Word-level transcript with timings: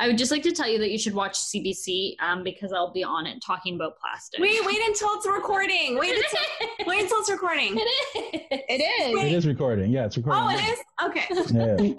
I 0.00 0.06
would 0.06 0.16
just 0.16 0.30
like 0.30 0.42
to 0.44 0.50
tell 0.50 0.66
you 0.66 0.78
that 0.78 0.90
you 0.90 0.96
should 0.98 1.14
watch 1.14 1.34
CBC 1.34 2.14
um, 2.20 2.42
because 2.42 2.72
I'll 2.72 2.90
be 2.92 3.04
on 3.04 3.26
it 3.26 3.42
talking 3.44 3.74
about 3.74 3.98
plastic. 3.98 4.40
Wait, 4.40 4.58
wait 4.64 4.78
until 4.88 5.10
it's 5.12 5.26
recording. 5.26 5.98
Wait 5.98 6.16
until 6.16 6.86
wait 6.86 7.02
until 7.02 7.18
it's 7.18 7.30
recording. 7.30 7.76
It 7.76 7.82
is. 7.82 8.40
It 8.50 8.82
is. 8.82 9.22
It 9.24 9.32
is 9.32 9.46
recording. 9.46 9.90
Yeah, 9.92 10.06
it's 10.06 10.16
recording. 10.16 10.42
Oh, 10.42 10.48
it 10.48 10.60
is? 10.64 10.78
Okay. 11.04 11.94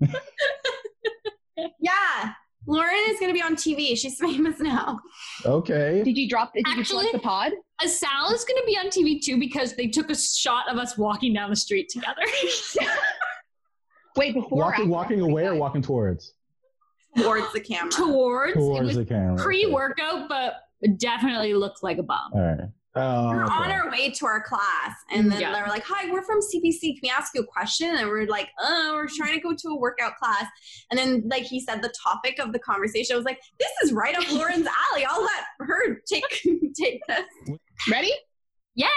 Yeah. 0.00 0.10
Yeah. 1.80 2.32
Lauren 2.66 2.92
is 3.08 3.18
gonna 3.18 3.32
be 3.32 3.42
on 3.42 3.56
TV. 3.56 3.96
She's 3.96 4.18
famous 4.18 4.60
now. 4.60 5.00
Okay. 5.44 6.02
Did 6.04 6.16
you 6.16 6.28
drop? 6.28 6.52
Did 6.54 6.66
you 6.66 6.72
Actually- 6.80 6.84
select 6.84 7.12
the 7.12 7.18
pod? 7.20 7.52
Uh, 7.82 7.88
Sal 7.88 8.32
is 8.32 8.44
going 8.44 8.60
to 8.60 8.66
be 8.66 8.76
on 8.76 8.86
TV 8.86 9.22
too 9.24 9.38
because 9.38 9.76
they 9.76 9.86
took 9.86 10.10
a 10.10 10.16
shot 10.16 10.68
of 10.68 10.78
us 10.78 10.98
walking 10.98 11.32
down 11.32 11.48
the 11.48 11.56
street 11.56 11.88
together. 11.88 12.22
Wait, 14.16 14.34
before 14.34 14.58
Walking, 14.58 14.88
walking 14.88 15.20
away 15.20 15.46
or 15.46 15.54
walking 15.54 15.80
towards? 15.80 16.34
Towards 17.16 17.52
the 17.52 17.60
camera. 17.60 17.90
Towards, 17.90 18.52
it 18.52 18.58
Towards 18.60 18.86
was 18.88 18.96
the 18.96 19.04
camera. 19.04 19.36
pre-workout, 19.36 20.28
but 20.28 20.54
definitely 20.98 21.54
looked 21.54 21.82
like 21.82 21.98
a 21.98 22.02
bum. 22.02 22.30
All 22.34 22.40
right. 22.40 22.60
Oh, 22.94 23.28
We're 23.28 23.44
on 23.44 23.70
our 23.70 23.90
way 23.90 24.10
to 24.10 24.26
our 24.26 24.42
class, 24.42 24.96
and 25.12 25.30
then 25.30 25.40
Yeah. 25.40 25.52
they're 25.52 25.68
like, 25.68 25.84
"Hi, 25.84 26.10
we're 26.10 26.22
from 26.22 26.40
CBC. 26.40 26.94
Can 26.94 27.00
we 27.04 27.10
ask 27.10 27.32
you 27.34 27.42
a 27.42 27.46
question?" 27.46 27.94
And 27.94 28.08
we're 28.08 28.26
like, 28.26 28.48
"Oh, 28.58 28.92
we're 28.94 29.06
trying 29.08 29.34
to 29.34 29.40
go 29.40 29.52
to 29.54 29.68
a 29.68 29.76
workout 29.78 30.16
class." 30.16 30.46
And 30.90 30.98
then, 30.98 31.22
like 31.28 31.44
he 31.44 31.60
said, 31.60 31.80
the 31.80 31.92
topic 32.02 32.40
of 32.40 32.52
the 32.52 32.58
conversation 32.58 33.14
I 33.14 33.16
was 33.16 33.24
like, 33.24 33.40
"This 33.60 33.70
is 33.84 33.92
right 33.92 34.16
up 34.16 34.24
Lauren's 34.32 34.66
alley. 34.92 35.04
I'll 35.04 35.22
let 35.22 35.44
her 35.60 36.00
take 36.10 36.24
take 36.80 37.00
this." 37.06 37.24
Ready? 37.90 38.12
Yeah. 38.74 38.88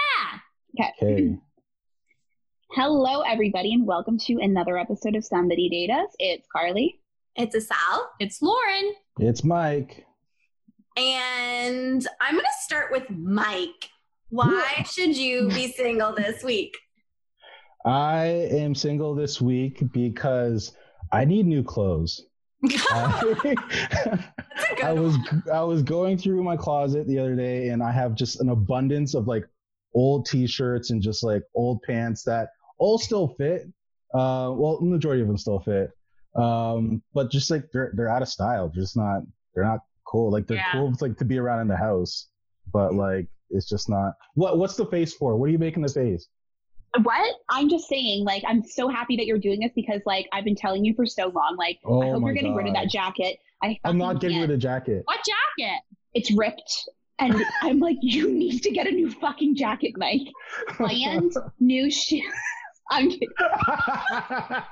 Okay. 0.80 1.36
Hello, 2.72 3.20
everybody, 3.20 3.72
and 3.72 3.86
welcome 3.86 4.18
to 4.20 4.38
another 4.40 4.78
episode 4.78 5.14
of 5.14 5.24
Somebody 5.24 5.68
Date 5.68 5.90
Us. 5.90 6.08
It's 6.18 6.46
Carly. 6.50 6.98
It's 7.36 7.54
Asal, 7.56 8.08
It's 8.20 8.42
Lauren. 8.42 8.92
It's 9.18 9.42
Mike. 9.44 10.04
and 10.96 12.06
I'm 12.20 12.34
gonna 12.34 12.46
start 12.60 12.92
with 12.92 13.08
Mike. 13.10 13.88
Why 14.28 14.84
should 14.90 15.16
you 15.16 15.48
be 15.48 15.72
single 15.72 16.14
this 16.14 16.42
week? 16.42 16.74
I 17.84 18.24
am 18.50 18.74
single 18.74 19.14
this 19.14 19.40
week 19.40 19.82
because 19.92 20.72
I 21.12 21.24
need 21.24 21.46
new 21.46 21.62
clothes. 21.62 22.26
I, 22.64 23.34
That's 23.42 24.70
a 24.70 24.74
good 24.76 24.84
I 24.84 24.92
was. 24.92 25.16
I 25.52 25.62
was 25.62 25.82
going 25.82 26.16
through 26.18 26.42
my 26.44 26.56
closet 26.56 27.06
the 27.08 27.18
other 27.18 27.34
day 27.34 27.68
and 27.68 27.82
I 27.82 27.90
have 27.90 28.14
just 28.14 28.40
an 28.40 28.50
abundance 28.50 29.14
of 29.14 29.26
like 29.26 29.44
old 29.94 30.26
t-shirts 30.26 30.90
and 30.90 31.02
just 31.02 31.22
like 31.24 31.42
old 31.54 31.82
pants 31.82 32.22
that 32.24 32.48
all 32.78 32.98
still 32.98 33.34
fit. 33.38 33.62
Uh, 34.14 34.52
well, 34.54 34.78
the 34.80 34.86
majority 34.86 35.22
of 35.22 35.28
them 35.28 35.38
still 35.38 35.60
fit. 35.60 35.90
Um, 36.34 37.02
but 37.14 37.30
just 37.30 37.50
like 37.50 37.64
they're 37.72 37.92
they're 37.94 38.08
out 38.08 38.22
of 38.22 38.28
style. 38.28 38.68
They're 38.68 38.82
just 38.82 38.96
not 38.96 39.22
they're 39.54 39.64
not 39.64 39.80
cool. 40.06 40.30
Like 40.30 40.46
they're 40.46 40.56
Yeah. 40.58 40.72
cool 40.72 40.92
like 41.00 41.16
to 41.18 41.24
be 41.24 41.38
around 41.38 41.60
in 41.60 41.68
the 41.68 41.76
house, 41.76 42.28
but 42.72 42.94
like 42.94 43.28
it's 43.50 43.68
just 43.68 43.88
not. 43.90 44.14
What 44.34 44.58
what's 44.58 44.76
the 44.76 44.86
face 44.86 45.12
for? 45.14 45.36
What 45.36 45.46
are 45.48 45.52
you 45.52 45.58
making 45.58 45.82
the 45.82 45.92
face? 45.92 46.28
What? 47.02 47.34
I'm 47.48 47.70
just 47.70 47.88
saying, 47.88 48.24
like, 48.24 48.42
I'm 48.46 48.62
so 48.62 48.86
happy 48.86 49.16
that 49.16 49.24
you're 49.24 49.38
doing 49.38 49.60
this 49.60 49.72
because, 49.74 50.02
like, 50.04 50.28
I've 50.30 50.44
been 50.44 50.54
telling 50.54 50.84
you 50.84 50.92
for 50.94 51.06
so 51.06 51.28
long. 51.28 51.56
Like, 51.58 51.78
I 51.86 51.88
Oh 51.88 52.02
hope 52.12 52.22
you're 52.22 52.34
getting 52.34 52.54
rid 52.54 52.66
of 52.66 52.74
that 52.74 52.90
jacket. 52.90 53.38
I 53.62 53.78
I'm 53.84 53.96
not 53.96 54.20
getting 54.20 54.36
can't. 54.36 54.48
rid 54.50 54.54
of 54.54 54.60
the 54.60 54.62
jacket. 54.62 55.02
What 55.06 55.18
jacket? 55.56 55.80
It's 56.12 56.30
ripped, 56.36 56.90
and 57.18 57.34
I'm 57.62 57.78
like, 57.78 57.96
you 58.02 58.30
need 58.30 58.62
to 58.64 58.70
get 58.70 58.86
a 58.86 58.90
new 58.90 59.10
fucking 59.10 59.56
jacket, 59.56 59.92
Mike. 59.96 60.28
And 60.80 61.32
new 61.60 61.90
shoes. 61.90 62.22
I'm 62.90 63.10
kidding. 63.10 63.28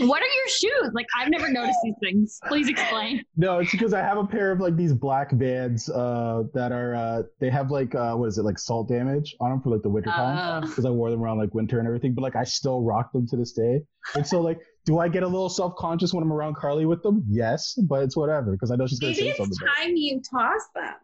What 0.00 0.22
are 0.22 0.26
your 0.26 0.48
shoes? 0.48 0.90
Like 0.92 1.06
I've 1.18 1.28
never 1.28 1.50
noticed 1.50 1.78
these 1.82 1.94
things. 2.00 2.38
Please 2.46 2.68
explain. 2.68 3.24
No, 3.36 3.58
it's 3.58 3.72
because 3.72 3.92
I 3.92 4.00
have 4.00 4.16
a 4.16 4.24
pair 4.24 4.52
of 4.52 4.60
like 4.60 4.76
these 4.76 4.92
black 4.92 5.32
Vans 5.32 5.88
uh, 5.88 6.44
that 6.54 6.70
are 6.70 6.94
uh, 6.94 7.22
they 7.40 7.50
have 7.50 7.72
like 7.72 7.96
uh, 7.96 8.14
what 8.14 8.26
is 8.26 8.38
it 8.38 8.44
like 8.44 8.60
salt 8.60 8.88
damage 8.88 9.34
on 9.40 9.50
them 9.50 9.60
for 9.60 9.70
like 9.70 9.82
the 9.82 9.88
winter 9.88 10.10
time 10.10 10.62
Oh. 10.62 10.66
because 10.68 10.84
I 10.84 10.90
wore 10.90 11.10
them 11.10 11.20
around 11.20 11.38
like 11.38 11.52
winter 11.52 11.80
and 11.80 11.88
everything. 11.88 12.14
But 12.14 12.22
like 12.22 12.36
I 12.36 12.44
still 12.44 12.82
rock 12.82 13.12
them 13.12 13.26
to 13.26 13.36
this 13.36 13.50
day. 13.52 13.82
And 14.14 14.24
so 14.24 14.40
like, 14.40 14.60
do 14.86 15.00
I 15.00 15.08
get 15.08 15.24
a 15.24 15.26
little 15.26 15.48
self 15.48 15.74
conscious 15.76 16.14
when 16.14 16.22
I'm 16.22 16.32
around 16.32 16.54
Carly 16.54 16.86
with 16.86 17.02
them? 17.02 17.24
Yes, 17.28 17.74
but 17.88 18.04
it's 18.04 18.16
whatever 18.16 18.52
because 18.52 18.70
I 18.70 18.76
know 18.76 18.86
she's 18.86 19.00
gonna 19.00 19.14
Maybe 19.14 19.22
say 19.22 19.28
it's 19.30 19.38
something. 19.38 19.58
about 19.60 19.78
it. 19.78 19.84
time 19.86 19.96
you 19.96 20.20
toss 20.30 20.62
them. 20.76 20.94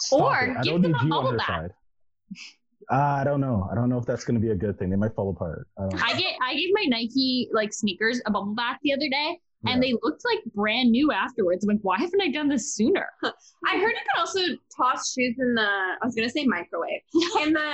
Stop 0.00 0.20
Or 0.20 0.40
it. 0.46 0.56
I 0.56 0.62
give 0.62 0.72
don't 0.72 0.82
them 0.82 0.92
need 0.92 1.00
a 1.00 1.04
you 1.06 1.12
on 1.14 1.24
bubble 1.24 1.30
her 1.32 1.36
bath. 1.38 1.70
Side. 2.90 2.96
Uh, 2.96 3.20
I 3.20 3.24
don't 3.24 3.40
know. 3.40 3.68
I 3.70 3.74
don't 3.74 3.88
know 3.88 3.98
if 3.98 4.06
that's 4.06 4.24
gonna 4.24 4.40
be 4.40 4.50
a 4.50 4.54
good 4.54 4.78
thing. 4.78 4.90
They 4.90 4.96
might 4.96 5.14
fall 5.14 5.30
apart. 5.30 5.68
I 5.78 5.82
don't 5.82 5.94
know. 5.94 6.02
I 6.04 6.12
get 6.18 6.34
I 6.42 6.54
gave 6.54 6.68
my 6.72 6.84
Nike 6.88 7.48
like 7.52 7.72
sneakers 7.72 8.20
a 8.26 8.30
bubble 8.30 8.54
bath 8.54 8.78
the 8.82 8.92
other 8.92 9.08
day, 9.08 9.38
Yeah. 9.64 9.72
and 9.72 9.82
they 9.82 9.94
looked 10.02 10.22
like 10.24 10.40
brand 10.54 10.90
new 10.90 11.12
afterwards. 11.12 11.64
I'm 11.64 11.74
like, 11.74 11.82
why 11.82 11.98
haven't 11.98 12.20
I 12.20 12.30
done 12.30 12.48
this 12.48 12.74
sooner? 12.74 13.06
I 13.24 13.78
heard 13.78 13.90
you 13.90 14.00
can 14.14 14.18
also 14.18 14.40
toss 14.76 15.12
shoes 15.12 15.36
in 15.38 15.54
the 15.54 15.62
I 15.62 16.04
was 16.04 16.14
gonna 16.14 16.30
say 16.30 16.44
microwave 16.46 17.00
in 17.42 17.52
the 17.52 17.72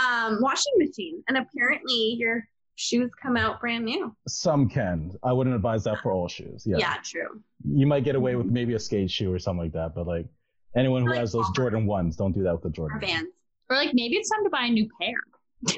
um, 0.00 0.38
washing 0.40 0.72
machine, 0.78 1.22
and 1.28 1.38
apparently 1.38 2.16
your 2.18 2.44
shoes 2.74 3.10
come 3.22 3.36
out 3.36 3.60
brand 3.60 3.84
new. 3.84 4.14
Some 4.26 4.68
can. 4.68 5.12
I 5.22 5.32
wouldn't 5.32 5.54
advise 5.54 5.84
that 5.84 6.00
for 6.02 6.10
all 6.12 6.26
shoes. 6.26 6.64
Yeah. 6.66 6.78
Yeah, 6.78 6.96
true. 7.04 7.42
You 7.64 7.86
might 7.86 8.02
get 8.02 8.16
away 8.16 8.34
with 8.34 8.46
maybe 8.46 8.74
a 8.74 8.78
skate 8.78 9.10
shoe 9.10 9.32
or 9.32 9.38
something 9.38 9.62
like 9.64 9.72
that, 9.74 9.94
but 9.94 10.06
like 10.06 10.26
anyone 10.74 11.02
who 11.02 11.10
Like 11.10 11.18
has 11.20 11.32
those 11.32 11.48
Jordan 11.54 11.86
ones, 11.86 12.16
don't 12.16 12.32
do 12.32 12.42
that 12.44 12.52
with 12.54 12.62
the 12.62 12.70
Jordan. 12.70 12.98
Vans. 13.00 13.28
Or 13.72 13.76
like 13.76 13.90
maybe 13.94 14.16
it's 14.16 14.28
time 14.28 14.44
to 14.44 14.50
buy 14.50 14.66
a 14.66 14.70
new 14.70 14.88
pair. 15.00 15.14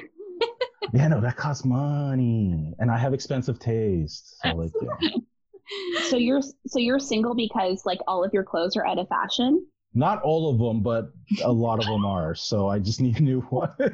Yeah, 0.93 1.07
no, 1.09 1.19
that 1.19 1.35
costs 1.35 1.65
money, 1.65 2.73
and 2.79 2.91
I 2.91 2.97
have 2.97 3.13
expensive 3.13 3.57
taste. 3.59 4.39
So 4.41 4.49
like, 4.55 4.71
yeah. 4.81 5.09
So 6.09 6.15
you're 6.15 6.41
so 6.67 6.77
you're 6.77 6.99
single 6.99 7.33
because 7.35 7.85
like 7.87 7.99
all 8.07 8.23
of 8.23 8.31
your 8.33 8.43
clothes 8.43 8.77
are 8.77 8.85
out 8.85 8.99
of 8.99 9.07
fashion. 9.09 9.65
not 9.95 10.21
all 10.21 10.51
of 10.51 10.59
them, 10.59 10.81
but 10.83 11.11
a 11.43 11.51
lot 11.51 11.79
of 11.79 11.85
them 11.87 12.05
are. 12.05 12.35
So 12.35 12.67
I 12.69 12.77
just 12.79 13.01
need 13.01 13.17
a 13.19 13.23
new 13.23 13.41
one. 13.41 13.73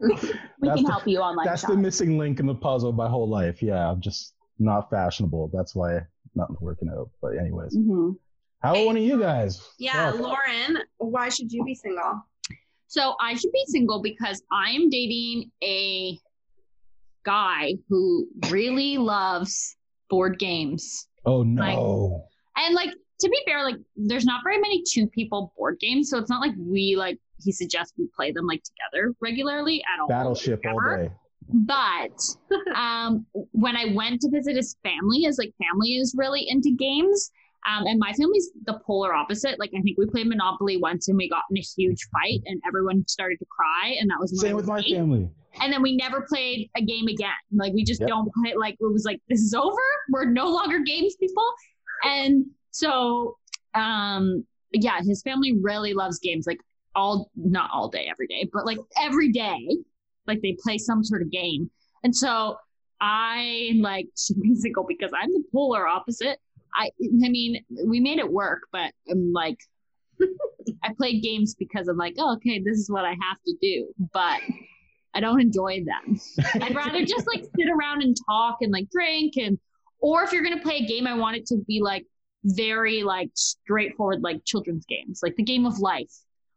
We 0.00 0.16
That's 0.16 0.76
can 0.76 0.84
the- 0.84 0.90
help 0.90 1.06
you 1.06 1.18
online. 1.20 1.46
That's 1.46 1.62
the 1.64 1.76
missing 1.76 2.18
link 2.18 2.40
in 2.40 2.46
the 2.46 2.54
puzzle 2.56 2.90
of 2.90 2.96
my 2.96 3.08
whole 3.08 3.28
life. 3.28 3.62
Yeah, 3.62 3.88
I'm 3.90 4.00
just 4.00 4.34
not 4.58 4.90
fashionable. 4.90 5.50
That's 5.52 5.74
why 5.76 6.00
nothing's 6.34 6.60
working 6.60 6.88
out. 6.88 7.10
But 7.20 7.38
anyways, 7.38 7.76
Mhm. 7.76 8.16
How 8.62 8.76
are 8.76 8.86
one 8.86 8.96
of 8.96 9.02
you 9.02 9.18
guys? 9.18 9.60
Yeah, 9.78 10.12
Fuck. 10.12 10.20
Lauren, 10.20 10.78
why 10.98 11.28
should 11.28 11.50
you 11.50 11.64
be 11.64 11.74
single? 11.74 12.22
So 12.86 13.14
I 13.20 13.34
should 13.34 13.52
be 13.52 13.64
single 13.68 14.02
because 14.02 14.42
I 14.52 14.70
am 14.70 14.90
dating 14.90 15.50
a 15.62 16.18
guy 17.24 17.74
who 17.88 18.28
really 18.50 18.98
loves 18.98 19.76
board 20.10 20.38
games. 20.38 21.08
Oh 21.24 21.42
no. 21.42 22.24
And 22.56 22.74
like 22.74 22.90
to 23.20 23.28
be 23.28 23.38
fair, 23.46 23.64
like 23.64 23.76
there's 23.96 24.24
not 24.24 24.42
very 24.44 24.58
many 24.58 24.82
two 24.86 25.06
people 25.06 25.52
board 25.56 25.78
games, 25.80 26.10
so 26.10 26.18
it's 26.18 26.30
not 26.30 26.40
like 26.40 26.54
we 26.58 26.96
like 26.96 27.18
he 27.42 27.50
suggests 27.52 27.94
we 27.96 28.08
play 28.14 28.30
them 28.30 28.46
like 28.46 28.62
together 28.62 29.14
regularly 29.20 29.82
at 29.92 30.00
all. 30.00 30.08
Battleship 30.08 30.62
all 30.68 30.96
day. 30.96 31.10
But 31.48 32.20
um, 32.76 33.26
when 33.52 33.76
I 33.76 33.94
went 33.94 34.20
to 34.20 34.30
visit 34.30 34.56
his 34.56 34.76
family, 34.82 35.22
his 35.22 35.38
like 35.38 35.54
family 35.58 35.94
is 35.94 36.14
really 36.16 36.46
into 36.48 36.70
games. 36.76 37.30
Um, 37.66 37.86
and 37.86 37.98
my 37.98 38.12
family's 38.12 38.50
the 38.64 38.80
polar 38.84 39.14
opposite. 39.14 39.58
Like 39.58 39.70
I 39.76 39.80
think 39.82 39.96
we 39.98 40.06
played 40.06 40.26
Monopoly 40.26 40.78
once 40.78 41.08
and 41.08 41.16
we 41.16 41.28
got 41.28 41.42
in 41.50 41.56
a 41.56 41.60
huge 41.60 42.08
fight 42.10 42.40
and 42.46 42.60
everyone 42.66 43.06
started 43.06 43.38
to 43.38 43.46
cry 43.46 43.94
and 44.00 44.10
that 44.10 44.18
was 44.20 44.38
Same 44.40 44.56
with 44.56 44.66
my 44.66 44.82
family. 44.82 45.28
And 45.60 45.72
then 45.72 45.82
we 45.82 45.96
never 45.96 46.22
played 46.22 46.70
a 46.76 46.82
game 46.82 47.06
again. 47.08 47.30
Like 47.52 47.72
we 47.72 47.84
just 47.84 48.00
Yep. 48.00 48.08
don't 48.08 48.32
play. 48.34 48.54
Like 48.58 48.74
it 48.80 48.92
was 48.92 49.04
like 49.04 49.20
this 49.28 49.40
is 49.40 49.54
over. 49.54 49.80
We're 50.10 50.24
no 50.24 50.48
longer 50.50 50.80
games 50.80 51.14
people. 51.16 51.44
And 52.04 52.46
so, 52.70 53.36
um, 53.74 54.44
yeah, 54.72 55.00
his 55.02 55.22
family 55.22 55.56
really 55.60 55.94
loves 55.94 56.18
games. 56.18 56.46
Like 56.46 56.58
all, 56.94 57.30
not 57.36 57.70
all 57.72 57.88
day, 57.88 58.08
every 58.10 58.26
day, 58.26 58.48
but 58.52 58.66
like 58.66 58.78
every 59.00 59.30
day, 59.30 59.78
like 60.26 60.40
they 60.42 60.56
play 60.62 60.78
some 60.78 61.04
sort 61.04 61.22
of 61.22 61.30
game. 61.30 61.70
And 62.02 62.16
so 62.16 62.56
I 63.00 63.72
like 63.80 64.06
should 64.18 64.40
be 64.40 64.54
single 64.56 64.84
because 64.88 65.12
I'm 65.14 65.30
the 65.32 65.44
polar 65.52 65.86
opposite. 65.86 66.40
I, 66.74 66.86
I 67.24 67.28
mean, 67.28 67.64
we 67.86 68.00
made 68.00 68.18
it 68.18 68.30
work, 68.30 68.62
but 68.72 68.92
I'm 69.10 69.32
like, 69.32 69.58
I 70.82 70.92
played 70.96 71.22
games 71.22 71.54
because 71.54 71.88
I'm 71.88 71.96
like, 71.96 72.14
oh, 72.18 72.34
okay, 72.36 72.60
this 72.64 72.78
is 72.78 72.90
what 72.90 73.04
I 73.04 73.10
have 73.10 73.38
to 73.46 73.54
do. 73.60 73.88
But 74.12 74.40
I 75.14 75.20
don't 75.20 75.40
enjoy 75.40 75.84
them. 75.84 76.18
I'd 76.62 76.74
rather 76.74 77.04
just 77.04 77.26
like 77.26 77.44
sit 77.56 77.68
around 77.70 78.02
and 78.02 78.16
talk 78.26 78.58
and 78.60 78.72
like 78.72 78.90
drink 78.90 79.34
and 79.36 79.58
or 80.00 80.24
if 80.24 80.32
you're 80.32 80.42
gonna 80.42 80.60
play 80.62 80.78
a 80.78 80.86
game, 80.86 81.06
I 81.06 81.14
want 81.14 81.36
it 81.36 81.46
to 81.46 81.58
be 81.68 81.80
like 81.80 82.04
very 82.44 83.02
like 83.04 83.30
straightforward, 83.34 84.22
like 84.22 84.44
children's 84.44 84.84
games, 84.86 85.20
like 85.22 85.36
the 85.36 85.44
game 85.44 85.64
of 85.66 85.78
life, 85.78 86.10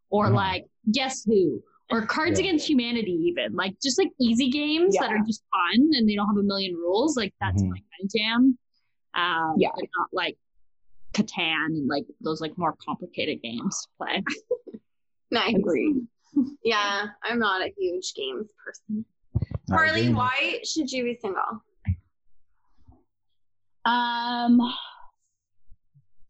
or 0.09 0.29
Mhm. 0.29 0.33
like 0.35 0.65
Guess 0.91 1.25
Who, 1.25 1.61
or 1.91 2.05
Cards 2.07 2.39
Yeah. 2.39 2.45
Against 2.45 2.67
Humanity, 2.69 3.11
even 3.11 3.53
like 3.53 3.75
just 3.83 3.99
like 3.99 4.09
easy 4.19 4.49
games 4.49 4.95
that 4.99 5.11
are 5.11 5.23
just 5.27 5.43
fun 5.51 5.89
and 5.93 6.09
they 6.09 6.15
don't 6.15 6.27
have 6.27 6.37
a 6.37 6.43
million 6.43 6.73
rules. 6.75 7.15
Like 7.17 7.33
that's 7.39 7.61
Mhm. 7.61 7.69
my 7.69 7.77
kind 7.77 8.03
of 8.03 8.11
jam. 8.11 8.57
Um, 9.15 9.55
Yeah. 9.57 9.69
but 9.75 9.85
not 9.97 10.09
like 10.13 10.37
Catan 11.13 11.67
and 11.67 11.87
like 11.87 12.05
those 12.21 12.41
like 12.41 12.57
more 12.57 12.75
complicated 12.85 13.41
games 13.41 13.81
to 13.83 13.87
play. 13.97 14.23
Nice. 15.31 15.55
Agreed. 15.55 15.95
Yeah, 16.63 17.07
I'm 17.23 17.39
not 17.39 17.61
a 17.65 17.73
huge 17.77 18.13
games 18.13 18.49
person. 18.63 19.05
Not 19.69 19.75
a 19.75 19.87
Carly, 19.87 20.13
why 20.13 20.59
should 20.65 20.91
you 20.91 21.05
be 21.05 21.17
single? 21.21 21.63
Um, 23.85 24.59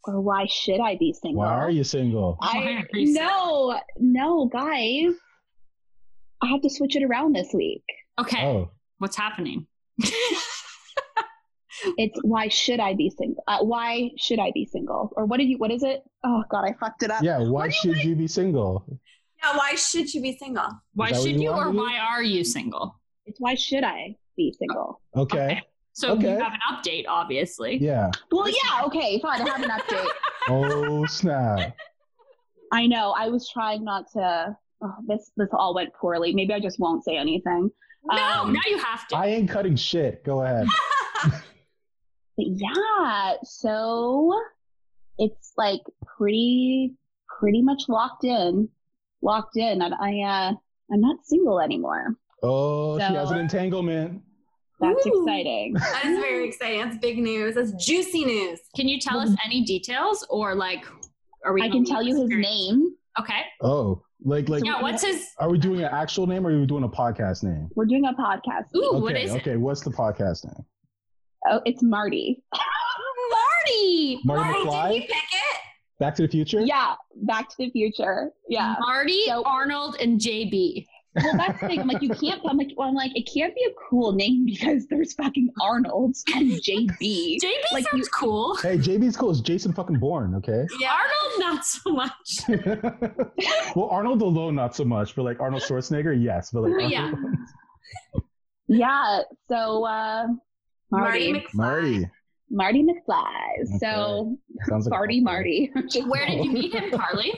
or 0.04 0.22
why 0.22 0.46
should 0.46 0.80
I 0.80 0.96
be 0.98 1.12
single? 1.14 1.42
Why 1.44 1.54
are 1.56 1.72
you 1.72 1.84
single? 1.84 2.38
I 2.42 2.84
you 2.94 3.14
no, 3.14 3.80
no, 3.98 4.46
guys. 4.46 5.14
I 6.42 6.48
have 6.50 6.62
to 6.62 6.70
switch 6.70 6.96
it 6.96 7.04
around 7.04 7.34
this 7.36 7.50
week. 7.54 7.84
Okay, 8.20 8.44
Oh, 8.46 8.70
what's 9.00 9.16
happening? 9.18 9.66
It's 11.98 12.18
why 12.24 12.48
should 12.48 12.80
I 12.80 12.94
be 12.94 13.10
single? 13.10 13.44
Uh, 13.48 13.60
why 13.64 14.12
should 14.18 14.40
I 14.40 14.52
be 14.54 14.66
single? 14.66 15.12
Or 15.16 15.26
what 15.26 15.38
did 15.38 15.50
you? 15.50 15.58
What 15.58 15.72
is 15.72 15.84
it? 15.84 16.04
Oh 16.24 16.44
God, 16.50 16.64
I 16.66 16.74
fucked 16.80 17.04
it 17.04 17.12
up. 17.12 17.24
yeah. 17.24 17.40
Why 17.40 17.68
do 17.68 17.74
you 17.74 17.80
should 17.82 17.98
like- 17.98 18.06
you 18.06 18.16
be 18.16 18.28
single? 18.28 18.86
Yeah, 19.44 19.58
why 19.58 19.76
should 19.76 20.14
you 20.14 20.22
be 20.22 20.36
single? 20.38 20.70
why 20.94 21.12
should 21.12 21.32
you 21.32 21.40
you, 21.42 21.50
or 21.52 21.70
why 21.72 21.98
are 22.00 22.24
you 22.24 22.44
single? 22.44 23.00
It's 23.26 23.40
why 23.40 23.56
should 23.56 23.84
I 23.84 24.16
be 24.38 24.54
single? 24.58 25.02
Okay. 25.16 25.62
So 25.94 26.12
Okay. 26.14 26.34
you 26.34 26.40
have 26.40 26.54
an 26.54 26.60
update, 26.72 27.06
obviously. 27.08 27.78
Yeah. 27.78 28.12
Well, 28.32 28.50
yeah, 28.50 28.84
okay, 28.86 29.20
fine. 29.22 29.42
I 29.42 29.50
have 29.50 29.64
an 29.64 29.70
update. 29.70 30.10
Oh 30.48 31.06
snap. 31.08 31.76
I 32.72 32.86
know. 32.86 33.16
I 33.18 33.30
was 33.30 33.50
trying 33.50 33.84
not 33.84 34.06
to. 34.14 34.56
Oh, 34.84 34.94
this 35.08 35.32
this 35.38 35.50
all 35.54 35.74
went 35.74 35.92
poorly. 35.94 36.34
Maybe 36.36 36.54
I 36.54 36.60
just 36.60 36.80
won't 36.80 37.04
say 37.04 37.18
anything. 37.18 37.72
No, 38.04 38.16
Um, 38.42 38.54
now 38.54 38.60
you 38.68 38.78
have 38.78 39.08
to. 39.08 39.18
I 39.18 39.28
ain't 39.28 39.50
cutting 39.50 39.76
shit. 39.76 40.24
Go 40.24 40.44
ahead. 40.44 40.68
But 42.38 42.48
yeah, 42.50 43.34
so 43.44 44.34
it's 45.18 45.54
like 45.58 45.82
pretty 46.06 46.94
pretty 47.40 47.62
much 47.62 47.84
locked 47.88 48.26
in, 48.26 48.70
locked 49.22 49.58
in, 49.58 49.82
and 49.82 49.94
I 49.94 50.22
uh 50.22 50.54
I'm 50.92 51.02
not 51.02 51.18
single 51.26 51.60
anymore. 51.60 52.16
Oh, 52.44 52.98
she 52.98 53.14
has 53.14 53.32
an 53.32 53.40
entanglement. 53.40 54.22
That's 54.80 55.08
Ooh. 55.08 55.24
exciting. 55.24 55.74
That 55.74 56.06
is 56.06 56.20
very 56.20 56.48
exciting. 56.48 56.82
That's 56.82 56.98
big 56.98 57.18
news. 57.18 57.56
That's 57.56 57.72
juicy 57.74 58.26
news. 58.26 58.60
Can 58.76 58.88
you 58.88 59.00
tell 59.00 59.20
us 59.20 59.30
any 59.46 59.64
details 59.64 60.28
or 60.30 60.54
like 60.54 60.86
are 61.46 61.54
we 61.54 61.62
I 61.62 61.70
can 61.70 61.86
tell 61.86 62.04
you 62.04 62.14
this 62.14 62.30
his 62.30 62.40
name. 62.40 62.94
Okay. 63.20 63.42
Oh, 63.62 64.02
like 64.24 64.50
like. 64.50 64.66
Yeah, 64.66 64.82
what's 64.82 65.04
his 65.04 65.28
Are 65.40 65.50
we 65.50 65.58
doing 65.58 65.80
an 65.80 65.90
actual 65.92 66.28
name 66.28 66.46
or 66.46 66.52
are 66.52 66.60
we 66.60 66.66
doing 66.66 66.84
a 66.84 66.90
podcast 66.90 67.44
name? 67.44 67.70
We're 67.76 67.86
doing 67.86 68.06
a 68.06 68.14
podcast. 68.14 68.66
Ooh, 68.76 68.90
okay. 68.90 69.00
what 69.00 69.16
is 69.16 69.34
it? 69.34 69.42
okay. 69.42 69.56
What's 69.56 69.82
the 69.82 69.92
podcast 69.92 70.46
name? 70.46 70.66
Oh, 71.50 71.62
it's 71.66 71.82
Marty. 71.84 72.44
Marty. 73.32 74.20
Marty 74.24 74.50
Why 74.50 74.54
McFly. 74.54 74.88
did 74.94 74.96
you 74.96 75.08
pick 75.08 75.24
it? 75.34 75.60
Back 76.00 76.16
to 76.16 76.22
the 76.24 76.28
Future. 76.28 76.62
Yeah, 76.62 76.96
Back 77.24 77.50
to 77.50 77.56
the 77.58 77.70
Future. 77.72 78.32
Yeah. 78.50 78.76
Marty, 78.80 79.24
So- 79.28 79.44
Arnold, 79.46 79.98
and 80.02 80.20
JB. 80.20 80.86
Well, 81.24 81.38
that's 81.38 81.62
the 81.62 81.68
thing. 81.70 81.80
I'm 81.80 81.88
like, 81.88 82.02
you 82.02 82.10
can't. 82.10 82.42
I'm 82.46 82.58
like, 82.58 82.72
well, 82.76 82.90
I'm 82.90 82.94
like, 82.94 83.12
it 83.16 83.30
can't 83.34 83.56
be 83.56 83.64
a 83.64 83.74
cool 83.90 84.12
name 84.12 84.46
because 84.46 84.86
there's 84.88 85.14
fucking 85.14 85.50
Arnold's 85.62 86.22
and 86.36 86.52
JB. 86.68 87.38
JB 87.42 87.54
Like 87.72 87.86
sounds 87.90 87.94
you- 87.94 88.10
cool. 88.20 88.58
Hey, 88.58 88.78
JB's 88.78 89.16
cool. 89.16 89.32
It's 89.32 89.40
Jason 89.40 89.72
fucking 89.72 89.98
Bourne. 89.98 90.36
Okay. 90.36 90.66
Yeah. 90.78 90.92
Arnold, 90.92 91.40
not 91.40 91.66
so 91.66 91.92
much. 91.94 92.42
well, 93.78 93.88
Arnold 93.90 94.22
alone, 94.24 94.56
not 94.56 94.76
so 94.76 94.84
much, 94.84 95.16
but 95.16 95.24
like 95.24 95.40
Arnold 95.40 95.64
Schwarzenegger, 95.64 96.22
yes. 96.22 96.50
But 96.52 96.64
like 96.64 96.92
Yeah. 96.92 97.14
Yeah. 98.68 99.22
So 99.48 99.86
uh, 99.86 100.26
Marty 100.92 101.32
Marty, 101.32 101.46
McFly. 101.48 101.54
Marty. 101.56 102.10
Marty 102.50 102.84
McFly. 102.84 103.80
So 103.80 104.38
Sounds 104.68 104.86
like 104.86 104.92
Marty, 104.92 105.22
couple. 105.22 105.34
Marty. 105.34 105.72
Where 106.08 106.26
did 106.28 106.46
you 106.46 106.52
meet 106.52 106.74
him, 106.74 106.92
Carly? 106.92 107.34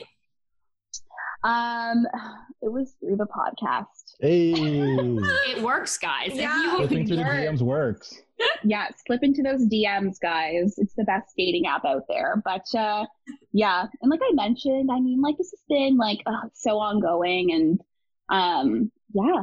Um, 1.44 2.06
it 2.62 2.70
was 2.72 2.94
through 3.00 3.16
the 3.16 3.26
podcast. 3.26 3.86
Hey. 4.20 4.52
It 5.56 5.62
works, 5.62 5.96
guys. 5.96 6.30
If 6.30 6.34
Yeah. 6.36 6.62
you- 6.72 6.76
Flipping 6.78 7.06
through 7.06 7.16
the 7.18 7.22
DMs 7.22 7.62
works. 7.62 8.20
Yeah, 8.62 8.86
slip 9.06 9.22
into 9.24 9.42
those 9.42 9.66
DMs, 9.66 10.18
guys. 10.20 10.74
It's 10.78 10.94
the 10.94 11.04
best 11.04 11.34
dating 11.36 11.66
app 11.66 11.84
out 11.84 12.02
there. 12.08 12.40
But 12.44 12.66
uh, 12.76 13.04
yeah, 13.52 13.86
and 14.00 14.10
like 14.10 14.20
I 14.22 14.32
mentioned, 14.34 14.90
I 14.92 15.00
mean, 15.00 15.20
like 15.20 15.36
this 15.38 15.50
has 15.50 15.60
been 15.68 15.96
like 15.96 16.20
uh, 16.26 16.48
so 16.54 16.78
ongoing, 16.78 17.52
and 17.52 17.80
um, 18.28 18.92
yeah, 19.12 19.42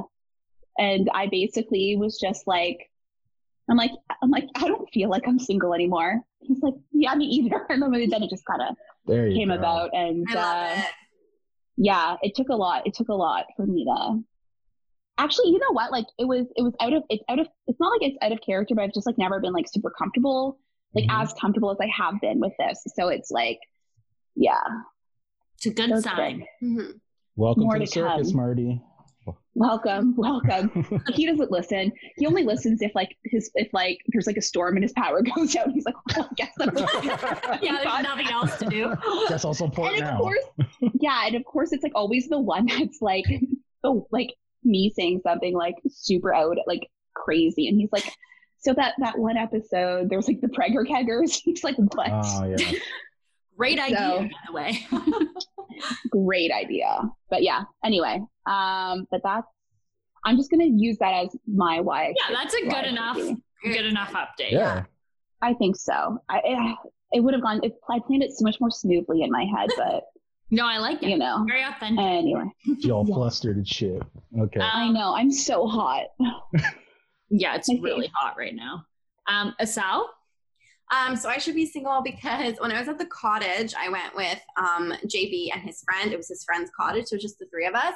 and 0.78 1.10
I 1.14 1.28
basically 1.28 1.98
was 1.98 2.18
just 2.20 2.48
like, 2.48 2.90
I'm 3.70 3.78
like, 3.78 3.92
I'm 4.22 4.30
like, 4.30 4.48
I 4.56 4.68
don't 4.68 4.88
feel 4.94 5.10
like 5.10 5.24
I'm 5.28 5.40
single 5.40 5.74
anymore. 5.74 6.22
He's 6.42 6.62
like, 6.62 6.76
yeah, 6.92 7.16
me 7.16 7.26
either. 7.26 7.66
And 7.70 7.82
then 7.82 7.92
then 8.10 8.24
it 8.24 8.30
just 8.30 8.46
kind 8.46 8.62
of 8.62 8.76
came 9.08 9.48
go. 9.50 9.56
about, 9.56 9.90
and 9.94 10.26
I 10.30 10.34
love 10.36 10.46
uh, 10.78 10.82
it. 10.82 10.86
yeah 11.78 12.16
it 12.22 12.34
took 12.36 12.50
a 12.50 12.56
lot 12.56 12.86
it 12.88 12.94
took 12.94 13.10
a 13.10 13.14
lot 13.14 13.46
for 13.56 13.66
me 13.66 13.84
to 13.86 14.20
actually 15.18 15.50
you 15.50 15.60
know 15.60 15.72
what 15.72 15.92
like 15.92 16.06
it 16.18 16.26
was 16.26 16.46
it 16.56 16.62
was 16.62 16.74
out 16.80 16.94
of 16.94 17.04
it's 17.10 17.24
out 17.30 17.40
of 17.40 17.48
it's 17.68 17.80
not 17.80 17.90
like 17.92 18.02
it's 18.10 18.18
out 18.22 18.32
of 18.32 18.40
character 18.46 18.74
but 18.76 18.84
i've 18.84 18.94
just 18.94 19.06
like 19.06 19.18
never 19.18 19.40
been 19.40 19.54
like 19.54 19.66
super 19.68 19.90
comfortable 19.98 20.58
like 20.94 21.06
Mhm. 21.06 21.22
as 21.24 21.34
comfortable 21.34 21.72
as 21.72 21.78
i 21.82 21.88
have 21.88 22.20
been 22.22 22.40
with 22.40 22.54
this 22.60 22.82
so 22.96 23.08
it's 23.10 23.30
like 23.32 23.60
yeah 24.36 24.62
It's 25.58 25.66
a 25.68 25.70
good 25.72 25.92
Those 25.92 26.04
sign. 26.04 26.46
Mhm. 26.64 27.00
Welcome 27.36 27.64
More 27.64 27.74
to 27.76 27.80
the 27.80 27.86
circus, 27.88 28.28
come. 28.30 28.38
Marty. 28.38 28.82
Welcome 29.56 30.14
welcome. 30.18 31.02
He 31.14 31.26
doesn't 31.26 31.52
listen. 31.52 31.92
He 32.18 32.26
only 32.28 32.44
listens 32.44 32.82
if 32.82 32.94
like 32.96 33.16
his 33.26 33.50
if 33.56 33.70
like 33.74 33.98
there's 34.08 34.28
like 34.28 34.38
a 34.38 34.42
storm 34.42 34.76
and 34.76 34.84
his 34.84 34.94
power 34.94 35.22
goes 35.36 35.56
out 35.56 35.70
he's 35.72 35.86
like 35.86 35.96
well, 36.16 36.30
I 36.30 36.34
guess 36.36 36.52
I'm 36.60 36.76
Yeah, 37.64 37.82
there's 37.84 38.04
nothing 38.04 38.28
else 38.30 38.58
to 38.58 38.66
do. 38.66 38.94
that's 39.30 39.46
also 39.46 39.66
important 39.66 40.00
and 40.02 40.08
of 40.10 40.14
now. 40.16 40.20
course 40.20 40.46
yeah 41.00 41.26
and 41.28 41.36
of 41.36 41.46
course 41.46 41.72
it's 41.72 41.84
like 41.84 41.94
always 41.96 42.28
the 42.28 42.40
one 42.40 42.66
that's 42.66 43.02
like 43.02 43.26
the 43.84 44.04
like 44.12 44.34
me 44.64 44.92
saying 44.96 45.22
something 45.24 45.54
like 45.54 45.76
super 45.90 46.34
out 46.34 46.58
like 46.68 46.90
crazy. 47.14 47.68
And 47.68 47.80
he's 47.80 47.92
like 47.92 48.12
so 48.58 48.74
that 48.74 48.96
that 49.00 49.18
one 49.18 49.38
episode 49.38 50.10
there's 50.10 50.28
like 50.28 50.42
the 50.42 50.48
pregger 50.48 50.86
keggers. 50.88 51.40
He's 51.44 51.64
like 51.64 51.78
what? 51.78 52.10
Oh 52.12 52.56
yeah. 52.58 52.72
Great 53.58 53.80
idea, 53.80 53.98
So- 53.98 54.20
by 54.22 54.30
the 54.48 54.54
way. 54.54 54.88
great 56.10 56.52
idea. 56.52 57.02
But 57.30 57.44
yeah 57.44 57.64
anyway 57.84 58.22
um 58.48 59.08
but 59.12 59.22
that's 59.24 59.48
i'm 60.26 60.38
just 60.38 60.50
gonna 60.52 60.66
use 60.66 60.98
that 61.00 61.14
as 61.26 61.36
my 61.48 61.80
why 61.80 62.14
yeah, 62.16 62.34
that's 62.36 62.54
a 62.54 62.62
good 62.68 62.86
enough, 62.86 63.16
be. 63.16 63.36
good 63.64 63.86
enough 63.86 64.12
update. 64.14 64.52
Yeah. 64.52 64.84
i 65.42 65.54
think 65.54 65.76
so 65.76 66.18
i 66.30 66.42
it, 66.44 66.78
it 67.14 67.20
would 67.22 67.34
have 67.34 67.44
gone 67.44 67.60
it, 67.64 67.74
i 67.90 68.00
planned 68.06 68.24
it 68.24 68.32
so 68.32 68.44
much 68.44 68.58
more 68.60 68.72
smoothly 68.72 69.22
in 69.24 69.32
my 69.32 69.46
head 69.46 69.70
but 69.78 70.04
No, 70.52 70.66
I 70.68 70.78
like 70.78 71.02
it. 71.04 71.10
you 71.10 71.18
know 71.18 71.44
Very 71.48 71.64
authentic. 71.64 72.00
anyway 72.04 72.46
y'all 72.80 73.06
Yeah. 73.08 73.16
flustered 73.16 73.58
and 73.58 73.68
shit. 73.68 74.02
Okay. 74.40 74.60
Um, 74.60 74.70
i 74.74 74.90
know 74.90 75.16
i'm 75.16 75.32
so 75.32 75.68
hot 75.68 76.06
Yeah, 77.30 77.56
it's 77.56 77.68
My 77.68 77.80
really 77.82 78.02
face. 78.02 78.12
hot 78.16 78.36
right 78.38 78.54
now. 78.56 78.86
Um, 79.28 79.56
Asal? 79.60 80.06
Um, 80.96 81.16
so 81.16 81.28
I 81.28 81.40
should 81.40 81.56
be 81.56 81.66
single 81.66 82.04
because 82.04 82.54
when 82.60 82.72
I 82.72 82.80
was 82.80 82.88
at 82.88 83.00
the 83.00 83.08
cottage, 83.08 83.74
I 83.78 83.90
went 83.90 84.16
with 84.16 84.40
um, 84.58 84.94
JB 85.08 85.50
and 85.52 85.64
his 85.64 85.82
friend. 85.84 86.14
It 86.14 86.18
was 86.18 86.28
his 86.30 86.44
friend's 86.44 86.70
cottage, 86.80 87.06
so 87.08 87.16
it 87.16 87.18
was 87.18 87.24
just 87.24 87.40
the 87.40 87.48
three 87.48 87.66
of 87.66 87.74
us. 87.74 87.96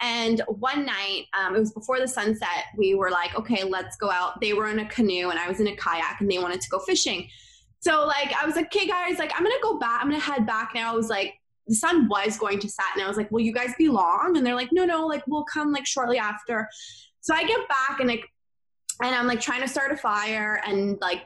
And 0.00 0.42
one 0.48 0.84
night, 0.84 1.26
um, 1.38 1.54
it 1.54 1.60
was 1.60 1.72
before 1.72 2.00
the 2.00 2.08
sunset, 2.08 2.64
we 2.76 2.94
were 2.94 3.10
like, 3.10 3.34
okay, 3.36 3.64
let's 3.64 3.96
go 3.96 4.10
out. 4.10 4.40
They 4.40 4.52
were 4.52 4.68
in 4.68 4.80
a 4.80 4.88
canoe 4.88 5.30
and 5.30 5.38
I 5.38 5.48
was 5.48 5.60
in 5.60 5.66
a 5.68 5.76
kayak 5.76 6.20
and 6.20 6.30
they 6.30 6.38
wanted 6.38 6.60
to 6.60 6.68
go 6.68 6.78
fishing. 6.80 7.28
So 7.80 8.06
like 8.06 8.32
I 8.34 8.46
was 8.46 8.56
like, 8.56 8.66
okay 8.66 8.86
guys, 8.86 9.18
like 9.18 9.32
I'm 9.34 9.42
gonna 9.42 9.54
go 9.62 9.78
back, 9.78 10.00
I'm 10.02 10.08
gonna 10.08 10.20
head 10.20 10.46
back 10.46 10.72
now. 10.74 10.92
I 10.92 10.96
was 10.96 11.08
like, 11.08 11.34
the 11.66 11.74
sun 11.74 12.08
was 12.08 12.38
going 12.38 12.58
to 12.60 12.68
set 12.68 12.86
and 12.94 13.02
I 13.02 13.08
was 13.08 13.16
like, 13.16 13.30
will 13.30 13.40
you 13.40 13.52
guys 13.52 13.72
be 13.78 13.88
long? 13.88 14.36
And 14.36 14.44
they're 14.44 14.54
like, 14.54 14.70
no, 14.72 14.84
no, 14.84 15.06
like 15.06 15.22
we'll 15.26 15.44
come 15.44 15.72
like 15.72 15.86
shortly 15.86 16.18
after. 16.18 16.68
So 17.20 17.34
I 17.34 17.44
get 17.44 17.66
back 17.68 18.00
and 18.00 18.08
like 18.08 18.24
and 19.02 19.14
I'm 19.14 19.26
like 19.26 19.40
trying 19.40 19.62
to 19.62 19.68
start 19.68 19.92
a 19.92 19.96
fire 19.96 20.60
and 20.66 20.98
like 21.00 21.22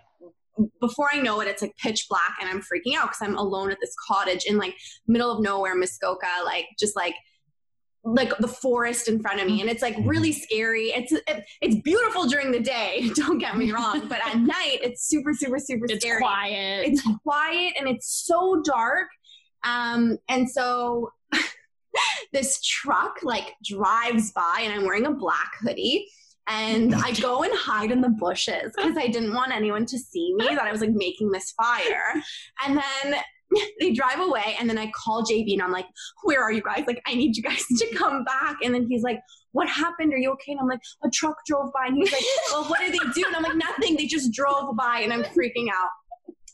before 0.80 1.08
I 1.12 1.20
know 1.20 1.40
it, 1.40 1.48
it's 1.48 1.62
like 1.62 1.76
pitch 1.76 2.06
black 2.08 2.37
and 2.40 2.48
I'm 2.48 2.60
freaking 2.60 2.96
out 2.96 3.08
because 3.08 3.22
I'm 3.22 3.37
alone 3.37 3.70
at 3.70 3.78
this 3.80 3.94
cottage 4.08 4.44
in 4.44 4.58
like 4.58 4.75
middle 5.06 5.30
of 5.30 5.42
nowhere, 5.42 5.75
Muskoka, 5.75 6.26
like 6.44 6.66
just 6.78 6.96
like 6.96 7.14
like 8.14 8.36
the 8.38 8.48
forest 8.48 9.08
in 9.08 9.20
front 9.20 9.40
of 9.40 9.46
me 9.46 9.60
and 9.60 9.68
it's 9.68 9.82
like 9.82 9.96
really 10.04 10.32
scary 10.32 10.86
it's 10.88 11.12
it, 11.12 11.44
it's 11.60 11.76
beautiful 11.82 12.26
during 12.26 12.50
the 12.50 12.60
day 12.60 13.08
don't 13.14 13.38
get 13.38 13.56
me 13.56 13.70
wrong 13.72 14.06
but 14.08 14.18
at 14.26 14.38
night 14.38 14.78
it's 14.82 15.06
super 15.08 15.32
super 15.32 15.58
super 15.58 15.86
scary. 15.86 15.96
It's 15.96 16.04
scary 16.04 16.20
quiet. 16.20 16.86
it's 16.86 17.02
quiet 17.22 17.74
and 17.78 17.88
it's 17.88 18.24
so 18.26 18.62
dark 18.64 19.08
um 19.64 20.16
and 20.28 20.48
so 20.48 21.12
this 22.32 22.60
truck 22.62 23.18
like 23.22 23.54
drives 23.64 24.32
by 24.32 24.60
and 24.62 24.72
i'm 24.72 24.84
wearing 24.84 25.06
a 25.06 25.12
black 25.12 25.52
hoodie 25.60 26.06
and 26.50 26.94
I 26.94 27.12
go 27.12 27.42
and 27.42 27.52
hide 27.54 27.90
in 27.90 28.00
the 28.00 28.08
bushes 28.08 28.72
because 28.74 28.96
I 28.96 29.08
didn't 29.08 29.34
want 29.34 29.52
anyone 29.52 29.84
to 29.84 29.98
see 29.98 30.32
me 30.34 30.46
that 30.46 30.62
I 30.62 30.72
was 30.72 30.80
like 30.80 30.92
making 30.94 31.30
this 31.30 31.50
fire. 31.52 32.22
And 32.66 32.78
then 32.78 33.20
they 33.80 33.92
drive 33.92 34.20
away, 34.20 34.56
and 34.58 34.68
then 34.68 34.78
I 34.78 34.90
call 34.90 35.24
JB 35.24 35.52
and 35.54 35.62
I'm 35.62 35.72
like, 35.72 35.86
Where 36.24 36.42
are 36.42 36.52
you 36.52 36.62
guys? 36.62 36.84
Like, 36.86 37.02
I 37.06 37.14
need 37.14 37.36
you 37.36 37.42
guys 37.42 37.64
to 37.78 37.94
come 37.94 38.24
back. 38.24 38.56
And 38.62 38.74
then 38.74 38.86
he's 38.88 39.02
like, 39.02 39.20
What 39.52 39.68
happened? 39.68 40.12
Are 40.12 40.18
you 40.18 40.32
okay? 40.32 40.52
And 40.52 40.60
I'm 40.60 40.68
like, 40.68 40.80
A 41.04 41.10
truck 41.10 41.36
drove 41.46 41.72
by. 41.72 41.86
And 41.86 41.96
he's 41.96 42.12
like, 42.12 42.22
Well, 42.52 42.64
what 42.64 42.80
did 42.80 42.92
they 42.92 43.12
do? 43.14 43.26
And 43.26 43.36
I'm 43.36 43.42
like, 43.42 43.56
Nothing. 43.56 43.96
They 43.96 44.06
just 44.06 44.32
drove 44.32 44.76
by, 44.76 45.00
and 45.00 45.12
I'm 45.12 45.24
freaking 45.24 45.68
out. 45.72 45.90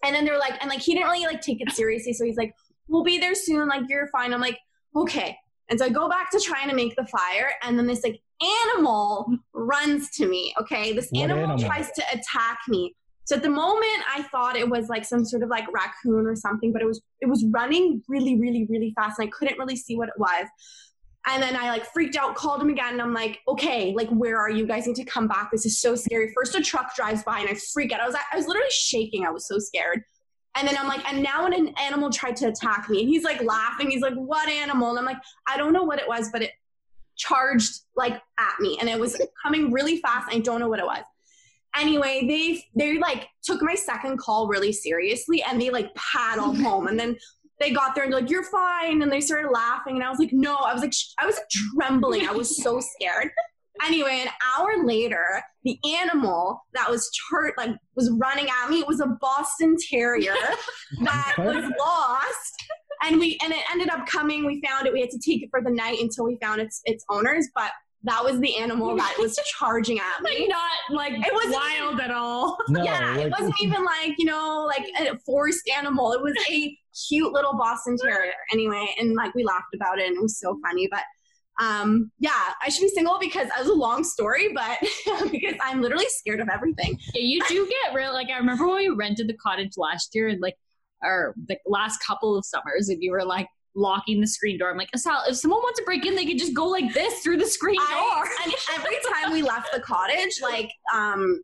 And 0.04 0.14
then 0.14 0.24
they're 0.24 0.38
like, 0.38 0.54
and 0.60 0.68
like 0.68 0.80
he 0.80 0.94
didn't 0.94 1.08
really 1.08 1.24
like 1.24 1.40
take 1.40 1.60
it 1.60 1.70
seriously. 1.70 2.12
So 2.12 2.24
he's 2.24 2.36
like, 2.36 2.52
We'll 2.88 3.04
be 3.04 3.18
there 3.18 3.34
soon. 3.34 3.68
Like, 3.68 3.82
you're 3.88 4.08
fine. 4.08 4.32
I'm 4.32 4.40
like, 4.40 4.58
Okay. 4.96 5.36
And 5.70 5.78
so 5.78 5.86
I 5.86 5.88
go 5.88 6.08
back 6.08 6.30
to 6.30 6.40
trying 6.40 6.68
to 6.68 6.74
make 6.74 6.94
the 6.94 7.06
fire, 7.06 7.52
and 7.62 7.78
then 7.78 7.86
this 7.86 8.04
like 8.04 8.20
animal 8.74 9.26
runs 9.54 10.10
to 10.10 10.28
me. 10.28 10.54
Okay, 10.60 10.92
this 10.92 11.10
animal, 11.14 11.44
animal? 11.44 11.58
tries 11.58 11.90
to 11.92 12.02
attack 12.12 12.58
me. 12.68 12.94
So 13.24 13.36
at 13.36 13.42
the 13.42 13.48
moment, 13.48 14.02
I 14.14 14.22
thought 14.24 14.56
it 14.56 14.68
was 14.68 14.88
like 14.88 15.04
some 15.04 15.24
sort 15.24 15.42
of 15.42 15.48
like 15.48 15.64
raccoon 15.72 16.26
or 16.26 16.36
something, 16.36 16.72
but 16.72 16.82
it 16.82 16.86
was 16.86 17.00
it 17.20 17.28
was 17.28 17.44
running 17.50 18.02
really, 18.08 18.38
really, 18.38 18.66
really 18.68 18.92
fast, 18.94 19.18
and 19.18 19.28
I 19.28 19.30
couldn't 19.30 19.58
really 19.58 19.76
see 19.76 19.96
what 19.96 20.08
it 20.08 20.18
was. 20.18 20.46
And 21.26 21.42
then 21.42 21.56
I 21.56 21.70
like 21.70 21.86
freaked 21.86 22.16
out, 22.16 22.34
called 22.34 22.60
him 22.60 22.68
again, 22.68 22.92
and 22.92 23.00
I'm 23.00 23.14
like, 23.14 23.40
okay, 23.48 23.94
like 23.96 24.10
where 24.10 24.38
are 24.38 24.50
you? 24.50 24.66
Guys 24.66 24.86
need 24.86 24.96
to 24.96 25.04
come 25.04 25.26
back. 25.26 25.50
This 25.50 25.64
is 25.64 25.80
so 25.80 25.96
scary. 25.96 26.32
First, 26.34 26.54
a 26.54 26.60
truck 26.60 26.94
drives 26.94 27.22
by, 27.22 27.40
and 27.40 27.48
I 27.48 27.54
freak 27.72 27.92
out. 27.92 28.00
I 28.00 28.06
was 28.06 28.14
I 28.14 28.36
was 28.36 28.46
literally 28.46 28.68
shaking. 28.70 29.24
I 29.24 29.30
was 29.30 29.48
so 29.48 29.58
scared. 29.58 30.02
And 30.56 30.68
then 30.68 30.76
I'm 30.78 30.86
like, 30.86 31.04
and 31.10 31.22
now 31.22 31.46
an 31.46 31.74
animal 31.80 32.10
tried 32.10 32.36
to 32.36 32.46
attack 32.46 32.88
me. 32.88 33.00
And 33.00 33.08
he's 33.08 33.24
like 33.24 33.42
laughing. 33.42 33.90
He's 33.90 34.02
like, 34.02 34.14
what 34.14 34.48
animal? 34.48 34.90
And 34.90 34.98
I'm 35.00 35.04
like, 35.04 35.18
I 35.48 35.56
don't 35.56 35.72
know 35.72 35.82
what 35.82 35.98
it 35.98 36.06
was, 36.06 36.30
but 36.30 36.42
it 36.42 36.52
charged 37.16 37.80
like 37.96 38.14
at 38.38 38.60
me. 38.60 38.78
And 38.80 38.88
it 38.88 38.98
was 38.98 39.20
coming 39.42 39.72
really 39.72 39.96
fast. 39.96 40.28
I 40.30 40.38
don't 40.38 40.60
know 40.60 40.68
what 40.68 40.78
it 40.78 40.86
was. 40.86 41.02
Anyway, 41.76 42.26
they 42.28 42.64
they 42.76 42.98
like 42.98 43.28
took 43.42 43.62
my 43.62 43.74
second 43.74 44.18
call 44.18 44.46
really 44.46 44.72
seriously 44.72 45.42
and 45.42 45.60
they 45.60 45.70
like 45.70 45.94
paddled 45.94 46.58
home. 46.60 46.86
And 46.86 46.98
then 46.98 47.16
they 47.60 47.72
got 47.72 47.94
there 47.94 48.04
and 48.04 48.12
they're 48.12 48.20
like, 48.20 48.30
you're 48.30 48.44
fine. 48.44 49.02
And 49.02 49.10
they 49.10 49.20
started 49.20 49.50
laughing. 49.50 49.96
And 49.96 50.04
I 50.04 50.10
was 50.10 50.18
like, 50.18 50.32
no, 50.32 50.56
I 50.56 50.72
was 50.72 50.82
like, 50.82 50.92
sh- 50.92 51.12
I 51.18 51.26
was 51.26 51.38
trembling. 51.74 52.28
I 52.28 52.32
was 52.32 52.62
so 52.62 52.80
scared. 52.96 53.30
Anyway, 53.84 54.22
an 54.24 54.30
hour 54.56 54.84
later, 54.84 55.42
the 55.64 55.78
animal 56.00 56.62
that 56.74 56.88
was 56.88 57.10
chart 57.10 57.54
like 57.58 57.70
was 57.96 58.10
running 58.20 58.46
at 58.46 58.70
me 58.70 58.80
it 58.80 58.86
was 58.86 59.00
a 59.00 59.16
Boston 59.20 59.76
Terrier 59.90 60.34
that 61.02 61.34
was 61.38 61.70
lost. 61.78 62.64
And 63.02 63.18
we 63.18 63.38
and 63.42 63.52
it 63.52 63.60
ended 63.72 63.88
up 63.88 64.06
coming. 64.06 64.46
We 64.46 64.62
found 64.64 64.86
it. 64.86 64.92
We 64.92 65.00
had 65.00 65.10
to 65.10 65.18
take 65.18 65.42
it 65.42 65.50
for 65.50 65.60
the 65.60 65.70
night 65.70 65.98
until 66.00 66.24
we 66.24 66.38
found 66.40 66.60
its 66.60 66.80
its 66.84 67.04
owners. 67.10 67.48
But 67.54 67.72
that 68.04 68.22
was 68.22 68.38
the 68.40 68.56
animal 68.56 68.96
that 68.96 69.14
was 69.18 69.38
charging 69.58 69.98
at 69.98 70.22
me. 70.22 70.30
Like 70.30 70.38
me. 70.40 70.46
not 70.48 70.70
like 70.90 71.12
It 71.26 71.32
wasn't- 71.34 71.54
wild 71.54 72.00
at 72.00 72.10
all. 72.10 72.58
No, 72.68 72.82
yeah, 72.84 73.16
it 73.18 73.30
wasn't 73.30 73.54
even 73.62 73.84
like 73.84 74.14
you 74.18 74.26
know 74.26 74.64
like 74.66 74.86
a 75.00 75.18
forest 75.26 75.68
animal. 75.76 76.12
It 76.12 76.22
was 76.22 76.34
a 76.50 76.78
cute 77.08 77.32
little 77.32 77.54
Boston 77.54 77.96
Terrier. 78.00 78.32
Anyway, 78.52 78.86
and 78.98 79.14
like 79.14 79.34
we 79.34 79.42
laughed 79.44 79.74
about 79.74 79.98
it, 79.98 80.06
and 80.08 80.16
it 80.16 80.22
was 80.22 80.38
so 80.38 80.58
funny. 80.62 80.88
But 80.90 81.02
um, 81.60 82.10
yeah, 82.18 82.52
I 82.62 82.68
should 82.68 82.82
be 82.82 82.88
single 82.88 83.18
because 83.20 83.46
it 83.46 83.58
was 83.60 83.68
a 83.68 83.74
long 83.74 84.02
story, 84.04 84.48
but 84.52 84.78
because 85.30 85.54
I'm 85.62 85.80
literally 85.80 86.06
scared 86.08 86.40
of 86.40 86.48
everything. 86.52 86.98
Yeah, 87.14 87.22
you 87.22 87.40
do 87.48 87.68
get 87.84 87.94
real. 87.94 88.12
Like 88.12 88.28
I 88.28 88.36
remember 88.38 88.66
when 88.66 88.76
we 88.76 88.88
rented 88.88 89.28
the 89.28 89.34
cottage 89.34 89.72
last 89.76 90.14
year, 90.14 90.28
and 90.28 90.40
like, 90.40 90.56
or 91.02 91.34
the 91.46 91.56
last 91.66 91.98
couple 92.04 92.36
of 92.36 92.44
summers, 92.44 92.88
and 92.88 93.02
you 93.02 93.12
were 93.12 93.24
like 93.24 93.46
locking 93.74 94.20
the 94.20 94.26
screen 94.26 94.58
door. 94.58 94.70
I'm 94.70 94.78
like, 94.78 94.90
Asal, 94.94 95.22
if 95.28 95.36
someone 95.36 95.60
wants 95.60 95.78
to 95.78 95.84
break 95.84 96.06
in, 96.06 96.14
they 96.14 96.26
could 96.26 96.38
just 96.38 96.54
go 96.54 96.66
like 96.66 96.92
this 96.94 97.20
through 97.20 97.38
the 97.38 97.46
screen 97.46 97.76
door. 97.76 97.84
I, 97.90 98.26
and 98.44 98.54
every 98.78 98.96
time 99.12 99.32
we 99.32 99.42
left 99.42 99.72
the 99.72 99.80
cottage, 99.80 100.40
like 100.42 100.70
um, 100.94 101.40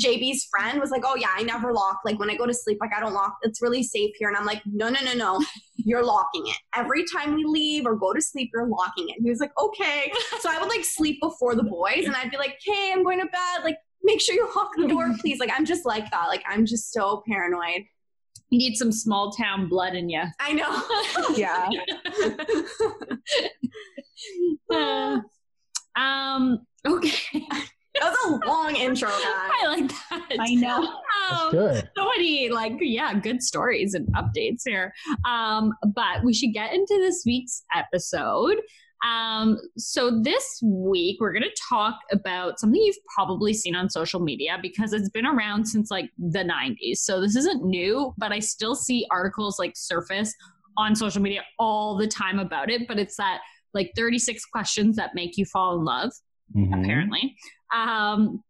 JB's 0.00 0.46
friend 0.50 0.80
was 0.80 0.90
like, 0.90 1.02
"Oh 1.04 1.14
yeah, 1.14 1.32
I 1.34 1.42
never 1.42 1.72
lock. 1.72 2.00
Like 2.04 2.18
when 2.18 2.28
I 2.28 2.36
go 2.36 2.46
to 2.46 2.54
sleep, 2.54 2.78
like 2.80 2.90
I 2.96 3.00
don't 3.00 3.14
lock. 3.14 3.36
It's 3.42 3.62
really 3.62 3.82
safe 3.82 4.14
here." 4.18 4.28
And 4.28 4.36
I'm 4.36 4.46
like, 4.46 4.62
"No, 4.66 4.88
no, 4.88 5.00
no, 5.04 5.14
no. 5.14 5.44
You're 5.76 6.04
locking 6.04 6.46
it. 6.46 6.56
Every 6.74 7.04
time 7.04 7.34
we 7.34 7.44
leave 7.44 7.86
or 7.86 7.94
go 7.94 8.12
to 8.12 8.20
sleep, 8.20 8.50
you're 8.54 8.66
locking 8.66 9.10
it." 9.10 9.16
He 9.22 9.28
was 9.28 9.40
like, 9.40 9.52
"Okay." 9.58 10.10
So 10.40 10.50
I 10.50 10.58
would 10.58 10.68
like 10.68 10.84
sleep 10.84 11.20
before 11.20 11.54
the 11.54 11.62
boys, 11.62 12.06
and 12.06 12.16
I'd 12.16 12.30
be 12.30 12.38
like, 12.38 12.58
"Hey, 12.64 12.90
I'm 12.92 13.04
going 13.04 13.20
to 13.20 13.26
bed. 13.26 13.64
Like 13.64 13.76
make 14.02 14.20
sure 14.20 14.34
you 14.34 14.48
lock 14.56 14.70
the 14.76 14.88
door, 14.88 15.10
please." 15.20 15.38
Like 15.38 15.50
I'm 15.54 15.64
just 15.64 15.84
like 15.84 16.10
that. 16.10 16.26
Like 16.28 16.42
I'm 16.48 16.66
just 16.66 16.92
so 16.92 17.22
paranoid. 17.28 17.84
You 18.54 18.58
need 18.58 18.76
some 18.76 18.92
small 18.92 19.32
town 19.32 19.66
blood 19.68 19.96
in 19.96 20.08
you. 20.08 20.22
I 20.38 20.52
know. 20.52 20.80
Yeah. 21.36 21.68
Uh, 24.72 25.20
um. 25.96 26.58
Okay. 26.86 27.10
that 27.42 27.68
was 28.00 28.40
a 28.42 28.46
long 28.48 28.76
intro, 28.76 29.08
guys. 29.08 29.20
I 29.24 29.66
like 29.66 29.88
that. 29.88 30.26
I 30.40 30.54
know. 30.54 30.80
That's 31.30 31.42
Um, 31.42 31.50
good. 31.50 31.90
so 31.96 32.04
many 32.06 32.48
like 32.50 32.74
yeah 32.80 33.18
good 33.18 33.42
stories 33.42 33.94
and 33.94 34.06
updates 34.14 34.60
here 34.66 34.92
um 35.24 35.72
but 35.94 36.22
we 36.22 36.34
should 36.34 36.52
get 36.52 36.74
into 36.74 36.94
this 37.00 37.22
week's 37.24 37.62
episode 37.74 38.56
um 39.06 39.58
so 39.76 40.20
this 40.22 40.60
week 40.62 41.20
we're 41.20 41.32
going 41.32 41.42
to 41.42 41.56
talk 41.68 41.98
about 42.12 42.58
something 42.60 42.80
you've 42.80 42.96
probably 43.14 43.52
seen 43.52 43.74
on 43.74 43.88
social 43.90 44.20
media 44.20 44.58
because 44.62 44.92
it's 44.92 45.08
been 45.10 45.26
around 45.26 45.66
since 45.66 45.90
like 45.90 46.10
the 46.18 46.38
90s 46.44 46.98
so 46.98 47.20
this 47.20 47.36
isn't 47.36 47.64
new 47.64 48.14
but 48.18 48.32
i 48.32 48.38
still 48.38 48.74
see 48.74 49.06
articles 49.10 49.58
like 49.58 49.72
surface 49.76 50.34
on 50.76 50.94
social 50.94 51.20
media 51.22 51.42
all 51.58 51.96
the 51.96 52.06
time 52.06 52.38
about 52.38 52.70
it 52.70 52.86
but 52.88 52.98
it's 52.98 53.16
that 53.16 53.40
like 53.74 53.90
36 53.96 54.44
questions 54.46 54.96
that 54.96 55.10
make 55.14 55.36
you 55.36 55.44
fall 55.44 55.76
in 55.78 55.84
love 55.84 56.12
Mhm. 56.54 56.78
apparently. 56.82 57.34
Um, 57.74 58.42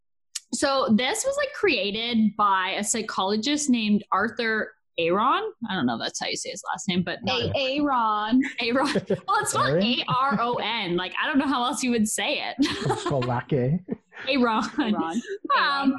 so 0.52 0.88
this 0.96 1.24
was 1.24 1.36
like 1.36 1.52
created 1.54 2.36
by 2.36 2.74
a 2.76 2.82
psychologist 2.84 3.70
named 3.70 4.02
Arthur 4.10 4.72
Aron. 4.98 5.42
I 5.70 5.74
don't 5.74 5.86
know 5.86 5.94
if 5.94 6.00
that's 6.00 6.20
how 6.20 6.26
you 6.28 6.36
say 6.36 6.50
his 6.50 6.62
last 6.72 6.88
name, 6.88 7.02
but 7.02 7.18
not 7.24 7.40
A 7.40 7.78
Aaron. 7.78 8.40
Aaron. 8.60 8.86
Well, 9.26 9.40
it's 9.40 9.50
spelled 9.50 9.68
Aron? 9.68 9.82
A 9.82 10.04
R 10.08 10.38
O 10.40 10.54
N. 10.56 10.96
Like 10.96 11.12
I 11.22 11.26
don't 11.26 11.38
know 11.38 11.46
how 11.46 11.64
else 11.64 11.82
you 11.82 11.90
would 11.90 12.08
say 12.08 12.40
it. 12.40 12.56
Spelake. 13.00 13.80
Aaron. 14.28 14.64
Aaron. 14.78 15.22
Um, 15.58 15.94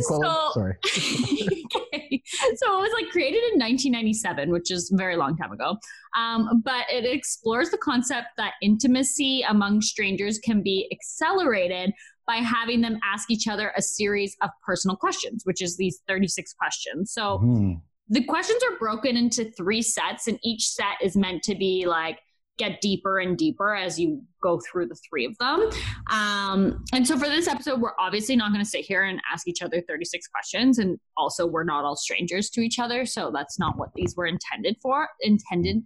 So- 0.00 0.50
Sorry. 0.54 0.74
okay. 0.84 2.22
So 2.56 2.78
it 2.78 2.80
was 2.80 2.92
like 3.00 3.10
created 3.12 3.38
in 3.52 3.58
1997, 3.60 4.50
which 4.50 4.70
is 4.70 4.90
a 4.92 4.96
very 4.96 5.16
long 5.16 5.36
time 5.36 5.52
ago. 5.52 5.76
Um, 6.16 6.62
but 6.64 6.84
it 6.90 7.04
explores 7.04 7.70
the 7.70 7.78
concept 7.78 8.28
that 8.38 8.54
intimacy 8.62 9.42
among 9.48 9.80
strangers 9.82 10.38
can 10.38 10.62
be 10.62 10.88
accelerated 10.92 11.92
by 12.26 12.36
having 12.36 12.80
them 12.80 12.98
ask 13.04 13.30
each 13.30 13.46
other 13.46 13.72
a 13.76 13.82
series 13.82 14.34
of 14.42 14.48
personal 14.64 14.96
questions, 14.96 15.42
which 15.44 15.60
is 15.62 15.76
these 15.76 16.00
36 16.08 16.54
questions. 16.54 17.12
So 17.12 17.38
Mhm. 17.44 17.80
The 18.08 18.24
questions 18.24 18.62
are 18.64 18.78
broken 18.78 19.16
into 19.16 19.44
three 19.52 19.82
sets, 19.82 20.28
and 20.28 20.38
each 20.42 20.68
set 20.68 20.96
is 21.02 21.16
meant 21.16 21.42
to 21.44 21.54
be 21.54 21.86
like 21.86 22.20
get 22.56 22.80
deeper 22.80 23.18
and 23.18 23.36
deeper 23.36 23.74
as 23.74 23.98
you 23.98 24.22
go 24.42 24.60
through 24.60 24.86
the 24.86 24.96
three 25.08 25.24
of 25.24 25.36
them. 25.38 25.68
Um, 26.10 26.84
and 26.92 27.06
so 27.06 27.18
for 27.18 27.26
this 27.26 27.48
episode, 27.48 27.80
we're 27.80 27.98
obviously 27.98 28.36
not 28.36 28.52
going 28.52 28.64
to 28.64 28.70
sit 28.70 28.84
here 28.84 29.04
and 29.04 29.20
ask 29.32 29.48
each 29.48 29.62
other 29.62 29.82
36 29.88 30.28
questions. 30.28 30.78
And 30.78 30.98
also, 31.16 31.46
we're 31.46 31.64
not 31.64 31.84
all 31.84 31.96
strangers 31.96 32.50
to 32.50 32.60
each 32.60 32.78
other. 32.78 33.06
So 33.06 33.32
that's 33.34 33.58
not 33.58 33.76
what 33.76 33.90
these 33.94 34.14
were 34.16 34.26
intended 34.26 34.76
for, 34.80 35.08
intended 35.20 35.82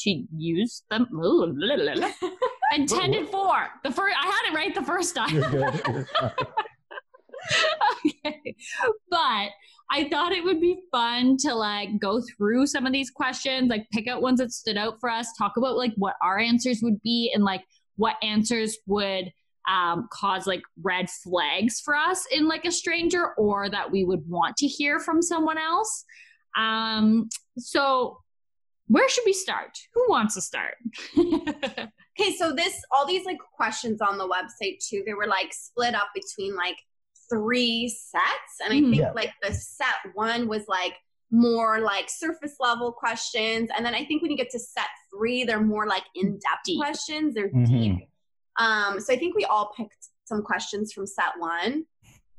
to 0.00 0.24
use 0.34 0.82
them. 0.90 1.06
intended 2.74 3.28
for. 3.28 3.68
The 3.82 3.90
first, 3.90 4.16
I 4.20 4.26
had 4.26 4.52
it 4.52 4.54
right 4.54 4.74
the 4.74 4.82
first 4.82 5.14
time. 5.14 5.34
You're 5.34 5.50
good. 5.50 5.82
You're 5.86 6.06
fine. 6.20 6.32
okay. 8.06 8.56
But 9.10 9.48
I 9.90 10.08
thought 10.08 10.32
it 10.32 10.44
would 10.44 10.60
be 10.60 10.80
fun 10.90 11.36
to 11.38 11.54
like 11.54 12.00
go 12.00 12.20
through 12.20 12.66
some 12.66 12.86
of 12.86 12.92
these 12.92 13.10
questions, 13.10 13.68
like 13.68 13.86
pick 13.92 14.08
out 14.08 14.22
ones 14.22 14.40
that 14.40 14.52
stood 14.52 14.76
out 14.76 15.00
for 15.00 15.08
us, 15.08 15.28
talk 15.38 15.56
about 15.56 15.76
like 15.76 15.92
what 15.96 16.16
our 16.22 16.38
answers 16.38 16.80
would 16.82 17.00
be 17.02 17.30
and 17.34 17.44
like 17.44 17.62
what 17.96 18.16
answers 18.22 18.76
would 18.86 19.32
um, 19.68 20.08
cause 20.12 20.46
like 20.46 20.62
red 20.82 21.08
flags 21.10 21.80
for 21.80 21.94
us 21.94 22.24
in 22.32 22.48
like 22.48 22.64
a 22.64 22.72
stranger 22.72 23.34
or 23.34 23.68
that 23.68 23.90
we 23.90 24.04
would 24.04 24.28
want 24.28 24.56
to 24.58 24.66
hear 24.66 24.98
from 24.98 25.22
someone 25.22 25.58
else. 25.58 26.04
Um, 26.56 27.28
so 27.58 28.18
where 28.88 29.08
should 29.08 29.24
we 29.24 29.32
start? 29.32 29.78
Who 29.94 30.06
wants 30.08 30.34
to 30.34 30.40
start? 30.40 30.76
Okay, 32.18 32.34
so 32.36 32.52
this 32.52 32.80
all 32.90 33.06
these 33.06 33.26
like 33.26 33.38
questions 33.54 34.00
on 34.00 34.16
the 34.16 34.26
website 34.26 34.78
too, 34.78 35.02
they 35.04 35.12
were 35.12 35.26
like 35.26 35.52
split 35.52 35.94
up 35.94 36.08
between 36.14 36.56
like 36.56 36.76
three 37.30 37.88
sets. 37.88 38.60
And 38.64 38.72
I 38.72 38.76
Mhm. 38.80 38.90
think 38.90 39.02
Yeah. 39.02 39.12
like 39.12 39.32
the 39.42 39.52
set 39.52 39.94
one 40.14 40.48
was 40.48 40.66
like 40.68 40.94
more 41.30 41.80
like 41.80 42.08
surface 42.08 42.56
level 42.60 42.92
questions. 42.92 43.68
And 43.76 43.84
then 43.84 43.94
I 43.94 44.04
think 44.04 44.22
when 44.22 44.30
you 44.30 44.36
get 44.36 44.50
to 44.50 44.58
set 44.58 44.86
three, 45.10 45.44
they're 45.44 45.60
more 45.60 45.86
like 45.86 46.04
in-depth 46.14 46.64
Deep. 46.64 46.78
questions. 46.80 47.34
They're 47.34 47.50
Mhm. 47.50 47.66
deep. 47.98 48.08
Um, 48.58 49.00
so 49.00 49.12
I 49.12 49.18
think 49.18 49.34
we 49.36 49.44
all 49.44 49.72
picked 49.76 50.08
some 50.24 50.42
questions 50.42 50.92
from 50.92 51.06
set 51.06 51.38
one. 51.38 51.86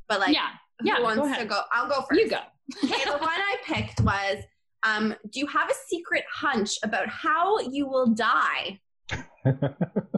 But 0.08 0.20
like 0.22 0.34
yeah, 0.34 0.52
who 0.80 0.88
yeah, 0.88 0.98
go 0.98 1.04
wants 1.04 1.22
to 1.22 1.24
ahead. 1.26 1.50
go? 1.50 1.62
I'll 1.72 1.88
go 1.90 2.02
first. 2.04 2.22
you 2.22 2.30
go. 2.30 2.42
okay, 2.84 3.04
the 3.06 3.18
one 3.18 3.30
I 3.30 3.58
picked 3.64 4.02
was 4.02 4.44
um, 4.84 5.16
do 5.32 5.40
you 5.40 5.48
have 5.48 5.70
a 5.70 5.74
secret 5.88 6.24
hunch 6.32 6.78
about 6.84 7.08
how 7.10 7.60
you 7.60 7.88
will 7.88 8.08
die? 8.08 8.80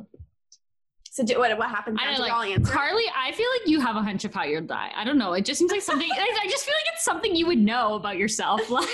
So 1.19 1.25
So 1.25 1.33
do, 1.33 1.39
what 1.39 1.57
what 1.57 1.69
happens? 1.69 1.97
I 1.99 2.05
now? 2.05 2.17
don't 2.17 2.27
Do 2.29 2.49
we 2.49 2.55
like? 2.55 2.63
Carly. 2.63 3.03
I 3.13 3.33
feel 3.33 3.47
like 3.59 3.67
you 3.67 3.81
have 3.81 3.97
a 3.97 4.01
hunch 4.01 4.23
of 4.23 4.33
how 4.33 4.43
you'll 4.43 4.61
die. 4.61 4.89
I 4.95 5.03
don't 5.03 5.17
know. 5.17 5.33
It 5.33 5.43
just 5.43 5.59
seems 5.59 5.69
like 5.69 5.81
something. 5.81 6.07
I, 6.09 6.39
I 6.43 6.47
just 6.49 6.63
feel 6.63 6.73
like 6.73 6.93
it's 6.93 7.03
something 7.03 7.35
you 7.35 7.45
would 7.47 7.57
know 7.57 7.95
about 7.95 8.17
yourself. 8.17 8.61
Like, 8.69 8.87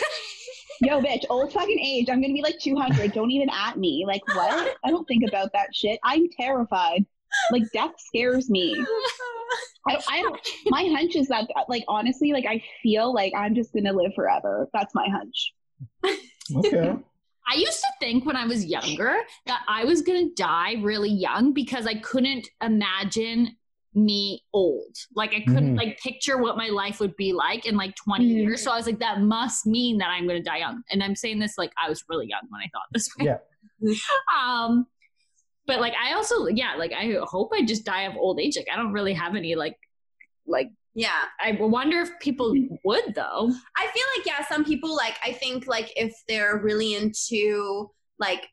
Yo, 0.81 1.01
bitch, 1.01 1.23
old 1.29 1.53
fucking 1.53 1.79
age. 1.79 2.09
I'm 2.09 2.21
gonna 2.21 2.33
be 2.33 2.41
like 2.41 2.59
200. 2.59 3.13
Don't 3.13 3.29
even 3.29 3.49
at 3.49 3.77
me. 3.77 4.03
Like 4.05 4.27
what? 4.29 4.75
I 4.83 4.89
don't 4.89 5.07
think 5.07 5.23
about 5.25 5.53
that 5.53 5.73
shit. 5.73 5.99
I'm 6.03 6.27
terrified. 6.29 7.05
Like 7.51 7.63
death 7.71 7.93
scares 7.97 8.49
me. 8.49 8.75
I 9.87 9.93
don't, 9.93 10.03
I 10.09 10.21
don't. 10.21 10.39
My 10.65 10.83
hunch 10.83 11.15
is 11.15 11.27
that, 11.27 11.47
like, 11.69 11.85
honestly, 11.87 12.33
like 12.33 12.45
I 12.45 12.61
feel 12.81 13.13
like 13.13 13.33
I'm 13.37 13.53
just 13.53 13.71
gonna 13.71 13.93
live 13.93 14.13
forever. 14.15 14.67
That's 14.73 14.93
my 14.95 15.07
hunch. 15.07 15.53
Okay. 16.57 16.95
I 17.47 17.55
used 17.55 17.79
to 17.79 17.87
think 17.99 18.25
when 18.25 18.35
I 18.35 18.45
was 18.45 18.65
younger 18.65 19.15
that 19.45 19.61
I 19.67 19.83
was 19.85 20.01
gonna 20.01 20.29
die 20.35 20.75
really 20.81 21.09
young 21.11 21.53
because 21.53 21.85
I 21.85 21.95
couldn't 21.95 22.47
imagine 22.61 23.55
me 23.93 24.43
old. 24.51 24.93
Like 25.15 25.33
I 25.33 25.41
couldn't 25.41 25.75
Mhm. 25.75 25.77
like 25.77 25.99
picture 25.99 26.37
what 26.37 26.57
my 26.57 26.67
life 26.67 26.99
would 26.99 27.15
be 27.15 27.31
like 27.31 27.65
in 27.65 27.77
like 27.77 27.95
20 27.95 28.25
Mhm. 28.25 28.41
years. 28.41 28.61
So 28.61 28.71
I 28.71 28.75
was 28.75 28.85
like, 28.85 28.99
that 28.99 29.21
must 29.21 29.65
mean 29.65 29.99
that 29.99 30.09
I'm 30.09 30.27
gonna 30.27 30.43
die 30.43 30.57
young. 30.57 30.83
And 30.91 31.01
I'm 31.01 31.15
saying 31.15 31.39
this 31.39 31.57
like 31.57 31.71
I 31.81 31.87
was 31.87 32.03
really 32.09 32.27
young 32.27 32.41
when 32.49 32.61
I 32.61 32.67
thought 32.73 32.83
this 32.91 33.09
way. 33.17 33.25
Yeah. 33.25 33.37
um 34.37 34.85
but 35.67 35.79
like 35.79 35.93
I 35.93 36.13
also 36.13 36.47
yeah, 36.47 36.75
like 36.75 36.91
I 36.93 37.17
hope 37.23 37.51
I 37.53 37.63
just 37.63 37.85
die 37.85 38.01
of 38.03 38.15
old 38.17 38.39
age. 38.39 38.57
Like 38.57 38.67
I 38.71 38.75
don't 38.75 38.91
really 38.91 39.13
have 39.13 39.35
any 39.35 39.55
like 39.55 39.77
like 40.45 40.71
yeah. 40.95 41.23
I 41.41 41.51
wonder 41.59 41.99
if 41.99 42.09
people 42.19 42.53
mm-hmm. 42.53 42.75
would 42.85 43.13
though. 43.13 43.51
I 43.77 43.87
feel 43.87 44.03
like 44.17 44.25
yeah, 44.25 44.45
some 44.47 44.63
people 44.63 44.95
like 44.95 45.17
I 45.23 45.33
think 45.33 45.67
like 45.67 45.91
if 45.95 46.13
they're 46.27 46.57
really 46.57 46.95
into 46.95 47.91
like 48.17 48.47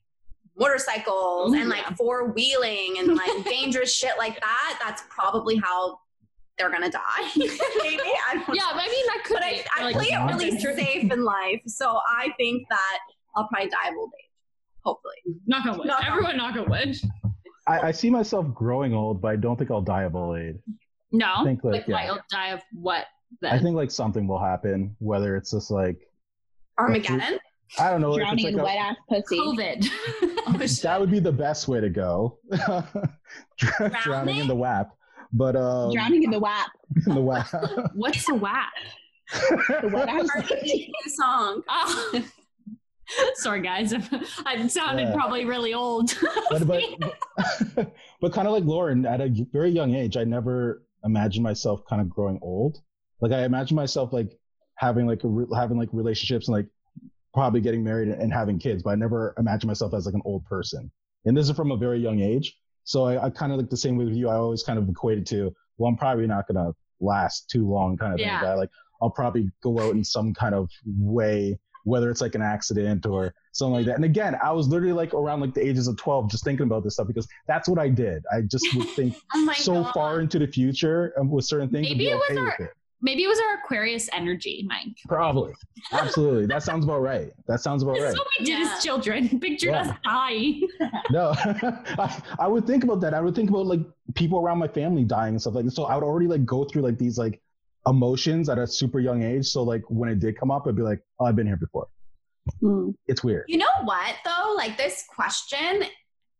motorcycles 0.58 1.52
Ooh, 1.54 1.58
and 1.58 1.68
like 1.68 1.82
yeah. 1.82 1.94
four 1.94 2.32
wheeling 2.32 2.96
and 2.98 3.14
like 3.14 3.44
dangerous 3.44 3.94
shit 3.94 4.18
like 4.18 4.38
that, 4.40 4.78
that's 4.82 5.04
probably 5.08 5.56
how 5.56 5.98
they're 6.58 6.70
gonna 6.70 6.90
die. 6.90 7.00
Maybe 7.36 8.02
I 8.28 8.34
don't 8.34 8.54
Yeah, 8.54 8.62
know. 8.64 8.72
but 8.74 8.82
I 8.82 8.88
mean 8.88 9.06
that 9.06 9.22
could 9.24 9.34
but 9.34 9.44
I, 9.44 9.64
I 9.76 9.84
like, 9.84 9.94
play 9.94 10.06
it 10.06 10.26
really 10.26 10.48
adventure. 10.48 10.76
safe 10.76 11.12
in 11.12 11.22
life, 11.24 11.60
so 11.66 11.98
I 12.18 12.32
think 12.36 12.66
that 12.68 12.98
I'll 13.36 13.48
probably 13.48 13.70
die 13.70 13.88
of 13.88 13.94
old 13.96 14.10
age. 14.18 14.28
Hopefully, 14.84 15.14
knock 15.46 15.64
on 15.66 15.78
wood. 15.78 15.86
Knock 15.86 16.00
on 16.00 16.06
Everyone 16.08 16.36
knock 16.36 16.56
on 16.56 16.68
wood. 16.68 16.96
I, 17.68 17.88
I 17.88 17.90
see 17.92 18.10
myself 18.10 18.52
growing 18.52 18.92
old, 18.92 19.22
but 19.22 19.28
I 19.28 19.36
don't 19.36 19.56
think 19.56 19.70
I'll 19.70 19.80
die 19.80 20.02
of 20.02 20.16
old 20.16 20.38
age. 20.38 20.56
No. 21.12 21.26
I 21.38 21.44
think 21.44 21.62
like, 21.64 21.72
like 21.72 21.88
yeah. 21.88 22.12
I'll 22.12 22.24
die 22.30 22.48
of 22.50 22.60
what 22.72 23.06
then? 23.40 23.52
I 23.52 23.58
think 23.58 23.76
like 23.76 23.90
something 23.90 24.26
will 24.26 24.38
happen, 24.42 24.96
whether 24.98 25.36
it's 25.36 25.50
just 25.50 25.70
like 25.70 25.98
Armageddon. 26.78 27.38
I 27.78 27.90
don't 27.90 28.00
know. 28.00 28.16
Drowning 28.16 28.46
it's 28.46 28.48
in 28.48 28.54
like 28.56 28.66
wet 28.66 28.78
ass 28.78 28.96
pussy. 29.08 29.38
COVID. 29.38 29.88
Oh, 30.44 30.58
that 30.58 31.00
would 31.00 31.10
be 31.10 31.20
the 31.20 31.30
best 31.32 31.68
way 31.68 31.80
to 31.80 31.88
go. 31.88 32.38
Drowning 34.02 34.38
in 34.38 34.48
the 34.48 34.54
WAP. 34.54 34.90
But 35.32 35.54
um, 35.54 35.92
Drowning 35.92 36.24
in 36.24 36.30
the 36.30 36.38
WAP. 36.40 36.68
in 37.06 37.14
the 37.14 37.20
WAP. 37.20 37.46
What's 37.94 38.26
the 38.26 38.34
WAP? 38.34 38.68
The 39.80 39.90
wet 39.92 40.08
ass 40.08 40.28
pussy. 40.48 40.92
Song. 41.06 41.62
Oh. 41.68 42.24
Sorry, 43.34 43.62
guys. 43.62 43.94
I 44.44 44.66
sounded 44.66 45.08
Yeah. 45.08 45.14
probably 45.14 45.44
really 45.44 45.74
old. 45.74 46.12
but 46.50 46.66
but, 46.66 46.82
but, 47.74 47.94
but 48.20 48.32
kind 48.32 48.48
of 48.48 48.52
like 48.52 48.64
Lauren, 48.64 49.06
at 49.06 49.20
a 49.20 49.28
very 49.52 49.70
young 49.70 49.94
age, 49.94 50.16
I 50.16 50.24
never 50.24 50.82
imagined 51.04 51.42
myself 51.42 51.82
kind 51.88 52.00
of 52.00 52.08
growing 52.08 52.38
old. 52.42 52.78
Like 53.20 53.32
I 53.32 53.44
imagine 53.44 53.76
myself 53.76 54.12
like 54.12 54.38
having 54.76 55.06
like 55.06 55.24
a 55.24 55.28
re- 55.28 55.46
having 55.54 55.78
like 55.78 55.88
relationships 55.92 56.48
and 56.48 56.56
like 56.56 56.66
probably 57.34 57.60
getting 57.60 57.82
married 57.82 58.08
and 58.08 58.32
having 58.32 58.58
kids, 58.58 58.82
but 58.82 58.90
I 58.90 58.94
never 58.96 59.34
imagined 59.38 59.68
myself 59.68 59.94
as 59.94 60.06
like 60.06 60.14
an 60.14 60.22
old 60.24 60.44
person. 60.44 60.90
And 61.24 61.36
this 61.36 61.48
is 61.48 61.56
from 61.56 61.70
a 61.70 61.76
very 61.76 61.98
young 61.98 62.20
age. 62.20 62.56
So 62.84 63.04
I, 63.04 63.26
I 63.26 63.30
kind 63.30 63.52
of 63.52 63.58
like 63.58 63.70
the 63.70 63.76
same 63.76 63.96
way 63.96 64.04
with 64.04 64.14
you. 64.14 64.28
I 64.28 64.34
always 64.34 64.62
kind 64.62 64.78
of 64.78 64.88
equated 64.88 65.24
to, 65.28 65.54
well, 65.78 65.88
I'm 65.88 65.96
probably 65.96 66.26
not 66.26 66.46
gonna 66.48 66.72
last 67.00 67.48
too 67.48 67.68
long, 67.68 67.96
kind 67.96 68.12
of 68.12 68.20
Yeah. 68.20 68.32
thing. 68.32 68.38
But 68.40 68.50
I, 68.50 68.54
like 68.54 68.70
I'll 69.00 69.10
probably 69.10 69.50
go 69.62 69.80
out 69.80 69.94
in 69.94 70.04
some 70.04 70.34
kind 70.34 70.54
of 70.54 70.68
way, 70.98 71.58
whether 71.84 72.10
it's 72.10 72.20
like 72.20 72.34
an 72.34 72.42
accident 72.42 73.06
or 73.06 73.34
something 73.52 73.74
like 73.74 73.86
that. 73.86 73.96
And 73.96 74.04
again, 74.04 74.36
I 74.42 74.52
was 74.52 74.68
literally 74.68 74.92
like 74.92 75.14
around 75.14 75.40
like 75.40 75.54
the 75.54 75.66
ages 75.66 75.88
of 75.88 75.96
12 75.96 76.30
just 76.30 76.44
thinking 76.44 76.66
about 76.66 76.84
this 76.84 76.94
stuff 76.94 77.06
because 77.06 77.26
that's 77.46 77.68
what 77.68 77.78
I 77.78 77.88
did. 77.88 78.24
I 78.32 78.42
just 78.42 78.66
would 78.74 78.88
think 78.96 79.16
Oh 79.34 79.52
so 79.56 79.82
god. 79.82 79.92
far 79.92 80.20
into 80.20 80.38
the 80.38 80.46
future 80.46 81.12
um, 81.18 81.30
with 81.30 81.44
certain 81.44 81.68
things 81.70 81.88
Maybe 81.88 82.10
and 82.10 82.20
it 82.20 82.28
be 82.28 82.34
was 82.34 82.38
our- 82.38 82.44
with 82.58 82.68
it. 82.68 82.74
Maybe 83.04 83.24
it 83.24 83.26
was 83.26 83.40
our 83.40 83.54
Aquarius 83.54 84.08
energy, 84.12 84.64
Mike. 84.68 84.94
Probably. 85.08 85.52
Absolutely. 85.90 86.46
that 86.46 86.62
sounds 86.62 86.84
about 86.84 87.00
right. 87.02 87.32
That 87.48 87.60
sounds 87.60 87.82
about 87.82 87.94
That's 87.98 88.14
right. 88.14 88.16
what 88.16 88.28
we 88.38 88.44
did 88.44 88.60
Yeah. 88.60 88.74
as 88.76 88.84
children. 88.84 89.40
Pictured 89.40 89.70
Yeah. 89.72 89.80
us 89.80 89.96
high. 90.04 90.52
No, 91.10 91.32
I, 91.36 92.22
I 92.38 92.46
would 92.46 92.64
think 92.64 92.84
about 92.84 93.00
that. 93.00 93.12
I 93.12 93.20
would 93.20 93.34
think 93.34 93.50
about 93.50 93.66
like 93.66 93.80
people 94.14 94.38
around 94.38 94.58
my 94.58 94.68
family 94.68 95.02
dying 95.04 95.34
and 95.34 95.40
stuff 95.40 95.54
like 95.54 95.64
that. 95.64 95.72
So 95.72 95.84
I 95.86 95.96
would 95.96 96.04
already 96.04 96.28
like 96.28 96.44
go 96.46 96.62
through 96.64 96.82
like 96.82 96.96
these 96.96 97.18
like 97.18 97.40
emotions 97.86 98.48
at 98.48 98.58
a 98.58 98.66
super 98.66 99.00
young 99.00 99.22
age. 99.22 99.46
So 99.46 99.62
like 99.62 99.82
when 99.88 100.08
it 100.08 100.20
did 100.20 100.38
come 100.38 100.50
up, 100.50 100.66
I'd 100.66 100.76
be 100.76 100.82
like, 100.82 101.00
oh, 101.20 101.26
I've 101.26 101.36
been 101.36 101.46
here 101.46 101.56
before. 101.56 101.88
Hmm. 102.60 102.90
It's 103.06 103.22
weird. 103.22 103.44
You 103.48 103.58
know 103.58 103.66
what 103.84 104.14
though? 104.24 104.54
Like 104.56 104.76
this 104.76 105.04
question, 105.14 105.84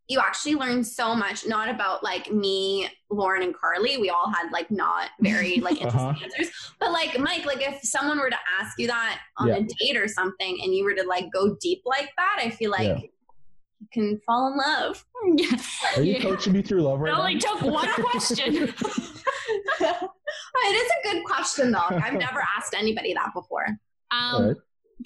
you 0.09 0.19
actually 0.19 0.57
learn 0.57 0.83
so 0.83 1.15
much, 1.15 1.47
not 1.47 1.69
about 1.69 2.03
like 2.03 2.31
me, 2.33 2.89
Lauren, 3.11 3.43
and 3.43 3.55
Carly. 3.55 3.97
We 3.99 4.11
all 4.11 4.31
had 4.33 4.51
like 4.53 4.71
not 4.71 5.11
very 5.21 5.61
like 5.61 5.81
interesting 5.81 6.01
Uh-huh. 6.01 6.25
answers. 6.25 6.53
But 6.81 6.91
like 6.93 7.19
Mike, 7.19 7.47
like 7.47 7.63
if 7.63 7.81
someone 7.83 8.19
were 8.19 8.31
to 8.31 8.39
ask 8.61 8.79
you 8.79 8.89
that 8.89 9.21
on 9.39 9.49
Yeah. 9.49 9.57
a 9.57 9.63
date 9.63 9.97
or 9.97 10.09
something 10.09 10.59
and 10.63 10.75
you 10.75 10.85
were 10.85 10.95
to 10.95 11.05
like 11.07 11.31
go 11.33 11.57
deep 11.61 11.83
like 11.85 12.11
that, 12.17 12.41
I 12.43 12.51
feel 12.51 12.71
like 12.73 12.89
Yeah. 12.89 12.99
you 12.99 13.89
can 13.93 14.21
fall 14.27 14.53
in 14.53 14.59
love. 14.59 15.05
yeah. 15.37 15.57
Are 15.97 16.03
you 16.03 16.15
Yeah. 16.15 16.23
coaching 16.23 16.53
me 16.53 16.63
through 16.63 16.83
love 16.83 16.99
right 17.01 17.13
It 17.13 17.19
only 17.19 17.35
now? 17.35 17.41
took 17.41 17.63
one 17.63 17.93
question. 17.93 18.75
it 20.65 20.75
is 20.75 20.91
a 20.91 21.13
good 21.13 21.25
question 21.25 21.73
though. 21.73 21.79
I've 21.79 22.15
never 22.15 22.43
asked 22.57 22.75
anybody 22.75 23.15
that 23.15 23.33
before. 23.35 23.67
Um, 24.11 24.47
right. 24.47 24.57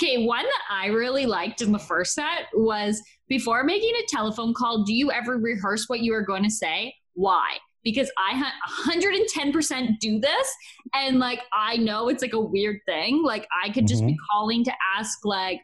Okay, 0.02 0.26
one 0.26 0.44
that 0.44 0.62
I 0.70 0.86
really 0.88 1.24
liked 1.24 1.62
in 1.62 1.72
the 1.72 1.78
first 1.78 2.12
set 2.12 2.48
was 2.52 3.00
before 3.28 3.64
making 3.64 3.94
a 3.96 4.06
telephone 4.08 4.52
call, 4.52 4.84
do 4.84 4.92
you 4.92 5.10
ever 5.10 5.38
rehearse 5.38 5.88
what 5.88 6.00
you 6.00 6.12
are 6.12 6.22
going 6.22 6.42
to 6.42 6.50
say? 6.50 6.94
Why? 7.14 7.56
Because 7.82 8.10
I 8.18 8.36
hu- 8.36 8.90
110% 8.92 9.98
do 9.98 10.20
this. 10.20 10.54
And 10.92 11.18
like, 11.18 11.40
I 11.52 11.78
know 11.78 12.08
it's 12.08 12.20
like 12.20 12.34
a 12.34 12.40
weird 12.40 12.80
thing. 12.84 13.22
Like, 13.24 13.46
I 13.64 13.70
could 13.70 13.86
just 13.86 14.04
be 14.04 14.16
calling 14.30 14.64
to 14.64 14.72
ask, 14.98 15.24
like, 15.24 15.60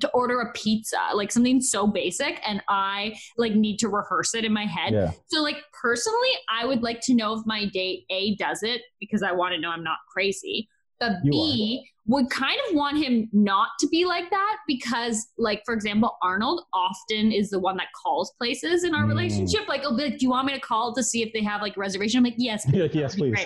to 0.00 0.08
order 0.10 0.40
a 0.40 0.52
pizza, 0.52 0.98
like 1.14 1.30
something 1.32 1.60
so 1.60 1.86
basic, 1.86 2.40
and 2.46 2.62
I 2.68 3.18
like 3.36 3.54
need 3.54 3.78
to 3.78 3.88
rehearse 3.88 4.34
it 4.34 4.44
in 4.44 4.52
my 4.52 4.64
head. 4.66 4.92
Yeah. 4.92 5.10
So, 5.28 5.42
like, 5.42 5.56
personally, 5.80 6.30
I 6.50 6.64
would 6.66 6.82
like 6.82 7.00
to 7.02 7.14
know 7.14 7.34
if 7.34 7.46
my 7.46 7.66
date 7.66 8.04
A 8.10 8.34
does 8.36 8.62
it 8.62 8.82
because 9.00 9.22
I 9.22 9.32
want 9.32 9.54
to 9.54 9.60
know 9.60 9.70
I'm 9.70 9.84
not 9.84 9.98
crazy. 10.12 10.68
But 11.00 11.12
You 11.22 11.30
B 11.30 11.88
would 12.06 12.28
kind 12.30 12.58
of 12.68 12.74
want 12.74 12.96
him 12.96 13.28
not 13.32 13.68
to 13.78 13.86
be 13.86 14.04
like 14.06 14.30
that 14.30 14.56
because, 14.66 15.28
like, 15.36 15.62
for 15.64 15.74
example, 15.74 16.16
Arnold 16.22 16.62
often 16.72 17.30
is 17.30 17.50
the 17.50 17.58
one 17.60 17.76
that 17.76 17.88
calls 18.02 18.32
places 18.38 18.82
in 18.82 18.94
our 18.94 19.04
Mm. 19.04 19.08
relationship. 19.10 19.68
Like, 19.68 19.82
he'll 19.82 19.94
like, 19.96 20.18
Do 20.18 20.24
you 20.24 20.30
want 20.30 20.46
me 20.46 20.54
to 20.54 20.60
call 20.60 20.92
to 20.94 21.02
see 21.04 21.22
if 21.22 21.32
they 21.34 21.42
have 21.44 21.60
like 21.62 21.76
a 21.76 21.80
reservation? 21.80 22.18
I'm 22.18 22.24
like, 22.24 22.34
Yes, 22.38 22.66
You're 22.72 22.84
like, 22.84 22.94
yes, 22.94 23.14
please. 23.14 23.38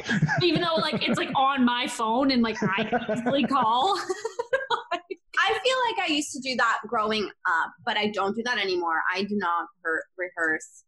Even 0.43 0.63
though 0.63 0.77
like 0.77 1.07
it's 1.07 1.19
like 1.19 1.29
on 1.35 1.65
my 1.65 1.87
phone 1.89 2.31
and 2.31 2.41
like 2.43 2.57
I 2.63 2.85
can 2.85 3.01
easily 3.19 3.43
call. 3.45 4.01
I 5.45 5.59
feel 5.65 5.77
like 5.99 6.09
I 6.11 6.13
used 6.13 6.33
to 6.33 6.41
do 6.41 6.57
that 6.57 6.79
growing 6.87 7.25
up, 7.47 7.71
but 7.85 7.97
I 7.97 8.09
don't 8.09 8.35
do 8.37 8.43
that 8.45 8.59
anymore. 8.59 9.03
I 9.15 9.23
do 9.25 9.37
not 9.37 9.67
her- 9.85 10.05
rehearse 10.17 10.85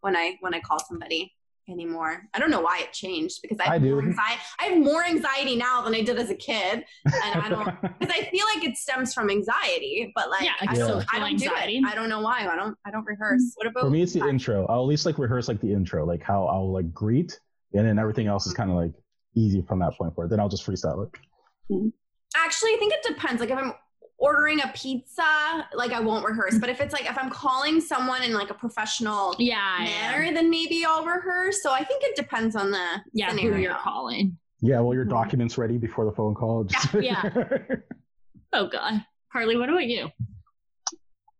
when 0.00 0.16
I 0.16 0.36
when 0.40 0.54
I 0.54 0.60
call 0.60 0.78
somebody 0.88 1.32
anymore. 1.68 2.22
I 2.34 2.40
don't 2.40 2.50
know 2.50 2.60
why 2.60 2.80
it 2.80 2.92
changed 2.92 3.38
because 3.40 3.58
I 3.60 3.64
I 3.70 3.72
have 3.74 3.82
do. 3.82 3.90
more 3.94 4.02
anxiety. 4.02 4.40
I 4.60 4.64
have 4.64 4.78
more 4.78 5.04
anxiety 5.04 5.56
now 5.56 5.80
than 5.82 5.94
I 5.94 6.02
did 6.02 6.18
as 6.18 6.28
a 6.30 6.34
kid, 6.34 6.84
and 7.04 7.42
I 7.42 7.48
don't 7.48 7.64
because 8.00 8.14
I 8.14 8.24
feel 8.30 8.44
like 8.54 8.64
it 8.64 8.76
stems 8.76 9.14
from 9.14 9.30
anxiety. 9.30 10.12
But 10.14 10.28
like, 10.30 10.42
Yeah, 10.42 10.52
I, 10.60 10.74
don't, 10.74 11.04
I 11.12 11.18
don't 11.20 11.36
do 11.38 11.44
anxiety. 11.48 11.76
it. 11.78 11.84
I 11.86 11.94
don't 11.94 12.08
know 12.08 12.20
why. 12.20 12.48
I 12.50 12.56
don't. 12.56 12.76
I 12.84 12.90
don't 12.90 13.04
rehearse. 13.06 13.52
What 13.56 13.66
about 13.68 13.84
For 13.84 13.90
me, 13.90 14.02
it's 14.02 14.12
the 14.12 14.20
you? 14.20 14.28
intro. 14.28 14.66
I'll 14.66 14.80
at 14.82 14.86
least 14.86 15.06
like 15.06 15.18
rehearse 15.18 15.46
like 15.48 15.60
the 15.60 15.72
intro, 15.72 16.04
like 16.04 16.22
how 16.22 16.46
I'll 16.46 16.72
like 16.72 16.92
greet, 16.92 17.38
and 17.74 17.86
then 17.86 17.98
everything 17.98 18.26
else 18.26 18.46
is 18.46 18.54
kind 18.54 18.70
of 18.70 18.76
like 18.76 18.92
easy 19.34 19.62
from 19.62 19.78
that 19.78 19.94
point 19.94 20.14
forward. 20.14 20.30
Then 20.30 20.40
I'll 20.40 20.48
just 20.48 20.66
freestyle 20.66 21.06
it. 21.06 21.10
Mm-hmm. 21.70 21.88
Actually, 22.36 22.70
I 22.70 22.76
think 22.78 22.92
it 22.94 23.02
depends. 23.06 23.40
Like 23.40 23.50
if 23.50 23.58
I'm 23.58 23.72
ordering 24.18 24.60
a 24.60 24.68
pizza, 24.74 25.66
like 25.74 25.92
I 25.92 26.00
won't 26.00 26.24
rehearse. 26.24 26.58
But 26.58 26.68
if 26.70 26.80
it's 26.80 26.92
like 26.92 27.06
if 27.10 27.18
I'm 27.18 27.30
calling 27.30 27.80
someone 27.80 28.22
in 28.22 28.32
like 28.32 28.50
a 28.50 28.54
professional 28.54 29.34
yeah, 29.38 29.78
manner, 29.80 30.24
yeah, 30.24 30.32
then 30.32 30.48
maybe 30.50 30.84
I'll 30.86 31.04
rehearse. 31.04 31.62
So 31.62 31.72
I 31.72 31.82
think 31.84 32.02
it 32.04 32.14
depends 32.16 32.54
on 32.56 32.70
the 32.70 32.86
yeah. 33.12 33.32
Who 33.32 33.56
you're 33.56 33.74
calling? 33.74 34.38
Yeah, 34.60 34.78
well, 34.80 34.94
your 34.94 35.04
Mhm. 35.04 35.10
documents 35.10 35.58
ready 35.58 35.76
before 35.76 36.04
the 36.04 36.12
phone 36.12 36.34
call. 36.34 36.64
Just- 36.64 36.94
Yeah. 37.00 37.28
Oh 38.52 38.68
God, 38.68 39.04
Carly, 39.32 39.56
what 39.56 39.68
about 39.68 39.86
you? 39.86 40.08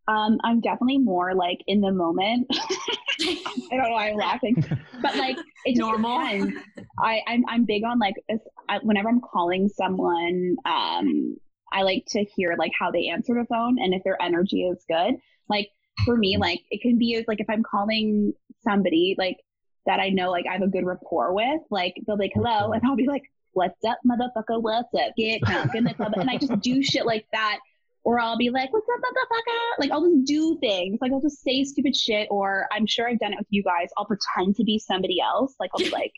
Um, 0.09 0.39
I'm 0.43 0.61
definitely 0.61 0.99
more 0.99 1.33
like 1.35 1.59
in 1.69 1.81
the 1.81 1.93
moment. 1.93 2.49
I 3.27 3.77
don't 3.77 3.83
know 3.83 3.91
why 3.91 4.11
I'm 4.11 4.17
laughing, 4.17 4.65
but 5.01 5.17
like 5.17 5.37
it's 5.65 5.79
just 5.79 5.91
Normal. 5.91 6.19
depends. 6.21 6.59
I 6.99 7.21
I'm 7.27 7.45
I'm 7.49 7.65
big 7.65 7.85
on 7.85 7.99
like 7.99 8.15
if, 8.29 8.41
I, 8.69 8.79
whenever 8.79 9.09
I'm 9.09 9.21
calling 9.21 9.69
someone, 9.69 10.57
um, 10.65 11.37
I 11.73 11.83
like 11.83 12.05
to 12.11 12.25
hear 12.25 12.55
like 12.59 12.73
how 12.79 12.91
they 12.91 13.09
answer 13.09 13.35
the 13.35 13.47
phone 13.47 13.79
and 13.79 13.95
if 13.95 14.03
their 14.05 14.21
energy 14.21 14.65
is 14.65 14.85
good. 14.89 15.17
Like 15.49 15.71
for 16.05 16.17
me, 16.17 16.37
like 16.37 16.61
it 16.71 16.81
can 16.83 16.99
be 16.99 17.25
like 17.27 17.41
if 17.41 17.49
I'm 17.49 17.63
calling 17.63 18.33
somebody, 18.63 19.15
like 19.19 19.39
that 19.87 20.01
I 20.01 20.11
know 20.11 20.31
like 20.31 20.47
I 20.49 20.53
have 20.53 20.63
a 20.63 20.69
good 20.69 20.85
rapport 20.85 21.33
with, 21.33 21.61
like 21.71 21.95
they'll 22.07 22.17
be 22.17 22.25
like, 22.25 22.33
hello. 22.35 22.73
And 22.73 22.83
I'll 22.85 22.97
be 22.97 23.07
like, 23.07 23.25
what's 23.53 23.85
up, 23.85 23.99
motherfucker? 24.07 24.61
What's 24.61 24.95
up? 24.95 25.13
Get 25.17 25.43
drunk 25.43 25.75
in 25.75 25.85
the 25.85 25.95
club. 25.95 26.13
And 26.17 26.31
I 26.31 26.37
just 26.39 26.59
do 26.61 26.83
shit 26.83 27.07
like 27.07 27.27
that. 27.33 27.59
Or 28.05 28.19
I'll 28.19 28.37
be 28.37 28.51
like, 28.51 28.73
what's 28.73 28.87
up, 28.93 29.01
motherfucker? 29.01 29.79
Like 29.81 29.91
I'll 29.93 30.03
just 30.11 30.25
do 30.25 30.59
things. 30.61 30.99
Like 31.01 31.13
I'll 31.13 31.21
just 31.21 31.43
say 31.43 31.63
stupid 31.65 31.95
shit. 31.95 32.27
Or 32.31 32.67
I'm 32.73 32.85
sure 32.87 33.09
I've 33.09 33.21
done 33.21 33.33
it 33.33 33.39
with 33.39 33.47
you 33.51 33.63
guys. 33.63 33.91
I'll 33.97 34.07
pretend 34.07 34.57
to 34.57 34.65
be 34.65 34.79
somebody 34.79 35.21
else. 35.21 35.55
Like 35.61 35.71
I'll 35.75 35.85
be 35.85 35.91
like, 35.91 36.13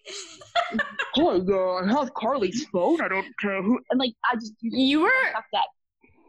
oh, 1.19 1.41
uh, 1.83 1.87
how's 1.87 2.11
Carly's 2.17 2.65
phone? 2.73 3.01
I 3.03 3.09
don't 3.09 3.27
know 3.45 3.63
who. 3.63 3.81
And 3.91 4.01
like 4.01 4.15
I 4.31 4.35
just 4.37 4.55
do 4.61 4.69
You 4.73 5.01
were 5.03 5.11
fuck 5.35 5.45
that. 5.53 5.67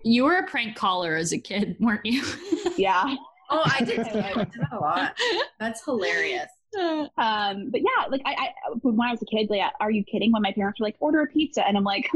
you 0.04 0.26
were 0.26 0.36
a 0.36 0.46
prank 0.46 0.76
caller 0.76 1.16
as 1.16 1.32
a 1.32 1.38
kid, 1.40 1.78
weren't 1.80 2.06
you? 2.06 2.24
Yeah. 2.78 3.16
Oh, 3.50 3.62
I 3.64 3.80
did 3.86 3.96
too. 4.12 4.20
I 4.20 4.34
did 4.34 4.52
that 4.60 4.74
a 4.74 4.78
lot. 4.78 5.18
That's 5.60 5.86
hilarious. 5.86 6.50
Um, 6.78 7.70
but 7.72 7.80
yeah, 7.80 8.06
like 8.10 8.22
I, 8.26 8.34
I 8.34 8.48
when 8.82 9.00
I 9.08 9.12
was 9.12 9.22
a 9.22 9.26
kid, 9.26 9.50
like, 9.50 9.62
are 9.80 9.92
you 9.92 10.04
kidding? 10.04 10.34
When 10.34 10.42
my 10.42 10.52
parents 10.52 10.80
were 10.82 10.86
like, 10.88 10.98
order 11.00 11.22
a 11.22 11.28
pizza, 11.28 11.66
and 11.66 11.78
I'm 11.78 11.86
like, 11.86 12.10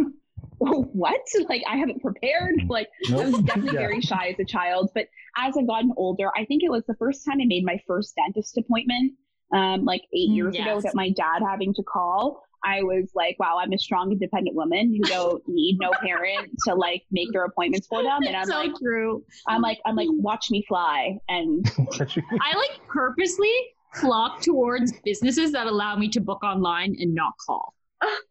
what? 0.93 1.21
Like 1.47 1.63
I 1.69 1.77
haven't 1.77 2.01
prepared. 2.01 2.55
Like 2.69 2.87
I 3.19 3.25
was 3.25 3.39
definitely 3.43 3.71
Yeah. 3.73 3.79
very 3.79 4.01
shy 4.01 4.29
as 4.29 4.39
a 4.39 4.45
child. 4.45 4.91
But 4.93 5.07
as 5.37 5.55
I've 5.57 5.67
gotten 5.67 5.93
older, 5.97 6.29
I 6.37 6.45
think 6.45 6.63
it 6.63 6.69
was 6.71 6.83
the 6.87 6.95
first 6.95 7.25
time 7.25 7.39
I 7.41 7.45
made 7.45 7.63
my 7.65 7.79
first 7.87 8.15
dentist 8.15 8.57
appointment, 8.57 9.13
um, 9.53 9.85
like 9.85 10.01
eight 10.13 10.29
Mm, 10.29 10.35
years 10.35 10.59
ago, 10.59 10.75
yes. 10.75 10.75
without 10.75 10.95
my 10.95 11.09
dad 11.11 11.41
having 11.47 11.73
to 11.75 11.83
call. 11.83 12.43
I 12.63 12.83
was 12.83 13.09
like, 13.15 13.39
wow, 13.39 13.57
I'm 13.61 13.71
a 13.71 13.77
strong, 13.77 14.11
independent 14.11 14.55
woman 14.55 14.93
who 14.93 15.05
don't 15.05 15.41
need 15.47 15.79
no 15.79 15.95
parent 15.95 16.49
to 16.67 16.75
like 16.75 17.03
make 17.09 17.31
their 17.31 17.45
appointments 17.45 17.87
for 17.87 18.03
them. 18.03 18.27
And 18.27 18.35
I'm 18.35 18.49
so 18.49 18.57
like, 18.57 18.71
true. 18.81 19.23
I'm 19.47 19.61
like, 19.61 19.79
I'm 19.85 19.95
like, 19.95 20.09
watch 20.11 20.51
me 20.51 20.65
fly. 20.67 21.17
And 21.29 21.65
I 22.41 22.55
like 22.55 22.71
purposely 22.87 23.53
flock 23.93 24.41
towards 24.41 24.93
businesses 25.05 25.51
that 25.53 25.67
allow 25.67 25.95
me 25.95 26.09
to 26.09 26.21
book 26.21 26.43
online 26.43 26.95
and 26.99 27.13
not 27.15 27.33
call. 27.45 27.73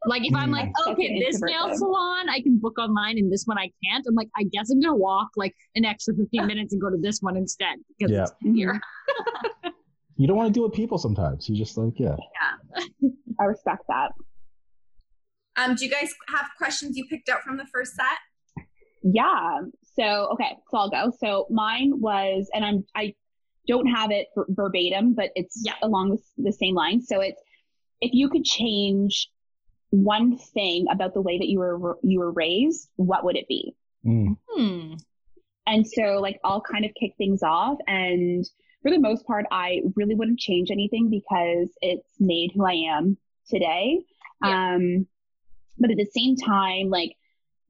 Like 0.07 0.24
if 0.24 0.35
I'm 0.35 0.48
Mm. 0.48 0.52
like, 0.52 0.70
I'm 0.87 0.92
okay, 0.94 1.18
this 1.20 1.40
nail 1.42 1.74
salon 1.76 2.28
I 2.31 2.40
can 2.40 2.59
book 2.59 2.78
online 2.78 3.18
and 3.18 3.31
this 3.31 3.44
one 3.44 3.59
I 3.59 3.70
can't. 3.85 4.04
I'm 4.09 4.14
like, 4.14 4.28
I 4.37 4.44
guess 4.44 4.70
I'm 4.70 4.81
gonna 4.81 4.94
walk 4.96 5.28
like 5.37 5.54
an 5.74 5.85
extra 5.85 6.14
15 6.14 6.46
minutes 6.52 6.72
and 6.72 6.81
go 6.81 6.88
to 6.90 6.96
this 6.96 7.20
one 7.20 7.37
instead 7.37 7.76
because 7.98 8.11
Yeah. 8.11 8.22
it's 8.22 8.33
here. 8.57 8.81
you 10.16 10.26
don't 10.26 10.37
want 10.37 10.48
to 10.48 10.52
deal 10.52 10.62
with 10.64 10.72
people 10.72 10.96
sometimes. 10.98 11.48
You 11.48 11.57
just 11.57 11.76
like, 11.76 11.92
yeah. 11.98 12.16
Yeah. 12.72 13.09
I 13.40 13.44
respect 13.44 13.83
that. 13.88 14.12
Um, 15.57 15.74
do 15.74 15.85
you 15.85 15.90
guys 15.90 16.11
have 16.28 16.46
questions 16.57 16.96
you 16.96 17.04
picked 17.07 17.28
out 17.28 17.42
from 17.42 17.57
the 17.57 17.66
first 17.66 17.94
set? 17.94 18.64
Yeah. 19.02 19.61
So 19.98 20.28
okay, 20.33 20.57
so 20.70 20.78
I'll 20.78 20.90
go. 20.90 21.12
So 21.18 21.46
mine 21.50 21.92
was, 22.00 22.48
and 22.54 22.64
I'm 22.64 22.85
I 22.94 23.14
don't 23.66 23.87
have 23.87 24.11
it 24.12 24.28
verbatim, 24.48 25.12
but 25.14 25.31
it's 25.35 25.61
Yeah. 25.64 25.74
along 25.83 26.11
the, 26.11 26.18
the 26.44 26.52
same 26.52 26.74
line. 26.74 27.02
So 27.02 27.20
it's 27.20 27.40
if 28.00 28.12
you 28.14 28.28
could 28.31 28.44
change 28.44 29.28
one 29.90 30.37
thing 30.37 30.87
about 30.90 31.14
the 31.14 31.20
way 31.20 31.38
that 31.38 31.48
you 31.48 31.59
were 31.59 31.98
you 32.03 32.18
were 32.20 32.33
raised, 32.33 32.88
what 32.96 33.24
would 33.24 33.37
it 33.37 33.48
be? 33.48 33.74
Mm. 34.07 34.37
Hmm. 34.48 34.94
And 35.66 35.87
so 35.87 36.20
like 36.20 36.40
I'll 36.44 36.61
kind 36.61 36.85
of 36.85 36.92
kick 36.98 37.12
things 37.16 37.42
off 37.42 37.79
and 37.87 38.44
for 38.83 38.90
the 38.90 38.98
most 38.98 39.27
part 39.27 39.46
I 39.51 39.83
really 39.96 40.14
wouldn't 40.14 40.38
change 40.38 40.70
anything 40.70 41.11
because 41.11 41.70
it's 41.81 42.09
made 42.18 42.53
who 42.55 42.64
I 42.64 42.96
am 42.96 43.16
today. 43.48 44.01
Yeah. 44.44 44.74
Um 44.74 45.07
but 45.79 45.90
at 45.90 45.96
the 45.96 46.11
same 46.12 46.37
time 46.37 46.90
like 46.90 47.12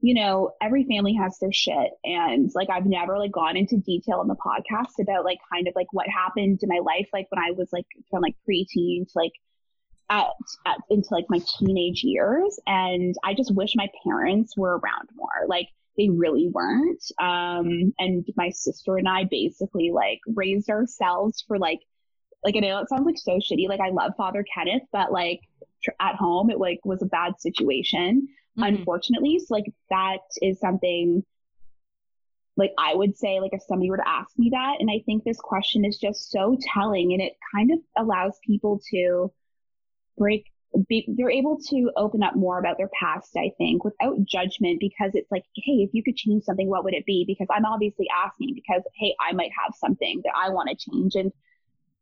you 0.00 0.14
know 0.14 0.52
every 0.62 0.84
family 0.84 1.14
has 1.14 1.38
their 1.40 1.52
shit 1.52 1.90
and 2.04 2.50
like 2.54 2.68
I've 2.70 2.86
never 2.86 3.18
like 3.18 3.32
gone 3.32 3.56
into 3.56 3.76
detail 3.78 4.18
on 4.18 4.28
the 4.28 4.36
podcast 4.36 5.00
about 5.00 5.24
like 5.24 5.38
kind 5.52 5.66
of 5.66 5.74
like 5.74 5.92
what 5.92 6.06
happened 6.08 6.60
in 6.62 6.68
my 6.68 6.80
life 6.84 7.08
like 7.12 7.26
when 7.30 7.42
I 7.42 7.52
was 7.52 7.68
like 7.72 7.86
from 8.10 8.22
like 8.22 8.36
preteen 8.48 9.06
to 9.06 9.12
like 9.14 9.32
at, 10.10 10.26
at 10.66 10.78
into 10.90 11.08
like 11.10 11.26
my 11.28 11.40
teenage 11.58 12.02
years 12.02 12.58
and 12.66 13.14
I 13.24 13.34
just 13.34 13.54
wish 13.54 13.72
my 13.74 13.88
parents 14.04 14.56
were 14.56 14.78
around 14.78 15.08
more 15.14 15.46
like 15.46 15.68
they 15.96 16.08
really 16.08 16.48
weren't. 16.48 17.02
Um, 17.20 17.92
and 17.98 18.24
my 18.36 18.50
sister 18.50 18.96
and 18.96 19.08
I 19.08 19.24
basically 19.24 19.90
like 19.90 20.20
raised 20.28 20.70
ourselves 20.70 21.44
for 21.46 21.58
like, 21.58 21.80
like 22.44 22.56
I 22.56 22.60
know 22.60 22.80
it 22.80 22.88
sounds 22.88 23.04
like 23.04 23.18
so 23.18 23.32
shitty. 23.32 23.68
Like 23.68 23.80
I 23.80 23.90
love 23.90 24.12
Father 24.16 24.44
Kenneth, 24.54 24.84
but 24.92 25.10
like 25.12 25.40
tr- 25.82 25.90
at 26.00 26.14
home 26.14 26.50
it 26.50 26.58
like 26.58 26.80
was 26.84 27.02
a 27.02 27.06
bad 27.06 27.40
situation, 27.40 28.28
Mhm. 28.56 28.68
unfortunately. 28.68 29.38
So 29.40 29.54
like 29.54 29.72
that 29.90 30.20
is 30.40 30.60
something 30.60 31.24
like 32.56 32.72
I 32.78 32.94
would 32.94 33.16
say 33.16 33.40
like 33.40 33.52
if 33.52 33.62
somebody 33.62 33.90
were 33.90 33.98
to 33.98 34.08
ask 34.08 34.38
me 34.38 34.50
that, 34.50 34.76
and 34.80 34.90
I 34.90 35.02
think 35.04 35.24
this 35.24 35.40
question 35.40 35.84
is 35.84 35.98
just 35.98 36.30
so 36.30 36.56
telling, 36.74 37.12
and 37.12 37.22
it 37.22 37.34
kind 37.54 37.70
of 37.72 37.78
allows 37.96 38.38
people 38.46 38.80
to 38.90 39.32
break 40.18 40.44
be, 40.88 41.08
they're 41.16 41.30
able 41.30 41.58
to 41.70 41.90
open 41.96 42.22
up 42.22 42.36
more 42.36 42.58
about 42.58 42.76
their 42.76 42.90
past, 43.00 43.36
I 43.36 43.50
think, 43.58 43.84
without 43.84 44.24
judgment 44.24 44.80
because 44.80 45.12
it's 45.14 45.30
like, 45.30 45.44
hey, 45.54 45.82
if 45.82 45.90
you 45.92 46.02
could 46.02 46.16
change 46.16 46.44
something, 46.44 46.68
what 46.68 46.84
would 46.84 46.94
it 46.94 47.06
be? 47.06 47.24
Because 47.26 47.48
I'm 47.50 47.64
obviously 47.64 48.06
asking 48.14 48.54
because, 48.54 48.82
hey, 48.98 49.14
I 49.20 49.32
might 49.32 49.50
have 49.64 49.74
something 49.76 50.20
that 50.24 50.32
I 50.36 50.50
want 50.50 50.68
to 50.68 50.90
change. 50.90 51.14
And 51.14 51.32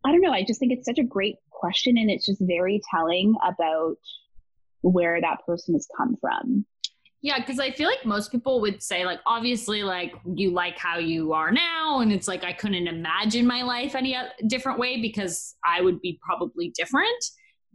I 0.05 0.13
don't 0.13 0.21
know, 0.21 0.33
I 0.33 0.45
just 0.45 0.61
think 0.61 0.73
it's 0.73 0.87
such 0.87 0.99
a 0.99 1.05
great 1.05 1.37
question 1.51 1.97
and 1.97 2.11
it's 2.11 2.27
just 2.27 2.41
very 2.41 2.81
telling 2.91 3.35
about 3.47 3.97
where 4.83 5.21
that 5.21 5.45
person 5.47 5.75
has 5.75 5.87
come 5.97 6.17
from. 6.21 6.67
Yeah, 7.23 7.39
because 7.39 7.59
I 7.59 7.73
feel 7.73 7.89
like 7.89 8.05
most 8.05 8.31
people 8.31 8.61
would 8.61 8.83
say, 8.83 9.05
like, 9.05 9.21
obviously, 9.27 9.83
like, 9.83 10.15
you 10.33 10.53
like 10.53 10.79
how 10.79 10.99
you 10.99 11.33
are 11.33 11.51
now. 11.51 12.01
And 12.01 12.13
it's 12.13 12.29
like, 12.29 12.45
I 12.45 12.53
couldn't 12.53 12.87
imagine 12.87 13.47
my 13.47 13.63
life 13.63 13.95
any 13.95 14.17
different 14.47 14.79
way 14.79 15.01
because 15.01 15.57
I 15.65 15.81
would 15.81 16.01
be 16.01 16.21
probably 16.23 16.73
different. 16.77 17.25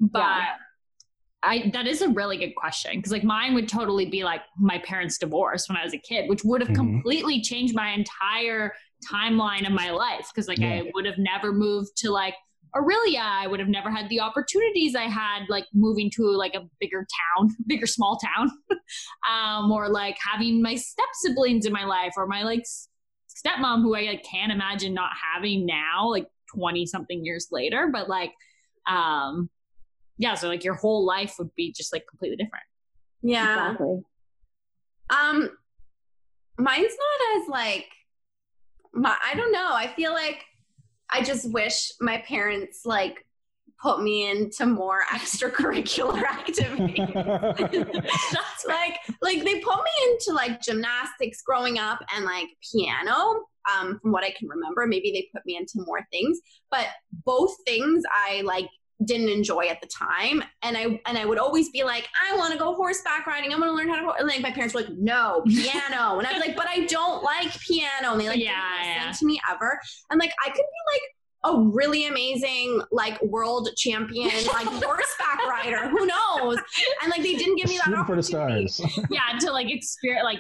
But 0.02 0.20
Yeah. 0.20 0.46
I, 1.44 1.72
that 1.74 1.88
is 1.88 2.02
a 2.02 2.10
really 2.10 2.38
good 2.38 2.56
question 2.56 2.98
because, 2.98 3.12
like, 3.12 3.24
mine 3.24 3.54
would 3.56 3.68
totally 3.68 4.06
be 4.06 4.24
like 4.24 4.42
my 4.60 4.78
parents' 4.80 5.18
divorce 5.18 5.68
when 5.68 5.76
I 5.78 5.84
was 5.84 5.94
a 5.94 5.98
kid, 5.98 6.30
which 6.30 6.44
would 6.44 6.62
have 6.62 6.70
Mhm. 6.70 6.76
completely 6.76 7.42
changed 7.42 7.74
my 7.74 7.90
entire 7.92 8.74
timeline 9.12 9.66
of 9.66 9.74
my 9.74 9.90
life. 9.90 10.30
Because, 10.34 10.48
like, 10.48 10.60
Yeah. 10.60 10.74
I 10.74 10.92
would 10.94 11.06
have 11.06 11.18
never 11.18 11.52
moved 11.52 11.96
to 11.98 12.12
like 12.12 12.36
Orillia. 12.76 13.22
I 13.22 13.48
would 13.48 13.60
have 13.60 13.70
never 13.70 13.90
had 13.90 14.08
the 14.10 14.20
opportunities 14.22 14.96
I 14.96 15.04
had, 15.06 15.50
like 15.50 15.66
moving 15.74 16.10
to 16.12 16.24
like 16.32 16.54
a 16.54 16.68
bigger 16.80 17.06
town, 17.38 17.50
bigger 17.68 17.88
small 17.88 18.18
town, 18.18 18.52
um, 19.30 19.72
or 19.72 19.90
like 19.90 20.18
having 20.20 20.62
my 20.62 20.76
step 20.76 21.10
siblings 21.14 21.66
in 21.66 21.74
my 21.74 21.84
life, 21.86 22.14
or 22.18 22.28
my 22.28 22.44
like 22.44 22.64
stepmom, 23.30 23.82
who 23.82 23.96
I 23.96 24.04
like, 24.04 24.24
can't 24.24 24.52
imagine 24.52 24.94
not 24.94 25.12
having 25.34 25.66
now, 25.66 26.10
like 26.10 26.28
twenty 26.54 26.86
something 26.86 27.26
years 27.26 27.48
later. 27.52 27.90
But 27.92 28.08
like, 28.08 28.32
um, 28.88 29.50
yeah, 30.22 30.36
so 30.36 30.48
like 30.48 30.64
your 30.64 30.76
whole 30.76 31.04
life 31.04 31.34
would 31.40 31.54
be 31.56 31.74
just 31.74 31.92
like 31.92 32.06
completely 32.08 32.38
different. 32.38 32.64
Yeah. 33.24 33.72
Exactly. 33.72 34.04
Um, 35.10 35.50
mine's 36.60 36.94
not 36.94 37.42
as 37.42 37.48
like 37.50 37.88
my. 38.94 39.18
I 39.26 39.34
don't 39.34 39.52
know. 39.52 39.72
I 39.74 39.88
feel 39.96 40.14
like 40.14 40.44
I 41.10 41.24
just 41.24 41.52
wish 41.52 41.92
my 42.00 42.20
parents 42.20 42.82
like 42.86 43.26
put 43.82 44.04
me 44.04 44.30
into 44.30 44.68
more 44.68 45.00
extracurricular 45.12 46.22
activities. 46.22 47.00
That's 47.16 48.66
like 48.68 49.00
like 49.24 49.44
they 49.44 49.60
put 49.60 49.78
me 49.78 50.12
into 50.12 50.34
like 50.34 50.62
gymnastics 50.62 51.42
growing 51.42 51.80
up 51.80 52.00
and 52.16 52.26
like 52.26 52.46
piano 52.72 53.46
um 53.72 54.00
from 54.02 54.12
what 54.12 54.24
i 54.24 54.32
can 54.32 54.48
remember 54.48 54.88
maybe 54.88 55.12
they 55.12 55.30
put 55.32 55.46
me 55.46 55.56
into 55.56 55.86
more 55.86 56.00
things 56.12 56.40
but 56.72 56.88
both 57.26 57.56
things 57.64 58.02
i 58.12 58.42
like 58.42 58.68
didn't 59.06 59.30
enjoy 59.30 59.68
at 59.68 59.82
the 59.82 59.88
time. 59.88 60.44
And 60.64 60.78
i 60.78 61.02
and 61.06 61.18
i 61.18 61.26
would 61.26 61.38
always 61.38 61.70
be 61.70 61.84
like 61.84 62.08
i 62.30 62.36
want 62.38 62.54
to 62.54 62.60
go 62.60 62.76
horseback 62.76 63.26
riding. 63.28 63.54
I 63.54 63.58
want 63.58 63.70
to 63.70 63.74
learn 63.74 63.90
how 63.90 64.14
to 64.14 64.20
and 64.20 64.28
like 64.28 64.42
my 64.42 64.52
parents 64.52 64.74
were 64.74 64.82
like 64.82 64.92
no 64.98 65.42
piano. 65.48 66.20
And 66.20 66.28
i 66.28 66.34
was 66.34 66.42
like 66.46 66.56
but 66.56 66.68
i 66.68 66.86
don't 66.86 67.24
like 67.24 67.52
piano. 67.60 68.12
And 68.12 68.22
they 68.22 68.28
like 68.28 68.40
Yeah, 68.40 68.62
didn't 68.84 68.88
listen 68.88 69.08
yeah. 69.08 69.12
to 69.20 69.26
me 69.26 69.42
ever. 69.52 69.80
And 70.10 70.20
like 70.20 70.34
i 70.46 70.50
could 70.50 70.56
be 70.56 70.94
like 70.94 71.02
a 71.44 71.60
really 71.60 72.06
amazing 72.06 72.82
like 72.92 73.22
world 73.24 73.70
champion 73.76 74.28
like 74.54 74.68
horseback 74.68 75.40
rider. 75.50 75.90
Who 75.90 76.06
knows? 76.06 76.58
And 77.02 77.10
like 77.10 77.24
they 77.24 77.36
didn't 77.36 77.56
give 77.56 77.68
me 77.68 77.78
that 77.78 77.86
Shooting 77.86 78.06
for 78.06 78.16
the 78.16 78.24
stars. 78.24 78.80
yeah, 79.10 79.40
to 79.40 79.52
like 79.52 79.72
experience, 79.72 80.24
like 80.24 80.40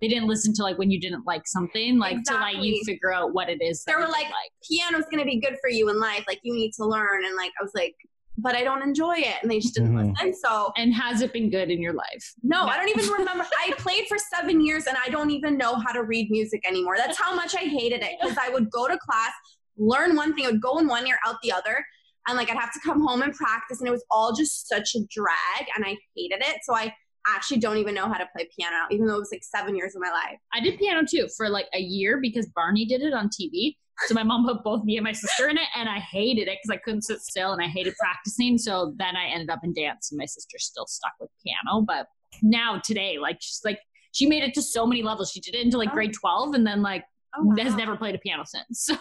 they 0.00 0.08
didn't 0.08 0.28
listen 0.28 0.52
to 0.54 0.62
like 0.62 0.76
when 0.78 0.90
you 0.90 1.00
didn't 1.00 1.24
like 1.26 1.46
something, 1.46 1.98
like 1.98 2.22
to 2.24 2.34
like 2.34 2.56
you 2.58 2.82
figure 2.84 3.12
out 3.12 3.32
what 3.32 3.48
it 3.48 3.62
is. 3.62 3.84
They 3.84 3.94
were 3.94 4.00
you 4.02 4.08
like, 4.12 4.26
piano's 4.68 5.04
gonna 5.10 5.24
be 5.24 5.40
good 5.40 5.56
for 5.60 5.70
you 5.70 5.88
in 5.90 5.98
life 6.00 6.24
like 6.26 6.40
you 6.42 6.54
need 6.54 6.72
to 6.72 6.84
learn 6.84 7.24
and 7.24 7.36
like 7.36 7.52
i 7.60 7.62
was 7.62 7.72
like 7.74 7.94
but 8.38 8.54
i 8.56 8.64
don't 8.64 8.82
enjoy 8.82 9.14
it 9.16 9.36
and 9.42 9.50
they 9.50 9.60
just 9.60 9.74
didn't 9.74 9.94
Mhm. 9.94 10.12
listen 10.14 10.34
so 10.34 10.72
and 10.76 10.92
has 10.94 11.20
it 11.20 11.32
been 11.32 11.50
good 11.50 11.70
in 11.70 11.80
your 11.80 11.92
life? 11.92 12.34
no, 12.42 12.64
No. 12.64 12.72
i 12.72 12.76
don't 12.76 12.88
even 12.88 13.06
remember 13.12 13.46
i 13.60 13.72
played 13.78 14.06
for 14.08 14.16
seven 14.18 14.60
years 14.60 14.86
and 14.86 14.96
i 15.04 15.08
don't 15.10 15.30
even 15.30 15.56
know 15.56 15.76
how 15.76 15.92
to 15.92 16.02
read 16.02 16.30
music 16.30 16.62
anymore 16.66 16.96
that's 16.96 17.18
how 17.20 17.34
much 17.34 17.54
i 17.54 17.60
hated 17.60 18.02
it 18.02 18.12
because 18.20 18.36
i 18.38 18.48
would 18.48 18.70
go 18.70 18.88
to 18.88 18.98
class 18.98 19.32
learn 19.76 20.16
one 20.16 20.34
thing 20.34 20.46
i 20.46 20.50
would 20.50 20.60
go 20.62 20.78
in 20.78 20.88
one 20.88 21.06
ear 21.06 21.18
out 21.26 21.36
the 21.42 21.52
other 21.52 21.84
and 22.26 22.36
like 22.36 22.50
i'd 22.50 22.56
have 22.56 22.72
to 22.72 22.80
come 22.80 23.00
home 23.06 23.22
and 23.22 23.34
practice 23.34 23.80
and 23.80 23.88
it 23.88 23.92
was 23.92 24.04
all 24.10 24.32
just 24.34 24.66
such 24.68 24.94
a 24.96 25.00
drag 25.10 25.68
and 25.76 25.84
i 25.84 25.96
hated 26.16 26.40
it 26.42 26.56
so 26.64 26.74
i 26.74 26.92
actually 27.26 27.58
don't 27.58 27.78
even 27.78 27.94
know 27.94 28.06
how 28.06 28.18
to 28.18 28.28
play 28.34 28.48
piano, 28.56 28.76
even 28.90 29.06
though 29.06 29.16
it 29.16 29.20
was 29.20 29.32
like 29.32 29.44
seven 29.44 29.76
years 29.76 29.94
of 29.94 30.02
my 30.02 30.10
life. 30.10 30.38
I 30.52 30.60
did 30.60 30.78
piano 30.78 31.02
too 31.08 31.28
for 31.36 31.48
like 31.48 31.66
a 31.74 31.80
year 31.80 32.18
because 32.20 32.46
Barney 32.54 32.84
did 32.84 33.02
it 33.02 33.12
on 33.12 33.28
TV. 33.28 33.76
So 34.06 34.14
my 34.14 34.24
mom 34.24 34.44
put 34.44 34.64
both 34.64 34.84
me 34.84 34.96
and 34.96 35.04
my 35.04 35.12
sister 35.12 35.48
in 35.48 35.56
it, 35.56 35.68
and 35.76 35.88
I 35.88 36.00
hated 36.00 36.48
it 36.48 36.58
because 36.62 36.70
I 36.70 36.78
couldn't 36.78 37.02
sit 37.02 37.20
still 37.20 37.52
and 37.52 37.62
I 37.62 37.68
hated 37.68 37.94
practicing. 37.98 38.58
So 38.58 38.92
then 38.98 39.16
I 39.16 39.26
ended 39.26 39.50
up 39.50 39.60
in 39.62 39.72
dance, 39.72 40.10
and 40.10 40.18
my 40.18 40.26
sister's 40.26 40.64
still 40.64 40.86
stuck 40.86 41.12
with 41.20 41.30
piano. 41.44 41.84
But 41.86 42.08
now 42.42 42.80
today, 42.84 43.18
like 43.18 43.36
she's 43.40 43.60
like 43.64 43.78
she 44.10 44.26
made 44.26 44.42
it 44.42 44.52
to 44.54 44.62
so 44.62 44.84
many 44.84 45.02
levels. 45.02 45.30
She 45.30 45.40
did 45.40 45.54
it 45.54 45.64
into 45.64 45.78
like 45.78 45.90
oh. 45.90 45.94
grade 45.94 46.12
twelve, 46.12 46.54
and 46.54 46.66
then 46.66 46.82
like 46.82 47.04
Oh, 47.36 47.54
has 47.58 47.74
never 47.74 47.96
played 47.96 48.14
a 48.14 48.18
piano 48.18 48.44
since. 48.44 48.84
So 48.84 48.96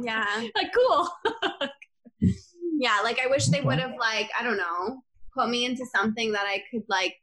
Yeah. 0.00 0.24
like 0.56 0.72
cool. 0.74 1.08
Yeah. 2.78 3.00
Like 3.04 3.20
I 3.22 3.26
wish 3.26 3.46
they 3.46 3.60
would 3.60 3.78
have 3.78 3.94
like, 4.00 4.30
I 4.38 4.42
don't 4.42 4.56
know, 4.56 5.02
put 5.34 5.50
me 5.50 5.66
into 5.66 5.84
something 5.94 6.32
that 6.32 6.46
I 6.46 6.62
could 6.70 6.82
like 6.88 7.14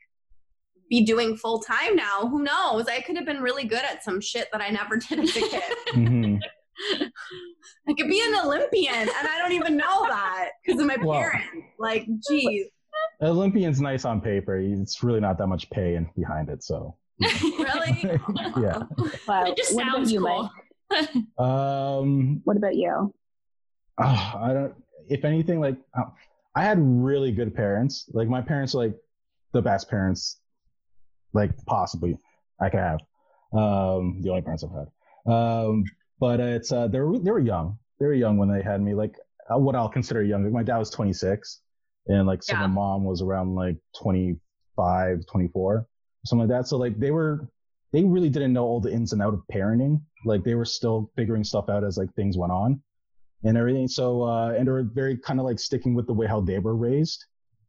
be 0.90 1.04
doing 1.04 1.36
full 1.36 1.60
time 1.60 1.96
now. 1.96 2.28
Who 2.28 2.44
knows? 2.44 2.88
I 2.88 3.02
could 3.02 3.16
have 3.18 3.26
been 3.26 3.42
really 3.42 3.66
good 3.66 3.84
at 3.84 4.04
some 4.04 4.22
shit 4.22 4.48
that 4.52 4.62
I 4.62 4.70
never 4.70 4.98
did 5.10 5.20
as 5.20 5.36
a 5.36 5.42
kid. 5.42 5.64
Mhm. 5.94 6.40
I 7.90 7.94
could 7.98 8.08
be 8.08 8.22
an 8.26 8.36
Olympian 8.46 8.94
and 8.94 9.10
I 9.28 9.38
don't 9.40 9.54
even 9.54 9.78
know 9.78 10.04
that 10.08 10.50
because 10.64 10.80
of 10.80 10.88
my 10.88 10.98
Wow. 11.02 11.14
parents. 11.14 11.48
Like, 11.80 12.08
geez. 12.30 12.68
Olympian's 13.22 13.82
nice 13.82 14.06
on 14.06 14.22
paper. 14.22 14.58
It's 14.60 15.02
really 15.04 15.20
not 15.20 15.38
that 15.40 15.48
much 15.48 15.70
pay 15.72 15.96
in, 15.96 16.08
behind 16.16 16.50
it. 16.50 16.64
So 16.64 16.96
Really? 17.22 18.04
yeah. 18.58 18.84
Wow. 19.28 19.46
it 19.46 19.58
just 19.58 19.74
what 19.76 19.84
about 19.84 19.96
sounds 19.96 20.12
you, 20.12 20.20
cool. 20.20 20.50
Mike? 20.92 21.10
Um, 21.40 22.42
What 22.44 22.58
about 22.58 22.76
you? 22.76 23.14
oh, 24.00 24.34
I 24.40 24.54
don't. 24.54 24.74
If 25.10 25.26
anything, 25.26 25.60
like 25.60 25.78
I 26.56 26.64
had 26.64 26.78
really 26.80 27.32
good 27.32 27.56
parents. 27.56 28.06
Like 28.14 28.28
my 28.30 28.42
parents, 28.42 28.76
are, 28.76 28.80
like 28.80 28.96
the 29.54 29.62
best 29.62 29.90
parents, 29.90 30.40
like 31.38 31.52
possibly 31.66 32.18
I 32.60 32.70
could 32.70 32.80
have. 32.80 33.00
Um, 33.54 34.22
the 34.22 34.30
only 34.30 34.42
parents 34.42 34.64
I've 34.64 34.72
had. 34.72 35.32
Um, 35.34 35.84
but 36.20 36.40
it's 36.40 36.72
uh, 36.72 36.88
they 36.88 37.00
were 37.00 37.20
they 37.20 37.32
were 37.32 37.40
young. 37.40 37.78
They 38.00 38.06
were 38.08 38.14
young 38.14 38.38
when 38.38 38.50
they 38.50 38.62
had 38.62 38.82
me. 38.82 38.94
Like 38.94 39.16
uh, 39.50 39.58
what 39.58 39.76
I'll 39.76 39.90
consider 39.90 40.22
young. 40.24 40.44
Like, 40.44 40.54
my 40.54 40.64
dad 40.64 40.78
was 40.78 40.90
26, 40.90 41.62
and 42.08 42.28
like 42.28 42.44
so 42.44 42.54
Yeah. 42.54 42.62
my 42.62 42.68
mom 42.68 43.06
was 43.06 43.22
around 43.22 43.56
like 43.56 43.78
25, 44.00 45.26
24, 45.26 45.88
something 46.26 46.48
like 46.48 46.58
that. 46.58 46.68
So 46.68 46.78
like 46.78 47.00
they 47.00 47.12
were 47.12 47.50
they 47.94 48.04
really 48.04 48.30
didn't 48.30 48.54
know 48.54 48.66
all 48.66 48.82
the 48.82 48.92
ins 48.92 49.14
and 49.14 49.22
out 49.22 49.34
of 49.34 49.42
parenting. 49.52 50.02
Like 50.26 50.44
they 50.44 50.56
were 50.56 50.66
still 50.66 51.12
figuring 51.16 51.44
stuff 51.44 51.70
out 51.70 51.84
as 51.84 51.98
like 51.98 52.14
things 52.16 52.38
went 52.38 52.52
on 52.52 52.82
and 53.44 53.58
everything. 53.58 53.88
So 53.88 54.24
uh, 54.24 54.54
and 54.58 54.68
they 54.68 54.72
were 54.72 54.84
very 54.84 55.18
kind 55.18 55.40
of 55.40 55.46
like 55.46 55.60
sticking 55.60 55.94
with 55.94 56.08
the 56.08 56.14
way 56.14 56.28
how 56.28 56.42
they 56.42 56.60
were 56.60 56.76
raised 56.76 57.24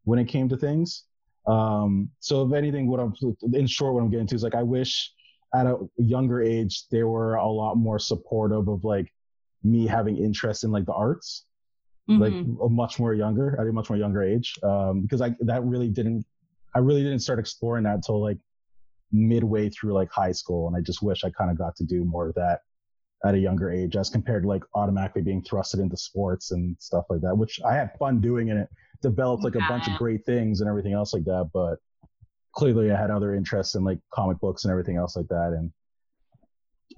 when 0.05 0.19
it 0.19 0.27
came 0.27 0.49
to 0.49 0.57
things. 0.57 1.05
Um, 1.49 2.11
so 2.21 2.47
if 2.47 2.53
anything, 2.53 2.89
what 2.89 3.01
I'm 3.01 3.15
in 3.55 3.67
short, 3.67 3.95
what 3.95 4.03
I'm 4.03 4.11
getting 4.11 4.27
to 4.29 4.35
is 4.35 4.43
like 4.43 4.55
I 4.55 4.63
wish 4.63 5.13
at 5.55 5.67
a 5.67 5.77
younger 5.97 6.43
age 6.43 6.85
they 6.91 7.05
were 7.05 7.37
a 7.37 7.49
lot 7.49 7.77
more 7.77 7.99
supportive 7.99 8.69
of 8.69 8.85
like 8.85 9.13
me 9.65 9.87
having 9.87 10.19
interest 10.19 10.63
in 10.65 10.71
like 10.71 10.85
the 10.85 10.93
arts. 10.93 11.45
Like 12.11 12.33
Mhm. 12.33 12.65
a 12.65 12.69
much 12.71 12.99
more 12.99 13.13
younger 13.13 13.61
at 13.61 13.67
a 13.67 13.73
much 13.73 13.91
more 13.91 13.99
younger 13.99 14.23
age. 14.23 14.55
Um 14.63 15.03
because 15.03 15.21
i 15.21 15.35
that 15.41 15.63
really 15.65 15.91
didn't 15.91 16.25
i 16.75 16.79
really 16.79 17.03
didn't 17.03 17.19
start 17.21 17.39
exploring 17.39 17.85
that 17.85 17.97
until 17.97 18.19
like 18.21 18.39
midway 19.13 19.69
through 19.69 19.93
like 19.93 20.11
high 20.11 20.33
school. 20.33 20.69
And 20.69 20.77
i 20.77 20.81
just 20.81 21.03
wish 21.03 21.23
i 21.25 21.31
kind 21.31 21.51
of 21.51 21.59
got 21.59 21.77
to 21.77 21.85
do 21.85 22.05
more 22.05 22.29
of 22.29 22.35
that 22.35 22.61
at 23.25 23.35
a 23.35 23.39
younger 23.39 23.71
age 23.71 23.97
as 23.97 24.09
compared 24.11 24.43
to 24.45 24.49
like 24.49 24.63
automatically 24.75 25.23
being 25.23 25.43
thrusted 25.43 25.81
into 25.81 25.97
sports 25.97 26.51
and 26.53 26.77
stuff 26.79 27.05
like 27.11 27.21
that 27.21 27.37
which 27.37 27.61
i 27.63 27.75
had 27.75 27.91
fun 27.99 28.21
doing 28.21 28.49
in 28.49 28.57
it 28.57 28.69
developed 29.03 29.45
like 29.45 29.55
a 29.55 29.61
bunch 29.69 29.87
of 29.87 29.95
great 29.99 30.25
things 30.27 30.61
and 30.61 30.69
everything 30.69 30.93
else 30.93 31.13
like 31.13 31.25
that 31.25 31.49
but 31.53 31.77
clearly 32.53 32.91
i 32.91 33.01
had 33.01 33.11
other 33.11 33.35
interests 33.35 33.75
in 33.75 33.85
like 33.85 33.99
comic 34.13 34.39
books 34.41 34.65
and 34.65 34.71
everything 34.73 34.97
else 34.97 35.17
like 35.17 35.29
that 35.29 35.55
and 35.57 35.71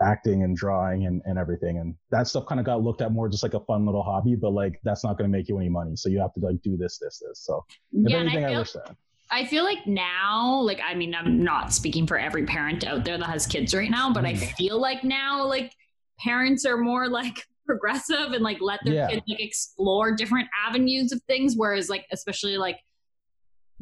acting 0.00 0.44
and 0.44 0.56
drawing 0.56 1.06
and, 1.06 1.20
and 1.26 1.38
everything 1.38 1.78
and 1.78 1.94
that 2.10 2.26
stuff 2.26 2.46
kind 2.46 2.58
of 2.58 2.64
got 2.64 2.80
looked 2.82 3.02
at 3.02 3.12
more 3.12 3.28
just 3.28 3.42
like 3.42 3.54
a 3.54 3.60
fun 3.60 3.84
little 3.84 4.02
hobby 4.02 4.34
but 4.34 4.50
like 4.50 4.80
that's 4.82 5.04
not 5.04 5.18
going 5.18 5.30
to 5.30 5.36
make 5.36 5.48
you 5.48 5.58
any 5.58 5.68
money 5.68 5.94
so 5.94 6.08
you 6.08 6.18
have 6.18 6.32
to 6.32 6.40
like 6.40 6.60
do 6.62 6.76
this 6.76 6.96
this 6.98 7.22
this 7.26 7.40
so 7.44 7.62
if 7.92 8.10
Yeah, 8.10 8.18
anything 8.20 8.44
I 8.44 8.46
i, 8.46 8.50
feel, 8.50 8.58
wish 8.60 8.72
that 8.72 8.96
I 9.32 9.44
feel 9.44 9.62
like 9.62 9.86
now, 9.86 10.60
like 10.62 10.80
I 10.84 10.94
mean, 10.94 11.14
I'm 11.14 11.44
not 11.44 11.72
speaking 11.72 12.04
for 12.04 12.18
every 12.18 12.44
parent 12.46 12.84
out 12.84 13.04
there 13.04 13.16
that 13.16 13.26
has 13.26 13.46
kids 13.46 13.72
right 13.72 13.88
now, 13.88 14.12
but 14.12 14.24
I 14.24 14.32
Mhm. 14.32 14.56
feel 14.56 14.80
like 14.80 15.04
now, 15.04 15.44
like 15.46 15.72
parents 16.18 16.66
are 16.66 16.76
more 16.76 17.08
like 17.08 17.46
progressive 17.70 18.32
and 18.32 18.42
like 18.42 18.60
let 18.60 18.80
their 18.84 18.94
Yeah. 18.94 19.08
kids 19.08 19.22
like 19.28 19.40
explore 19.40 20.14
different 20.14 20.48
avenues 20.66 21.12
of 21.12 21.22
things. 21.24 21.54
Whereas, 21.56 21.88
like 21.88 22.06
especially 22.12 22.56
like 22.58 22.78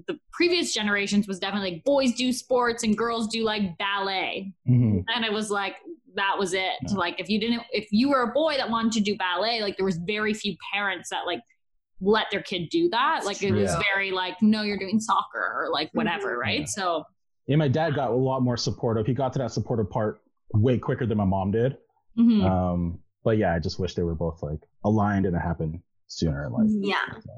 the 0.06 0.18
previous 0.32 0.72
generations 0.74 1.26
was 1.26 1.38
definitely 1.38 1.72
like 1.72 1.84
boys 1.84 2.14
do 2.14 2.32
sports 2.32 2.84
and 2.84 2.96
girls 2.96 3.26
do 3.28 3.42
like 3.44 3.76
ballet, 3.78 4.52
Mhm. 4.68 5.04
and 5.14 5.24
it 5.24 5.32
was 5.32 5.50
like 5.50 5.76
that 6.14 6.36
was 6.38 6.52
it. 6.54 6.72
Yeah. 6.88 6.94
Like 6.94 7.20
if 7.20 7.28
you 7.28 7.38
didn't, 7.40 7.62
if 7.72 7.86
you 7.92 8.08
were 8.10 8.22
a 8.22 8.32
boy 8.32 8.56
that 8.56 8.68
wanted 8.70 8.92
to 8.92 9.00
do 9.00 9.16
ballet, 9.16 9.60
like 9.62 9.76
there 9.76 9.86
was 9.86 9.98
very 9.98 10.34
few 10.34 10.56
parents 10.72 11.10
that 11.10 11.26
like 11.26 11.40
let 12.00 12.26
their 12.30 12.42
kid 12.42 12.68
do 12.70 12.88
that. 12.90 13.24
Like 13.24 13.42
it 13.42 13.52
was 13.52 13.70
Yeah. 13.72 13.80
very 13.92 14.10
like, 14.10 14.40
no, 14.42 14.62
you're 14.62 14.78
doing 14.78 15.00
soccer 15.00 15.44
or 15.56 15.68
like 15.72 15.90
whatever, 15.92 16.36
Mhm. 16.36 16.40
right? 16.40 16.60
Yeah. 16.60 16.66
So 16.66 17.04
yeah 17.46 17.56
my 17.56 17.68
dad 17.68 17.94
got 17.94 18.10
a 18.10 18.14
lot 18.14 18.40
more 18.42 18.56
supportive 18.58 19.06
he 19.06 19.14
got 19.14 19.32
to 19.32 19.38
that 19.38 19.50
supportive 19.50 19.88
part 19.90 20.20
way 20.52 20.76
quicker 20.76 21.06
than 21.06 21.16
my 21.16 21.24
mom 21.24 21.50
did 21.50 21.78
mhm. 22.18 22.44
um 22.44 22.98
but 23.28 23.36
yeah 23.36 23.52
i 23.54 23.58
just 23.58 23.78
wish 23.78 23.94
they 23.94 24.02
were 24.02 24.14
both 24.14 24.42
like 24.42 24.60
aligned 24.84 25.26
and 25.26 25.36
it 25.36 25.40
happened 25.40 25.78
sooner 26.06 26.46
in 26.46 26.52
life 26.52 26.70
Yeah. 26.94 26.96
So, 27.26 27.30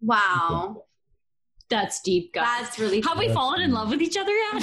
Wow. 0.00 0.84
that's 1.68 2.00
deep, 2.02 2.32
guys. 2.32 2.62
That's 2.62 2.78
really 2.78 3.00
Have 3.00 3.18
we 3.18 3.26
That's 3.26 3.34
fallen 3.36 3.60
in 3.62 3.72
love 3.72 3.90
with 3.90 4.00
each 4.02 4.16
other 4.16 4.30
yet? 4.30 4.62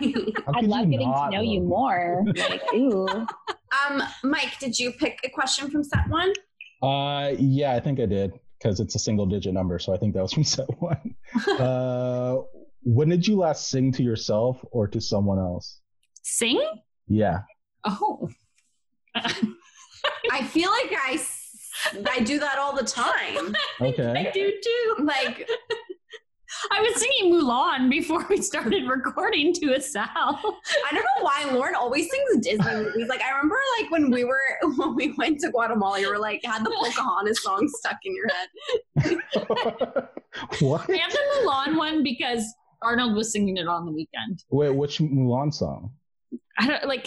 I 0.00 0.52
could 0.54 0.66
love 0.68 0.90
getting 0.90 1.12
to 1.12 1.28
know 1.30 1.40
you 1.42 1.60
more. 1.60 2.24
Like, 2.36 2.62
ooh. 2.74 3.06
um, 3.08 4.02
Mike, 4.24 4.58
did 4.58 4.78
you 4.78 4.90
pick 4.92 5.18
a 5.24 5.28
question 5.30 5.70
from 5.70 5.84
set 5.84 6.08
one? 6.08 6.32
Uh, 6.82 7.34
yeah, 7.38 7.74
I 7.74 7.80
think 7.80 8.00
I 8.00 8.06
did 8.06 8.32
because 8.58 8.80
it's 8.80 8.94
a 8.94 8.98
single 8.98 9.26
digit 9.26 9.52
number. 9.54 9.78
So 9.78 9.94
I 9.94 9.98
think 9.98 10.14
that 10.14 10.22
was 10.22 10.32
from 10.32 10.44
set 10.56 10.66
one. 10.80 11.14
uh, 11.60 12.36
when 12.82 13.08
did 13.08 13.26
you 13.28 13.36
last 13.36 13.68
sing 13.68 13.92
to 13.92 14.02
yourself 14.02 14.64
or 14.72 14.88
to 14.88 15.00
someone 15.00 15.38
else? 15.38 15.80
Sing? 16.22 16.60
Yeah. 17.06 17.40
Oh. 17.88 18.28
I 20.30 20.44
feel 20.44 20.70
like 20.70 20.92
I, 20.92 21.20
I 22.10 22.20
do 22.20 22.38
that 22.38 22.58
all 22.58 22.74
the 22.76 22.84
time. 22.84 23.54
Okay. 23.80 24.10
I 24.10 24.30
do 24.32 24.52
too. 24.62 24.96
Like, 25.04 25.48
I 26.72 26.80
was 26.80 26.96
singing 26.96 27.32
Mulan 27.32 27.88
before 27.88 28.26
we 28.28 28.42
started 28.42 28.88
recording 28.88 29.52
to 29.54 29.74
Asal. 29.74 30.02
I 30.08 30.90
don't 30.90 31.04
know 31.04 31.22
why 31.22 31.48
Lauren 31.52 31.74
always 31.76 32.10
sings 32.10 32.44
Disney 32.44 32.74
movies. 32.74 33.08
Like, 33.08 33.22
I 33.22 33.30
remember 33.30 33.56
like 33.80 33.90
when 33.90 34.10
we 34.10 34.24
were 34.24 34.40
when 34.76 34.96
we 34.96 35.12
went 35.12 35.40
to 35.40 35.50
Guatemala, 35.50 36.00
you 36.00 36.10
were 36.10 36.18
like 36.18 36.40
had 36.44 36.64
the 36.64 36.70
Pocahontas 36.70 37.42
song 37.42 37.68
stuck 37.68 37.98
in 38.04 38.14
your 38.16 38.28
head. 38.28 39.18
what? 40.60 40.90
I 40.90 40.96
have 40.96 41.12
the 41.12 41.42
Mulan 41.42 41.76
one 41.76 42.02
because 42.02 42.44
Arnold 42.82 43.14
was 43.14 43.32
singing 43.32 43.58
it 43.58 43.68
on 43.68 43.86
the 43.86 43.92
weekend. 43.92 44.42
Wait, 44.50 44.70
which 44.70 44.98
Mulan 44.98 45.52
song? 45.54 45.92
I 46.58 46.66
don't 46.66 46.86
like. 46.86 47.06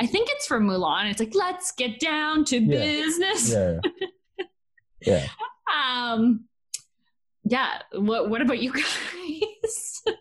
I 0.00 0.06
think 0.06 0.28
it's 0.30 0.46
from 0.46 0.66
Mulan. 0.68 1.10
It's 1.10 1.20
like, 1.20 1.34
let's 1.34 1.72
get 1.72 1.98
down 2.00 2.44
to 2.46 2.58
Yeah. 2.58 2.78
business. 2.78 3.52
Yeah. 3.52 3.80
Yeah. 5.06 5.26
Um, 5.72 6.46
yeah. 7.44 7.82
What 7.92 8.30
What 8.30 8.42
about 8.42 8.58
you 8.58 8.72
guys? 8.72 10.02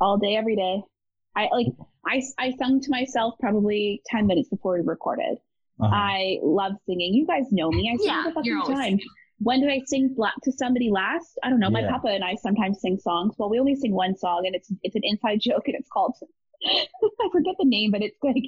all 0.00 0.18
day, 0.18 0.36
every 0.36 0.56
day. 0.56 0.82
I 1.36 1.48
like 1.50 1.66
I 2.06 2.22
I 2.38 2.52
sung 2.58 2.80
to 2.82 2.90
myself 2.90 3.34
probably 3.40 4.02
ten 4.06 4.26
minutes 4.26 4.48
before 4.50 4.74
we 4.74 4.80
recorded. 4.84 5.38
Uh-huh. 5.80 5.90
I 5.92 6.38
love 6.42 6.72
singing. 6.86 7.14
You 7.14 7.26
guys 7.26 7.44
know 7.50 7.70
me. 7.70 7.90
I 7.92 7.96
sing 7.96 8.06
Yeah, 8.06 8.16
all 8.18 8.24
the 8.24 8.32
fucking 8.32 8.56
always 8.62 8.76
time. 8.78 8.98
When 9.38 9.60
did 9.60 9.70
I 9.70 9.80
sing 9.86 10.14
to 10.44 10.52
somebody 10.52 10.90
last? 10.90 11.36
I 11.42 11.48
don't 11.50 11.58
know. 11.58 11.70
My 11.70 11.80
Yeah. 11.80 11.90
papa 11.90 12.08
and 12.08 12.22
I 12.22 12.36
sometimes 12.36 12.80
sing 12.80 12.98
songs. 12.98 13.34
Well, 13.38 13.48
we 13.50 13.58
only 13.58 13.74
sing 13.74 13.92
one 13.94 14.14
song, 14.16 14.42
and 14.46 14.54
it's 14.54 14.70
it's 14.82 14.94
an 14.94 15.02
inside 15.04 15.40
joke, 15.40 15.62
and 15.66 15.74
it's 15.74 15.88
called 15.88 16.14
I 16.66 17.28
forget 17.32 17.54
the 17.58 17.66
name, 17.66 17.90
but 17.90 18.02
it's 18.02 18.18
like 18.22 18.44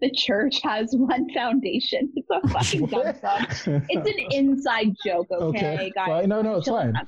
the 0.00 0.10
church 0.10 0.60
has 0.62 0.90
one 0.96 1.32
foundation. 1.32 2.10
It's 2.16 2.28
a 2.30 2.48
fucking 2.48 2.86
dumb 2.86 3.14
song. 3.20 3.46
It's 3.88 4.08
an 4.08 4.18
inside 4.30 4.94
joke, 5.04 5.28
okay, 5.30 5.92
guys. 5.94 6.08
Well, 6.08 6.26
no, 6.26 6.42
no, 6.42 6.56
it's 6.56 6.66
Chilling- 6.66 6.94
fine. 6.94 7.06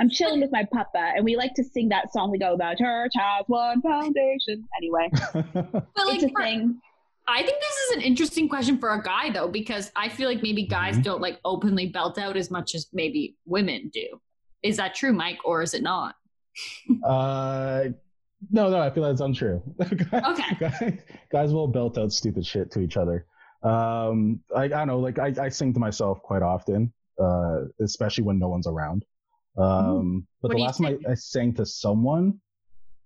I'm 0.00 0.08
chilling 0.08 0.40
with 0.40 0.50
my 0.50 0.66
papa, 0.72 1.12
and 1.14 1.24
we 1.24 1.36
like 1.36 1.52
to 1.54 1.62
sing 1.62 1.90
that 1.90 2.10
song. 2.12 2.30
We 2.30 2.38
go, 2.38 2.56
"The 2.56 2.74
church 2.78 3.12
has 3.14 3.44
one 3.46 3.82
foundation." 3.82 4.66
Anyway, 4.78 5.08
But 5.32 5.64
like, 6.06 6.14
it's 6.16 6.24
a 6.24 6.28
for- 6.30 6.42
thing. 6.42 6.80
I 7.28 7.42
think 7.42 7.60
this 7.60 7.76
is 7.76 7.96
an 7.96 8.02
interesting 8.02 8.48
question 8.48 8.78
for 8.78 8.90
a 8.94 9.02
guy 9.02 9.30
though, 9.30 9.46
because 9.48 9.92
I 9.94 10.08
feel 10.08 10.28
like 10.28 10.42
maybe 10.42 10.66
guys 10.66 10.96
Mhm. 10.96 11.04
don't 11.04 11.20
like 11.20 11.38
openly 11.44 11.86
belt 11.86 12.18
out 12.18 12.36
as 12.36 12.50
much 12.50 12.74
as 12.74 12.88
maybe 12.92 13.36
women 13.44 13.90
do. 13.92 14.18
Is 14.64 14.78
that 14.78 14.94
true, 14.94 15.12
Mike, 15.12 15.38
or 15.44 15.62
is 15.62 15.72
it 15.74 15.82
not? 15.82 16.16
uh, 17.04 17.84
no, 18.50 18.70
no, 18.70 18.80
I 18.80 18.90
feel 18.90 19.02
like 19.02 19.12
that's 19.12 19.20
untrue. 19.20 19.62
Okay. 19.80 20.56
guys, 20.60 20.98
guys 21.30 21.52
will 21.52 21.68
belt 21.68 21.98
out 21.98 22.12
stupid 22.12 22.44
shit 22.44 22.70
to 22.72 22.80
each 22.80 22.96
other. 22.96 23.26
Um, 23.62 24.40
I, 24.54 24.64
I 24.64 24.68
don't 24.68 24.88
know, 24.88 24.98
like 24.98 25.18
I, 25.18 25.32
I 25.40 25.48
sing 25.48 25.72
to 25.74 25.80
myself 25.80 26.20
quite 26.22 26.42
often, 26.42 26.92
uh, 27.20 27.60
especially 27.80 28.24
when 28.24 28.38
no 28.38 28.48
one's 28.48 28.66
around. 28.66 29.04
Um, 29.56 30.26
but 30.40 30.48
What 30.48 30.56
the 30.56 30.62
last 30.62 30.78
time 30.78 30.98
I, 31.06 31.12
I 31.12 31.14
sang 31.14 31.54
to 31.54 31.66
someone, 31.66 32.40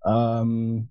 um, 0.05 0.88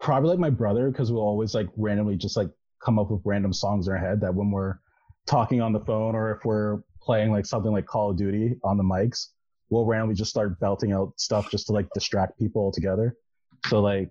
probably 0.00 0.30
like 0.30 0.38
my 0.38 0.50
brother, 0.50 0.90
because 0.90 1.10
we'll 1.10 1.22
always 1.22 1.54
like 1.54 1.68
randomly 1.76 2.16
just 2.16 2.36
like 2.36 2.50
come 2.84 2.98
up 2.98 3.10
with 3.10 3.22
random 3.24 3.52
songs 3.52 3.88
in 3.88 3.92
our 3.92 3.98
head 3.98 4.20
that 4.20 4.34
when 4.34 4.50
we're 4.50 4.78
talking 5.26 5.60
on 5.60 5.72
the 5.72 5.80
phone 5.80 6.14
or 6.14 6.30
if 6.32 6.44
we're 6.44 6.80
playing 7.02 7.32
like 7.32 7.46
something 7.46 7.72
like 7.72 7.86
Call 7.86 8.10
of 8.10 8.16
Duty 8.16 8.56
on 8.62 8.76
the 8.76 8.84
mics, 8.84 9.28
we'll 9.70 9.86
randomly 9.86 10.14
just 10.14 10.30
start 10.30 10.58
belting 10.60 10.92
out 10.92 11.12
stuff 11.16 11.50
just 11.50 11.66
to 11.66 11.72
like 11.72 11.88
distract 11.94 12.38
people 12.38 12.62
altogether. 12.62 13.16
So 13.66 13.80
like 13.80 14.10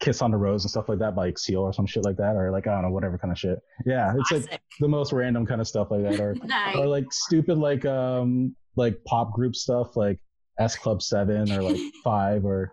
Kiss 0.00 0.20
on 0.22 0.30
the 0.30 0.36
Rose 0.36 0.64
and 0.64 0.70
stuff 0.70 0.88
like 0.88 0.98
that 0.98 1.14
by 1.14 1.26
like 1.26 1.38
Seal 1.38 1.60
or 1.62 1.72
some 1.72 1.86
shit 1.86 2.04
like 2.04 2.16
that, 2.16 2.36
or 2.36 2.50
like 2.50 2.66
I 2.66 2.72
don't 2.72 2.82
know, 2.82 2.90
whatever 2.90 3.16
kind 3.18 3.32
of 3.32 3.38
shit. 3.38 3.58
Yeah, 3.86 4.14
it's 4.18 4.30
like 4.32 4.60
the 4.80 4.88
most 4.88 5.12
random 5.12 5.46
kind 5.46 5.60
of 5.60 5.68
stuff 5.68 5.90
like 5.90 6.02
that, 6.02 6.20
or 6.20 6.34
Nice. 6.44 6.76
or 6.76 6.86
like 6.86 7.06
stupid 7.12 7.58
like 7.58 7.84
um 7.86 8.54
like 8.76 9.02
pop 9.04 9.32
group 9.32 9.54
stuff 9.56 9.96
like 9.96 10.18
S 10.58 10.76
Club 10.76 11.00
Seven 11.02 11.50
or 11.52 11.62
like 11.62 11.80
Five 12.04 12.44
or 12.44 12.72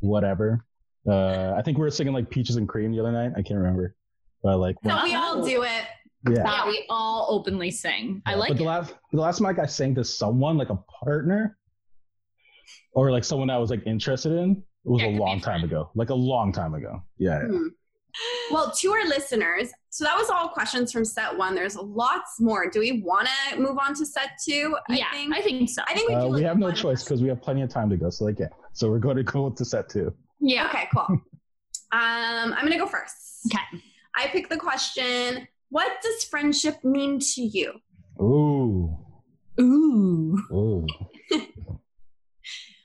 whatever. 0.00 0.64
Uh, 1.08 1.54
I 1.56 1.62
think 1.62 1.78
we 1.78 1.82
were 1.82 1.90
singing 1.90 2.12
like 2.12 2.28
Peaches 2.30 2.56
and 2.56 2.68
Cream 2.68 2.90
the 2.92 3.00
other 3.00 3.12
night. 3.12 3.32
I 3.36 3.42
can't 3.42 3.58
remember, 3.60 3.94
but 4.42 4.58
like 4.58 4.76
So 4.84 4.90
one- 4.90 5.04
we 5.04 5.14
all 5.14 5.44
do 5.44 5.62
it. 5.62 5.84
yeah. 6.28 6.42
Yeah, 6.44 6.66
we 6.66 6.84
all 6.90 7.28
openly 7.30 7.70
sing. 7.70 8.20
I 8.26 8.34
like 8.34 8.48
But 8.48 8.58
the 8.58 8.64
it. 8.64 8.66
last 8.66 8.94
the 9.12 9.20
last 9.20 9.40
mic 9.40 9.58
I 9.60 9.66
sang 9.66 9.94
to 9.94 10.04
someone 10.04 10.58
like 10.58 10.70
a 10.70 10.78
partner 11.04 11.56
or 12.92 13.12
like 13.12 13.22
someone 13.24 13.48
that 13.48 13.54
I 13.54 13.58
was 13.58 13.70
like 13.70 13.86
interested 13.86 14.32
in 14.32 14.62
was 14.92 15.02
Yeah, 15.02 15.08
a 15.08 15.18
long 15.18 15.40
time 15.40 15.64
ago. 15.64 15.90
Like 15.94 16.10
a 16.10 16.14
long 16.14 16.52
time 16.52 16.74
ago. 16.74 17.02
Yeah. 17.18 17.40
yeah. 17.42 17.48
Hmm. 17.48 17.66
Well, 18.50 18.70
to 18.70 18.92
our 18.92 19.04
listeners, 19.06 19.70
so 19.90 20.04
that 20.04 20.16
was 20.16 20.30
all 20.30 20.48
questions 20.48 20.90
from 20.90 21.04
set 21.04 21.36
one. 21.36 21.54
There's 21.54 21.76
lots 21.76 22.40
more. 22.40 22.70
Do 22.70 22.80
we 22.80 23.02
want 23.02 23.28
to 23.50 23.58
move 23.58 23.78
on 23.78 23.94
to 23.96 24.06
set 24.06 24.30
two? 24.42 24.74
I 24.88 24.94
yeah, 24.96 25.10
think. 25.12 25.34
I 25.36 25.42
think 25.42 25.68
so. 25.68 25.82
I 25.86 25.92
think 25.94 26.08
we, 26.08 26.14
Uh, 26.14 26.22
do 26.22 26.28
we 26.30 26.42
have 26.42 26.58
no 26.58 26.72
choice 26.72 27.04
because 27.04 27.20
we 27.22 27.28
have 27.28 27.42
plenty 27.42 27.60
of 27.60 27.68
time 27.68 27.90
to 27.90 27.96
go. 27.98 28.08
So 28.08 28.24
like 28.24 28.38
yeah. 28.38 28.48
So 28.72 28.90
we're 28.90 29.00
going 29.00 29.16
to 29.18 29.22
go 29.22 29.50
to 29.50 29.64
set 29.66 29.90
two. 29.90 30.14
yeah. 30.40 30.66
Okay, 30.68 30.88
cool. 30.94 31.04
um, 31.08 31.20
I'm 31.92 32.62
gonna 32.64 32.78
go 32.78 32.86
first. 32.86 33.14
Okay. 33.52 33.82
I 34.16 34.28
picked 34.28 34.48
the 34.48 34.56
question. 34.56 35.46
What 35.68 36.00
does 36.02 36.24
friendship 36.24 36.82
mean 36.84 37.18
to 37.34 37.42
you? 37.42 37.74
Ooh. 38.22 38.96
Ooh. 39.60 40.38
Ooh. 40.52 40.86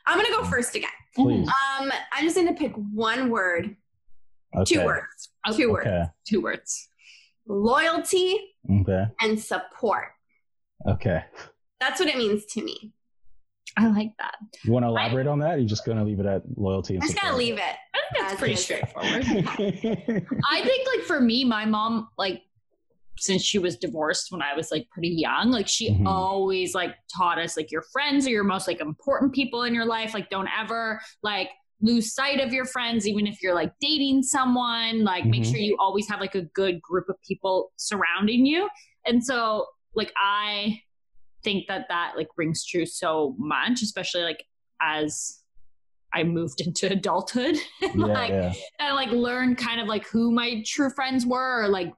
I'm 0.07 0.17
gonna 0.17 0.29
go 0.35 0.43
first 0.43 0.75
again. 0.75 0.89
Please. 1.15 1.47
Um, 1.47 1.91
I'm 2.13 2.23
just 2.23 2.35
gonna 2.35 2.53
pick 2.53 2.73
one 2.75 3.29
word, 3.29 3.75
Okay. 4.55 4.75
two 4.75 4.85
words, 4.85 5.29
Oh, 5.45 5.55
two 5.55 5.71
words: 5.71 5.87
Okay. 5.87 6.03
Two 6.25 6.41
words. 6.41 6.87
loyalty 7.47 8.37
Okay. 8.81 9.05
and 9.21 9.39
support. 9.39 10.09
Okay. 10.87 11.23
That's 11.79 11.99
what 11.99 12.07
it 12.09 12.17
means 12.17 12.45
to 12.53 12.63
me. 12.63 12.93
I 13.77 13.87
like 13.87 14.11
that. 14.19 14.35
You 14.63 14.71
want 14.73 14.83
to 14.83 14.89
elaborate 14.89 15.27
on 15.27 15.39
that? 15.39 15.55
Or 15.55 15.57
you 15.57 15.65
just 15.65 15.85
going 15.85 15.97
to 15.97 16.03
leave 16.03 16.19
it 16.19 16.25
at 16.25 16.43
loyalty 16.57 16.95
and 16.95 17.03
I'm 17.03 17.09
just 17.09 17.21
gonna 17.21 17.37
leave 17.37 17.55
it. 17.55 17.61
I 17.61 17.99
think 18.13 18.19
that's 18.19 18.33
As 18.33 18.39
pretty 18.39 18.53
is. 18.55 18.63
straightforward. 18.63 19.23
it. 19.25 20.23
I 20.51 20.61
think 20.63 20.87
like 20.95 21.05
for 21.05 21.19
me, 21.21 21.43
my 21.45 21.65
mom 21.65 22.09
like 22.17 22.41
since 23.21 23.43
she 23.43 23.59
was 23.59 23.77
divorced 23.77 24.31
when 24.31 24.41
I 24.41 24.55
was 24.55 24.71
like 24.71 24.89
pretty 24.89 25.09
young, 25.09 25.51
like 25.51 25.67
she 25.67 25.91
Mhm. 25.91 26.07
always 26.07 26.73
like 26.73 26.95
taught 27.15 27.37
us 27.37 27.55
like 27.55 27.71
your 27.71 27.83
friends 27.93 28.25
are 28.25 28.31
your 28.31 28.43
most 28.43 28.67
like 28.67 28.81
important 28.81 29.31
people 29.31 29.61
in 29.63 29.75
your 29.75 29.85
life. 29.85 30.15
Like 30.15 30.29
don't 30.31 30.49
ever 30.59 30.99
like 31.21 31.49
lose 31.81 32.13
sight 32.15 32.39
of 32.39 32.51
your 32.51 32.65
friends, 32.65 33.07
even 33.07 33.27
if 33.27 33.41
you're 33.43 33.53
like 33.53 33.71
dating 33.79 34.23
someone. 34.23 35.03
Like 35.03 35.25
make 35.25 35.43
Mhm. 35.43 35.51
sure 35.51 35.59
you 35.59 35.77
always 35.79 36.09
have 36.09 36.19
like 36.19 36.33
a 36.33 36.41
good 36.41 36.81
group 36.81 37.09
of 37.09 37.15
people 37.21 37.71
surrounding 37.75 38.45
you. 38.47 38.67
And 39.05 39.23
so 39.23 39.67
like 39.93 40.11
I 40.17 40.81
think 41.43 41.67
that 41.67 41.85
that 41.89 42.13
like 42.17 42.29
rings 42.37 42.65
true 42.65 42.87
so 42.87 43.35
much, 43.37 43.83
especially 43.83 44.23
like 44.23 44.43
as 44.81 45.37
I 46.13 46.23
moved 46.23 46.59
into 46.65 46.91
adulthood. 46.91 47.55
yeah, 47.81 47.89
like 47.95 48.29
yeah. 48.31 48.53
and 48.79 48.95
like 48.95 49.11
learned 49.11 49.59
kind 49.59 49.79
of 49.79 49.87
like 49.87 50.07
who 50.07 50.31
my 50.31 50.63
true 50.65 50.89
friends 50.89 51.23
were 51.25 51.63
or 51.65 51.67
like 51.67 51.93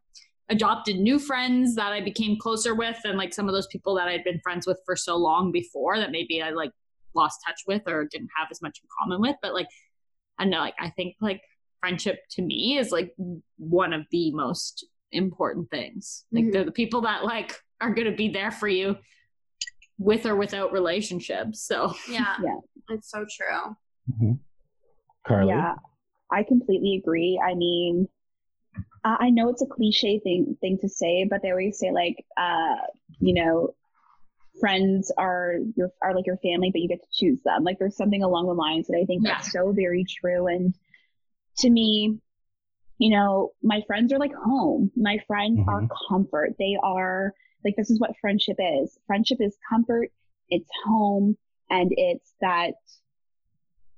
adopted 0.49 0.97
new 0.99 1.19
friends 1.19 1.75
that 1.75 1.93
I 1.93 2.01
became 2.01 2.38
closer 2.38 2.75
with 2.75 2.97
and 3.06 3.17
like 3.17 3.34
some 3.34 3.47
of 3.47 3.53
those 3.53 3.67
people 3.67 3.95
that 3.95 4.08
I'd 4.08 4.23
been 4.23 4.39
friends 4.41 4.67
with 4.67 4.77
for 4.86 4.95
so 4.95 5.15
long 5.15 5.51
before 5.51 5.97
that 5.97 6.12
maybe 6.12 6.41
I 6.41 6.49
like 6.51 6.71
lost 7.15 7.39
touch 7.47 7.62
with 7.67 7.84
or 7.88 8.06
didn't 8.06 8.29
have 8.38 8.49
as 8.51 8.62
much 8.62 8.79
in 8.84 8.89
common 8.99 9.21
with 9.21 9.36
but 9.41 9.53
like 9.53 9.67
I 10.38 10.45
know 10.45 10.60
like 10.60 10.73
I 10.79 10.89
think 10.89 11.15
like 11.21 11.41
friendship 11.79 12.19
to 12.32 12.41
me 12.41 12.77
is 12.77 12.91
like 12.91 13.13
one 13.58 13.93
of 13.93 14.06
the 14.12 14.32
most 14.32 14.86
important 15.12 15.69
things 15.69 16.25
like 16.32 16.45
Mhm. 16.45 16.51
they're 16.51 16.65
the 16.65 16.71
people 16.71 17.01
that 17.01 17.23
like 17.23 17.62
are 17.79 17.93
going 17.93 18.10
to 18.10 18.15
be 18.15 18.29
there 18.29 18.51
for 18.51 18.67
you 18.67 18.97
with 19.97 20.25
or 20.25 20.36
without 20.36 20.71
relationships 20.73 21.62
so 21.62 21.93
Yeah. 22.10 22.36
Yeah. 22.43 22.58
It's 22.89 23.10
so 23.10 23.19
true. 23.29 23.75
Mhm. 24.12 24.39
Carly. 25.25 25.47
Yeah, 25.49 25.75
I 26.32 26.43
completely 26.43 26.95
agree. 27.01 27.39
I 27.41 27.53
mean, 27.53 28.10
I 29.03 29.17
I 29.21 29.29
know 29.29 29.49
it's 29.49 29.61
a 29.61 29.67
cliche 29.67 30.19
thing 30.19 30.57
thing 30.61 30.77
to 30.79 30.89
say, 30.89 31.25
but 31.29 31.41
they 31.41 31.51
always 31.51 31.77
say 31.79 31.91
like, 31.91 32.25
uh, 32.37 32.75
you 33.19 33.33
know, 33.33 33.75
friends 34.59 35.11
are 35.17 35.55
your 35.75 35.91
are 36.01 36.15
like 36.15 36.25
your 36.25 36.37
family, 36.37 36.71
but 36.71 36.81
you 36.81 36.87
get 36.87 37.01
to 37.01 37.07
choose 37.11 37.41
them. 37.43 37.63
Like 37.63 37.79
there's 37.79 37.97
something 37.97 38.23
along 38.23 38.47
the 38.47 38.53
lines 38.53 38.87
that 38.87 38.97
I 38.97 39.05
think 39.05 39.23
that's 39.23 39.51
so 39.51 39.71
very 39.71 40.05
true. 40.05 40.47
And 40.47 40.73
to 41.59 41.69
me, 41.69 42.19
you 42.97 43.09
know, 43.09 43.51
my 43.61 43.81
friends 43.87 44.13
are 44.13 44.19
like 44.19 44.33
home. 44.33 44.91
My 44.95 45.17
friends 45.27 45.59
are 45.67 45.81
Mhm. 45.81 45.89
comfort. 46.07 46.55
They 46.57 46.77
are 46.81 47.33
like 47.63 47.75
this 47.75 47.89
is 47.89 47.99
what 47.99 48.17
friendship 48.17 48.57
is. 48.59 48.97
Friendship 49.07 49.41
is 49.41 49.57
comfort. 49.69 50.11
It's 50.49 50.69
home, 50.85 51.37
and 51.69 51.93
it's 51.97 52.33
that 52.41 52.75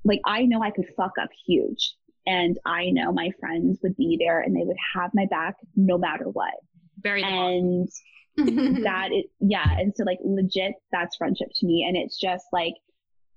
like 0.04 0.22
I 0.26 0.46
know 0.46 0.62
I 0.62 0.72
could 0.72 0.88
fuck 0.96 1.18
up 1.20 1.30
huge 1.46 1.96
and 2.26 2.58
I 2.66 2.90
know 2.90 3.12
my 3.12 3.32
friends 3.40 3.80
would 3.84 3.96
be 3.96 4.18
there 4.20 4.42
and 4.42 4.56
they 4.56 4.64
would 4.64 4.78
have 4.96 5.12
my 5.14 5.26
back 5.26 5.56
no 5.76 5.98
matter 5.98 6.26
what. 6.26 6.54
very 7.02 7.22
the 7.22 7.28
bond. 7.28 7.90
And 8.38 8.84
that 8.86 9.10
yeah, 9.40 9.78
and 9.78 9.94
so 9.96 10.04
like 10.04 10.20
legit 10.24 10.74
that's 10.92 11.16
friendship 11.16 11.48
to 11.56 11.66
me 11.66 11.86
and 11.88 11.96
it's 11.96 12.20
just 12.20 12.46
like 12.52 12.74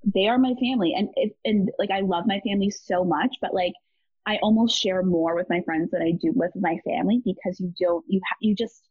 they 0.04 0.26
are 0.28 0.38
my 0.38 0.54
family 0.60 0.94
and 0.96 1.08
it, 1.16 1.32
and 1.44 1.70
like 1.78 1.90
I 1.90 2.00
love 2.00 2.24
my 2.26 2.40
family 2.40 2.70
so 2.70 3.04
much 3.04 3.36
but 3.40 3.54
like 3.54 3.72
I 4.26 4.38
almost 4.42 4.80
share 4.80 5.02
more 5.02 5.34
with 5.34 5.48
my 5.48 5.60
friends 5.64 5.90
than 5.90 6.02
I 6.02 6.12
do 6.12 6.32
with 6.34 6.52
my 6.56 6.78
family 6.84 7.20
because 7.24 7.58
you 7.60 7.72
don't 7.78 8.04
you 8.08 8.20
ha- 8.28 8.36
you 8.40 8.54
just 8.54 8.82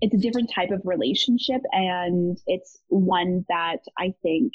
it's 0.00 0.14
a 0.14 0.18
different 0.18 0.50
type 0.52 0.70
of 0.70 0.80
relationship 0.84 1.60
and 1.72 2.38
it's 2.46 2.80
one 2.88 3.44
that 3.48 3.78
I 3.98 4.14
think 4.22 4.52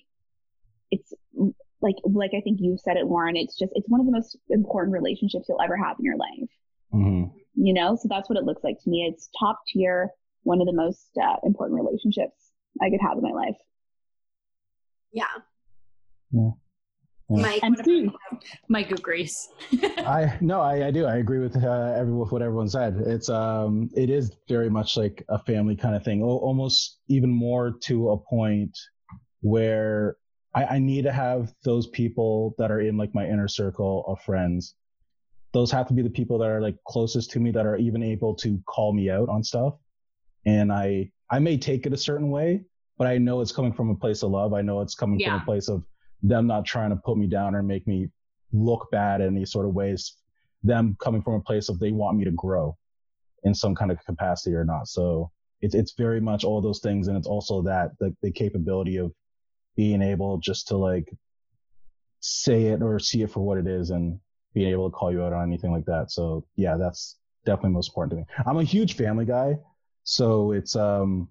it's 0.92 1.14
like 1.82 1.96
like 2.04 2.32
I 2.36 2.42
think 2.42 2.60
you 2.62 2.78
said 2.84 2.98
it 2.98 3.06
Lauren 3.06 3.36
it's 3.36 3.58
just 3.58 3.72
it's 3.76 3.88
one 3.90 4.00
of 4.00 4.06
the 4.06 4.12
most 4.12 4.38
important 4.50 4.94
relationships 4.94 5.46
you'll 5.48 5.62
ever 5.62 5.78
have 5.78 5.98
in 6.00 6.06
your 6.06 6.18
life 6.18 6.50
Mhm. 6.94 7.32
you 7.56 7.74
know 7.74 7.96
so 7.96 8.08
that's 8.10 8.30
what 8.30 8.38
it 8.38 8.46
looks 8.46 8.64
like 8.64 8.78
to 8.84 8.90
me 8.90 9.06
it's 9.12 9.30
top 9.40 9.60
tier 9.68 10.10
one 10.44 10.62
of 10.62 10.68
the 10.68 10.74
most 10.74 11.10
uh, 11.22 11.36
important 11.44 11.80
relationships 11.80 12.52
i 12.82 12.90
could 12.90 13.02
have 13.02 13.18
in 13.18 13.24
my 13.24 13.32
life 13.32 13.56
yeah. 15.12 15.24
Yeah. 16.32 16.52
Yeah. 17.30 17.42
Mike, 17.42 17.60
And 17.64 17.78
food. 17.84 18.12
Mike 18.70 18.92
agrees. 18.92 19.50
I 19.98 20.38
no, 20.42 20.62
I, 20.62 20.88
I 20.88 20.92
do. 20.92 21.06
I 21.06 21.18
agree 21.18 21.40
with 21.40 21.56
uh, 21.62 21.94
every, 21.98 22.14
with 22.14 22.32
what 22.32 22.42
everyone 22.42 22.70
said. 22.70 22.96
It's 23.06 23.30
um, 23.30 23.90
it 23.96 24.10
is 24.10 24.32
very 24.48 24.70
much 24.70 24.96
like 24.96 25.24
a 25.30 25.40
family 25.40 25.76
kind 25.76 25.96
of 25.96 26.04
thing. 26.04 26.22
Al- 26.22 26.38
Almost 26.38 27.00
even 27.10 27.30
more 27.30 27.74
to 27.84 28.12
a 28.12 28.18
point 28.18 28.78
where 29.42 30.16
I, 30.58 30.76
I 30.76 30.80
need 30.80 31.04
to 31.04 31.12
have 31.12 31.54
those 31.64 31.86
people 31.88 32.56
that 32.58 32.72
are 32.72 32.82
in 32.82 32.98
like 32.98 33.14
my 33.14 33.26
inner 33.28 33.48
circle 33.48 34.04
of 34.08 34.20
friends. 34.22 34.74
Those 35.54 35.72
have 35.72 35.88
to 35.90 35.94
be 35.94 36.02
the 36.02 36.10
people 36.10 36.40
that 36.40 36.50
are 36.50 36.62
like 36.62 36.76
closest 36.88 37.30
to 37.32 37.40
me 37.40 37.52
that 37.52 37.66
are 37.68 37.78
even 37.78 38.02
able 38.02 38.34
to 38.36 38.60
call 38.68 38.92
me 38.94 39.10
out 39.12 39.30
on 39.30 39.44
stuff. 39.44 39.76
And 40.46 40.72
I 40.74 41.12
I 41.30 41.40
may 41.40 41.58
take 41.58 41.86
it 41.86 41.94
a 41.94 41.98
certain 41.98 42.30
way, 42.32 42.64
but 42.98 43.06
I 43.06 43.18
know 43.20 43.42
it's 43.42 43.52
coming 43.52 43.74
from 43.74 43.90
a 43.92 43.96
place 43.96 44.24
of 44.24 44.32
love. 44.32 44.54
I 44.54 44.62
know 44.64 44.82
it's 44.82 44.96
coming 44.96 45.20
Yeah. 45.20 45.34
from 45.34 45.42
a 45.42 45.46
place 45.46 45.68
of 45.70 45.84
them 46.24 46.48
not 46.48 46.66
trying 46.66 46.90
to 46.90 46.96
put 46.96 47.18
me 47.18 47.28
down 47.28 47.54
or 47.54 47.62
make 47.62 47.86
me 47.86 48.10
look 48.52 48.90
bad 48.92 49.22
in 49.22 49.36
any 49.36 49.46
sort 49.46 49.68
of 49.68 49.74
ways. 49.76 50.16
Them 50.64 50.98
coming 51.00 51.22
from 51.22 51.36
a 51.36 51.42
place 51.42 51.70
of 51.70 51.78
they 51.80 51.92
want 51.92 52.18
me 52.18 52.24
to 52.26 52.32
grow 52.32 52.76
in 53.44 53.54
some 53.54 53.76
kind 53.76 53.92
of 53.92 54.04
capacity 54.06 54.56
or 54.56 54.66
not. 54.66 54.88
So 54.88 55.30
it's 55.62 55.76
it's 55.76 55.94
very 55.94 56.20
much 56.20 56.44
all 56.44 56.62
those 56.62 56.80
things, 56.80 57.10
and 57.10 57.16
it's 57.16 57.28
also 57.28 57.62
that 57.64 57.92
the 58.00 58.16
the 58.24 58.32
capability 58.32 58.98
of 58.98 59.14
being 59.78 60.02
able 60.02 60.38
just 60.40 60.68
to 60.68 60.76
like 60.78 61.10
say 62.20 62.66
it 62.66 62.82
or 62.82 63.00
see 63.00 63.22
it 63.22 63.32
for 63.32 63.40
what 63.40 63.58
it 63.58 63.68
is, 63.68 63.92
and 63.92 64.20
being 64.54 64.70
able 64.70 64.90
to 64.90 64.96
call 64.96 65.12
you 65.12 65.24
out 65.24 65.32
on 65.32 65.48
anything 65.48 65.72
like 65.72 65.86
that. 65.86 66.12
So 66.12 66.46
yeah, 66.58 66.76
that's 66.76 67.18
definitely 67.46 67.72
most 67.72 67.90
important 67.90 68.12
to 68.12 68.18
me. 68.18 68.26
I'm 68.46 68.58
a 68.58 68.64
huge 68.64 68.96
family 68.96 69.26
guy, 69.26 69.56
so 70.04 70.52
it's 70.52 70.76
um, 70.76 71.30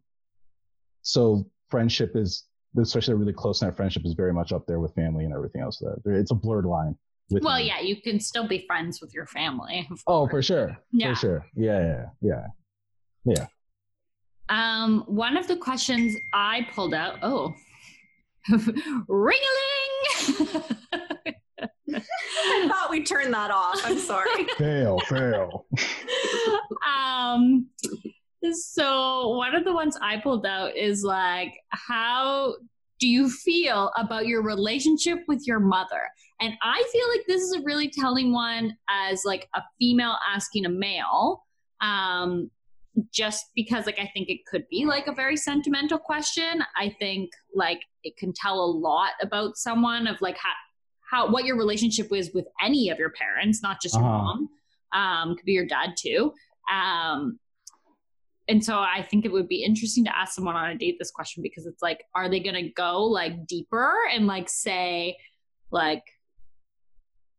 so 1.03 1.47
friendship 1.69 2.13
is 2.15 2.45
especially 2.79 3.15
a 3.15 3.17
really 3.17 3.33
close 3.33 3.63
knit 3.63 3.75
friendship 3.75 4.05
is 4.05 4.13
very 4.13 4.33
much 4.35 4.53
up 4.53 4.67
there 4.67 4.81
with 4.81 4.95
family 4.95 5.25
and 5.25 5.33
everything 5.35 5.63
else. 5.63 5.79
That 5.79 5.99
it's 6.05 6.31
a 6.31 6.35
blurred 6.35 6.67
line. 6.67 6.97
With 7.31 7.43
Well, 7.43 7.57
me. 7.57 7.67
yeah, 7.67 7.81
you 7.81 8.01
can 8.01 8.21
still 8.21 8.47
be 8.47 8.65
friends 8.69 9.01
with 9.01 9.13
your 9.13 9.27
family. 9.27 9.89
Oh, 10.07 10.29
for 10.29 10.43
sure. 10.43 10.77
Yeah. 10.93 11.13
For 11.15 11.21
sure. 11.21 11.47
Yeah, 11.57 12.05
yeah, 12.21 12.47
yeah. 13.25 13.47
Um, 14.49 15.03
one 15.09 15.37
of 15.37 15.49
the 15.49 15.57
questions 15.57 16.15
I 16.33 16.69
pulled 16.73 16.95
out. 16.95 17.19
Oh, 17.23 17.53
ring 19.09 19.39
I 21.89 22.69
thought 22.69 22.91
we 22.91 23.03
turned 23.03 23.33
that 23.33 23.51
off. 23.51 23.81
I'm 23.85 23.99
sorry. 23.99 24.47
fail, 24.59 24.99
fail. 25.09 25.67
um 26.87 27.67
so 28.53 29.31
one 29.31 29.55
of 29.55 29.65
the 29.65 29.73
ones 29.73 29.97
i 30.03 30.17
pulled 30.19 30.47
out 30.47 30.77
is 30.77 31.03
like 31.03 31.53
how 31.71 32.55
do 33.01 33.09
you 33.09 33.29
feel 33.29 33.91
about 33.97 34.27
your 34.27 34.43
relationship 34.43 35.19
with 35.27 35.47
your 35.47 35.59
mother 35.59 36.03
and 36.41 36.55
i 36.63 36.83
feel 36.93 37.09
like 37.09 37.27
this 37.27 37.43
is 37.43 37.55
a 37.55 37.63
really 37.63 37.89
telling 37.89 38.33
one 38.33 38.77
as 38.89 39.23
like 39.25 39.49
a 39.55 39.63
female 39.81 40.17
asking 40.33 40.67
a 40.67 40.69
male 40.69 41.43
um 41.81 42.51
just 43.13 43.47
because 43.55 43.85
like 43.87 43.99
i 43.99 44.11
think 44.15 44.29
it 44.29 44.45
could 44.47 44.65
be 44.71 44.87
like 44.87 45.07
a 45.07 45.13
very 45.13 45.37
sentimental 45.37 45.99
question. 45.99 46.63
I 46.77 46.95
think 46.99 47.31
like 47.55 47.81
it 48.05 48.17
can 48.17 48.33
tell 48.33 48.59
a 48.59 48.71
lot 48.89 49.11
about 49.21 49.57
someone 49.57 50.07
of 50.07 50.21
like 50.23 50.37
how 50.39 50.53
how 51.11 51.31
what 51.31 51.45
your 51.45 51.57
relationship 51.57 52.11
was 52.11 52.31
with 52.35 52.47
any 52.63 52.89
of 52.91 52.99
your 52.99 53.11
parents 53.11 53.63
not 53.63 53.81
just 53.83 53.95
your 53.95 54.05
Uh-huh. 54.05 54.19
mom. 54.19 54.49
Um 54.93 55.37
could 55.37 55.45
be 55.45 55.53
your 55.53 55.67
dad 55.67 55.91
too. 55.99 56.33
Um 56.73 57.39
and 58.49 58.65
so 58.65 58.79
I 58.79 59.03
think 59.03 59.25
it 59.25 59.33
would 59.33 59.49
be 59.49 59.65
interesting 59.65 60.05
to 60.05 60.17
ask 60.17 60.35
someone 60.35 60.55
on 60.57 60.71
a 60.71 60.79
date 60.79 60.97
this 61.01 61.11
question 61.11 61.43
because 61.43 61.67
it's 61.67 61.83
like, 61.83 62.05
are 62.15 62.29
they 62.31 62.39
gonna 62.41 62.71
go 62.71 63.03
like 63.05 63.47
deeper 63.47 63.93
and 64.13 64.27
like 64.27 64.49
say 64.49 65.17
like 65.71 66.05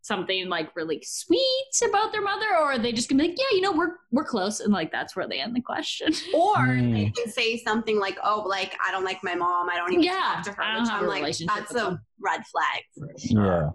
something 0.08 0.47
like 0.47 0.74
really 0.76 1.03
sweet 1.05 1.72
about 1.88 2.12
their 2.12 2.22
mother, 2.22 2.45
or 2.60 2.72
are 2.72 2.80
they 2.80 2.91
just 2.93 3.10
gonna 3.10 3.24
be 3.24 3.30
like, 3.30 3.38
yeah, 3.38 3.55
you 3.55 3.62
know, 3.62 3.74
we're 3.74 3.95
we're 4.12 4.24
close, 4.24 4.60
and 4.62 4.74
like 4.74 4.91
that's 4.91 5.16
where 5.16 5.28
they 5.28 5.39
end 5.39 5.55
the 5.55 5.62
question. 5.62 6.12
Or 6.34 6.58
Mm. 6.58 6.93
they 6.93 7.10
can 7.12 7.32
say 7.32 7.58
something 7.58 7.99
like, 7.99 8.18
"Oh, 8.24 8.43
like 8.47 8.76
I 8.88 8.91
don't 8.91 9.03
like 9.03 9.24
my 9.24 9.36
mom. 9.36 9.70
I 9.70 9.76
don't 9.76 9.91
even 9.91 10.03
Yeah, 10.03 10.14
talk 10.36 10.43
to 10.45 10.51
her." 10.53 10.64
I 10.64 10.74
don't 10.74 10.84
which 10.84 10.91
I'm 10.91 11.08
like, 11.08 11.38
that's 11.38 11.72
a 11.72 11.74
them. 11.74 11.99
red 12.20 12.41
flag 12.47 12.82
for 12.97 13.08
sure. 13.20 13.45
Yeah. 13.45 13.70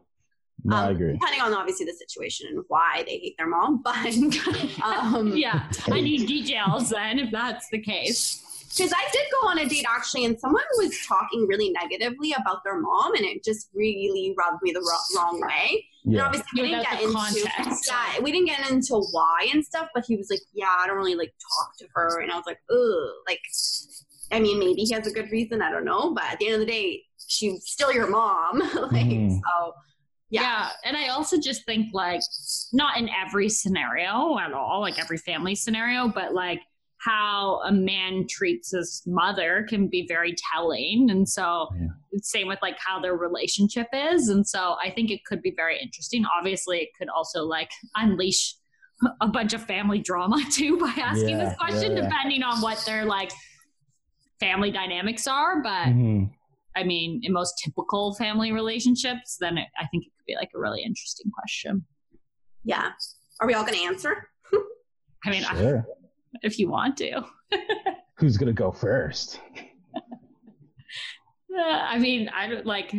No, 0.64 0.76
I 0.76 0.84
Um, 0.86 0.94
agree. 0.94 1.12
Depending 1.14 1.40
on 1.40 1.54
obviously 1.54 1.86
the 1.86 1.92
situation 1.94 2.46
and 2.50 2.64
why 2.68 3.02
they 3.06 3.18
hate 3.18 3.34
their 3.36 3.48
mom, 3.48 3.82
but 3.84 3.96
um, 4.84 5.28
yeah, 5.36 5.68
I 5.90 6.00
need 6.00 6.26
details 6.26 6.90
then 6.90 7.18
if 7.18 7.30
that's 7.32 7.68
the 7.70 7.80
case. 7.80 8.66
because 8.76 8.92
I 8.92 9.04
did 9.12 9.26
go 9.40 9.48
on 9.48 9.58
a 9.58 9.66
date 9.68 9.84
actually, 9.88 10.24
and 10.24 10.38
someone 10.38 10.62
was 10.78 10.96
talking 11.06 11.46
really 11.48 11.70
negatively 11.70 12.32
about 12.32 12.62
their 12.64 12.78
mom, 12.80 13.14
and 13.14 13.24
it 13.24 13.42
just 13.44 13.68
really 13.74 14.34
rubbed 14.38 14.62
me 14.62 14.72
the 14.72 14.80
wrong, 14.80 15.04
wrong 15.16 15.40
way. 15.40 15.84
And 16.04 16.14
Yeah. 16.14 16.24
obviously, 16.26 16.62
we 16.62 16.68
didn't 16.68 16.82
get 16.82 17.00
into 17.00 17.12
context. 17.14 17.88
yeah, 17.88 18.20
we 18.20 18.32
didn't 18.32 18.46
get 18.46 18.70
into 18.70 18.96
why 19.12 19.48
and 19.52 19.64
stuff. 19.64 19.88
But 19.94 20.04
he 20.06 20.16
was 20.16 20.28
like, 20.30 20.40
"Yeah, 20.52 20.66
I 20.78 20.86
don't 20.86 20.96
really 20.96 21.14
like 21.14 21.32
talk 21.56 21.76
to 21.78 21.86
her," 21.94 22.20
and 22.20 22.32
I 22.32 22.36
was 22.36 22.44
like, 22.46 22.60
"Ugh." 22.70 23.10
Like, 23.28 23.40
I 24.32 24.40
mean, 24.40 24.58
maybe 24.58 24.82
he 24.82 24.92
has 24.94 25.06
a 25.06 25.12
good 25.12 25.30
reason. 25.30 25.62
I 25.62 25.70
don't 25.70 25.84
know, 25.84 26.12
but 26.14 26.24
at 26.24 26.38
the 26.38 26.46
end 26.46 26.54
of 26.54 26.60
the 26.60 26.66
day, 26.66 27.04
she's 27.28 27.64
still 27.66 27.92
your 27.92 28.08
mom. 28.08 28.58
like, 28.90 29.06
Mhm. 29.06 29.30
so 29.34 29.74
Yeah. 30.30 30.40
Yeah. 30.42 30.70
And 30.84 30.96
I 30.96 31.08
also 31.08 31.38
just 31.38 31.64
think 31.66 31.88
like 31.92 32.22
not 32.72 32.96
in 32.96 33.08
every 33.10 33.48
scenario 33.50 34.38
at 34.38 34.52
all, 34.54 34.80
like 34.80 34.98
every 34.98 35.18
family 35.18 35.54
scenario, 35.54 36.08
but 36.08 36.32
like 36.32 36.62
how 37.04 37.60
a 37.66 37.72
man 37.72 38.26
treats 38.28 38.70
his 38.70 39.02
mother 39.06 39.66
can 39.68 39.88
be 39.88 40.06
very 40.06 40.36
telling. 40.52 41.10
And 41.10 41.28
so 41.28 41.68
Yeah. 41.74 41.88
same 42.22 42.46
with 42.46 42.60
like 42.62 42.76
how 42.78 43.00
their 43.00 43.16
relationship 43.16 43.88
is. 43.92 44.28
And 44.28 44.46
so 44.46 44.76
I 44.82 44.90
think 44.90 45.10
it 45.10 45.24
could 45.24 45.42
be 45.42 45.52
very 45.56 45.80
interesting. 45.82 46.24
Obviously 46.38 46.78
it 46.78 46.90
could 46.96 47.08
also 47.08 47.42
like 47.44 47.70
unleash 47.96 48.54
a 49.20 49.26
bunch 49.26 49.52
of 49.52 49.64
family 49.64 49.98
drama 49.98 50.38
too 50.52 50.78
by 50.78 50.92
asking 50.96 51.30
Yeah, 51.38 51.44
this 51.46 51.56
question, 51.58 51.92
yeah, 51.96 52.02
yeah. 52.02 52.08
depending 52.08 52.44
on 52.44 52.60
what 52.60 52.80
their 52.86 53.04
like 53.04 53.32
family 54.38 54.70
dynamics 54.70 55.26
are. 55.26 55.60
But 55.60 55.88
Mhm. 55.88 56.30
I 56.76 56.84
mean, 56.84 57.20
in 57.24 57.32
most 57.32 57.60
typical 57.64 58.14
family 58.14 58.52
relationships, 58.52 59.36
then 59.40 59.58
it, 59.58 59.68
I 59.78 59.86
think 59.88 60.04
it 60.06 60.10
could 60.16 60.26
be 60.26 60.36
like 60.36 60.50
a 60.54 60.58
really 60.58 60.82
interesting 60.82 61.30
question. 61.32 61.84
yeah. 62.64 62.92
Are 63.40 63.46
we 63.48 63.54
all 63.54 63.64
going 63.64 63.76
to 63.76 63.84
answer? 63.84 64.28
I 65.24 65.30
mean, 65.30 65.44
I- 65.44 65.56
Sure. 65.58 65.84
If 66.42 66.58
you 66.58 66.68
want 66.70 66.96
to. 66.98 67.22
Who's 68.16 68.36
gonna 68.36 68.52
go 68.52 68.70
first? 68.72 69.40
Uh, 71.56 71.60
I 71.60 71.98
mean, 71.98 72.30
I 72.34 72.46
don't 72.48 72.64
like 72.66 72.94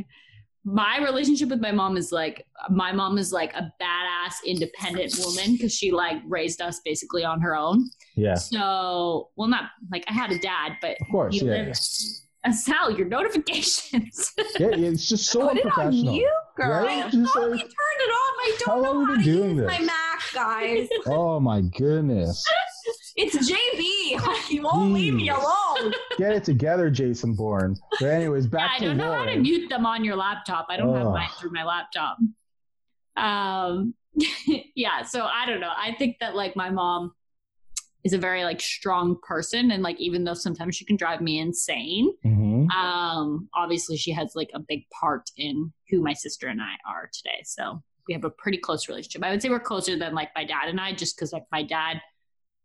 my 0.66 1.00
relationship 1.00 1.50
with 1.50 1.60
my 1.60 1.72
mom 1.72 1.98
is 1.98 2.12
like 2.12 2.46
my 2.70 2.92
mom 2.92 3.18
is 3.18 3.34
like 3.34 3.54
a 3.56 3.72
badass 3.82 4.36
independent 4.46 5.14
woman 5.20 5.54
because 5.54 5.74
she 5.74 5.92
like 5.92 6.18
raised 6.28 6.62
us 6.62 6.80
basically 6.86 7.26
on 7.26 7.42
her 7.42 7.56
own. 7.56 7.90
Yeah. 8.16 8.36
So, 8.36 9.30
well, 9.36 9.48
not 9.50 9.72
like 9.92 10.06
I 10.08 10.14
had 10.14 10.32
a 10.32 10.38
dad, 10.40 10.74
but 10.82 10.98
Of 11.02 11.08
course. 11.12 11.34
he 11.40 11.46
Yeah. 11.46 11.52
lived. 11.54 11.80
Uh, 12.46 12.52
Sal, 12.66 12.92
your 12.92 13.08
notifications. 13.08 14.34
Yeah. 14.60 14.68
yeah, 14.70 14.90
It's 14.90 15.10
just 15.10 15.26
so 15.32 15.48
Put 15.48 15.58
it 15.58 15.78
on 15.78 15.92
you, 15.94 16.30
girl. 16.56 16.84
Right? 16.86 17.06
I 17.06 17.10
Just 17.10 17.34
thought 17.34 17.50
like- 17.50 17.52
we 17.54 17.58
turned 17.60 17.72
it 18.00 18.12
off. 18.12 18.34
I 18.44 18.56
don't 18.60 18.82
long 18.84 18.94
know 18.94 19.06
have 19.06 19.18
how 19.18 19.24
to 19.24 19.24
doing 19.24 19.50
use 19.58 19.60
this? 19.68 19.80
my 19.80 19.86
Mac, 19.86 20.22
guys. 20.34 20.88
Oh 21.08 21.40
my 21.40 21.62
goodness. 21.62 22.44
It's 23.16 23.36
JB. 23.49 24.43
He 24.47 24.59
won't 24.59 24.91
leave 24.93 25.14
me 25.14 25.30
alone. 25.30 25.93
Get 26.18 26.34
it 26.34 26.43
together, 26.43 26.89
Jason 26.89 27.36
Bourne. 27.36 27.76
But 27.99 28.07
anyways, 28.09 28.47
back 28.47 28.59
yeah, 28.61 28.68
back 28.68 28.82
I 28.82 28.86
don't 28.86 28.97
know 28.97 29.14
how 29.14 29.26
to 29.26 29.38
mute 29.38 29.70
them 29.70 29.86
on 29.86 30.03
your 30.03 30.16
laptop. 30.16 30.68
I 30.70 30.78
don't 30.78 30.95
have 30.95 31.07
mine 31.07 31.30
through 31.39 31.51
my 31.51 31.64
laptop. 31.64 32.18
Um, 33.16 33.93
yeah, 34.76 35.03
so 35.03 35.24
I 35.26 35.45
don't 35.45 35.59
know. 35.59 35.72
I 35.76 35.95
think 35.97 36.18
that 36.20 36.36
like 36.36 36.55
my 36.55 36.70
mom 36.70 37.14
is 38.03 38.14
a 38.14 38.18
very 38.18 38.43
like 38.43 38.59
strong 38.61 39.18
person, 39.26 39.72
and 39.72 39.82
like 39.84 39.99
even 39.99 40.24
though 40.24 40.34
sometimes 40.34 40.76
she 40.76 40.84
can 40.86 40.95
drive 40.97 41.22
me 41.22 41.39
insane, 41.39 42.14
Mhm. 42.26 42.70
um, 42.72 43.47
obviously 43.55 43.95
she 43.97 44.11
has 44.11 44.34
like 44.36 44.49
a 44.53 44.59
big 44.59 44.84
part 44.89 45.30
in 45.38 45.72
who 45.89 46.01
my 46.01 46.14
sister 46.14 46.47
and 46.47 46.61
I 46.61 46.74
are 46.89 47.09
today. 47.14 47.41
So 47.45 47.82
we 48.07 48.14
have 48.14 48.26
a 48.26 48.30
pretty 48.30 48.57
close 48.57 48.89
relationship. 48.89 49.24
I 49.24 49.30
would 49.32 49.41
say 49.41 49.49
we're 49.49 49.59
closer 49.59 49.97
than 49.97 50.14
like 50.14 50.30
my 50.36 50.43
dad 50.43 50.68
and 50.68 50.82
I, 50.82 50.93
just 50.93 51.16
because 51.16 51.32
like 51.32 51.45
my 51.51 51.64
dad. 51.64 52.01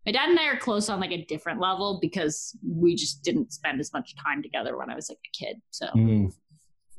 My 0.07 0.13
dad 0.13 0.31
and 0.31 0.39
I 0.39 0.47
are 0.47 0.57
close 0.57 0.89
on 0.89 1.01
like 1.01 1.11
a 1.11 1.25
different 1.25 1.61
level 1.61 1.99
because 2.01 2.57
we 2.67 2.95
just 2.95 3.23
didn't 3.23 3.53
spend 3.53 3.81
as 3.81 3.93
much 3.93 4.15
time 4.17 4.43
together 4.43 4.77
when 4.79 4.91
I 4.91 4.95
was 4.95 5.09
like 5.09 5.19
a 5.19 5.37
kid. 5.37 5.61
So 5.71 5.87
Mhm. 5.95 6.33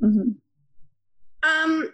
Mhm. 0.01 0.35
Um, 1.43 1.93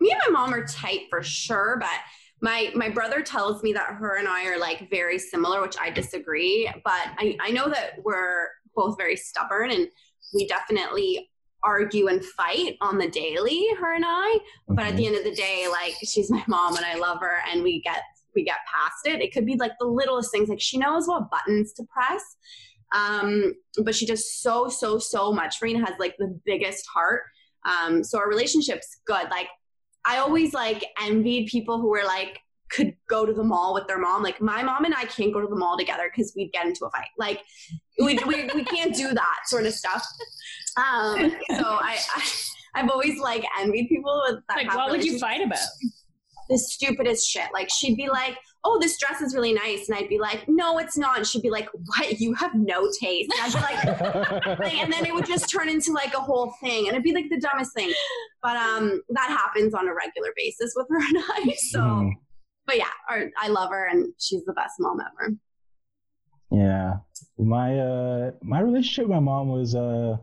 me 0.00 0.10
and 0.12 0.20
my 0.26 0.30
mom 0.30 0.54
are 0.54 0.66
tight 0.66 1.08
for 1.10 1.22
sure, 1.22 1.76
but 1.80 2.00
my 2.40 2.70
my 2.74 2.88
brother 2.88 3.22
tells 3.22 3.62
me 3.62 3.72
that 3.72 3.94
her 3.94 4.16
and 4.16 4.28
I 4.28 4.46
are 4.46 4.58
like 4.58 4.88
very 4.90 5.18
similar, 5.18 5.60
which 5.60 5.76
I 5.80 5.90
disagree. 5.90 6.70
But 6.84 7.06
I, 7.18 7.36
I 7.40 7.50
know 7.50 7.68
that 7.68 8.02
we're 8.04 8.48
both 8.74 8.96
very 8.96 9.16
stubborn 9.16 9.70
and 9.70 9.88
we 10.34 10.46
definitely 10.46 11.30
argue 11.62 12.06
and 12.08 12.24
fight 12.24 12.76
on 12.80 12.98
the 12.98 13.08
daily, 13.08 13.66
her 13.80 13.94
and 13.94 14.04
I. 14.06 14.38
But 14.68 14.84
at 14.86 14.92
Mhm. 14.92 14.96
the 14.96 15.06
end 15.06 15.16
of 15.16 15.24
the 15.24 15.34
day, 15.34 15.66
like 15.68 15.94
she's 16.04 16.30
my 16.30 16.44
mom 16.46 16.76
and 16.76 16.84
I 16.86 16.94
love 16.94 17.18
her 17.20 17.40
and 17.50 17.62
we 17.62 17.80
get 17.80 18.02
we 18.36 18.44
get 18.44 18.58
past 18.72 19.06
it. 19.06 19.20
It 19.20 19.32
could 19.32 19.46
be 19.46 19.56
like 19.56 19.72
the 19.80 19.86
littlest 19.86 20.30
things, 20.30 20.48
like 20.48 20.60
she 20.60 20.78
knows 20.78 21.08
what 21.08 21.30
buttons 21.30 21.72
to 21.74 21.84
press. 21.84 22.22
Um, 22.94 23.54
but 23.82 23.94
she 23.96 24.06
does 24.06 24.32
so, 24.32 24.68
so, 24.68 24.98
so 24.98 25.32
much 25.32 25.58
for 25.58 25.64
me 25.64 25.74
has 25.74 25.94
like 25.98 26.16
the 26.18 26.38
biggest 26.44 26.86
heart. 26.86 27.22
Um, 27.64 28.04
so 28.04 28.18
our 28.18 28.28
relationship's 28.28 29.00
good. 29.06 29.28
Like 29.30 29.48
I 30.04 30.18
always 30.18 30.54
like 30.54 30.84
envied 31.02 31.48
people 31.48 31.80
who 31.80 31.88
were 31.88 32.04
like 32.04 32.38
could 32.70 32.94
go 33.08 33.26
to 33.26 33.32
the 33.32 33.42
mall 33.42 33.74
with 33.74 33.86
their 33.88 33.98
mom. 33.98 34.22
Like 34.22 34.40
my 34.40 34.62
mom 34.62 34.84
and 34.84 34.94
I 34.94 35.04
can't 35.04 35.32
go 35.32 35.40
to 35.40 35.48
the 35.48 35.56
mall 35.56 35.76
together 35.76 36.10
because 36.10 36.32
we'd 36.36 36.52
get 36.52 36.66
into 36.66 36.84
a 36.84 36.90
fight. 36.90 37.08
Like 37.18 37.42
we, 37.98 38.18
we, 38.26 38.48
we 38.54 38.64
can't 38.64 38.94
do 38.94 39.12
that 39.12 39.38
sort 39.46 39.66
of 39.66 39.72
stuff. 39.72 40.06
Um, 40.76 41.30
so 41.56 41.64
I, 41.64 41.98
I 42.14 42.22
I've 42.76 42.90
always 42.90 43.18
like 43.18 43.44
envied 43.58 43.88
people 43.88 44.22
with 44.28 44.42
that. 44.48 44.58
like 44.58 44.74
what 44.74 44.90
would 44.90 45.04
you 45.04 45.18
fight 45.18 45.40
about? 45.42 45.58
The 46.48 46.58
stupidest 46.58 47.28
shit. 47.28 47.48
Like 47.52 47.68
she'd 47.70 47.96
be 47.96 48.08
like, 48.08 48.36
"Oh, 48.64 48.78
this 48.80 48.98
dress 48.98 49.20
is 49.20 49.34
really 49.34 49.52
nice," 49.52 49.88
and 49.88 49.96
I'd 49.98 50.08
be 50.08 50.18
like, 50.18 50.44
"No, 50.48 50.78
it's 50.78 50.96
not." 50.96 51.18
And 51.18 51.26
she'd 51.26 51.42
be 51.42 51.50
like, 51.50 51.68
"What? 51.72 52.20
You 52.20 52.34
have 52.34 52.54
no 52.54 52.88
taste." 53.00 53.30
And 53.32 53.40
I'd 53.42 53.52
be 53.52 53.60
like, 53.60 54.58
like, 54.58 54.74
and 54.74 54.92
then 54.92 55.04
it 55.06 55.14
would 55.14 55.26
just 55.26 55.50
turn 55.50 55.68
into 55.68 55.92
like 55.92 56.14
a 56.14 56.20
whole 56.20 56.54
thing, 56.60 56.86
and 56.86 56.94
it'd 56.94 57.02
be 57.04 57.12
like 57.14 57.28
the 57.30 57.40
dumbest 57.40 57.74
thing. 57.74 57.92
But 58.42 58.56
um, 58.56 59.02
that 59.10 59.28
happens 59.28 59.74
on 59.74 59.88
a 59.88 59.94
regular 59.94 60.32
basis 60.36 60.72
with 60.76 60.86
her 60.90 60.98
and 60.98 61.18
I. 61.18 61.54
So, 61.70 61.80
Mhm. 61.80 62.12
but 62.66 62.76
yeah, 62.78 62.84
our, 63.10 63.30
I 63.40 63.48
love 63.48 63.70
her, 63.70 63.86
and 63.86 64.12
she's 64.18 64.44
the 64.44 64.52
best 64.52 64.74
mom 64.78 65.00
ever. 65.00 65.34
Yeah, 66.52 66.98
my 67.38 67.78
uh, 67.78 68.30
my 68.42 68.60
relationship 68.60 69.06
with 69.08 69.14
my 69.14 69.20
mom 69.20 69.48
was 69.48 69.74
uh, 69.74 70.16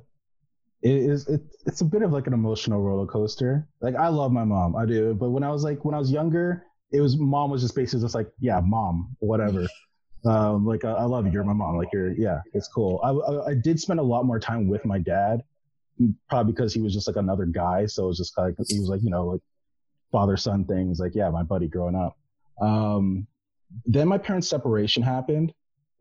it 0.83 0.95
is 0.95 1.27
it, 1.27 1.41
it's 1.65 1.81
a 1.81 1.85
bit 1.85 2.01
of 2.01 2.11
like 2.11 2.27
an 2.27 2.33
emotional 2.33 2.81
roller 2.81 3.07
coaster. 3.07 3.67
Like 3.81 3.95
I 3.95 4.09
love 4.09 4.31
my 4.31 4.43
mom, 4.43 4.75
I 4.75 4.85
do, 4.85 5.13
but 5.13 5.29
when 5.29 5.43
I 5.43 5.49
was 5.49 5.63
like 5.63 5.83
when 5.85 5.95
I 5.95 5.99
was 5.99 6.11
younger, 6.11 6.65
it 6.91 7.01
was 7.01 7.17
mom 7.17 7.49
was 7.49 7.61
just 7.61 7.75
basically 7.75 8.01
just 8.01 8.15
like 8.15 8.29
yeah, 8.39 8.59
mom, 8.63 9.15
whatever. 9.19 9.67
um, 10.25 10.65
like 10.65 10.85
I, 10.85 10.91
I 10.91 11.03
love 11.03 11.25
you, 11.25 11.31
you're 11.31 11.43
my 11.43 11.53
mom. 11.53 11.77
Like 11.77 11.89
you're 11.93 12.11
yeah, 12.11 12.41
it's 12.53 12.67
cool. 12.67 12.99
I, 13.03 13.11
I 13.11 13.51
I 13.51 13.53
did 13.53 13.79
spend 13.79 13.99
a 13.99 14.03
lot 14.03 14.25
more 14.25 14.39
time 14.39 14.67
with 14.67 14.85
my 14.85 14.99
dad, 14.99 15.43
probably 16.29 16.53
because 16.53 16.73
he 16.73 16.81
was 16.81 16.93
just 16.93 17.07
like 17.07 17.15
another 17.17 17.45
guy, 17.45 17.85
so 17.85 18.03
it 18.05 18.07
was 18.07 18.17
just 18.17 18.37
like 18.37 18.55
he 18.67 18.79
was 18.79 18.89
like 18.89 19.01
you 19.03 19.09
know 19.09 19.25
like 19.25 19.41
father 20.11 20.37
son 20.37 20.65
things. 20.65 20.99
Like 20.99 21.15
yeah, 21.15 21.29
my 21.29 21.43
buddy 21.43 21.67
growing 21.67 21.95
up. 21.95 22.17
Um, 22.61 23.25
then 23.85 24.07
my 24.07 24.17
parents' 24.17 24.47
separation 24.47 25.01
happened 25.01 25.53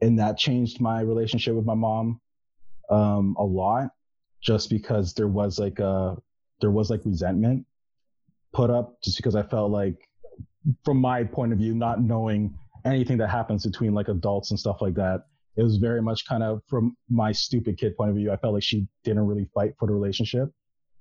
and 0.03 0.18
that 0.18 0.37
changed 0.37 0.80
my 0.80 1.01
relationship 1.01 1.55
with 1.55 1.64
my 1.64 1.74
mom 1.74 2.20
um, 2.91 3.37
a 3.39 3.45
lot. 3.45 3.91
Just 4.43 4.70
because 4.70 5.14
there 5.14 5.28
was 5.28 5.59
like 5.59 5.78
a 5.78 6.16
there 6.61 6.70
was 6.70 6.90
like 6.90 7.01
resentment 7.05 7.64
put 8.53 8.70
up 8.70 9.01
just 9.03 9.16
because 9.16 9.34
I 9.34 9.43
felt 9.43 9.70
like 9.70 9.97
from 10.84 10.99
my 10.99 11.24
point 11.24 11.53
of 11.53 11.59
view, 11.59 11.74
not 11.74 12.03
knowing 12.03 12.55
anything 12.84 13.16
that 13.18 13.28
happens 13.28 13.64
between 13.64 13.95
like 13.95 14.09
adults 14.09 14.51
and 14.51 14.61
stuff 14.61 14.80
like 14.80 14.95
that, 14.95 15.24
it 15.57 15.62
was 15.62 15.76
very 15.76 16.03
much 16.03 16.26
kind 16.26 16.43
of 16.43 16.62
from 16.66 16.97
my 17.09 17.32
stupid 17.32 17.78
kid 17.78 17.97
point 17.97 18.11
of 18.11 18.16
view. 18.16 18.30
I 18.30 18.36
felt 18.36 18.55
like 18.55 18.62
she 18.62 18.86
didn't 19.05 19.26
really 19.26 19.49
fight 19.55 19.74
for 19.78 19.86
the 19.86 19.95
relationship 19.95 20.51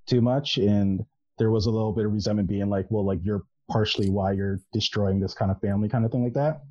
too 0.07 0.21
much. 0.21 0.57
And 0.57 1.03
there 1.37 1.51
was 1.51 1.65
a 1.65 1.71
little 1.71 1.93
bit 1.93 2.05
of 2.05 2.11
resentment 2.11 2.49
being 2.49 2.69
like, 2.69 2.87
well, 2.89 3.05
like 3.05 3.19
you're 3.23 3.43
partially 3.69 4.09
why 4.09 4.33
you're 4.33 4.59
destroying 4.73 5.19
this 5.19 5.33
kind 5.33 5.51
of 5.51 5.59
family 5.61 5.87
kind 5.87 6.05
of 6.05 6.11
thing 6.11 6.23
like 6.23 6.33
that. 6.33 6.61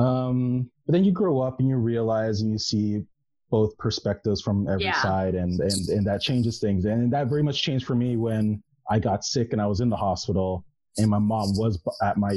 Um, 0.00 0.70
but 0.86 0.92
then 0.92 1.04
you 1.04 1.12
grow 1.12 1.40
up 1.40 1.58
and 1.58 1.68
you 1.68 1.76
realize 1.76 2.42
and 2.42 2.52
you 2.52 2.58
see 2.58 3.02
both 3.50 3.76
perspectives 3.78 4.40
from 4.42 4.68
every 4.68 4.84
Yeah. 4.86 5.00
side 5.02 5.34
and, 5.34 5.60
and, 5.60 5.88
and 5.88 6.06
that 6.06 6.20
changes 6.20 6.58
things. 6.58 6.84
And 6.84 7.12
that 7.12 7.28
very 7.28 7.42
much 7.42 7.62
changed 7.62 7.86
for 7.86 7.94
me 7.94 8.16
when 8.16 8.62
I 8.90 8.98
got 8.98 9.24
sick 9.24 9.52
and 9.52 9.60
I 9.60 9.66
was 9.66 9.80
in 9.80 9.88
the 9.88 9.96
hospital 9.96 10.64
and 10.98 11.08
my 11.08 11.18
mom 11.18 11.56
was 11.56 11.80
at 12.02 12.16
my 12.16 12.36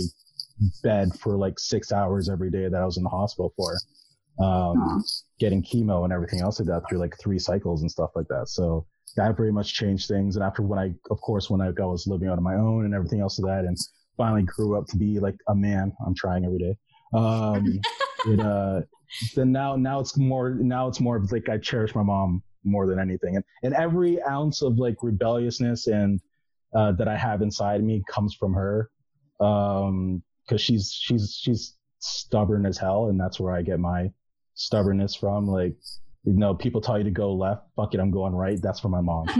bed 0.84 1.10
for 1.20 1.38
like 1.38 1.58
six 1.58 1.92
hours 1.92 2.30
every 2.30 2.52
day 2.52 2.68
that 2.68 2.82
I 2.82 2.86
was 2.86 2.98
in 2.98 3.04
the 3.04 3.10
hospital 3.10 3.54
for, 3.56 3.76
um, 4.44 5.04
getting 5.40 5.64
chemo 5.64 6.04
and 6.04 6.14
everything 6.14 6.42
else 6.42 6.60
like 6.60 6.68
that 6.68 6.84
through 6.88 7.00
like 7.00 7.16
three 7.20 7.40
cycles 7.40 7.82
and 7.82 7.90
stuff 7.92 8.12
like 8.16 8.28
that. 8.30 8.48
So 8.50 8.86
that 9.16 9.36
very 9.36 9.52
much 9.52 9.74
changed 9.74 10.08
things. 10.08 10.36
And 10.36 10.46
after 10.46 10.62
when 10.62 10.80
I, 10.80 10.94
of 11.10 11.20
course, 11.22 11.50
when 11.50 11.62
I, 11.62 11.68
I 11.68 11.86
was 11.86 12.06
living 12.08 12.30
on 12.30 12.42
my 12.44 12.56
own 12.56 12.86
and 12.86 12.94
everything 12.94 13.20
else 13.22 13.40
of 13.40 13.46
that 13.46 13.66
and 13.66 13.76
finally 14.16 14.44
grew 14.44 14.78
up 14.78 14.86
to 14.88 14.98
be 14.98 15.20
like 15.20 15.36
a 15.48 15.56
man, 15.56 15.92
I'm 16.06 16.14
trying 16.16 16.46
every 16.46 16.60
day. 16.60 16.76
Um, 17.14 17.80
it, 18.28 18.40
uh, 18.40 18.82
then 19.36 19.52
now, 19.52 19.76
now 19.76 20.00
it's 20.00 20.18
more, 20.18 20.52
now 20.52 20.88
it's 20.88 21.00
more 21.00 21.18
of 21.18 21.32
like 21.32 21.50
I 21.50 21.58
cherish 21.58 21.96
my 21.96 22.04
mom 22.04 22.44
more 22.64 22.88
than 22.88 23.00
anything. 23.00 23.36
And, 23.36 23.46
and 23.64 23.74
every 23.74 24.22
ounce 24.24 24.62
of 24.62 24.78
like 24.78 24.98
rebelliousness 25.02 25.88
and, 25.88 26.20
uh, 26.76 26.92
that 26.94 27.08
I 27.08 27.18
have 27.18 27.42
inside 27.42 27.84
me 27.84 28.04
comes 28.08 28.36
from 28.36 28.54
her. 28.54 28.90
Um, 29.40 30.22
cause 30.50 30.62
she's, 30.62 30.92
she's, 30.92 31.34
she's 31.42 31.76
stubborn 32.00 32.66
as 32.66 32.78
hell. 32.78 33.08
And 33.08 33.20
that's 33.20 33.40
where 33.40 33.54
I 33.54 33.62
get 33.62 33.80
my 33.80 34.12
stubbornness 34.56 35.16
from. 35.16 35.48
Like, 35.48 35.76
you 36.26 36.34
know, 36.34 36.54
people 36.54 36.82
tell 36.82 36.98
you 36.98 37.04
to 37.06 37.12
go 37.12 37.34
left, 37.34 37.64
fuck 37.76 37.94
it, 37.94 38.00
I'm 38.00 38.12
going 38.12 38.36
right. 38.36 38.62
That's 38.62 38.80
for 38.80 38.90
my 38.90 39.02
mom. 39.02 39.26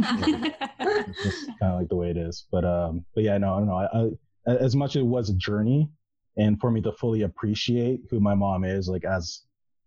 it's 0.80 1.24
just 1.24 1.48
kind 1.60 1.74
of 1.74 1.80
like 1.80 1.90
the 1.90 1.96
way 1.96 2.10
it 2.10 2.18
is. 2.18 2.46
But, 2.52 2.66
um, 2.66 3.06
but 3.14 3.24
yeah, 3.24 3.38
no, 3.38 3.54
I 3.54 3.58
don't 3.58 3.68
know. 3.68 3.76
I, 4.48 4.52
I, 4.52 4.56
as 4.56 4.76
much 4.76 4.96
as 4.96 5.02
it 5.02 5.06
was 5.06 5.30
a 5.30 5.36
journey 5.36 5.90
and 6.38 6.60
for 6.60 6.72
me 6.72 6.82
to 6.82 6.92
fully 6.94 7.24
appreciate 7.24 8.02
who 8.10 8.20
my 8.20 8.34
mom 8.34 8.64
is, 8.64 8.88
like 8.88 9.04
as 9.04 9.42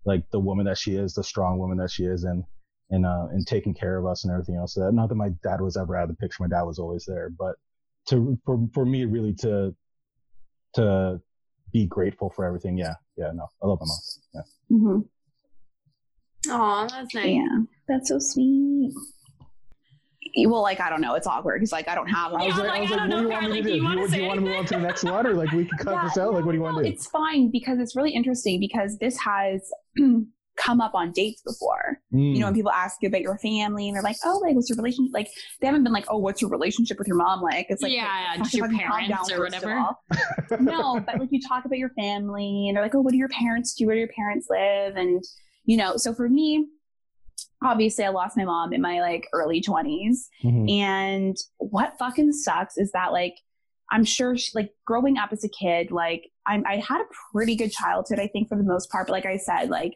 like 0.05 0.25
the 0.31 0.41
woman 0.41 0.67
that 0.67 0.79
she 0.79 0.97
is, 0.97 1.15
the 1.15 1.25
strong 1.25 1.59
woman 1.59 1.79
that 1.79 1.91
she 1.91 2.05
is, 2.05 2.25
and, 2.25 2.45
and, 2.91 3.07
uh, 3.07 3.27
and 3.31 3.47
taking 3.47 3.75
care 3.75 3.97
of 3.97 4.07
us 4.07 4.25
and 4.25 4.33
everything 4.33 4.57
else. 4.57 4.75
That 4.75 4.93
not 4.93 5.09
that 5.09 5.15
my 5.15 5.31
dad 5.43 5.61
was 5.61 5.77
ever 5.77 5.97
out 5.97 6.05
of 6.05 6.09
the 6.11 6.17
picture. 6.17 6.43
My 6.43 6.49
dad 6.49 6.63
was 6.63 6.79
always 6.79 7.05
there, 7.07 7.31
but 7.31 7.57
to, 8.09 8.39
for, 8.45 8.69
for 8.75 8.85
me 8.85 9.05
really 9.05 9.35
to, 9.35 9.75
to 10.75 11.21
be 11.73 11.87
grateful 11.87 12.31
for 12.31 12.45
everything. 12.45 12.77
Yeah. 12.77 12.95
Yeah. 13.17 13.31
No, 13.35 13.47
I 13.63 13.67
love 13.67 13.79
my 13.81 13.87
mom. 13.87 13.99
Yeah. 14.35 14.77
hmm 14.77 14.99
Oh, 16.49 16.89
that's 16.91 17.15
nice. 17.15 17.27
Yeah, 17.27 17.59
that's 17.87 18.09
so 18.09 18.19
sweet. 18.19 18.93
Well, 20.37 20.62
like 20.62 20.80
I 20.80 20.91
don't 20.91 21.01
know, 21.01 21.14
it's 21.14 21.26
awkward 21.26 21.61
He's 21.61 21.72
like 21.72 21.89
I 21.89 21.95
don't 21.95 22.09
have. 22.09 22.33
I 22.33 22.45
was 22.45 22.57
Yeah, 22.57 22.62
like, 22.62 22.72
I'm 22.72 22.80
was 22.80 22.91
like, 22.91 23.01
I 23.01 23.05
like, 23.05 23.11
don't 23.11 23.11
what 23.11 23.16
do 23.16 23.22
know, 23.22 23.22
you 23.22 23.28
want 23.28 23.51
me 23.51 23.53
to 23.53 23.62
Karen, 23.62 23.64
like, 23.64 23.64
do? 23.64 23.70
do 23.70 23.76
you 23.76 23.85
wanna 23.85 24.09
do 24.09 24.16
you 24.16 24.26
want 24.26 24.41
to 24.41 24.47
move 24.47 24.57
on 24.57 24.64
to 24.66 24.74
the 24.74 24.80
next 24.80 25.05
one, 25.05 25.26
or 25.26 25.35
like 25.35 25.53
we 25.53 25.64
can 25.64 25.78
cut 25.78 25.93
Yeah, 25.93 26.05
this 26.05 26.18
out? 26.18 26.35
Like, 26.35 26.45
what 26.45 26.53
do 26.53 26.59
you 26.59 26.62
want 26.62 26.78
to 26.78 26.83
do? 26.85 26.89
It's 26.89 27.07
fine 27.07 27.51
because 27.51 27.78
it's 27.78 27.97
really 27.97 28.11
interesting 28.12 28.61
because 28.61 28.99
this 28.99 29.18
has 29.18 29.70
come 30.57 30.80
up 30.80 30.95
on 30.95 31.12
dates 31.12 31.43
before. 31.43 32.01
You 32.11 32.18
know, 32.18 32.39
hmm. 32.41 32.43
when 32.45 32.55
people 32.55 32.70
ask 32.72 32.99
you 33.03 33.09
about 33.09 33.22
your 33.22 33.39
family 33.39 33.89
and 33.89 33.97
they're 33.97 34.03
like, 34.03 34.16
"Oh, 34.24 34.39
like 34.45 34.55
what's 34.55 34.68
your 34.68 34.76
relationship?" 34.76 35.12
Like 35.14 35.28
they 35.61 35.66
haven't 35.66 35.83
been 35.85 35.93
like, 35.93 36.07
"Oh, 36.09 36.18
what's 36.18 36.41
your 36.41 36.51
relationship 36.51 36.99
with 36.99 37.09
your 37.09 37.16
mom?" 37.16 37.41
Like 37.43 37.66
it's 37.70 37.83
like, 37.83 37.93
Yeah, 37.93 38.35
yeah, 38.37 38.45
your 38.53 38.68
parents 38.68 39.28
down, 39.28 39.39
or 39.39 39.43
whatever. 39.45 39.85
no, 40.61 41.01
but 41.07 41.18
like 41.18 41.28
you 41.30 41.41
talk 41.47 41.64
about 41.64 41.78
your 41.78 41.91
family 41.91 42.68
and 42.68 42.76
they're 42.76 42.85
like, 42.85 42.95
"Oh, 42.95 43.01
what 43.01 43.12
do 43.12 43.18
your 43.18 43.28
parents 43.28 43.74
do? 43.74 43.87
Where 43.87 43.95
do 43.97 44.01
your 44.01 44.09
parents 44.09 44.47
live?" 44.51 44.97
And 44.97 45.22
you 45.64 45.76
know, 45.76 45.97
so 45.97 46.12
for 46.14 46.28
me, 46.28 46.66
obviously, 47.62 48.05
I 48.05 48.09
lost 48.11 48.37
my 48.37 48.45
mom 48.45 48.72
in 48.72 48.80
my 48.80 49.01
like 49.01 49.28
early 49.33 49.61
twenties. 49.61 50.28
Mhm. 50.45 50.70
And 50.70 51.37
what 51.59 51.99
fucking 51.99 52.33
sucks 52.33 52.76
is 52.76 52.91
that 52.93 53.12
like 53.12 53.37
I'm 53.91 54.05
sure 54.05 54.37
she, 54.39 54.51
like 54.55 54.70
growing 54.87 55.18
up 55.18 55.30
as 55.33 55.45
a 55.45 55.49
kid, 55.51 55.91
like 55.91 56.30
I'm, 56.47 56.64
I 56.66 56.76
had 56.76 57.01
a 57.03 57.05
pretty 57.33 57.55
good 57.57 57.70
childhood, 57.72 58.18
I 58.18 58.26
think 58.26 58.49
for 58.49 58.57
the 58.57 58.62
most 58.64 58.91
part. 58.91 59.07
But 59.07 59.12
like 59.12 59.26
I 59.26 59.37
said, 59.37 59.68
like 59.68 59.95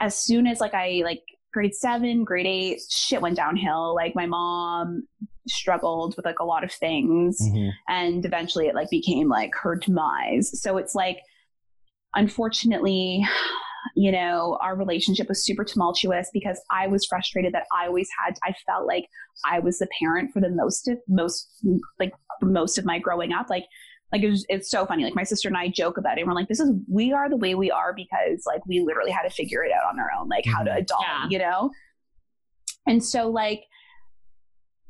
as 0.00 0.18
soon 0.18 0.46
as 0.48 0.60
like 0.60 0.74
I 0.74 1.02
like 1.04 1.22
grade 1.52 1.74
seven, 1.74 2.24
grade 2.24 2.46
eight, 2.46 2.80
shit 2.90 3.22
went 3.22 3.36
downhill. 3.36 3.94
Like 3.94 4.16
my 4.16 4.26
mom 4.26 5.06
struggled 5.46 6.16
with 6.16 6.24
like 6.24 6.40
a 6.40 6.44
lot 6.44 6.64
of 6.64 6.72
things 6.72 7.38
Mhm. 7.40 7.70
and 7.88 8.24
eventually 8.24 8.66
it 8.68 8.74
like 8.74 8.90
became 8.90 9.28
like 9.28 9.54
her 9.54 9.76
demise. 9.76 10.60
So 10.60 10.76
it's 10.76 10.94
like, 10.94 11.18
unfortunately, 12.14 13.24
you 13.96 14.12
know, 14.12 14.58
our 14.60 14.76
relationship 14.76 15.28
was 15.28 15.44
super 15.44 15.64
tumultuous 15.64 16.30
because 16.32 16.60
I 16.70 16.86
was 16.86 17.04
frustrated 17.06 17.52
that 17.54 17.66
I 17.72 17.86
always 17.86 18.08
had, 18.24 18.36
I 18.44 18.54
felt 18.66 18.86
like 18.86 19.06
I 19.44 19.58
was 19.58 19.78
the 19.78 19.88
parent 19.98 20.32
for 20.32 20.40
the 20.40 20.50
most 20.50 20.88
of 20.88 20.98
most, 21.08 21.48
like 21.98 22.12
most 22.42 22.78
of 22.78 22.84
my 22.84 22.98
growing 22.98 23.32
up. 23.32 23.50
Like, 23.50 23.64
like 24.12 24.22
it 24.22 24.28
was, 24.30 24.44
it's 24.48 24.70
so 24.70 24.84
funny. 24.86 25.04
Like 25.04 25.14
my 25.14 25.22
sister 25.24 25.48
and 25.48 25.56
I 25.56 25.68
joke 25.68 25.96
about 25.98 26.18
it. 26.18 26.20
And 26.20 26.28
we're 26.28 26.34
like, 26.34 26.48
this 26.48 26.60
is, 26.60 26.70
we 26.88 27.12
are 27.12 27.28
the 27.30 27.36
way 27.36 27.54
we 27.54 27.70
are 27.70 27.92
because 27.94 28.42
like 28.46 28.64
we 28.66 28.80
literally 28.80 29.10
had 29.10 29.22
to 29.22 29.30
figure 29.30 29.64
it 29.64 29.72
out 29.72 29.88
on 29.90 29.98
our 29.98 30.10
own, 30.18 30.28
like 30.28 30.44
how 30.46 30.62
to 30.62 30.70
Mhm. 30.70 30.78
adult, 30.78 31.02
Yeah. 31.02 31.26
you 31.30 31.38
know? 31.38 31.70
And 32.86 33.02
so 33.02 33.30
like, 33.30 33.62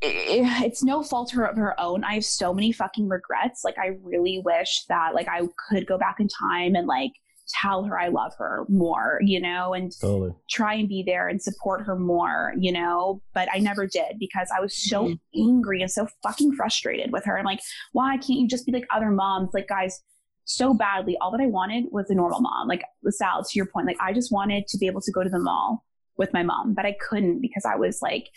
it, 0.01 0.65
it's 0.65 0.83
no 0.83 1.03
fault 1.03 1.33
of 1.33 1.57
her 1.57 1.79
own. 1.81 2.03
I 2.05 2.15
have 2.15 2.25
so 2.25 2.53
many 2.53 2.73
fucking 2.73 3.09
regrets. 3.09 3.63
Like, 3.65 3.79
I 3.79 3.99
really 4.03 4.43
wish 4.45 4.85
that 4.89 5.15
like 5.15 5.29
I 5.29 5.43
could 5.69 5.87
go 5.87 5.97
back 5.99 6.17
in 6.19 6.27
time 6.27 6.75
and 6.75 6.87
like 6.89 7.13
tell 7.61 7.85
her 7.85 7.99
I 7.99 8.09
love 8.09 8.33
her 8.39 8.65
more, 8.69 9.19
you 9.23 9.41
know, 9.41 9.75
and 9.75 9.93
Totally. 10.01 10.33
try 10.49 10.75
and 10.75 10.89
be 10.89 11.03
there 11.05 11.29
and 11.29 11.41
support 11.41 11.85
her 11.87 11.97
more, 11.97 12.55
you 12.59 12.73
know. 12.73 13.23
But 13.35 13.49
I 13.53 13.59
never 13.59 13.87
did 13.87 14.19
because 14.19 14.49
I 14.57 14.61
was 14.61 14.77
so 14.77 15.09
Mhm. 15.09 15.21
angry 15.37 15.83
and 15.83 15.91
so 15.91 16.07
fucking 16.23 16.53
frustrated 16.55 17.13
with 17.13 17.25
her. 17.25 17.37
And 17.37 17.45
like, 17.47 17.61
why 17.93 18.17
can't 18.17 18.39
you 18.41 18.49
just 18.49 18.67
be 18.67 18.73
like 18.73 18.87
other 18.95 19.11
moms? 19.11 19.51
Like, 19.53 19.69
guys, 19.69 20.03
so 20.45 20.75
badly. 20.75 21.17
All 21.21 21.31
that 21.31 21.41
I 21.41 21.47
wanted 21.47 21.85
was 21.93 22.11
a 22.11 22.15
normal 22.15 22.41
mom. 22.41 22.67
Like 22.69 22.85
Sal, 23.09 23.45
to 23.45 23.51
your 23.55 23.67
point, 23.67 23.87
like 23.87 24.01
I 24.01 24.13
just 24.13 24.33
wanted 24.33 24.67
to 24.69 24.79
be 24.79 24.87
able 24.87 25.01
to 25.03 25.13
go 25.13 25.23
to 25.23 25.31
the 25.31 25.39
mall 25.39 25.85
with 26.17 26.33
my 26.33 26.43
mom, 26.43 26.75
but 26.75 26.85
I 26.87 26.97
couldn't 27.09 27.41
because 27.41 27.65
I 27.65 27.77
was 27.77 28.01
like, 28.03 28.29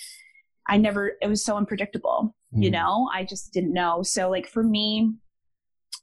I 0.68 0.78
never. 0.78 1.14
It 1.22 1.28
was 1.28 1.44
so 1.44 1.58
unpredictable 1.58 2.36
you 2.58 2.70
Mhm. 2.70 2.74
know 2.74 3.10
i 3.14 3.26
just 3.26 3.52
didn't 3.52 3.74
know 3.74 4.02
so 4.02 4.30
like 4.30 4.48
for 4.48 4.64
me 4.64 5.12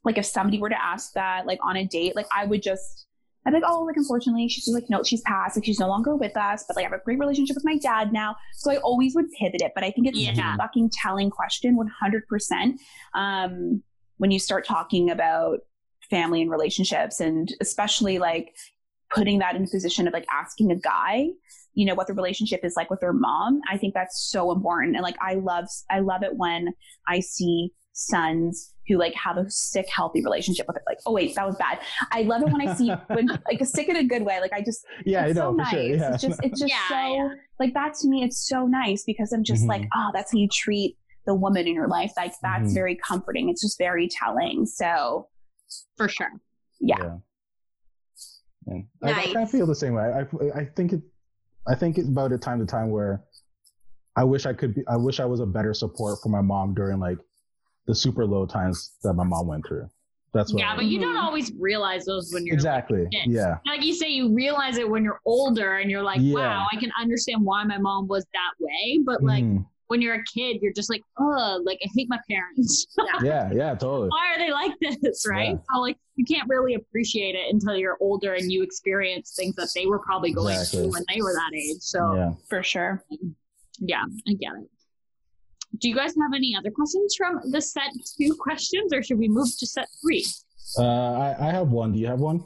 like 0.03 0.17
if 0.17 0.25
somebody 0.25 0.59
were 0.59 0.69
to 0.69 0.81
ask 0.83 1.13
that 1.13 1.45
like 1.45 1.59
on 1.63 1.77
a 1.77 1.85
date 1.85 2.15
like 2.15 2.25
i 2.35 2.45
would 2.45 2.61
just 2.61 3.07
i'd 3.45 3.51
be 3.51 3.55
like 3.59 3.63
oh 3.69 3.81
like 3.83 3.95
unfortunately 3.97 4.47
she's 4.47 4.67
like 4.73 4.89
no 4.89 5.03
she's 5.03 5.21
passed 5.21 5.55
like 5.57 5.65
she's 5.65 5.79
no 5.79 5.87
longer 5.87 6.15
with 6.15 6.35
us 6.37 6.63
but 6.67 6.75
like 6.75 6.83
i 6.85 6.89
have 6.89 6.99
a 6.99 7.03
great 7.03 7.19
relationship 7.19 7.55
with 7.55 7.65
my 7.65 7.77
dad 7.77 8.11
now 8.13 8.35
so 8.53 8.71
i 8.71 8.77
always 8.77 9.15
would 9.15 9.25
pivot 9.39 9.61
it 9.61 9.71
but 9.75 9.83
i 9.83 9.91
think 9.91 10.07
it's 10.07 10.17
Yeah. 10.19 10.53
a 10.53 10.57
fucking 10.57 10.89
telling 11.01 11.29
question 11.29 11.77
100% 11.77 12.77
um 13.13 13.83
when 14.17 14.31
you 14.31 14.39
start 14.39 14.65
talking 14.65 15.09
about 15.09 15.59
family 16.09 16.41
and 16.41 16.51
relationships 16.51 17.19
and 17.19 17.53
especially 17.61 18.19
like 18.19 18.55
putting 19.09 19.39
that 19.39 19.55
in 19.55 19.63
a 19.63 19.67
position 19.67 20.07
of 20.07 20.13
like 20.13 20.25
asking 20.31 20.71
a 20.71 20.75
guy 20.75 21.29
you 21.75 21.85
know 21.85 21.95
what 21.95 22.07
the 22.07 22.13
relationship 22.13 22.59
is 22.63 22.75
like 22.75 22.89
with 22.89 22.99
their 22.99 23.13
mom 23.13 23.59
i 23.69 23.77
think 23.77 23.93
that's 23.93 24.29
so 24.31 24.51
important 24.51 24.95
and 24.95 25.03
like 25.03 25.15
i 25.21 25.33
love 25.35 25.65
i 25.89 25.99
love 25.99 26.21
it 26.23 26.35
when 26.35 26.67
i 27.07 27.19
see 27.19 27.71
sons 27.93 28.73
who 28.87 28.97
like 28.97 29.13
have 29.13 29.37
a 29.37 29.49
sick 29.49 29.87
healthy 29.87 30.21
relationship 30.23 30.65
with 30.67 30.75
it 30.75 30.83
like 30.87 30.97
oh 31.05 31.13
wait 31.13 31.33
that 31.35 31.45
was 31.45 31.55
bad 31.57 31.79
i 32.11 32.23
love 32.23 32.41
it 32.41 32.49
when 32.51 32.67
i 32.67 32.73
see 32.73 32.89
when 33.07 33.27
like 33.27 33.61
a 33.61 33.65
sick 33.65 33.87
in 33.87 33.95
a 33.95 34.03
good 34.03 34.23
way 34.23 34.39
like 34.41 34.51
i 34.51 34.61
just 34.61 34.83
Yeah, 35.05 35.23
I 35.23 35.27
it's 35.27 35.35
know 35.35 35.51
so 35.51 35.51
for 35.51 35.57
nice 35.57 35.69
sure. 35.69 35.81
Yeah. 35.83 36.13
it's 36.13 36.21
just 36.23 36.39
it's 36.43 36.59
just 36.59 36.73
Yeah, 36.73 36.87
so 36.89 37.13
yeah. 37.15 37.29
like 37.59 37.73
that 37.75 37.93
to 38.01 38.07
me 38.09 38.23
it's 38.23 38.47
so 38.47 38.65
nice 38.65 39.03
because 39.05 39.31
i'm 39.31 39.43
just 39.43 39.63
Mhm. 39.63 39.69
like 39.69 39.87
oh 39.95 40.09
that's 40.13 40.31
how 40.33 40.37
you 40.39 40.47
treat 40.51 40.97
the 41.27 41.35
woman 41.35 41.67
in 41.67 41.75
your 41.75 41.87
life 41.87 42.11
like 42.17 42.33
that's 42.41 42.71
Mhm. 42.71 42.73
very 42.73 42.95
comforting 42.97 43.47
it's 43.49 43.61
just 43.61 43.77
very 43.77 44.09
telling 44.09 44.65
so 44.65 45.29
for 45.97 46.09
sure. 46.09 46.31
yeah, 46.81 47.17
And 48.67 48.85
I, 49.03 49.09
I 49.09 49.11
Nice. 49.13 49.25
kind 49.33 49.37
of 49.43 49.49
feel 49.51 49.65
the 49.65 49.75
same 49.75 49.93
way. 49.93 50.03
I, 50.03 50.59
I 50.59 50.65
think 50.75 50.93
it, 50.93 51.01
I 51.67 51.75
think 51.75 51.97
it's 51.97 52.07
about 52.07 52.31
a 52.31 52.37
time 52.37 52.59
to 52.59 52.65
time 52.65 52.91
where 52.91 53.23
I 54.15 54.23
wish 54.23 54.45
I 54.45 54.53
could 54.53 54.75
be, 54.75 54.83
I 54.87 54.95
wish 54.97 55.19
I 55.19 55.25
was 55.25 55.39
a 55.39 55.45
better 55.45 55.73
support 55.73 56.19
for 56.21 56.29
my 56.29 56.41
mom 56.41 56.73
during 56.75 56.99
like 56.99 57.17
the 57.85 57.95
super 57.95 58.25
low 58.25 58.45
times 58.45 58.91
that 59.03 59.13
my 59.13 59.23
mom 59.23 59.47
went 59.47 59.65
through. 59.67 59.89
That's 60.33 60.51
what. 60.51 60.59
Yeah, 60.61 60.73
I- 60.73 60.75
but 60.75 60.85
you 60.85 60.99
don't 60.99 61.15
Mhm. 61.15 61.23
always 61.23 61.51
realize 61.59 62.05
those 62.05 62.33
when 62.33 62.45
you're 62.45 62.55
exactly. 62.55 63.07
kid. 63.11 63.29
Yeah. 63.31 63.57
like 63.67 63.83
you 63.83 63.93
say, 63.93 64.09
you 64.09 64.33
realize 64.33 64.77
it 64.77 64.89
when 64.89 65.03
you're 65.03 65.21
older 65.25 65.77
and 65.77 65.91
you're 65.91 66.01
like, 66.01 66.19
Yeah. 66.21 66.33
wow, 66.35 66.67
I 66.71 66.77
can 66.77 66.91
understand 66.99 67.43
why 67.43 67.63
my 67.65 67.77
mom 67.77 68.07
was 68.07 68.25
that 68.33 68.51
way. 68.59 68.99
But 69.05 69.21
like 69.23 69.43
Mhm. 69.43 69.65
when 69.87 70.01
you're 70.01 70.15
a 70.15 70.23
kid, 70.23 70.59
you're 70.63 70.73
just 70.73 70.89
like, 70.89 71.03
oh, 71.19 71.61
like 71.63 71.77
I 71.85 71.89
hate 71.93 72.09
my 72.09 72.19
parents. 72.27 72.87
Yeah. 73.23 73.51
Yeah. 73.53 73.75
Totally. 73.75 74.09
why 74.09 74.33
are 74.33 74.39
they 74.39 74.51
like 74.51 74.73
this? 74.79 75.23
Right. 75.27 75.51
Yeah. 75.51 75.57
So 75.75 75.81
like 75.81 75.97
you 76.15 76.25
can't 76.25 76.47
really 76.49 76.73
appreciate 76.75 77.35
it 77.35 77.53
until 77.53 77.75
you're 77.75 77.97
older 77.99 78.33
and 78.33 78.51
you 78.51 78.63
experience 78.63 79.33
things 79.35 79.55
that 79.55 79.69
they 79.75 79.85
were 79.85 79.99
probably 79.99 80.31
going 80.31 80.53
Exactly. 80.55 80.79
through 80.83 80.91
when 80.93 81.03
they 81.13 81.21
were 81.21 81.33
that 81.33 81.51
age. 81.55 81.81
So 81.81 82.15
Yeah. 82.15 82.31
for 82.49 82.63
sure 82.63 83.03
Yeah, 83.79 84.03
I 84.27 84.33
get 84.33 84.53
it. 84.53 84.69
Do 85.83 85.89
you 85.89 85.95
guys 85.95 86.15
have 86.17 86.31
any 86.33 86.55
other 86.57 86.71
questions 86.71 87.13
from 87.17 87.41
the 87.51 87.59
set 87.59 87.91
two 88.17 88.33
questions, 88.39 88.93
or 88.93 89.03
should 89.03 89.19
we 89.19 89.27
move 89.27 89.49
to 89.59 89.67
set 89.67 89.85
three? 90.01 90.25
Uh, 90.79 90.83
I, 91.11 91.35
I 91.49 91.51
have 91.51 91.67
one. 91.71 91.91
Do 91.91 91.99
you 91.99 92.07
have 92.07 92.21
one? 92.21 92.45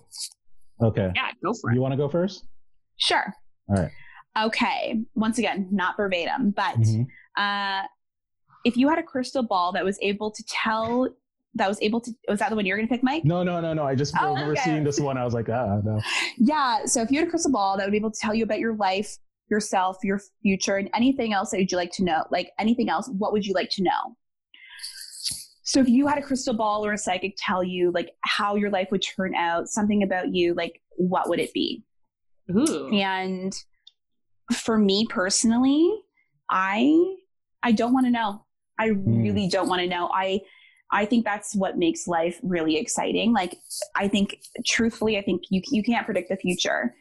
Okay. 0.82 1.12
Yeah, 1.14 1.30
go 1.44 1.54
for 1.54 1.70
it. 1.70 1.76
You 1.76 1.82
want 1.82 1.92
to 1.92 1.98
go 1.98 2.10
first? 2.10 2.46
Sure. 2.98 3.32
All 3.70 3.76
right. 3.76 3.92
Okay. 4.48 5.00
Once 5.14 5.38
again, 5.38 5.68
not 5.72 5.96
verbatim, 5.98 6.50
but 6.50 6.78
Mhm. 6.80 7.06
uh, 7.38 7.86
if 8.66 8.76
you 8.76 8.90
had 8.90 8.98
a 8.98 9.04
crystal 9.04 9.44
ball 9.44 9.72
that 9.74 9.86
was 9.86 10.00
able 10.02 10.32
to 10.32 10.44
tell, 10.48 11.08
that 11.54 11.68
was 11.70 11.80
able 11.84 12.02
to, 12.02 12.12
was 12.28 12.40
that 12.40 12.50
the 12.50 12.56
one 12.56 12.66
you're 12.66 12.76
going 12.78 12.88
to 12.88 12.94
pick, 12.94 13.04
Mike? 13.04 13.24
No, 13.24 13.44
no, 13.44 13.62
no, 13.62 13.72
no. 13.76 13.84
I 13.84 13.94
just 13.94 14.16
Oh, 14.20 14.30
remember 14.34 14.54
okay. 14.54 14.62
seeing 14.64 14.84
this 14.84 15.00
one. 15.00 15.16
I 15.16 15.24
was 15.24 15.36
like, 15.36 15.48
ah, 15.50 15.80
no. 15.84 16.02
Yeah. 16.40 16.86
So 16.86 17.04
if 17.04 17.12
you 17.12 17.20
had 17.20 17.28
a 17.28 17.30
crystal 17.30 17.52
ball 17.52 17.78
that 17.78 17.86
would 17.86 17.92
be 17.92 17.98
able 17.98 18.12
to 18.12 18.20
tell 18.20 18.34
you 18.34 18.44
about 18.44 18.58
your 18.60 18.76
life, 18.76 19.16
yourself, 19.50 19.98
your 20.04 20.20
future, 20.42 20.78
and 20.78 20.90
anything 20.94 21.34
else 21.34 21.52
that 21.52 21.60
you'd 21.60 21.72
you 21.72 21.78
like 21.78 21.92
to 21.94 22.04
know, 22.04 22.26
like 22.32 22.52
anything 22.60 22.90
else, 22.90 23.10
what 23.10 23.32
would 23.32 23.46
you 23.46 23.54
like 23.54 23.70
to 23.72 23.84
know? 23.84 24.16
So 25.64 25.82
if 25.82 25.90
you 25.90 26.08
had 26.08 26.18
a 26.18 26.22
crystal 26.22 26.54
ball 26.54 26.86
or 26.86 26.94
a 26.94 26.98
psychic 26.98 27.36
tell 27.38 27.62
you 27.62 27.92
like 27.92 28.12
how 28.22 28.56
your 28.56 28.70
life 28.70 28.88
would 28.90 29.02
turn 29.02 29.36
out, 29.36 29.68
something 29.68 30.02
about 30.02 30.34
you, 30.34 30.54
like 30.54 30.82
what 30.96 31.28
would 31.28 31.40
it 31.40 31.52
be? 31.54 31.84
Ooh. 32.50 32.90
And 32.94 33.54
for 34.54 34.78
me 34.78 35.06
personally, 35.10 35.94
I 36.50 37.16
I 37.64 37.74
don't 37.74 37.94
want 37.94 38.06
to 38.06 38.12
know. 38.12 38.46
I 38.80 38.90
hmm. 38.90 39.22
really 39.22 39.50
don't 39.50 39.68
want 39.68 39.82
to 39.82 39.88
know. 39.88 40.10
I 40.14 40.40
I 40.92 41.06
think 41.06 41.26
that's 41.26 41.54
what 41.54 41.78
makes 41.78 42.08
life 42.08 42.40
really 42.44 42.78
exciting. 42.78 43.34
Like 43.34 43.58
I 43.96 44.08
think 44.08 44.40
truthfully, 44.66 45.18
I 45.18 45.22
think 45.22 45.44
you 45.50 45.62
you 45.70 45.84
can't 45.84 46.06
predict 46.06 46.30
the 46.30 46.38
future. 46.38 46.96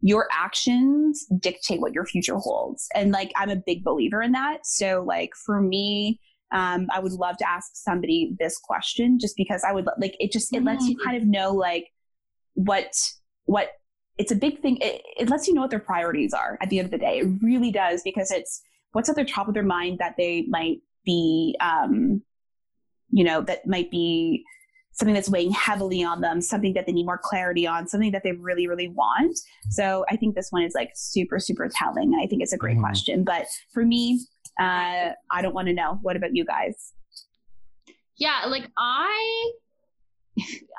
Your 0.00 0.28
actions 0.32 1.26
dictate 1.40 1.80
what 1.80 1.92
your 1.92 2.04
future 2.04 2.36
holds. 2.36 2.88
And 2.94 3.12
like 3.12 3.32
I'm 3.36 3.50
a 3.50 3.56
big 3.56 3.82
believer 3.84 4.22
in 4.22 4.32
that. 4.32 4.66
So 4.66 5.04
like 5.06 5.30
for 5.34 5.60
me, 5.60 6.20
um, 6.52 6.86
I 6.92 7.00
would 7.00 7.12
love 7.12 7.36
to 7.38 7.48
ask 7.48 7.70
somebody 7.74 8.36
this 8.38 8.58
question 8.58 9.18
just 9.18 9.36
because 9.36 9.64
I 9.64 9.72
would 9.72 9.86
like 9.98 10.16
it 10.20 10.30
just 10.30 10.54
it 10.54 10.62
lets 10.62 10.86
you 10.86 10.96
kind 10.96 11.16
of 11.16 11.24
know 11.24 11.52
like 11.52 11.88
what 12.54 12.94
what 13.46 13.70
it's 14.18 14.32
a 14.32 14.36
big 14.36 14.60
thing. 14.60 14.78
It, 14.80 15.02
it 15.18 15.28
lets 15.28 15.46
you 15.46 15.54
know 15.54 15.62
what 15.62 15.70
their 15.70 15.80
priorities 15.80 16.32
are 16.32 16.58
at 16.62 16.70
the 16.70 16.78
end 16.78 16.86
of 16.86 16.92
the 16.92 16.98
day. 16.98 17.18
It 17.18 17.28
really 17.42 17.70
does 17.70 18.02
because 18.02 18.30
it's 18.30 18.62
what's 18.92 19.08
at 19.08 19.16
the 19.16 19.24
top 19.24 19.48
of 19.48 19.54
their 19.54 19.62
mind 19.62 19.98
that 19.98 20.14
they 20.16 20.46
might 20.48 20.78
be, 21.04 21.56
um, 21.60 22.22
you 23.10 23.24
know, 23.24 23.42
that 23.42 23.66
might 23.66 23.90
be 23.90 24.44
something 24.96 25.14
that's 25.14 25.28
weighing 25.28 25.52
heavily 25.52 26.02
on 26.02 26.22
them, 26.22 26.40
something 26.40 26.72
that 26.72 26.86
they 26.86 26.92
need 26.92 27.04
more 27.04 27.20
clarity 27.22 27.66
on, 27.66 27.86
something 27.86 28.12
that 28.12 28.22
they 28.22 28.32
really, 28.32 28.66
really 28.66 28.88
want. 28.88 29.38
So 29.70 30.04
I 30.08 30.16
think 30.16 30.34
this 30.34 30.48
one 30.50 30.62
is 30.62 30.74
like 30.74 30.90
super, 30.94 31.38
super 31.38 31.68
telling. 31.68 32.14
And 32.14 32.22
I 32.22 32.26
think 32.26 32.42
it's 32.42 32.54
a 32.54 32.58
great 32.58 32.78
Mhm. 32.78 32.80
question. 32.80 33.22
But 33.22 33.46
for 33.72 33.84
me, 33.84 34.20
uh, 34.58 35.10
I 35.30 35.42
don't 35.42 35.54
want 35.54 35.68
to 35.68 35.74
know. 35.74 35.98
What 36.00 36.16
about 36.16 36.34
you 36.34 36.46
guys? 36.46 36.94
Yeah, 38.16 38.46
like 38.46 38.70
I 38.78 39.52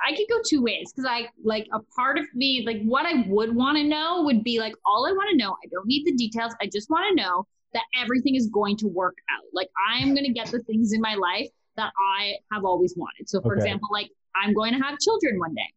I 0.05 0.15
could 0.15 0.27
go 0.29 0.39
two 0.47 0.61
ways 0.61 0.91
because 0.91 1.09
I 1.09 1.29
like 1.43 1.67
a 1.73 1.79
part 1.95 2.17
of 2.19 2.25
me, 2.35 2.63
like 2.65 2.81
what 2.83 3.05
I 3.05 3.25
would 3.27 3.55
want 3.55 3.77
to 3.77 3.83
know 3.83 4.21
would 4.23 4.43
be 4.43 4.59
like 4.59 4.75
all 4.85 5.07
I 5.07 5.11
want 5.11 5.29
to 5.31 5.37
know. 5.37 5.51
I 5.51 5.67
don't 5.71 5.87
need 5.87 6.05
the 6.05 6.15
details. 6.15 6.53
I 6.61 6.67
just 6.71 6.89
want 6.89 7.05
to 7.09 7.23
know 7.23 7.47
that 7.73 7.83
everything 7.99 8.35
is 8.35 8.47
going 8.47 8.77
to 8.77 8.87
work 8.87 9.17
out. 9.31 9.43
Like 9.53 9.69
I 9.89 9.97
am 9.97 10.13
going 10.13 10.25
to 10.25 10.31
get 10.33 10.47
the 10.47 10.59
things 10.63 10.93
in 10.93 11.01
my 11.01 11.15
life 11.15 11.49
that 11.77 11.93
I 12.17 12.35
have 12.51 12.65
always 12.65 12.93
wanted. 12.97 13.29
So, 13.29 13.41
for 13.41 13.53
Okay. 13.53 13.65
example, 13.65 13.87
like 13.91 14.09
I'm 14.35 14.53
going 14.53 14.73
to 14.73 14.79
have 14.79 14.99
children 14.99 15.39
one 15.39 15.53
day. 15.53 15.73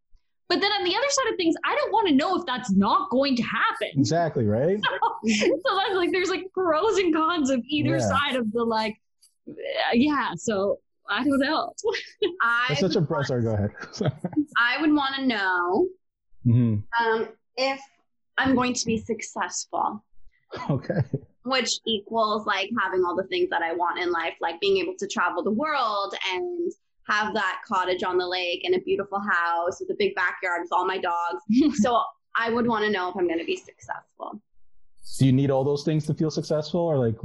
But 0.48 0.60
then 0.60 0.72
on 0.72 0.82
the 0.82 0.96
other 0.96 1.06
side 1.08 1.30
of 1.30 1.36
things, 1.36 1.54
I 1.64 1.76
don't 1.76 1.92
want 1.92 2.08
to 2.08 2.14
know 2.14 2.36
if 2.36 2.44
that's 2.44 2.72
not 2.72 3.08
going 3.10 3.36
to 3.36 3.42
happen. 3.42 3.90
Exactly, 3.96 4.44
right? 4.46 4.80
so 5.24 5.76
that's 5.76 5.94
like 5.94 6.10
there's 6.10 6.28
like 6.28 6.42
pros 6.52 6.98
and 6.98 7.14
cons 7.14 7.50
of 7.50 7.60
either 7.68 7.98
Yeah. 7.98 8.08
side 8.08 8.36
of 8.36 8.50
the 8.52 8.64
like 8.64 8.96
uh, 9.48 9.52
yeah 9.92 10.32
so 10.36 10.78
i 11.08 11.22
don't 11.22 11.38
know 11.38 11.72
I 12.42 12.66
That's 12.68 12.80
such 12.80 12.96
a 12.96 13.00
would 13.00 13.08
bro. 13.08 13.22
Sorry, 13.22 13.42
go 13.42 13.52
ahead. 13.52 13.70
I 14.58 14.80
would 14.80 14.92
want 14.92 15.14
to 15.16 15.26
know 15.26 15.88
hmm 16.44 16.76
um, 17.00 17.28
if 17.56 17.80
I'm 18.38 18.54
going 18.54 18.72
to 18.74 18.86
be 18.86 18.98
successful, 18.98 20.04
Okay. 20.70 21.02
Which 21.44 21.70
equals 21.86 22.46
like 22.46 22.70
having 22.80 23.02
all 23.04 23.16
the 23.16 23.24
things 23.28 23.48
that 23.50 23.62
I 23.62 23.72
want 23.74 23.98
in 23.98 24.10
life, 24.12 24.34
like 24.40 24.60
being 24.60 24.76
able 24.78 24.94
to 24.98 25.06
travel 25.06 25.42
the 25.42 25.50
world 25.50 26.14
and 26.32 26.70
have 27.08 27.34
that 27.34 27.60
cottage 27.66 28.02
on 28.02 28.18
the 28.18 28.26
lake 28.26 28.62
and 28.64 28.74
a 28.74 28.80
beautiful 28.80 29.18
house 29.20 29.80
with 29.80 29.90
a 29.90 29.96
big 29.98 30.14
backyard 30.14 30.60
with 30.62 30.72
all 30.72 30.86
my 30.86 30.98
dogs. 30.98 31.42
so 31.82 32.02
I 32.36 32.50
would 32.50 32.66
want 32.66 32.84
to 32.84 32.90
know 32.90 33.08
if 33.08 33.16
I'm 33.16 33.26
going 33.26 33.38
to 33.40 33.44
be 33.44 33.56
successful. 33.56 34.40
Do 35.18 35.26
you 35.26 35.32
need 35.32 35.50
all 35.50 35.64
those 35.64 35.82
things 35.82 36.06
to 36.06 36.14
feel 36.14 36.30
successful, 36.30 36.80
or 36.80 36.98
like 36.98 37.16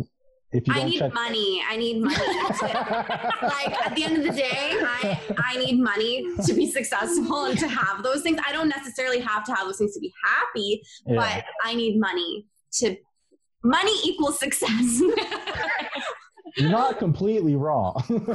if 0.53 0.65
you 0.67 0.73
I 0.73 0.83
need 0.85 0.99
check? 0.99 1.13
money. 1.13 1.61
I 1.69 1.75
need 1.75 2.01
money. 2.01 2.15
to- 2.15 3.35
like 3.43 3.85
at 3.85 3.93
the 3.95 4.03
end 4.05 4.17
of 4.17 4.23
the 4.23 4.31
day, 4.31 4.71
I, 4.81 5.19
I 5.37 5.57
need 5.57 5.79
money 5.79 6.25
to 6.45 6.53
be 6.53 6.65
successful 6.71 7.45
and 7.45 7.59
to 7.59 7.67
have 7.67 8.01
those 8.01 8.21
things. 8.23 8.39
I 8.47 8.53
don't 8.53 8.69
necessarily 8.69 9.19
have 9.19 9.43
to 9.45 9.53
have 9.53 9.65
those 9.67 9.77
things 9.77 9.93
to 9.93 9.99
be 9.99 10.11
happy, 10.23 10.81
Yeah. 11.05 11.15
but 11.17 11.45
I 11.63 11.75
need 11.75 11.99
money 11.99 12.47
to 12.79 12.95
money 13.65 13.93
equals 14.03 14.39
success. 14.39 15.01
You're 16.57 16.69
not 16.69 16.99
completely 16.99 17.55
wrong. 17.55 18.01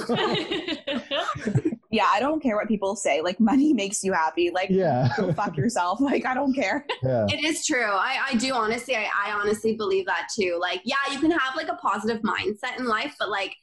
Yeah, 1.93 2.07
I 2.09 2.20
don't 2.20 2.41
care 2.41 2.55
what 2.55 2.68
people 2.68 2.95
say. 2.95 3.20
Like 3.20 3.41
money 3.41 3.72
makes 3.72 4.05
you 4.05 4.12
happy. 4.12 4.51
Like 4.55 4.68
yeah. 4.70 5.09
go 5.16 5.33
fuck 5.33 5.57
yourself. 5.57 5.99
Like 6.11 6.24
I 6.24 6.35
don't 6.35 6.55
care. 6.55 6.87
yeah. 7.03 7.26
it 7.28 7.45
is 7.45 7.66
true. 7.66 7.91
I, 7.91 8.18
I 8.31 8.35
do 8.37 8.55
honestly, 8.55 8.95
I, 8.97 9.09
I 9.26 9.33
honestly 9.33 9.74
believe 9.76 10.07
that 10.07 10.28
too. 10.35 10.57
Like, 10.61 10.83
yeah, 10.85 10.95
you 11.12 11.18
can 11.18 11.31
have 11.33 11.57
like 11.57 11.68
a 11.68 11.74
positive 11.74 12.22
mindset 12.22 12.78
in 12.78 12.85
life, 12.87 13.14
but 13.18 13.28
like 13.28 13.55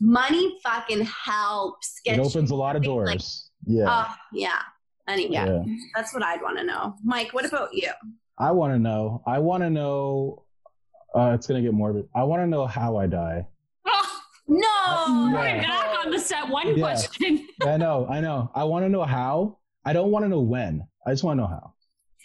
money 0.00 0.58
fucking 0.62 1.02
helps 1.04 2.00
get 2.04 2.18
It 2.18 2.22
opens 2.24 2.50
a 2.50 2.54
lot 2.54 2.74
of 2.76 2.82
moving, 2.82 3.04
like, 3.04 3.18
doors. 3.18 3.50
yeah. 3.66 3.90
uh, 3.90 4.08
yeah. 4.32 4.60
Anyway, 5.06 5.34
Yeah. 5.34 5.62
that's 5.94 6.14
what 6.14 6.22
I'd 6.22 6.40
want 6.40 6.56
to 6.58 6.64
know. 6.64 6.94
Mike, 7.04 7.34
what 7.34 7.44
about 7.44 7.74
you? 7.74 7.90
I 8.38 8.50
want 8.52 8.72
to 8.72 8.78
know. 8.78 9.22
I 9.26 9.38
want 9.40 9.62
to 9.62 9.68
know. 9.70 10.43
Uh, 11.14 11.32
it's 11.34 11.46
gonna 11.46 11.62
get 11.62 11.72
morbid. 11.72 12.08
I 12.14 12.24
want 12.24 12.42
to 12.42 12.46
know 12.46 12.66
how 12.66 12.96
I 12.96 13.06
die. 13.06 13.46
oh, 13.86 14.20
No. 14.48 15.30
we're 15.32 15.60
back 15.62 16.04
on 16.04 16.10
the 16.10 16.18
set 16.18 16.48
one 16.48 16.76
Yeah. 16.76 16.82
question 16.84 17.46
I 17.62 17.76
know. 17.76 18.06
I 18.10 18.20
know. 18.20 18.50
I 18.54 18.64
want 18.64 18.84
to 18.84 18.88
know 18.88 19.04
how. 19.04 19.58
I 19.84 19.92
don't 19.92 20.10
want 20.10 20.24
to 20.24 20.28
know 20.28 20.40
when. 20.40 20.86
I 21.06 21.10
just 21.10 21.22
want 21.24 21.38
to 21.38 21.42
know 21.42 21.48
how. 21.48 21.72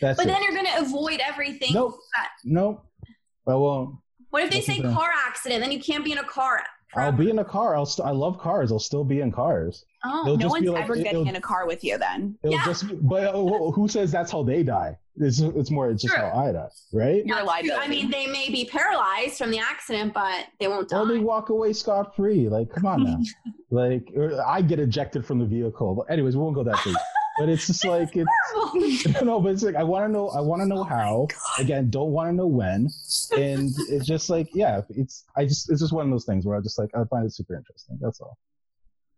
That's 0.01 0.17
But 0.17 0.25
it. 0.27 0.29
then 0.29 0.41
you're 0.43 0.53
going 0.53 0.65
to 0.65 0.81
avoid 0.81 1.19
everything. 1.25 1.73
Nope. 1.73 1.95
nope. 2.45 2.85
I 3.47 3.53
won't. 3.55 3.95
What 4.29 4.43
if 4.43 4.51
they 4.51 4.57
That's 4.61 4.67
say 4.67 4.81
car 4.81 5.11
accident? 5.27 5.61
Then 5.61 5.71
you 5.71 5.79
can't 5.79 6.03
be 6.05 6.11
in 6.13 6.17
a 6.19 6.23
car. 6.23 6.61
I'll 6.95 7.11
be 7.11 7.29
in 7.29 7.39
a 7.39 7.45
car. 7.45 7.75
I'll. 7.75 7.85
St- 7.85 8.07
I 8.07 8.11
love 8.11 8.39
cars. 8.39 8.71
I'll 8.71 8.79
still 8.79 9.03
be 9.03 9.21
in 9.21 9.31
cars. 9.31 9.85
Oh, 10.03 10.21
It'll 10.21 10.37
no 10.37 10.41
just 10.41 10.51
one's 10.51 10.63
be 10.63 10.69
like- 10.69 10.83
ever 10.83 10.95
it- 10.95 11.03
getting 11.03 11.27
in 11.27 11.35
a 11.35 11.41
car 11.41 11.67
with 11.67 11.83
you 11.83 11.97
then. 11.97 12.37
It'll 12.43 12.55
Yeah. 12.55 12.65
just. 12.65 12.85
But 13.07 13.35
uh, 13.35 13.71
who 13.71 13.87
says 13.87 14.11
that's 14.11 14.31
how 14.31 14.43
they 14.43 14.63
die? 14.63 14.97
It's 15.17 15.39
it's 15.39 15.69
more. 15.69 15.89
It's 15.91 16.01
just 16.01 16.15
True. 16.15 16.23
how 16.23 16.45
I 16.47 16.51
die, 16.53 16.67
right? 16.93 17.23
You're 17.25 17.39
a 17.39 17.45
I 17.77 17.87
mean, 17.87 18.09
they 18.09 18.25
may 18.25 18.49
be 18.49 18.65
paralyzed 18.65 19.37
from 19.37 19.51
the 19.51 19.59
accident, 19.59 20.13
but 20.13 20.45
they 20.59 20.67
won't 20.67 20.87
die. 20.89 20.99
Or 20.99 21.05
they 21.07 21.19
walk 21.19 21.49
away 21.49 21.73
scot 21.73 22.15
free. 22.15 22.47
Like, 22.49 22.69
come 22.71 22.85
on 22.85 23.03
now. 23.03 23.19
like, 23.69 24.09
or 24.15 24.41
I 24.47 24.61
get 24.61 24.79
ejected 24.79 25.25
from 25.25 25.39
the 25.39 25.45
vehicle. 25.45 25.93
But 25.95 26.11
anyways, 26.11 26.35
we 26.37 26.41
won't 26.41 26.55
go 26.55 26.63
that 26.63 26.79
deep. 26.83 26.95
But 27.39 27.49
it's 27.49 27.67
just 27.67 27.85
like 27.85 28.09
it's 28.15 29.21
no, 29.21 29.39
but 29.39 29.53
it's 29.53 29.63
like 29.63 29.75
I 29.75 29.83
want 29.83 30.05
to 30.05 30.11
know. 30.11 30.27
I 30.29 30.41
want 30.41 30.61
to 30.61 30.67
know 30.67 30.81
oh 30.81 30.83
how. 30.83 31.27
Again, 31.57 31.89
don't 31.89 32.11
want 32.11 32.29
to 32.29 32.33
know 32.33 32.47
when. 32.47 32.89
And 33.37 33.71
it's 33.89 34.05
just 34.05 34.29
like, 34.29 34.49
yeah, 34.53 34.81
it's. 34.89 35.23
I 35.37 35.45
just. 35.45 35.71
It's 35.71 35.79
just 35.79 35.93
one 35.93 36.05
of 36.05 36.11
those 36.11 36.25
things 36.25 36.45
where 36.45 36.57
I 36.57 36.61
just 36.61 36.77
like 36.77 36.89
I 36.93 37.03
find 37.05 37.25
it 37.25 37.33
super 37.33 37.55
interesting. 37.55 37.97
That's 38.01 38.19
all. 38.19 38.37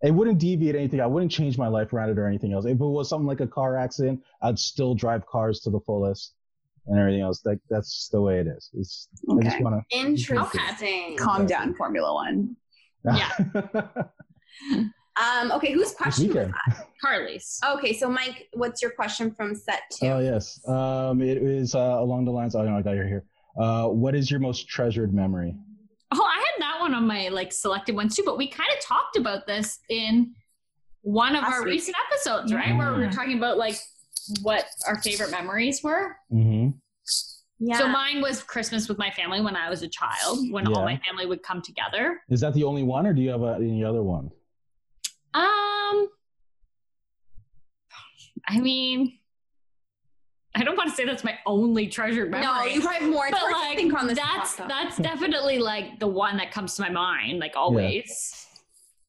It 0.04 0.12
wouldn't 0.12 0.40
deviate 0.40 0.76
anything. 0.76 1.02
I 1.02 1.08
wouldn't 1.08 1.32
change 1.32 1.58
my 1.58 1.68
life 1.68 1.94
around 1.94 2.10
it 2.10 2.18
or 2.18 2.28
anything 2.28 2.54
else. 2.54 2.66
If 2.66 2.74
it 2.74 2.78
was 2.80 3.10
something 3.10 3.28
like 3.28 3.40
a 3.40 3.48
car 3.48 3.78
accident, 3.78 4.24
I'd 4.42 4.58
still 4.58 4.96
drive 4.96 5.26
cars 5.26 5.60
to 5.62 5.70
the 5.70 5.80
fullest 5.80 6.34
and 6.88 7.00
everything 7.00 7.22
else. 7.22 7.42
Like 7.46 7.60
that's 7.70 7.94
just 7.94 8.12
the 8.12 8.22
way 8.22 8.40
it 8.40 8.48
is. 8.48 8.70
It's. 8.74 9.08
I 9.30 9.44
just 9.44 9.62
want 9.62 9.84
Interesting. 9.92 11.18
Calm 11.18 11.48
down, 11.48 11.74
Formula 11.74 12.14
One. 12.14 12.56
Yeah. 13.04 13.32
Um, 15.20 15.52
okay, 15.52 15.74
whose 15.74 15.92
question 15.94 16.28
was 16.28 16.36
that? 16.36 16.88
carly's 17.02 17.60
Okay, 17.66 17.94
so 17.94 18.10
Mike, 18.10 18.48
what's 18.54 18.82
your 18.82 18.92
question 18.92 19.32
from 19.32 19.54
set 19.56 19.82
two? 19.92 20.08
Oh 20.08 20.20
yes. 20.20 20.60
Um, 20.68 21.22
it 21.22 21.38
is 21.38 21.76
uh, 21.76 21.80
along 21.80 22.26
the 22.26 22.32
lines. 22.32 22.56
Oh, 22.56 22.64
no, 22.64 22.78
I 22.78 22.82
got 22.82 22.96
your 22.96 23.08
here. 23.08 23.26
Uh, 23.60 23.88
what 23.88 24.16
is 24.16 24.32
your 24.32 24.40
most 24.40 24.68
treasured 24.70 25.14
memory? 25.14 25.56
oh 26.14 26.26
i 26.30 26.36
had 26.36 26.62
that 26.62 26.80
one 26.82 26.94
on 26.94 27.08
my 27.08 27.30
like 27.30 27.54
selected 27.54 27.96
ones 27.96 28.16
too 28.16 28.24
but 28.26 28.38
we 28.38 28.46
kind 28.46 28.70
of 28.78 28.84
talked 28.84 29.16
about 29.16 29.48
this 29.48 29.80
in 29.88 30.34
one 31.04 31.38
of 31.38 31.44
Last 31.44 31.54
our 31.54 31.64
week. 31.64 31.72
recent 31.76 31.96
episodes 32.06 32.54
right 32.54 32.76
where 32.76 32.94
we 32.94 33.00
were 33.06 33.12
talking 33.12 33.38
about 33.38 33.58
like 33.58 33.76
what 34.42 34.66
our 34.88 35.02
favorite 35.02 35.32
memories 35.32 35.82
were 35.82 36.18
Mm-hmm. 36.34 36.72
Yeah. 37.64 37.78
So 37.78 37.88
mine 37.88 38.22
was 38.22 38.42
Christmas 38.42 38.90
with 38.90 38.98
my 38.98 39.12
family 39.12 39.40
when 39.40 39.56
I 39.56 39.70
was 39.70 39.84
a 39.84 39.88
child, 39.88 40.52
when 40.52 40.66
all 40.66 40.84
my 40.84 41.00
family 41.06 41.28
would 41.28 41.44
come 41.44 41.62
together. 41.62 42.20
Is 42.28 42.42
that 42.42 42.56
the 42.56 42.64
only 42.64 42.82
one, 42.82 43.06
or 43.06 43.14
do 43.14 43.22
you 43.22 43.30
have 43.30 43.44
uh, 43.44 43.52
any 43.52 43.84
other 43.84 44.02
one? 44.02 44.32
Um, 45.34 46.10
I 48.48 48.60
mean, 48.60 49.18
I 50.54 50.64
don't 50.64 50.76
want 50.76 50.90
to 50.90 50.96
say 50.96 51.06
that's 51.06 51.24
my 51.24 51.38
only 51.46 51.88
treasured 51.88 52.30
memory. 52.30 52.46
No, 52.46 52.66
you 52.66 52.82
probably 52.82 53.00
have 53.00 53.10
more. 53.10 53.28
It's 53.28 53.32
but 53.32 53.40
hard 53.40 53.54
like 53.54 53.78
think 53.78 53.94
on 53.94 54.08
this 54.08 54.18
that's 54.18 54.52
spot, 54.52 54.68
that's 54.68 54.98
definitely 54.98 55.60
like 55.60 56.00
the 56.00 56.08
one 56.08 56.38
that 56.38 56.52
comes 56.52 56.76
to 56.76 56.82
my 56.82 56.90
mind, 56.90 57.40
like 57.40 57.54
always. 57.56 58.48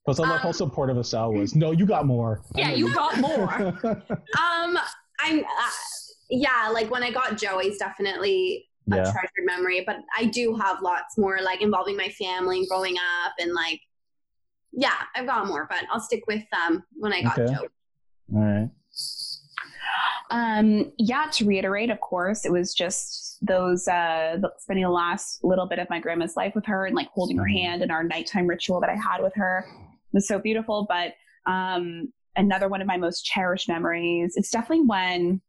Plus, 0.05 0.19
I 0.19 0.27
love 0.27 0.41
how 0.41 0.49
Um, 0.49 0.53
supportive 0.53 0.97
of 0.97 1.05
Sal 1.05 1.33
was. 1.33 1.55
No, 1.55 1.71
you 1.71 1.85
got 1.85 2.05
more. 2.05 2.41
Yeah, 2.55 2.69
know 2.69 2.75
you 2.75 2.93
got 2.93 3.17
more. 3.19 3.53
Um, 3.53 4.77
I'm. 5.19 5.39
Uh, 5.39 5.69
yeah, 6.29 6.69
like 6.73 6.89
when 6.89 7.03
I 7.03 7.11
got 7.11 7.37
Joey's 7.37 7.77
definitely 7.77 8.65
a 8.91 8.97
yeah. 8.97 9.03
treasured 9.03 9.45
memory, 9.45 9.83
but 9.85 9.97
I 10.17 10.25
do 10.25 10.55
have 10.55 10.81
lots 10.81 11.17
more 11.17 11.39
like 11.41 11.61
involving 11.61 11.95
my 11.97 12.09
family 12.09 12.59
and 12.59 12.67
growing 12.67 12.95
up 12.97 13.33
and 13.39 13.53
like. 13.53 13.81
Yeah, 14.73 14.95
I've 15.15 15.27
got 15.27 15.47
more, 15.47 15.67
but 15.69 15.83
I'll 15.91 15.99
stick 15.99 16.23
with 16.27 16.43
um 16.65 16.83
when 16.93 17.13
I 17.13 17.21
got 17.21 17.39
Okay. 17.39 17.53
Joey. 17.53 17.67
All 18.35 18.41
right. 18.41 18.69
Um, 20.31 20.91
yeah, 20.97 21.27
to 21.33 21.45
reiterate, 21.45 21.89
of 21.91 21.99
course, 22.01 22.45
it 22.45 22.51
was 22.51 22.73
just 22.73 23.37
those 23.45 23.87
uh 23.87 24.37
spending 24.57 24.83
the 24.85 24.89
last 24.89 25.43
little 25.43 25.67
bit 25.67 25.77
of 25.79 25.89
my 25.89 25.99
grandma's 25.99 26.35
life 26.37 26.55
with 26.55 26.65
her 26.65 26.85
and 26.85 26.95
like 26.95 27.09
holding 27.09 27.37
her 27.37 27.43
Mhm. 27.45 27.53
hand 27.53 27.81
and 27.81 27.91
our 27.91 28.03
nighttime 28.03 28.47
ritual 28.47 28.79
that 28.79 28.89
I 28.89 28.95
had 28.95 29.21
with 29.21 29.33
her 29.35 29.65
it 29.67 30.13
was 30.17 30.27
so 30.27 30.39
beautiful. 30.39 30.85
But 30.87 31.13
um 31.45 32.11
another 32.35 32.67
one 32.69 32.81
of 32.81 32.87
my 32.87 32.97
most 32.97 33.25
cherished 33.25 33.67
memories, 33.67 34.33
it's 34.37 34.49
definitely 34.49 34.85
when 34.85 35.41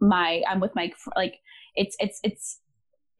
my 0.00 0.42
I'm 0.48 0.58
with 0.58 0.74
my 0.74 0.90
like 1.16 1.38
it's 1.76 1.94
it's 2.00 2.18
it's 2.24 2.58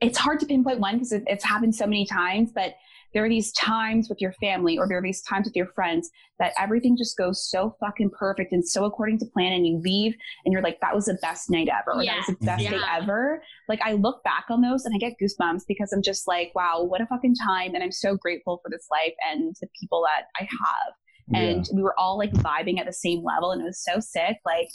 it's 0.03 0.19
hard 0.19 0.41
to 0.41 0.47
pinpoint 0.47 0.81
one 0.81 0.97
because 0.97 1.13
it, 1.13 1.23
it's 1.27 1.45
happened 1.45 1.75
so 1.75 1.87
many 1.87 2.05
times, 2.05 2.51
but 2.53 2.75
there 3.15 3.25
are 3.25 3.29
these 3.29 3.53
times 3.53 4.09
with 4.09 4.21
your 4.21 4.33
family 4.33 4.79
or 4.79 4.89
there 4.89 4.99
are 4.99 5.03
these 5.03 5.23
times 5.23 5.47
with 5.47 5.55
your 5.55 5.67
friends 5.67 6.11
that 6.39 6.53
everything 6.59 6.97
just 6.97 7.17
goes 7.17 7.49
so 7.49 7.77
fucking 7.79 8.11
perfect 8.11 8.53
and 8.53 8.67
so 8.67 8.85
according 8.85 9.19
to 9.19 9.27
plan 9.27 9.53
and 9.53 9.67
you 9.67 9.79
leave 9.79 10.15
and 10.45 10.53
you're 10.53 10.63
like 10.63 10.81
that 10.81 10.95
was 10.95 11.05
the 11.05 11.19
best 11.21 11.51
night 11.51 11.69
ever 11.69 11.93
or 11.93 12.05
that 12.05 12.17
was 12.17 12.27
the 12.27 12.45
best 12.45 12.63
Yes. 12.63 12.73
day 12.73 12.81
ever. 12.91 13.43
Like 13.69 13.81
i 13.85 13.93
look 13.93 14.23
back 14.25 14.47
on 14.51 14.63
those 14.63 14.85
and 14.87 14.95
i 14.95 14.99
get 14.99 15.13
goosebumps 15.23 15.63
because 15.69 15.93
i'm 15.93 16.03
just 16.03 16.27
like 16.27 16.53
wow 16.55 16.83
what 16.83 17.01
a 17.01 17.07
fucking 17.07 17.35
time 17.35 17.75
and 17.75 17.85
i'm 17.85 17.93
so 17.93 18.17
grateful 18.17 18.61
for 18.63 18.71
this 18.71 18.87
life 18.91 19.15
and 19.31 19.55
the 19.61 19.69
people 19.79 20.03
that 20.07 20.27
i 20.41 20.45
have. 20.45 20.95
And 21.35 21.67
we 21.73 21.83
were 21.83 21.99
all 21.99 22.19
like 22.19 22.33
vibing 22.33 22.79
at 22.79 22.87
the 22.87 22.93
same 22.93 23.23
level 23.23 23.53
and 23.53 23.61
it 23.63 23.65
was 23.65 23.83
so 23.85 24.01
sick 24.01 24.39
like 24.45 24.69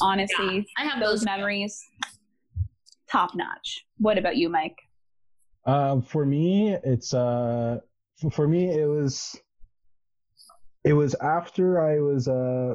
honestly 0.00 0.66
I 0.78 0.84
have 0.84 1.00
those 1.00 1.20
those 1.20 1.24
memories 1.24 1.80
top 3.12 3.30
notch 3.34 3.84
what 3.98 4.18
about 4.18 4.36
you 4.36 4.48
mike 4.48 4.78
Uh, 5.64 6.00
for 6.00 6.26
me, 6.26 6.76
it's 6.82 7.14
uh, 7.14 7.78
for 8.32 8.48
me 8.48 8.68
it 8.68 8.88
was, 8.88 9.38
it 10.84 10.92
was 10.92 11.14
after 11.20 11.80
I 11.80 12.00
was 12.00 12.26
uh, 12.26 12.74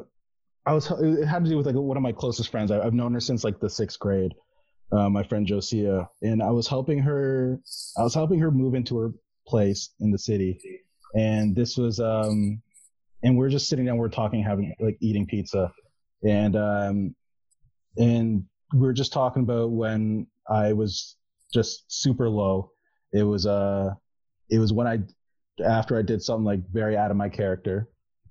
I 0.64 0.72
was 0.72 0.90
it 0.90 1.26
had 1.26 1.44
to 1.44 1.50
do 1.50 1.56
with 1.58 1.66
like 1.66 1.74
one 1.74 1.96
of 1.96 2.02
my 2.02 2.12
closest 2.12 2.50
friends. 2.50 2.70
I, 2.70 2.80
I've 2.80 2.94
known 2.94 3.12
her 3.12 3.20
since 3.20 3.44
like 3.44 3.60
the 3.60 3.68
sixth 3.68 3.98
grade. 3.98 4.34
Uh, 4.90 5.10
my 5.10 5.22
friend 5.22 5.46
Josia, 5.46 6.08
and 6.22 6.42
I 6.42 6.50
was 6.50 6.66
helping 6.66 6.98
her. 7.00 7.60
I 7.98 8.02
was 8.02 8.14
helping 8.14 8.38
her 8.40 8.50
move 8.50 8.74
into 8.74 8.96
her 8.96 9.12
place 9.46 9.90
in 10.00 10.10
the 10.10 10.18
city, 10.18 10.58
and 11.14 11.54
this 11.54 11.76
was 11.76 12.00
um, 12.00 12.62
and 13.22 13.36
we're 13.36 13.50
just 13.50 13.68
sitting 13.68 13.84
down, 13.84 13.98
we're 13.98 14.08
talking, 14.08 14.42
having 14.42 14.74
like 14.80 14.96
eating 15.00 15.26
pizza, 15.26 15.70
and 16.26 16.56
um, 16.56 17.14
and 17.98 18.44
we 18.72 18.80
were 18.80 18.92
just 18.92 19.12
talking 19.12 19.42
about 19.42 19.70
when 19.70 20.26
I 20.48 20.72
was 20.72 21.16
just 21.52 21.84
super 21.88 22.28
low. 22.28 22.72
It 23.12 23.22
was 23.22 23.46
uh 23.46 23.90
it 24.50 24.58
was 24.58 24.72
when 24.72 24.86
I 24.86 25.00
after 25.64 25.98
I 25.98 26.02
did 26.02 26.22
something 26.22 26.44
like 26.44 26.60
very 26.70 26.96
out 26.96 27.10
of 27.10 27.16
my 27.16 27.28
character 27.28 27.88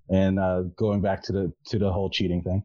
and 0.09 0.39
uh 0.39 0.63
going 0.77 1.01
back 1.01 1.23
to 1.23 1.31
the 1.31 1.53
to 1.67 1.79
the 1.79 1.91
whole 1.91 2.09
cheating 2.09 2.43
thing. 2.43 2.63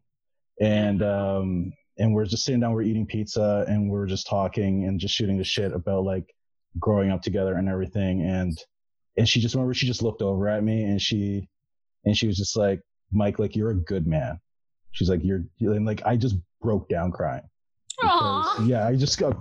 And 0.61 1.01
um 1.01 1.73
and 1.97 2.13
we're 2.13 2.25
just 2.25 2.43
sitting 2.43 2.59
down, 2.59 2.73
we're 2.73 2.81
eating 2.83 3.05
pizza 3.05 3.65
and 3.67 3.89
we're 3.89 4.07
just 4.07 4.27
talking 4.27 4.85
and 4.85 4.99
just 4.99 5.13
shooting 5.13 5.37
the 5.37 5.43
shit 5.43 5.73
about 5.73 6.03
like 6.03 6.33
growing 6.79 7.11
up 7.11 7.21
together 7.21 7.55
and 7.55 7.69
everything 7.69 8.21
and 8.23 8.57
and 9.15 9.29
she 9.29 9.39
just 9.39 9.53
remember 9.53 9.75
she 9.75 9.85
just 9.85 10.01
looked 10.01 10.23
over 10.23 10.47
at 10.47 10.63
me 10.63 10.83
and 10.83 10.99
she 11.01 11.47
and 12.05 12.17
she 12.17 12.27
was 12.27 12.37
just 12.37 12.57
like, 12.57 12.81
Mike, 13.11 13.39
like 13.39 13.55
you're 13.55 13.71
a 13.71 13.75
good 13.75 14.07
man. 14.07 14.39
She's 14.91 15.09
like, 15.09 15.21
you're 15.23 15.43
and 15.59 15.85
like 15.85 16.01
I 16.05 16.17
just 16.17 16.35
broke 16.61 16.89
down 16.89 17.11
crying. 17.11 17.43
Because, 18.03 18.67
yeah, 18.67 18.87
I 18.87 18.95
just 18.95 19.17
got 19.19 19.35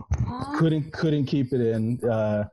couldn't 0.57 0.93
couldn't 0.93 1.27
keep 1.27 1.53
it 1.53 1.61
in. 1.61 2.01
Uh, 2.09 2.45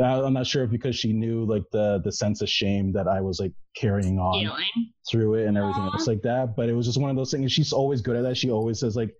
I'm 0.00 0.32
not 0.32 0.46
sure 0.46 0.62
if 0.64 0.70
because 0.70 0.94
she 0.96 1.12
knew 1.12 1.44
like 1.44 1.64
the 1.72 2.00
the 2.04 2.12
sense 2.12 2.42
of 2.42 2.48
shame 2.48 2.92
that 2.92 3.08
I 3.08 3.20
was 3.20 3.40
like 3.40 3.52
carrying 3.76 4.18
on 4.18 4.40
feeling. 4.40 4.92
through 5.10 5.34
it 5.34 5.46
and 5.46 5.58
everything 5.58 5.82
Aw. 5.82 5.92
else 5.92 6.06
like 6.06 6.22
that. 6.22 6.54
But 6.56 6.68
it 6.68 6.74
was 6.74 6.86
just 6.86 7.00
one 7.00 7.10
of 7.10 7.16
those 7.16 7.30
things. 7.32 7.50
She's 7.52 7.72
always 7.72 8.00
good 8.00 8.16
at 8.16 8.22
that. 8.22 8.36
She 8.36 8.50
always 8.50 8.78
says 8.80 8.94
like 8.96 9.12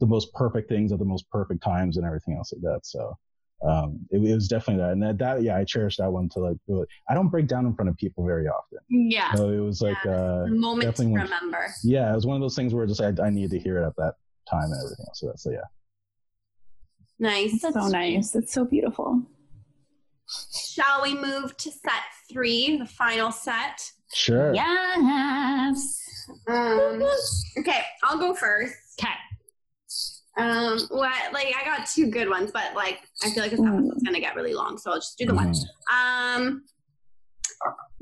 the 0.00 0.06
most 0.06 0.32
perfect 0.32 0.68
things 0.68 0.92
at 0.92 0.98
the 0.98 1.04
most 1.04 1.28
perfect 1.30 1.62
times 1.62 1.96
and 1.98 2.06
everything 2.06 2.36
else 2.36 2.52
like 2.52 2.62
that. 2.62 2.80
So 2.84 3.16
um, 3.64 4.00
it, 4.10 4.16
it 4.18 4.34
was 4.34 4.48
definitely 4.48 4.82
that. 4.82 4.92
And 4.92 5.02
that, 5.02 5.18
that 5.18 5.42
yeah, 5.42 5.56
I 5.56 5.64
cherish 5.64 5.98
that 5.98 6.10
one 6.10 6.28
to 6.30 6.38
like. 6.40 6.56
really- 6.68 6.86
I 7.08 7.14
don't 7.14 7.28
break 7.28 7.46
down 7.46 7.66
in 7.66 7.74
front 7.74 7.88
of 7.90 7.96
people 7.98 8.24
very 8.26 8.46
often. 8.48 8.78
Yeah. 8.88 9.32
So 9.34 9.50
it 9.50 9.60
was 9.60 9.82
like 9.82 10.04
uh, 10.06 10.44
A 10.44 10.48
moment 10.48 10.82
to 10.82 10.86
definitely 10.88 11.12
one- 11.12 11.22
remember. 11.22 11.66
yeah, 11.84 12.10
it 12.10 12.14
was 12.14 12.24
one 12.26 12.34
of 12.36 12.40
those 12.42 12.56
things 12.56 12.72
where 12.74 12.86
just 12.86 13.00
I, 13.02 13.12
I 13.22 13.28
needed 13.30 13.50
to 13.52 13.58
hear 13.58 13.82
it 13.82 13.86
at 13.86 13.94
that 13.96 14.14
time 14.50 14.64
and 14.64 14.80
everything 14.84 15.06
else. 15.08 15.20
So 15.20 15.26
that's 15.26 15.42
so 15.42 15.50
yeah. 15.50 15.68
Nice. 17.18 17.60
so 17.60 17.70
nice 17.70 18.34
it's 18.34 18.52
so 18.52 18.64
beautiful 18.64 19.22
Shall 20.74 21.02
we 21.02 21.14
move 21.14 21.56
to 21.58 21.70
set 21.70 22.02
three, 22.30 22.78
the 22.78 22.86
final 22.86 23.30
set? 23.30 23.90
Sure. 24.12 24.54
yes 24.54 26.00
Um, 26.48 27.02
okay, 27.58 27.82
I'll 28.02 28.18
go 28.18 28.34
first. 28.34 28.74
Okay. 28.98 29.12
Um, 30.36 30.80
what 30.90 31.32
like 31.32 31.54
I 31.60 31.64
got 31.64 31.86
two 31.86 32.10
good 32.10 32.28
ones, 32.28 32.50
but 32.52 32.74
like 32.74 33.00
I 33.22 33.30
feel 33.30 33.42
like 33.42 33.52
this 33.52 33.60
episode's 33.60 34.02
gonna 34.02 34.20
get 34.20 34.34
really 34.34 34.54
long, 34.54 34.78
so 34.78 34.90
I'll 34.90 34.96
just 34.96 35.16
do 35.18 35.26
the 35.26 35.34
one. 35.34 35.52
Mhm. 35.52 36.36
Um, 36.36 36.64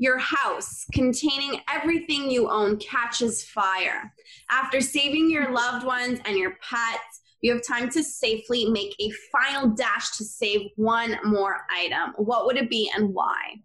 your 0.03 0.17
house 0.17 0.85
containing 0.91 1.61
everything 1.73 2.29
you 2.29 2.49
own 2.49 2.75
catches 2.75 3.41
fire. 3.41 4.13
After 4.51 4.81
saving 4.81 5.31
your 5.31 5.53
loved 5.53 5.85
ones 5.85 6.19
and 6.25 6.35
your 6.35 6.57
pets, 6.61 7.21
you 7.39 7.53
have 7.53 7.65
time 7.65 7.89
to 7.91 8.03
safely 8.03 8.65
make 8.65 8.93
a 8.99 9.09
final 9.31 9.69
dash 9.69 10.17
to 10.17 10.25
save 10.25 10.71
one 10.75 11.17
more 11.23 11.65
item. 11.73 12.11
What 12.17 12.45
would 12.45 12.57
it 12.57 12.69
be 12.69 12.91
and 12.93 13.13
why? 13.13 13.61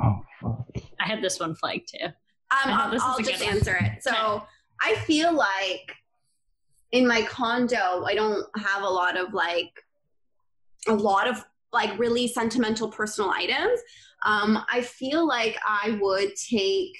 Oh 0.00 0.20
fuck. 0.40 0.64
I 1.00 1.08
had 1.08 1.20
this 1.20 1.40
one 1.40 1.56
flagged 1.56 1.88
too. 1.88 2.06
Um, 2.06 2.12
I 2.50 2.68
know, 2.68 2.74
I'll, 2.76 2.90
this 2.92 3.02
I'll 3.02 3.18
just 3.18 3.42
answer 3.42 3.76
it. 3.80 4.00
So 4.00 4.44
I 4.80 4.94
feel 5.06 5.34
like 5.34 5.96
in 6.92 7.04
my 7.04 7.22
condo, 7.22 8.04
I 8.04 8.14
don't 8.14 8.46
have 8.56 8.84
a 8.84 8.88
lot 8.88 9.16
of 9.16 9.34
like 9.34 9.72
a 10.86 10.94
lot 10.94 11.26
of 11.26 11.44
like 11.72 11.98
really 11.98 12.28
sentimental 12.28 12.88
personal 12.88 13.30
items. 13.30 13.80
Um, 14.24 14.64
I 14.72 14.80
feel 14.80 15.26
like 15.26 15.56
I 15.66 15.98
would 16.00 16.34
take 16.36 16.96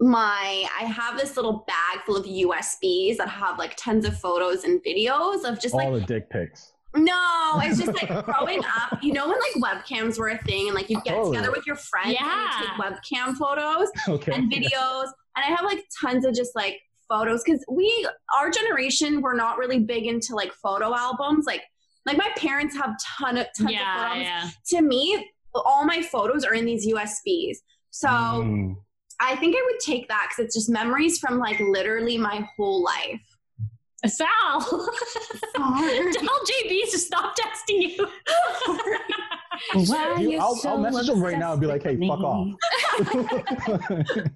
my 0.00 0.66
I 0.78 0.84
have 0.84 1.18
this 1.18 1.36
little 1.36 1.64
bag 1.66 2.04
full 2.04 2.16
of 2.16 2.26
USBs 2.26 3.16
that 3.16 3.28
have 3.28 3.58
like 3.58 3.76
tons 3.76 4.04
of 4.04 4.18
photos 4.18 4.64
and 4.64 4.80
videos 4.84 5.44
of 5.44 5.58
just 5.58 5.74
like 5.74 5.86
All 5.86 5.94
the 5.94 6.02
dick 6.02 6.28
pics. 6.28 6.72
no, 6.94 7.52
it's 7.62 7.78
just 7.78 7.94
like 7.94 8.08
growing 8.26 8.60
up. 8.64 9.02
You 9.02 9.14
know 9.14 9.26
when 9.28 9.38
like 9.38 9.62
webcams 9.82 10.18
were 10.18 10.28
a 10.28 10.38
thing 10.38 10.66
and 10.66 10.74
like 10.74 10.90
you 10.90 11.00
get 11.02 11.14
Oh. 11.16 11.32
together 11.32 11.50
with 11.50 11.66
your 11.66 11.76
friends 11.76 12.08
and 12.08 12.16
Yeah. 12.20 12.60
you 12.60 12.66
take 12.66 12.76
webcam 12.76 13.34
photos 13.36 13.88
Okay. 14.08 14.32
and 14.32 14.52
videos. 14.52 15.04
And 15.34 15.44
I 15.44 15.48
have 15.48 15.64
like 15.64 15.82
tons 16.02 16.26
of 16.26 16.34
just 16.34 16.54
like 16.54 16.78
photos 17.08 17.42
because 17.42 17.64
we 17.70 18.06
our 18.36 18.50
generation 18.50 19.22
were 19.22 19.34
not 19.34 19.56
really 19.56 19.78
big 19.80 20.04
into 20.06 20.34
like 20.34 20.52
photo 20.52 20.94
albums. 20.94 21.46
Like 21.46 21.62
like 22.06 22.16
my 22.16 22.30
parents 22.36 22.76
have 22.76 22.94
ton 23.18 23.36
of 23.36 23.46
tons 23.56 23.68
of 23.68 23.70
Yeah, 23.70 24.08
photos. 24.10 24.22
yeah. 24.24 24.50
To 24.68 24.82
me, 24.82 25.30
all 25.54 25.84
my 25.84 26.00
photos 26.02 26.44
are 26.44 26.54
in 26.54 26.64
these 26.64 26.86
USBs. 26.86 27.56
So 27.90 28.08
Mm. 28.08 28.76
I 29.20 29.34
think 29.36 29.56
I 29.56 29.62
would 29.70 29.80
take 29.80 30.08
that 30.08 30.28
because 30.30 30.44
it's 30.46 30.54
just 30.54 30.68
memories 30.68 31.18
from 31.18 31.38
like 31.38 31.58
literally 31.60 32.18
my 32.18 32.46
whole 32.56 32.82
life. 32.84 33.20
Sal, 34.06 34.60
tell 35.56 36.40
JB 36.44 36.90
to 36.92 36.98
stop 36.98 37.34
texting 37.36 37.96
you. 37.96 38.06
Why 39.86 40.16
You- 40.20 40.30
you 40.32 40.38
I'll, 40.38 40.54
so 40.54 40.68
I'll 40.68 40.78
message 40.78 41.08
him 41.08 41.20
right 41.22 41.38
now 41.38 41.52
and 41.52 41.60
be 41.60 41.66
like, 41.66 41.82
"Hey, 41.82 41.96
fuck 42.06 42.20
off." 42.20 42.48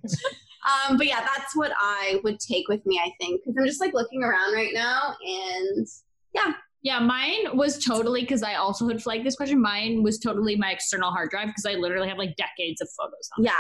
Um, 0.89 0.99
but 0.99 1.07
yeah, 1.07 1.21
that's 1.21 1.57
what 1.57 1.73
I 1.81 2.21
would 2.23 2.39
take 2.39 2.69
with 2.69 2.85
me. 2.85 3.01
I 3.03 3.11
think 3.19 3.41
because 3.43 3.57
I'm 3.59 3.65
just 3.67 3.81
like 3.81 3.95
looking 3.95 4.23
around 4.23 4.53
right 4.55 4.73
now, 4.75 5.15
and 5.27 5.87
Yeah, 6.35 6.53
mine 7.01 7.57
was 7.57 7.83
totally 7.85 8.23
because 8.23 8.43
I 8.43 8.55
also 8.55 8.89
had 8.89 9.03
flagged 9.03 9.27
this 9.27 9.37
question. 9.37 9.61
Mine 9.61 10.03
was 10.03 10.19
totally 10.19 10.57
my 10.57 10.71
external 10.73 11.11
hard 11.11 11.31
drive 11.31 11.49
because 11.49 11.67
I 11.67 11.75
literally 11.75 12.09
have 12.09 12.19
like 12.19 12.37
decades 12.37 12.81
of 12.81 12.89
photos 12.99 13.29
on. 13.39 13.45
yeah, 13.45 13.53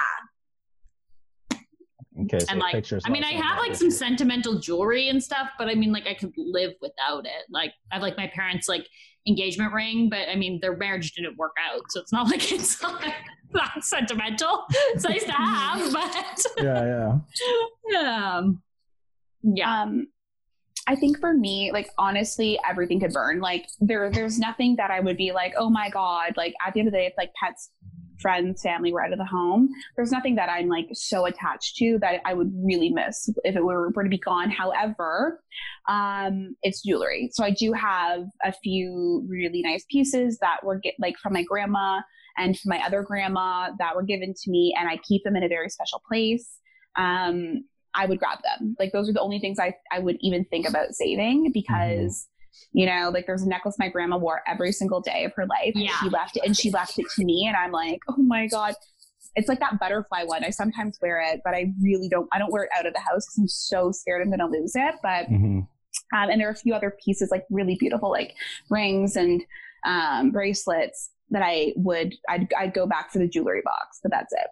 okay. 2.23 2.39
So 2.39 2.47
And 2.51 2.61
like, 2.61 2.75
pictures. 2.75 3.03
I 3.07 3.11
mean, 3.11 3.25
I 3.25 3.33
have 3.33 3.59
like 3.59 3.75
some 3.75 3.91
sentimental 3.91 4.59
jewelry 4.59 5.09
and 5.09 5.23
stuff, 5.23 5.51
but 5.59 5.69
I 5.69 5.75
mean, 5.75 5.93
like, 5.93 6.07
I 6.07 6.15
could 6.15 6.33
live 6.37 6.73
without 6.81 7.27
it. 7.27 7.45
Like, 7.51 7.73
I 7.93 7.97
have 7.97 8.03
like 8.03 8.17
my 8.17 8.31
parents' 8.35 8.69
like 8.69 8.87
engagement 9.27 9.73
ring, 9.73 10.09
but 10.09 10.29
I 10.29 10.37
mean, 10.37 10.59
their 10.63 10.77
marriage 10.77 11.13
didn't 11.13 11.37
work 11.37 11.53
out, 11.71 11.83
so 11.91 12.01
it's 12.01 12.13
not 12.13 12.27
like 12.31 12.51
it's 12.53 12.83
like 12.83 13.15
that 13.53 13.75
sentimental. 13.83 14.65
It's 14.95 15.05
nice 15.05 15.25
to 15.25 15.33
have, 15.33 15.93
but 15.93 16.43
Yeah, 16.59 17.19
yeah. 17.93 18.01
um, 18.39 18.63
yeah, 19.43 19.83
Um, 19.83 20.07
I 20.91 20.97
think 20.97 21.21
for 21.21 21.33
me, 21.33 21.71
like 21.73 21.89
honestly, 21.99 22.59
everything 22.69 22.99
could 22.99 23.13
burn. 23.13 23.39
Like 23.39 23.69
there, 23.79 24.11
there's 24.11 24.41
nothing 24.41 24.75
that 24.75 24.91
I 24.91 24.99
would 24.99 25.17
be 25.17 25.31
like, 25.31 25.55
oh 25.57 25.71
my 25.71 25.89
god. 25.89 26.33
Like 26.37 26.53
at 26.67 26.75
the 26.75 26.81
end 26.81 26.89
of 26.89 26.93
the 26.93 26.99
day, 26.99 27.07
it's 27.07 27.17
like 27.17 27.31
pets, 27.41 27.71
friends, 28.19 28.61
family 28.61 28.93
were 28.93 29.05
out 29.05 29.13
of 29.13 29.19
the 29.19 29.25
home. 29.25 29.69
There's 29.95 30.11
nothing 30.11 30.35
that 30.35 30.49
I'm 30.49 30.67
like 30.67 30.89
so 30.93 31.27
attached 31.27 31.77
to 31.77 31.99
that 32.01 32.21
I 32.25 32.35
would 32.35 32.51
really 32.57 32.91
miss 32.91 33.29
if 33.45 33.55
it 33.55 33.65
were, 33.65 33.91
were 33.91 34.03
to 34.03 34.11
be 34.11 34.19
gone. 34.19 34.51
However, 34.51 35.41
um, 35.89 36.57
it's 36.65 36.83
jewelry. 36.83 37.31
So 37.35 37.45
I 37.45 37.53
do 37.53 37.73
have 37.73 38.25
a 38.45 38.53
few 38.53 39.25
really 39.29 39.63
nice 39.63 39.85
pieces 39.89 40.39
that 40.41 40.65
were 40.65 40.81
get 40.81 40.95
like 40.99 41.17
from 41.19 41.35
my 41.35 41.45
grandma 41.45 42.01
and 42.37 42.59
from 42.59 42.71
my 42.71 42.85
other 42.85 43.05
grandma 43.05 43.71
that 43.79 43.95
were 43.95 44.03
given 44.03 44.35
to 44.43 44.51
me, 44.51 44.75
and 44.77 44.89
I 44.89 44.97
keep 45.07 45.23
them 45.23 45.37
in 45.37 45.45
a 45.45 45.49
very 45.49 45.69
special 45.69 46.03
place. 46.09 46.49
Um, 46.97 47.63
I 47.95 48.07
would 48.07 48.19
grab 48.19 48.39
them. 48.43 48.77
Like 48.79 48.93
those 48.93 49.09
are 49.09 49.13
the 49.13 49.21
only 49.21 49.39
things 49.41 49.59
I, 49.59 49.75
I 49.93 49.99
would 49.99 50.17
even 50.21 50.45
think 50.47 50.69
about 50.69 50.93
saving 50.95 51.51
because, 51.53 52.29
you 52.73 52.87
know, 52.87 53.11
like 53.13 53.27
there's 53.27 53.43
a 53.43 53.49
necklace 53.49 53.77
my 53.79 53.89
grandma 53.89 54.17
wore 54.17 54.43
every 54.47 54.73
single 54.73 55.01
day 55.01 55.25
of 55.25 55.33
her 55.35 55.47
life. 55.47 55.73
and 55.75 55.85
Yeah. 55.85 55.97
She 56.01 56.09
left 56.09 56.37
it 56.37 56.43
and 56.45 56.57
she 56.57 56.71
left 56.71 56.99
it 56.99 57.07
to 57.17 57.25
me 57.25 57.47
and 57.47 57.57
I'm 57.57 57.73
like, 57.73 58.01
oh 58.09 58.17
my 58.23 58.47
God. 58.47 58.75
It's 59.37 59.49
like 59.49 59.61
that 59.61 59.79
butterfly 59.79 60.25
one. 60.25 60.45
I 60.45 60.51
sometimes 60.51 60.99
wear 61.01 61.21
it, 61.21 61.41
but 61.45 61.55
I 61.55 61.73
really 61.81 62.09
don't 62.09 62.29
I 62.33 62.39
don't 62.39 62.53
wear 62.53 62.65
it 62.65 62.71
out 62.77 62.87
of 62.87 62.93
the 62.95 63.01
house 63.01 63.27
because 63.27 63.39
I'm 63.39 63.49
so 63.49 63.93
scared 63.93 64.23
I'm 64.23 64.31
gonna 64.31 64.49
lose 64.51 64.73
it. 64.75 64.95
But 65.03 65.27
Mhm. 65.29 65.67
um, 66.17 66.31
and 66.31 66.41
there 66.41 66.49
are 66.49 66.53
a 66.53 66.57
few 66.57 66.75
other 66.75 66.97
pieces 67.05 67.31
like 67.31 67.45
really 67.51 67.77
beautiful 67.79 68.11
like 68.11 68.35
rings 68.71 69.15
and 69.17 69.43
um, 69.87 70.31
bracelets 70.33 71.11
that 71.31 71.43
I 71.43 71.73
would 71.77 72.15
I'd, 72.29 72.53
I'd 72.59 72.75
go 72.75 72.87
back 72.87 73.13
for 73.13 73.19
the 73.21 73.29
jewelry 73.29 73.63
box, 73.65 74.01
but 74.03 74.11
that's 74.11 74.33
it. 74.33 74.47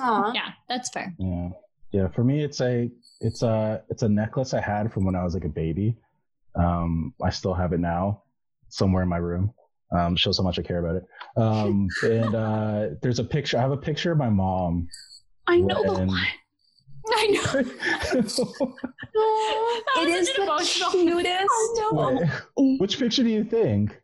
Aw. 0.00 0.32
Yeah, 0.34 0.50
that's 0.68 0.88
fair. 0.90 1.14
Yeah, 1.18 1.50
yeah. 1.92 2.08
For 2.08 2.24
me, 2.24 2.42
it's 2.42 2.60
a 2.60 2.90
it's 3.20 3.42
a 3.42 3.82
it's 3.88 4.02
a 4.02 4.08
necklace 4.08 4.54
I 4.54 4.60
had 4.60 4.92
from 4.92 5.04
when 5.04 5.14
I 5.14 5.24
was 5.24 5.34
like 5.34 5.44
a 5.44 5.48
baby. 5.48 5.96
Um, 6.54 7.14
I 7.22 7.30
still 7.30 7.54
have 7.54 7.72
it 7.72 7.80
now, 7.80 8.22
somewhere 8.68 9.02
in 9.02 9.08
my 9.08 9.18
room. 9.18 9.52
Um, 9.96 10.16
shows 10.16 10.36
how 10.38 10.44
much 10.44 10.58
I 10.58 10.62
care 10.62 10.84
about 10.84 10.96
it. 10.96 11.06
Um, 11.36 11.88
and 12.02 12.34
uh, 12.34 12.88
there's 13.00 13.18
a 13.20 13.24
picture. 13.24 13.56
I 13.58 13.62
have 13.62 13.70
a 13.70 13.76
picture 13.76 14.12
of 14.12 14.18
my 14.18 14.28
mom. 14.28 14.88
I 15.46 15.58
know 15.60 15.82
the 15.82 16.04
one. 16.04 16.20
I 17.10 17.26
know. 17.28 17.64
That 19.18 20.04
It 20.04 20.10
was 20.10 20.28
is 20.28 20.38
an 20.38 20.46
the 20.46 20.88
cutest. 20.90 21.48
Wait, 22.56 22.80
Which 22.80 22.98
picture 22.98 23.22
do 23.22 23.30
you 23.30 23.44
think? 23.44 23.98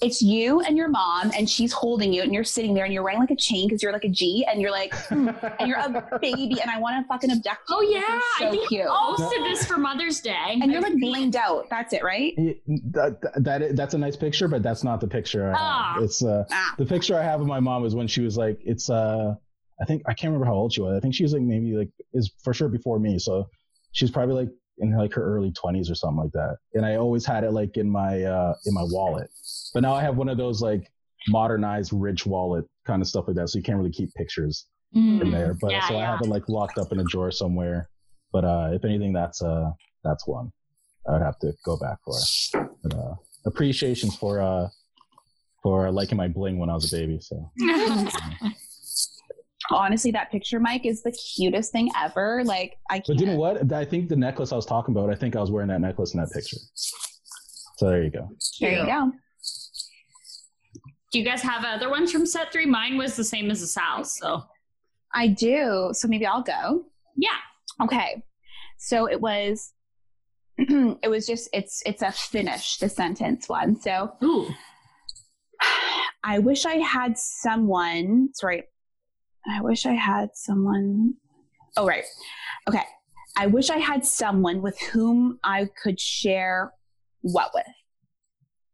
It's 0.00 0.22
you 0.22 0.60
and 0.60 0.76
your 0.76 0.88
mom, 0.88 1.32
and 1.36 1.50
she's 1.50 1.72
holding 1.72 2.12
you, 2.12 2.22
and 2.22 2.32
you're 2.32 2.44
sitting 2.44 2.72
there, 2.72 2.84
and 2.84 2.94
you're 2.94 3.02
wearing 3.02 3.18
like 3.18 3.32
a 3.32 3.36
chain 3.36 3.66
because 3.66 3.82
you're 3.82 3.92
like 3.92 4.04
a 4.04 4.08
G, 4.08 4.46
and 4.48 4.60
you're 4.60 4.70
like, 4.70 4.94
hmm, 4.94 5.28
and 5.58 5.68
you're 5.68 5.78
a 5.78 6.18
baby, 6.22 6.60
and 6.60 6.70
I 6.70 6.78
want 6.78 7.02
to 7.02 7.08
fucking 7.08 7.30
abduct 7.32 7.60
you. 7.68 7.76
Oh 7.76 7.80
yeah, 7.82 8.20
you're 8.40 8.48
I 8.48 8.50
think 8.52 8.68
cute. 8.68 8.82
you 8.84 8.88
posted 8.88 9.42
this 9.44 9.66
for 9.66 9.76
Mother's 9.76 10.20
Day. 10.20 10.36
and 10.60 10.70
you're 10.70 10.80
like 10.80 10.92
blinged 10.94 11.34
out. 11.34 11.66
That's 11.68 11.92
it, 11.92 12.04
right? 12.04 12.32
Yeah, 12.38 12.52
that, 12.92 13.18
that 13.42 13.74
that's 13.76 13.94
a 13.94 13.98
nice 13.98 14.14
picture, 14.16 14.46
but 14.46 14.62
that's 14.62 14.84
not 14.84 15.00
the 15.00 15.08
picture. 15.08 15.50
I 15.50 15.54
Ah. 15.58 15.92
have. 15.94 16.02
It's 16.04 16.22
uh 16.24 16.44
Ah. 16.50 16.74
the 16.78 16.86
picture 16.86 17.18
I 17.18 17.22
have 17.24 17.40
of 17.40 17.48
my 17.48 17.58
mom 17.60 17.84
is 17.84 17.94
when 17.96 18.06
she 18.06 18.20
was 18.20 18.36
like 18.36 18.58
it's 18.64 18.88
uh 18.90 19.34
I 19.80 19.84
think 19.84 20.02
I 20.06 20.14
can't 20.14 20.30
remember 20.32 20.46
how 20.46 20.54
old 20.54 20.72
she 20.72 20.80
was. 20.80 20.96
I 20.96 21.00
think 21.00 21.14
she 21.14 21.24
was 21.24 21.32
like 21.32 21.42
maybe 21.42 21.72
like 21.76 21.90
is 22.14 22.30
for 22.44 22.54
sure 22.54 22.68
before 22.68 22.98
me. 23.00 23.18
So 23.18 23.48
she's 23.92 24.10
probably 24.12 24.34
like 24.36 24.48
in 24.78 24.96
like 24.96 25.12
her 25.14 25.22
early 25.24 25.50
twenties 25.52 25.90
or 25.90 25.96
something 25.96 26.18
like 26.22 26.32
that. 26.32 26.56
And 26.74 26.86
I 26.86 26.96
always 26.96 27.26
had 27.26 27.42
it 27.42 27.50
like 27.52 27.76
in 27.76 27.90
my 27.90 28.22
uh 28.22 28.54
in 28.66 28.74
my 28.74 28.84
wallet. 28.84 29.28
But 29.74 29.80
now 29.82 29.94
I 29.94 30.02
have 30.02 30.16
one 30.16 30.28
of 30.28 30.36
those 30.38 30.60
like 30.62 30.90
modernized 31.28 31.92
rich 31.92 32.24
wallet 32.26 32.64
kind 32.86 33.02
of 33.02 33.08
stuff 33.08 33.24
like 33.26 33.36
that. 33.36 33.48
So 33.48 33.58
you 33.58 33.62
can't 33.62 33.78
really 33.78 33.90
keep 33.90 34.12
pictures 34.14 34.66
in 34.94 35.00
Mm. 35.28 35.30
there. 35.32 35.54
But 35.60 35.72
Yeah, 35.72 35.88
so 35.88 35.98
I 35.98 36.04
have 36.04 36.20
it 36.22 36.28
like 36.28 36.48
locked 36.48 36.78
up 36.78 36.92
in 36.92 37.00
a 37.00 37.04
drawer 37.04 37.30
somewhere. 37.30 37.88
But 38.32 38.44
uh 38.44 38.70
if 38.72 38.84
anything 38.84 39.12
that's 39.12 39.42
uh 39.42 39.70
that's 40.04 40.26
one 40.26 40.50
I 41.08 41.12
would 41.12 41.22
have 41.22 41.38
to 41.40 41.52
go 41.64 41.76
back 41.78 41.98
for. 42.04 42.14
But 42.82 42.94
uh 42.96 43.14
appreciations 43.46 44.16
for 44.16 44.40
uh 44.40 44.68
for 45.62 45.90
liking 45.90 46.16
my 46.16 46.28
bling 46.28 46.58
when 46.58 46.70
I 46.70 46.74
was 46.74 46.90
a 46.92 46.96
baby. 46.96 47.18
So 47.20 47.50
Honestly, 49.70 50.10
that 50.12 50.30
picture, 50.30 50.58
Mike, 50.60 50.86
is 50.86 51.02
the 51.02 51.12
cutest 51.12 51.72
thing 51.72 51.90
ever. 52.00 52.42
Like 52.44 52.78
I 52.90 52.98
But 53.00 53.06
can't. 53.08 53.20
you 53.20 53.26
know 53.26 53.36
what? 53.36 53.70
I 53.72 53.84
think 53.84 54.08
the 54.08 54.16
necklace 54.16 54.50
I 54.52 54.56
was 54.56 54.64
talking 54.64 54.94
about, 54.96 55.10
I 55.10 55.14
think 55.14 55.36
I 55.36 55.40
was 55.40 55.50
wearing 55.50 55.68
that 55.68 55.80
necklace 55.82 56.14
in 56.14 56.20
that 56.20 56.30
picture. 56.32 56.56
So 56.74 57.90
there 57.90 58.02
you 58.02 58.10
go. 58.10 58.30
There 58.60 58.72
you 58.72 58.86
go. 58.86 59.12
Do 61.10 61.18
you 61.18 61.24
guys 61.24 61.42
have 61.42 61.64
other 61.64 61.88
ones 61.88 62.12
from 62.12 62.26
set 62.26 62.52
three? 62.52 62.66
Mine 62.66 62.98
was 62.98 63.16
the 63.16 63.24
same 63.24 63.50
as 63.50 63.60
the 63.60 63.66
Sal's. 63.66 64.16
So 64.18 64.42
I 65.14 65.28
do. 65.28 65.90
So 65.92 66.08
maybe 66.08 66.26
I'll 66.26 66.42
go. 66.42 66.84
yeah. 67.16 67.36
Okay. 67.82 68.22
So 68.78 69.08
it 69.08 69.20
was. 69.20 69.72
it 70.58 71.08
was 71.08 71.26
just 71.26 71.48
it's 71.52 71.82
it's 71.86 72.02
a 72.02 72.10
finish 72.10 72.78
the 72.78 72.88
sentence 72.88 73.48
one. 73.48 73.80
So 73.80 74.12
Ooh. 74.24 74.48
I 76.24 76.40
wish 76.40 76.66
I 76.66 76.74
had 76.74 77.16
someone. 77.16 78.30
Sorry. 78.34 78.64
I 79.48 79.62
wish 79.62 79.86
I 79.86 79.94
had 79.94 80.30
someone. 80.34 81.14
Oh, 81.76 81.86
right. 81.86 82.04
Okay. 82.68 82.82
I 83.36 83.46
wish 83.46 83.70
I 83.70 83.78
had 83.78 84.04
someone 84.04 84.62
with 84.62 84.78
whom 84.80 85.38
I 85.44 85.68
could 85.82 86.00
share 86.00 86.72
what 87.20 87.52
with. 87.54 87.64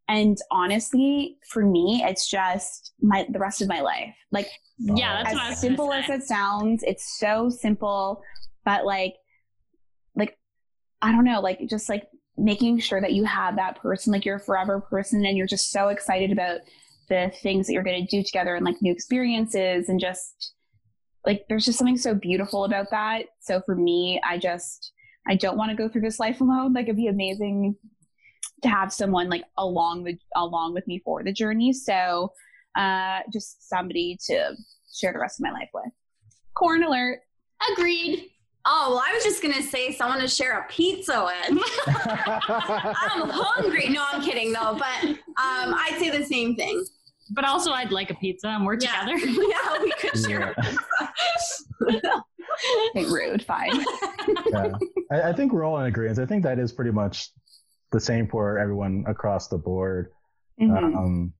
And 0.08 0.36
honestly, 0.50 1.38
for 1.48 1.64
me, 1.64 2.04
it's 2.06 2.28
just 2.28 2.92
my 3.00 3.26
the 3.30 3.38
rest 3.38 3.62
of 3.62 3.68
my 3.68 3.80
life. 3.80 4.14
Like 4.30 4.48
Yeah, 4.78 5.22
that's 5.22 5.34
what 5.34 5.42
I 5.42 5.46
as 5.46 5.50
was 5.50 5.60
simple 5.60 5.88
gonna 5.88 6.02
as 6.02 6.10
it 6.10 6.22
sounds, 6.24 6.82
it's 6.82 7.18
so 7.18 7.48
simple, 7.48 8.22
but 8.64 8.84
like 8.84 9.14
like 10.14 10.36
I 11.00 11.12
don't 11.12 11.24
know, 11.24 11.40
like 11.40 11.60
just 11.68 11.88
like 11.88 12.06
making 12.36 12.80
sure 12.80 13.00
that 13.00 13.12
you 13.12 13.24
have 13.24 13.56
that 13.56 13.80
person, 13.80 14.12
like 14.12 14.24
your 14.24 14.38
forever 14.38 14.80
person, 14.80 15.24
and 15.24 15.36
you're 15.36 15.46
just 15.46 15.70
so 15.70 15.88
excited 15.88 16.32
about 16.32 16.60
the 17.08 17.32
things 17.42 17.66
that 17.66 17.72
you're 17.72 17.82
going 17.82 18.06
to 18.06 18.16
do 18.16 18.22
together 18.22 18.54
and 18.54 18.64
like 18.64 18.80
new 18.80 18.92
experiences 18.92 19.90
and 19.90 20.00
just 20.00 20.54
like 21.26 21.44
there's 21.48 21.64
just 21.64 21.78
something 21.78 21.96
so 21.96 22.14
beautiful 22.14 22.64
about 22.64 22.90
that. 22.90 23.26
So 23.40 23.62
for 23.64 23.74
me, 23.74 24.20
I 24.24 24.38
just 24.38 24.92
I 25.26 25.36
don't 25.36 25.56
want 25.56 25.70
to 25.70 25.76
go 25.76 25.88
through 25.88 26.02
this 26.02 26.20
life 26.20 26.40
alone. 26.40 26.72
Like 26.74 26.84
it'd 26.84 26.96
be 26.96 27.08
amazing 27.08 27.76
to 28.64 28.68
have 28.68 28.92
someone 28.92 29.28
like 29.30 29.44
along 29.58 30.04
the 30.04 30.18
along 30.36 30.74
with 30.74 30.86
me 30.86 31.00
for 31.04 31.22
the 31.22 31.32
journey. 31.32 31.72
So 31.72 32.32
uh 32.76 33.20
just 33.32 33.68
somebody 33.68 34.18
to 34.26 34.54
share 34.92 35.12
the 35.12 35.18
rest 35.20 35.38
of 35.40 35.44
my 35.44 35.52
life 35.52 35.68
with. 35.72 35.92
Corn 36.54 36.82
alert. 36.82 37.20
Agreed. 37.72 38.30
Oh, 38.66 38.86
well, 38.92 39.02
I 39.06 39.12
was 39.14 39.22
just 39.22 39.42
going 39.42 39.52
to 39.54 39.62
say 39.62 39.92
someone 39.92 40.20
to 40.20 40.26
share 40.28 40.58
a 40.60 40.66
pizza 40.72 41.22
with. 41.22 41.62
I'm 41.86 43.28
hungry. 43.28 43.90
No, 43.90 44.02
I'm 44.10 44.22
kidding 44.22 44.52
though. 44.52 44.78
But 44.78 45.04
um, 45.04 45.74
I'd 45.74 45.96
say 45.98 46.08
the 46.16 46.24
same 46.24 46.56
thing. 46.56 46.82
But 47.32 47.44
also, 47.44 47.72
I'd 47.72 47.92
like 47.92 48.08
a 48.10 48.14
pizza 48.14 48.48
and 48.48 48.64
we're 48.64 48.78
Yeah. 48.80 49.04
together. 49.04 49.18
yeah, 49.48 49.82
we 49.82 49.90
could 49.92 50.18
share. 50.18 50.54
Yeah. 51.88 52.20
Okay, 52.96 53.04
rude. 53.10 53.42
Fine. 53.44 53.84
yeah. 54.50 54.72
I, 55.10 55.22
I 55.30 55.32
think 55.34 55.52
we're 55.52 55.64
all 55.64 55.78
in 55.80 55.86
agreement. 55.86 56.18
I 56.18 56.26
think 56.26 56.42
that 56.44 56.58
is 56.58 56.72
pretty 56.72 56.90
much 56.90 57.30
the 57.94 58.00
same 58.00 58.26
for 58.28 58.58
everyone 58.58 59.04
across 59.06 59.46
the 59.48 59.56
board. 59.56 60.10
Mhm. 60.60 60.96
Um, 60.96 61.32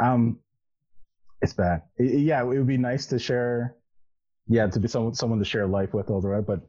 um, 0.00 0.38
it's 1.42 1.52
bad. 1.52 1.82
I- 2.00 2.04
yeah, 2.04 2.42
it 2.42 2.46
would 2.46 2.66
be 2.66 2.78
nice 2.78 3.04
to 3.06 3.18
share. 3.18 3.76
Yeah, 4.48 4.66
to 4.66 4.80
be 4.80 4.88
someone 4.88 5.14
someone 5.14 5.38
to 5.38 5.44
share 5.44 5.66
life 5.66 5.92
with 5.94 6.10
all 6.10 6.20
the 6.20 6.28
right, 6.28 6.44
but 6.44 6.60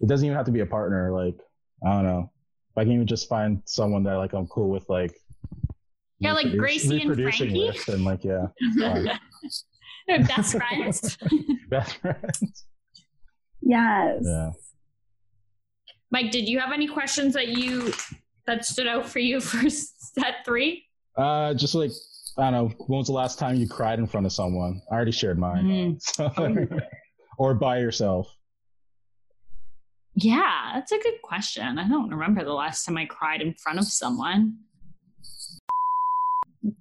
it 0.00 0.08
doesn't 0.08 0.24
even 0.26 0.36
have 0.36 0.46
to 0.46 0.52
be 0.52 0.60
a 0.60 0.66
partner. 0.66 1.12
Like 1.12 1.38
I 1.86 1.92
don't 1.92 2.04
know, 2.04 2.30
if 2.70 2.78
I 2.78 2.82
can 2.84 2.92
even 2.92 3.06
just 3.06 3.28
find 3.28 3.62
someone 3.66 4.02
that 4.04 4.14
like 4.16 4.32
I'm 4.32 4.46
cool 4.48 4.68
with, 4.70 4.88
like 4.88 5.14
Yeah, 6.18 6.32
like 6.32 6.56
Gracie 6.56 7.00
and 7.02 7.14
Frankie. 7.14 7.70
and 7.88 8.04
like 8.04 8.24
yeah. 8.24 8.46
They're 10.06 10.24
best 10.24 10.56
friends. 10.56 11.16
best 11.68 11.96
friends. 11.98 12.64
yes. 13.62 14.22
Yeah. 14.24 14.50
Mike, 16.12 16.32
did 16.32 16.48
you 16.48 16.58
have 16.58 16.72
any 16.72 16.88
questions 16.88 17.34
that 17.34 17.48
you 17.48 17.92
that 18.46 18.64
stood 18.64 18.86
out 18.86 19.08
for 19.08 19.18
you 19.18 19.40
for 19.40 19.68
set 19.68 20.44
three? 20.44 20.84
Uh, 21.16 21.54
just 21.54 21.74
like 21.74 21.90
I 22.38 22.50
don't 22.50 22.52
know, 22.52 22.84
when 22.86 22.98
was 22.98 23.08
the 23.08 23.12
last 23.12 23.38
time 23.38 23.56
you 23.56 23.68
cried 23.68 23.98
in 23.98 24.06
front 24.06 24.26
of 24.26 24.32
someone? 24.32 24.80
I 24.90 24.94
already 24.94 25.12
shared 25.12 25.38
mine. 25.38 25.98
So, 26.00 26.32
or 27.38 27.54
by 27.54 27.78
yourself. 27.78 28.34
Yeah, 30.14 30.72
that's 30.74 30.92
a 30.92 30.98
good 30.98 31.22
question. 31.22 31.78
I 31.78 31.88
don't 31.88 32.10
remember 32.10 32.44
the 32.44 32.52
last 32.52 32.84
time 32.84 32.96
I 32.96 33.06
cried 33.06 33.42
in 33.42 33.54
front 33.54 33.78
of 33.78 33.86
someone. 33.86 34.58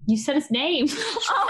You 0.06 0.18
said 0.18 0.36
his 0.36 0.52
name. 0.52 0.88
Oh, 1.32 1.50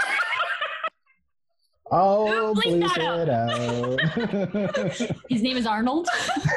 Bleep 1.90 2.54
bleep 2.56 2.80
that 2.94 3.28
it 3.28 3.28
out. 3.28 5.16
his 5.28 5.42
name 5.42 5.56
is 5.56 5.66
Arnold. 5.66 6.08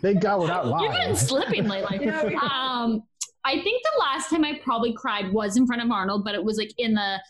Thank 0.00 0.22
God 0.22 0.40
we're 0.40 0.46
not 0.46 0.66
You've 0.80 0.92
been 0.92 1.16
slipping 1.16 1.68
lately. 1.68 2.08
um, 2.42 3.02
I 3.44 3.60
think 3.60 3.82
the 3.82 3.98
last 4.00 4.30
time 4.30 4.44
I 4.44 4.58
probably 4.62 4.94
cried 4.94 5.32
was 5.32 5.56
in 5.56 5.66
front 5.66 5.82
of 5.82 5.90
Arnold, 5.90 6.24
but 6.24 6.34
it 6.34 6.42
was 6.44 6.56
like 6.56 6.72
in 6.78 6.94
the 6.94 7.20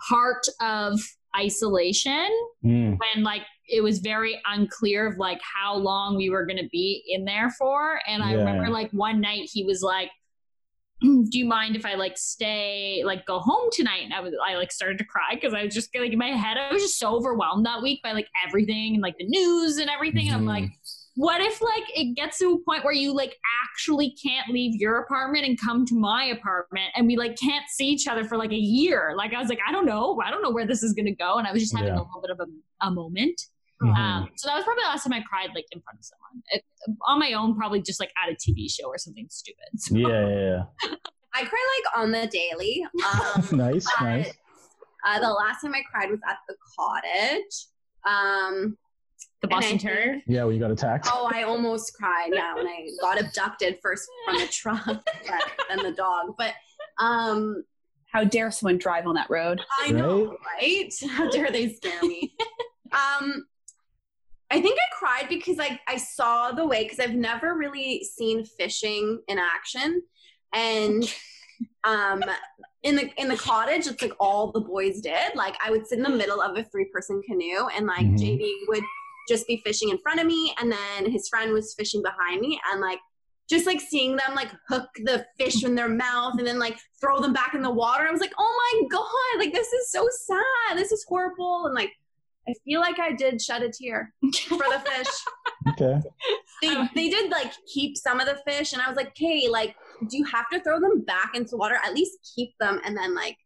heart 0.00 0.46
of 0.60 0.98
isolation 1.36 2.28
Mm, 2.64 2.96
when 2.98 3.22
like 3.22 3.42
it 3.68 3.82
was 3.82 3.98
very 3.98 4.40
unclear 4.46 5.06
of 5.06 5.18
like 5.18 5.38
how 5.42 5.76
long 5.76 6.16
we 6.16 6.30
were 6.30 6.44
going 6.46 6.56
to 6.58 6.68
be 6.72 7.04
in 7.06 7.24
there 7.24 7.50
for. 7.58 8.00
And 8.08 8.22
I 8.22 8.32
Yeah. 8.32 8.38
remember 8.38 8.68
like 8.68 8.90
one 8.92 9.20
night 9.20 9.48
he 9.52 9.64
was 9.64 9.82
like, 9.82 10.10
do 11.00 11.38
you 11.38 11.44
mind 11.44 11.76
if 11.76 11.86
I 11.86 11.94
like 11.94 12.18
stay, 12.18 13.02
like 13.04 13.24
go 13.24 13.38
home 13.38 13.68
tonight? 13.72 14.02
And 14.04 14.12
I 14.12 14.20
was, 14.20 14.34
I 14.44 14.54
like 14.54 14.72
started 14.72 14.98
to 14.98 15.04
cry 15.04 15.34
because 15.34 15.54
I 15.54 15.64
was 15.64 15.74
just 15.74 15.90
like 15.94 16.12
in 16.12 16.18
my 16.18 16.30
head, 16.30 16.56
I 16.56 16.72
was 16.72 16.82
just 16.82 16.98
so 16.98 17.14
overwhelmed 17.14 17.66
that 17.66 17.82
week 17.82 18.02
by 18.02 18.12
like 18.12 18.26
everything 18.46 18.94
and 18.94 19.02
like 19.02 19.16
the 19.18 19.26
news 19.26 19.78
and 19.78 19.88
everything. 19.88 20.26
And 20.26 20.36
I'm 20.36 20.46
like, 20.46 20.64
mm-hmm. 20.64 21.22
what 21.22 21.40
if 21.40 21.62
like 21.62 21.84
it 21.94 22.16
gets 22.16 22.38
to 22.38 22.52
a 22.52 22.58
point 22.64 22.84
where 22.84 22.92
you 22.92 23.14
like 23.14 23.36
actually 23.64 24.16
can't 24.20 24.50
leave 24.50 24.74
your 24.74 24.98
apartment 24.98 25.44
and 25.44 25.60
come 25.60 25.86
to 25.86 25.94
my 25.94 26.24
apartment 26.24 26.90
and 26.96 27.06
we 27.06 27.16
like 27.16 27.38
can't 27.38 27.68
see 27.68 27.86
each 27.86 28.08
other 28.08 28.24
for 28.24 28.36
like 28.36 28.52
a 28.52 28.56
year? 28.56 29.14
Like 29.16 29.32
I 29.34 29.38
was 29.38 29.48
like, 29.48 29.60
I 29.66 29.70
don't 29.70 29.86
know, 29.86 30.20
I 30.24 30.30
don't 30.30 30.42
know 30.42 30.50
where 30.50 30.66
this 30.66 30.82
is 30.82 30.94
gonna 30.94 31.14
go, 31.14 31.36
and 31.38 31.46
I 31.46 31.52
was 31.52 31.62
just 31.62 31.76
having 31.76 31.94
Yeah. 31.94 32.00
a 32.00 32.02
little 32.02 32.20
bit 32.20 32.30
of 32.30 32.40
a, 32.40 32.86
a 32.86 32.90
moment. 32.90 33.40
Mhm. 33.82 33.96
Um, 33.96 34.28
so 34.36 34.48
that 34.48 34.56
was 34.56 34.64
probably 34.64 34.82
the 34.82 34.88
last 34.88 35.04
time 35.04 35.12
I 35.12 35.22
cried 35.22 35.50
like 35.54 35.66
in 35.70 35.80
front 35.80 35.98
of 36.00 36.04
someone 36.04 36.42
it, 36.50 36.64
on 37.06 37.18
my 37.20 37.32
own, 37.34 37.56
probably 37.56 37.80
just 37.80 38.00
like 38.00 38.10
at 38.22 38.30
a 38.32 38.34
TV 38.34 38.68
show 38.68 38.86
or 38.88 38.98
something 38.98 39.26
stupid. 39.30 39.66
So, 39.76 39.94
yeah, 39.96 40.28
yeah, 40.28 40.62
I 41.34 41.44
cry 41.44 41.82
like 41.94 41.98
on 42.02 42.10
the 42.10 42.26
daily. 42.26 42.84
Um, 43.06 43.44
nice, 43.56 43.86
but, 43.98 44.04
nice. 44.04 44.32
Uh, 45.06 45.20
the 45.20 45.30
last 45.30 45.60
time 45.62 45.74
I 45.74 45.82
cried 45.90 46.10
was 46.10 46.18
at 46.28 46.38
the 46.48 46.56
cottage. 46.76 47.66
Um, 48.04 48.76
The 49.42 49.46
And 49.46 49.52
I 49.52 49.56
Boston 49.56 49.70
think- 49.78 49.82
Terrier. 49.82 50.22
Yeah, 50.26 50.42
when 50.44 50.54
you 50.54 50.60
got 50.60 50.72
attacked. 50.72 51.06
oh, 51.12 51.30
I 51.32 51.44
almost 51.44 51.94
cried. 51.94 52.30
Yeah, 52.32 52.54
when 52.56 52.66
I 52.66 52.88
got 53.00 53.20
abducted 53.24 53.78
first 53.80 54.08
from 54.24 54.38
the 54.38 54.48
truck, 54.48 54.84
but 54.86 55.04
then 55.68 55.84
the 55.84 55.92
dog. 55.92 56.34
But 56.36 56.54
um, 56.98 57.62
How 58.12 58.24
dare 58.24 58.50
someone 58.50 58.78
drive 58.78 59.06
on 59.06 59.14
that 59.14 59.30
road? 59.30 59.60
I 59.84 59.92
know, 59.92 60.36
right? 60.60 60.92
How 61.10 61.30
dare 61.30 61.52
they 61.52 61.68
scare 61.74 62.02
me? 62.02 62.34
um, 62.92 63.46
I 64.50 64.60
think 64.60 64.78
I 64.78 64.98
cried 64.98 65.28
because 65.28 65.56
like 65.58 65.80
I 65.86 65.96
saw 65.96 66.52
the 66.52 66.66
way 66.66 66.84
because 66.84 67.00
I've 67.00 67.14
never 67.14 67.54
really 67.54 68.04
seen 68.04 68.44
fishing 68.44 69.20
in 69.28 69.38
action, 69.38 70.02
and 70.52 71.04
um, 71.84 72.24
in 72.82 72.96
the 72.96 73.10
in 73.20 73.28
the 73.28 73.36
cottage, 73.36 73.86
it's 73.86 74.00
like 74.00 74.14
all 74.18 74.52
the 74.52 74.60
boys 74.60 75.00
did. 75.00 75.34
Like 75.34 75.56
I 75.64 75.70
would 75.70 75.86
sit 75.86 75.98
in 75.98 76.04
the 76.04 76.10
middle 76.10 76.40
of 76.40 76.56
a 76.56 76.64
three 76.64 76.86
person 76.86 77.20
canoe, 77.26 77.68
and 77.76 77.86
like 77.86 78.06
Mhm. 78.06 78.18
JD 78.18 78.52
would 78.68 78.84
just 79.28 79.46
be 79.46 79.60
fishing 79.64 79.90
in 79.90 79.98
front 79.98 80.20
of 80.20 80.26
me, 80.26 80.54
and 80.58 80.72
then 80.72 81.10
his 81.10 81.28
friend 81.28 81.52
was 81.52 81.74
fishing 81.74 82.02
behind 82.02 82.40
me, 82.40 82.58
and 82.72 82.80
like 82.80 83.00
just 83.50 83.66
like 83.66 83.80
seeing 83.80 84.16
them 84.16 84.34
like 84.34 84.50
hook 84.68 84.88
the 85.04 85.24
fish 85.38 85.64
in 85.64 85.74
their 85.74 85.88
mouth 85.88 86.34
and 86.38 86.46
then 86.46 86.58
like 86.58 86.78
throw 87.00 87.18
them 87.18 87.32
back 87.32 87.54
in 87.54 87.62
the 87.62 87.70
water. 87.70 88.06
I 88.06 88.10
was 88.10 88.20
like, 88.20 88.34
oh 88.38 88.72
my 88.82 88.88
god, 88.90 89.38
like 89.38 89.54
this 89.54 89.72
is 89.72 89.90
so 89.90 90.06
sad. 90.26 90.76
This 90.76 90.92
is 90.92 91.04
horrible. 91.08 91.64
And 91.64 91.74
like 91.74 91.92
I 92.48 92.54
feel 92.64 92.80
like 92.80 92.98
I 92.98 93.12
did 93.12 93.40
shed 93.42 93.62
a 93.62 93.70
tear 93.70 94.14
for 94.48 94.58
the 94.58 94.82
fish. 94.84 95.06
Okay. 95.70 96.00
They 96.62 96.74
they 96.94 97.08
did 97.10 97.30
like 97.30 97.52
keep 97.72 97.96
some 97.98 98.20
of 98.20 98.26
the 98.26 98.38
fish, 98.46 98.72
and 98.72 98.80
I 98.80 98.88
was 98.88 98.96
like, 98.96 99.08
okay, 99.08 99.48
like 99.48 99.74
do 100.08 100.16
you 100.16 100.24
have 100.24 100.48
to 100.50 100.60
throw 100.60 100.80
them 100.80 101.00
back 101.04 101.32
into 101.34 101.56
water? 101.56 101.76
At 101.84 101.92
least 101.94 102.16
keep 102.34 102.50
them, 102.58 102.80
and 102.84 102.96
then 102.96 103.14
like 103.14 103.36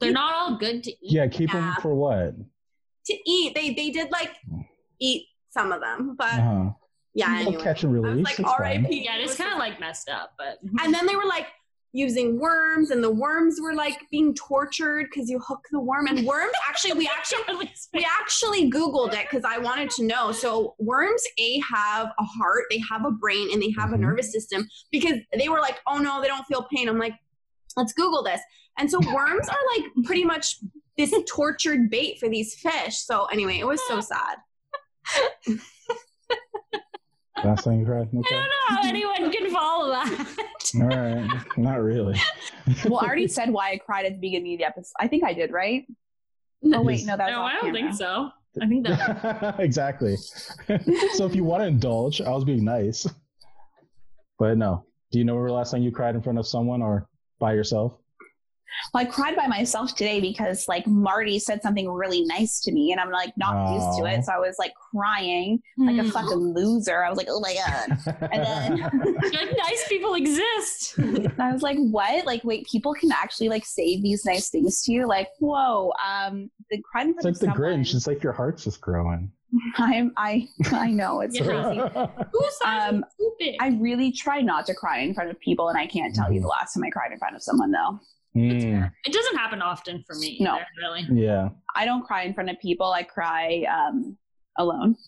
They're 0.00 0.12
not 0.12 0.34
all 0.34 0.56
good 0.58 0.82
to 0.84 0.90
eat. 0.90 1.12
Yeah, 1.12 1.28
keep 1.28 1.52
Yeah. 1.54 1.60
them 1.60 1.74
for 1.80 1.94
what? 1.94 2.34
to 3.06 3.14
eat. 3.30 3.54
They 3.54 3.72
they 3.74 3.90
did 3.90 4.10
like 4.10 4.32
eat 5.00 5.26
some 5.50 5.72
of 5.72 5.80
them, 5.80 6.16
but 6.18 6.26
Uh-huh. 6.32 6.70
yeah. 7.14 7.28
Well, 7.30 7.46
Anyway, 7.48 7.62
catch 7.64 7.84
and 7.84 7.96
I 8.06 8.14
was 8.14 8.22
like. 8.24 8.40
R.I.P. 8.40 9.04
Yeah, 9.04 9.16
it's 9.16 9.36
kind 9.36 9.52
of 9.52 9.58
like 9.58 9.80
messed 9.80 10.10
up, 10.10 10.32
but 10.36 10.58
And 10.82 10.92
then 10.92 11.06
they 11.06 11.16
were 11.16 11.26
like 11.26 11.46
using 11.92 12.38
worms, 12.38 12.90
and 12.90 13.02
the 13.02 13.10
worms 13.10 13.58
were 13.60 13.74
like 13.74 13.98
being 14.10 14.34
tortured 14.34 15.06
because 15.10 15.28
you 15.28 15.38
hook 15.40 15.60
the 15.70 15.80
worm. 15.80 16.06
And 16.06 16.26
worms, 16.26 16.52
actually, 16.68 16.92
we 16.94 17.08
actually 17.08 17.70
we 17.92 18.06
actually 18.20 18.70
googled 18.70 19.12
it 19.14 19.26
because 19.30 19.44
I 19.44 19.58
wanted 19.58 19.90
to 19.90 20.04
know. 20.04 20.32
So 20.32 20.74
worms, 20.78 21.22
a 21.38 21.60
have 21.74 22.08
a 22.18 22.24
heart, 22.24 22.64
they 22.70 22.80
have 22.90 23.04
a 23.04 23.10
brain, 23.10 23.48
and 23.52 23.60
they 23.60 23.72
have 23.78 23.92
a 23.92 23.96
Mhm. 23.96 24.00
nervous 24.00 24.32
system. 24.32 24.68
Because 24.90 25.14
they 25.36 25.48
were 25.48 25.60
like, 25.60 25.80
oh 25.86 25.98
no, 25.98 26.20
they 26.20 26.28
don't 26.28 26.46
feel 26.46 26.66
pain. 26.72 26.88
I'm 26.88 26.98
like, 26.98 27.14
let's 27.76 27.92
Google 27.92 28.22
this. 28.22 28.40
And 28.78 28.90
so 28.90 29.00
worms 29.00 29.48
are 29.48 29.58
like 29.76 29.84
pretty 30.04 30.24
much 30.24 30.56
this 30.96 31.14
tortured 31.28 31.90
bait 31.90 32.18
for 32.18 32.28
these 32.28 32.54
fish. 32.54 32.98
So 32.98 33.26
anyway, 33.26 33.58
it 33.58 33.66
was 33.66 33.80
so 33.88 34.00
sad. 34.12 34.38
Last 37.44 37.64
time 37.64 37.80
you 37.80 37.86
cried. 37.86 38.08
I 38.08 38.12
don't 38.12 38.30
know 38.30 38.48
how 38.68 38.88
anyone 38.88 39.32
can 39.32 39.50
follow 39.50 39.90
that. 39.90 40.26
All 40.76 40.82
right. 40.88 41.28
Not 41.56 41.82
really. 41.82 42.20
Well, 42.84 43.00
I 43.00 43.06
already 43.06 43.28
said 43.28 43.50
why 43.50 43.70
I 43.70 43.78
cried 43.78 44.04
at 44.06 44.12
the 44.12 44.18
beginning 44.18 44.54
of 44.54 44.58
the 44.58 44.64
episode. 44.64 44.92
I 45.00 45.08
think 45.08 45.24
I 45.24 45.32
did, 45.32 45.50
right? 45.52 45.86
Oh 46.64 46.82
wait, 46.82 47.06
no, 47.06 47.16
that 47.16 47.30
no, 47.30 47.42
I 47.42 47.52
don't 47.52 47.62
camera. 47.62 47.80
think 47.80 47.94
so. 47.94 48.30
I 48.62 48.66
think 48.66 48.86
that 48.86 49.56
exactly. 49.58 50.16
so 51.14 51.24
if 51.26 51.34
you 51.34 51.44
want 51.44 51.62
to 51.62 51.66
indulge, 51.66 52.20
I 52.20 52.30
was 52.30 52.44
being 52.44 52.64
nice. 52.64 53.06
But 54.38 54.58
no. 54.58 54.84
Do 55.12 55.18
you 55.18 55.24
know 55.24 55.34
where 55.34 55.48
the 55.48 55.54
last 55.54 55.70
time 55.70 55.82
you 55.82 55.90
cried 55.90 56.14
in 56.14 56.22
front 56.22 56.38
of 56.38 56.46
someone 56.46 56.82
or 56.82 57.08
by 57.38 57.54
yourself? 57.54 57.96
Well, 58.94 59.02
I 59.02 59.06
cried 59.06 59.36
by 59.36 59.46
myself 59.46 59.94
today 59.94 60.20
because 60.20 60.68
like 60.68 60.86
Marty 60.86 61.38
said 61.38 61.62
something 61.62 61.90
really 61.90 62.24
nice 62.24 62.60
to 62.60 62.72
me, 62.72 62.92
and 62.92 63.00
I'm 63.00 63.10
like 63.10 63.32
not 63.36 63.72
used 63.72 63.98
to 63.98 64.04
it, 64.06 64.24
so 64.24 64.32
I 64.32 64.38
was 64.38 64.56
like 64.58 64.72
crying 64.92 65.60
like 65.78 65.98
a 65.98 66.02
Hmm. 66.02 66.08
fucking 66.10 66.54
loser. 66.54 67.02
I 67.02 67.08
was 67.08 67.16
like, 67.18 67.28
oh 67.30 67.40
my 67.40 67.54
god. 67.54 68.28
And 68.32 68.44
then 68.44 68.78
like 69.32 69.48
nice 69.56 69.84
people 69.88 70.14
exist. 70.14 70.94
I 71.38 71.52
was 71.52 71.62
like, 71.62 71.78
what? 71.78 72.26
Like, 72.26 72.42
wait, 72.44 72.66
people 72.66 72.94
can 72.94 73.12
actually 73.12 73.48
like 73.48 73.64
say 73.64 74.00
these 74.00 74.24
nice 74.24 74.50
things 74.50 74.82
to 74.82 74.92
you? 74.92 75.06
Like, 75.08 75.28
whoa. 75.38 75.92
Um, 76.04 76.50
the 76.70 76.80
cried 76.90 77.06
in 77.08 77.14
it's 77.14 77.22
front 77.22 77.42
like 77.42 77.54
the. 77.54 77.60
Grinch. 77.60 77.94
It's 77.94 78.06
like 78.06 78.22
your 78.22 78.32
heart's 78.32 78.64
just 78.64 78.80
growing. 78.80 79.30
I'm, 79.78 80.12
I, 80.16 80.46
I 80.70 80.90
know 80.92 81.20
it's 81.22 81.36
Yeah. 81.38 81.44
crazy. 81.44 81.80
Who's 82.32 82.58
Um, 82.64 83.04
too? 83.40 83.54
I 83.60 83.70
really 83.80 84.12
try 84.12 84.40
not 84.42 84.64
to 84.66 84.74
cry 84.74 85.00
in 85.00 85.12
front 85.12 85.28
of 85.30 85.40
people, 85.40 85.68
and 85.68 85.76
I 85.78 85.86
can't 85.88 86.14
tell 86.14 86.32
you 86.32 86.40
the 86.40 86.46
last 86.46 86.74
time 86.74 86.84
I 86.84 86.90
cried 86.90 87.10
in 87.10 87.18
front 87.18 87.34
of 87.34 87.42
someone 87.42 87.72
though. 87.72 87.98
Mm, 88.36 88.90
it 89.04 89.12
doesn't 89.12 89.36
happen 89.36 89.60
often 89.60 90.04
for 90.06 90.14
me. 90.16 90.38
No. 90.40 90.54
either, 90.54 90.66
really. 90.80 91.06
yeah. 91.12 91.48
I 91.74 91.84
don't 91.84 92.04
cry 92.04 92.22
in 92.22 92.34
front 92.34 92.48
of 92.50 92.58
people. 92.60 92.92
I 92.92 93.02
cry 93.02 93.64
um, 93.70 94.16
alone. 94.58 94.96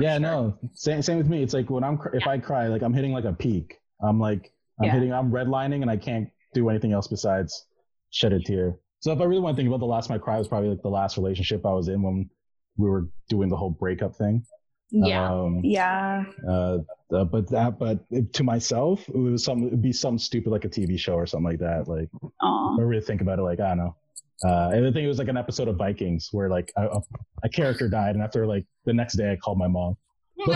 Yeah, 0.00 0.12
sure. 0.14 0.20
no. 0.20 0.58
Same, 0.72 1.02
same 1.02 1.18
with 1.18 1.28
me. 1.28 1.42
It's 1.42 1.52
like 1.52 1.68
when 1.68 1.84
I'm, 1.84 1.98
cr- 1.98 2.16
if 2.16 2.26
I 2.26 2.38
cry, 2.38 2.68
like 2.68 2.80
I'm 2.80 2.94
hitting 2.94 3.12
like 3.12 3.26
a 3.26 3.32
peak. 3.34 3.74
I'm 4.02 4.18
like, 4.18 4.50
I'm 4.80 4.86
Yeah. 4.86 4.92
hitting, 4.92 5.12
I'm 5.12 5.30
redlining 5.30 5.82
and 5.82 5.90
I 5.90 5.98
can't 5.98 6.30
do 6.54 6.70
anything 6.70 6.92
else 6.92 7.08
besides 7.08 7.66
shed 8.08 8.32
a 8.32 8.40
tear. 8.40 8.78
So 9.00 9.12
if 9.12 9.20
I 9.20 9.24
really 9.24 9.42
want 9.42 9.54
to 9.54 9.60
think 9.60 9.68
about 9.68 9.80
the 9.80 9.86
last 9.86 10.06
time 10.08 10.14
I 10.14 10.18
cried 10.18 10.38
was 10.38 10.48
probably 10.48 10.70
like 10.70 10.80
the 10.80 10.88
last 10.88 11.18
relationship 11.18 11.66
I 11.66 11.74
was 11.74 11.88
in 11.88 12.00
when 12.00 12.30
we 12.78 12.88
were 12.88 13.10
doing 13.28 13.50
the 13.50 13.56
whole 13.56 13.68
breakup 13.68 14.16
thing. 14.16 14.46
Yeah. 14.92 15.32
Um, 15.32 15.60
yeah. 15.64 16.24
uh, 16.46 16.78
uh, 17.12 17.24
but 17.24 17.48
that, 17.50 17.78
but 17.78 17.98
to 18.34 18.44
myself, 18.44 19.08
it 19.08 19.16
was 19.16 19.42
something, 19.42 19.68
it'd 19.68 19.82
be 19.82 19.92
some 19.92 20.18
stupid 20.18 20.50
like 20.50 20.64
a 20.64 20.68
TV 20.68 20.98
show 20.98 21.14
or 21.14 21.26
something 21.26 21.50
like 21.50 21.60
that. 21.60 21.88
Like, 21.88 22.10
Aw. 22.42 22.78
I 22.78 22.82
really 22.82 23.02
think 23.02 23.22
about 23.22 23.38
it, 23.38 23.42
like, 23.42 23.58
I 23.58 23.68
don't 23.68 23.78
know. 23.78 23.96
Uh, 24.44 24.70
and 24.74 24.86
I 24.86 24.92
think 24.92 25.04
it 25.04 25.08
was 25.08 25.18
like 25.18 25.28
an 25.28 25.36
episode 25.36 25.68
of 25.68 25.76
Vikings 25.76 26.28
where 26.32 26.48
like 26.48 26.72
a, 26.76 26.86
a, 26.86 27.00
a 27.44 27.48
character 27.48 27.88
died, 27.88 28.16
and 28.16 28.24
after 28.24 28.44
like 28.44 28.66
the 28.84 28.92
next 28.92 29.14
day, 29.14 29.30
I 29.30 29.36
called 29.36 29.56
my 29.56 29.68
mom. 29.68 29.96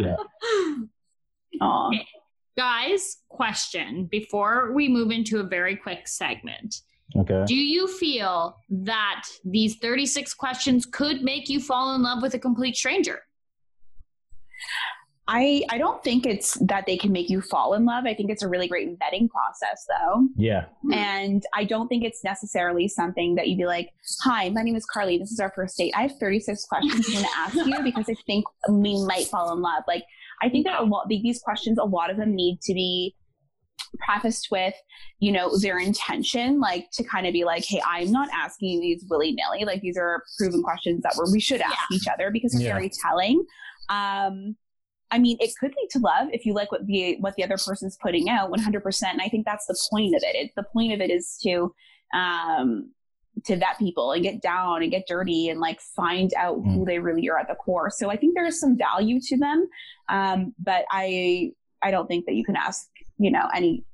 yeah. 0.00 0.16
Aw. 1.60 1.90
Guys, 2.56 3.18
question 3.28 4.06
before 4.06 4.72
we 4.72 4.88
move 4.88 5.12
into 5.12 5.38
a 5.38 5.44
very 5.44 5.76
quick 5.76 6.08
segment. 6.08 6.80
Okay. 7.16 7.44
Do 7.46 7.54
you 7.54 7.86
feel 7.86 8.56
that 8.70 9.24
these 9.44 9.76
36 9.76 10.32
questions 10.34 10.86
could 10.86 11.22
make 11.22 11.48
you 11.48 11.60
fall 11.60 11.94
in 11.94 12.02
love 12.02 12.22
with 12.22 12.34
a 12.34 12.38
complete 12.38 12.76
stranger? 12.76 13.20
I, 15.28 15.62
I 15.70 15.78
don't 15.78 16.02
think 16.02 16.26
it's 16.26 16.54
that 16.54 16.84
they 16.86 16.96
can 16.96 17.12
make 17.12 17.30
you 17.30 17.40
fall 17.40 17.74
in 17.74 17.84
love. 17.84 18.04
I 18.06 18.14
think 18.14 18.30
it's 18.30 18.42
a 18.42 18.48
really 18.48 18.66
great 18.66 18.98
vetting 18.98 19.28
process, 19.30 19.86
though. 19.88 20.28
Yeah. 20.36 20.64
And 20.92 21.44
I 21.54 21.64
don't 21.64 21.86
think 21.86 22.02
it's 22.02 22.24
necessarily 22.24 22.88
something 22.88 23.36
that 23.36 23.48
you'd 23.48 23.58
be 23.58 23.66
like, 23.66 23.90
Hi, 24.24 24.48
my 24.50 24.62
name 24.62 24.74
is 24.74 24.84
Carly. 24.84 25.18
This 25.18 25.30
is 25.30 25.38
our 25.38 25.52
first 25.54 25.78
date. 25.78 25.94
I 25.96 26.02
have 26.02 26.18
36 26.18 26.64
questions 26.68 27.06
I'm 27.06 27.12
going 27.12 27.24
to 27.24 27.30
ask 27.38 27.54
you 27.54 27.82
because 27.84 28.06
I 28.08 28.14
think 28.26 28.44
we 28.68 29.02
might 29.04 29.26
fall 29.26 29.52
in 29.52 29.62
love. 29.62 29.84
Like, 29.86 30.04
I 30.42 30.48
think 30.48 30.66
that 30.66 30.80
a 30.80 30.84
lot, 30.84 31.08
these 31.08 31.40
questions, 31.40 31.78
a 31.78 31.84
lot 31.84 32.10
of 32.10 32.16
them 32.16 32.34
need 32.34 32.60
to 32.62 32.74
be 32.74 33.14
prefaced 33.98 34.48
with, 34.50 34.74
you 35.18 35.32
know, 35.32 35.56
their 35.58 35.78
intention, 35.78 36.60
like 36.60 36.90
to 36.92 37.04
kind 37.04 37.26
of 37.26 37.32
be 37.32 37.44
like, 37.44 37.64
Hey, 37.64 37.80
I'm 37.86 38.10
not 38.10 38.28
asking 38.32 38.80
these 38.80 39.04
willy 39.08 39.32
nilly. 39.32 39.64
Like, 39.64 39.80
these 39.80 39.96
are 39.98 40.22
proven 40.38 40.62
questions 40.62 41.02
that 41.02 41.14
we're, 41.16 41.30
we 41.32 41.40
should 41.40 41.60
ask 41.60 41.90
each 41.92 42.08
other 42.08 42.30
because 42.30 42.54
it's 42.54 42.62
Yeah. 42.62 42.72
very 42.72 42.90
telling. 43.02 43.44
Um, 43.88 44.56
I 45.10 45.18
mean, 45.18 45.36
it 45.40 45.50
could 45.60 45.74
lead 45.76 45.88
to 45.90 45.98
love 45.98 46.28
if 46.32 46.46
you 46.46 46.54
like 46.54 46.72
what 46.72 46.86
the 46.86 47.16
what 47.20 47.34
the 47.36 47.44
other 47.44 47.58
person's 47.58 47.98
putting 48.02 48.30
out, 48.30 48.50
one 48.50 48.60
hundred 48.60 48.82
percent. 48.82 49.12
And 49.12 49.20
I 49.20 49.28
think 49.28 49.44
that's 49.44 49.66
the 49.66 49.78
point 49.90 50.14
of 50.14 50.22
it. 50.22 50.34
it. 50.34 50.52
The 50.56 50.64
point 50.72 50.94
of 50.94 51.00
it 51.02 51.10
is 51.10 51.38
to 51.42 51.74
um, 52.14 52.90
to 53.44 53.56
vet 53.56 53.78
people 53.78 54.12
and 54.12 54.22
get 54.22 54.40
down 54.40 54.82
and 54.82 54.90
get 54.90 55.04
dirty 55.06 55.50
and 55.50 55.60
like 55.60 55.80
find 55.80 56.32
out 56.34 56.54
who 56.64 56.84
they 56.86 56.98
really 56.98 57.28
are 57.28 57.38
at 57.38 57.48
the 57.48 57.54
core. 57.54 57.90
So 57.90 58.10
I 58.10 58.16
think 58.16 58.34
there 58.34 58.46
is 58.46 58.58
some 58.60 58.76
value 58.76 59.20
to 59.20 59.36
them, 59.36 59.68
um, 60.08 60.54
but 60.58 60.84
I 60.90 61.52
I 61.82 61.90
don't 61.90 62.06
think 62.06 62.26
that 62.26 62.34
you 62.34 62.44
can 62.44 62.56
ask 62.56 62.88
you 63.18 63.30
know 63.30 63.48
any 63.54 63.84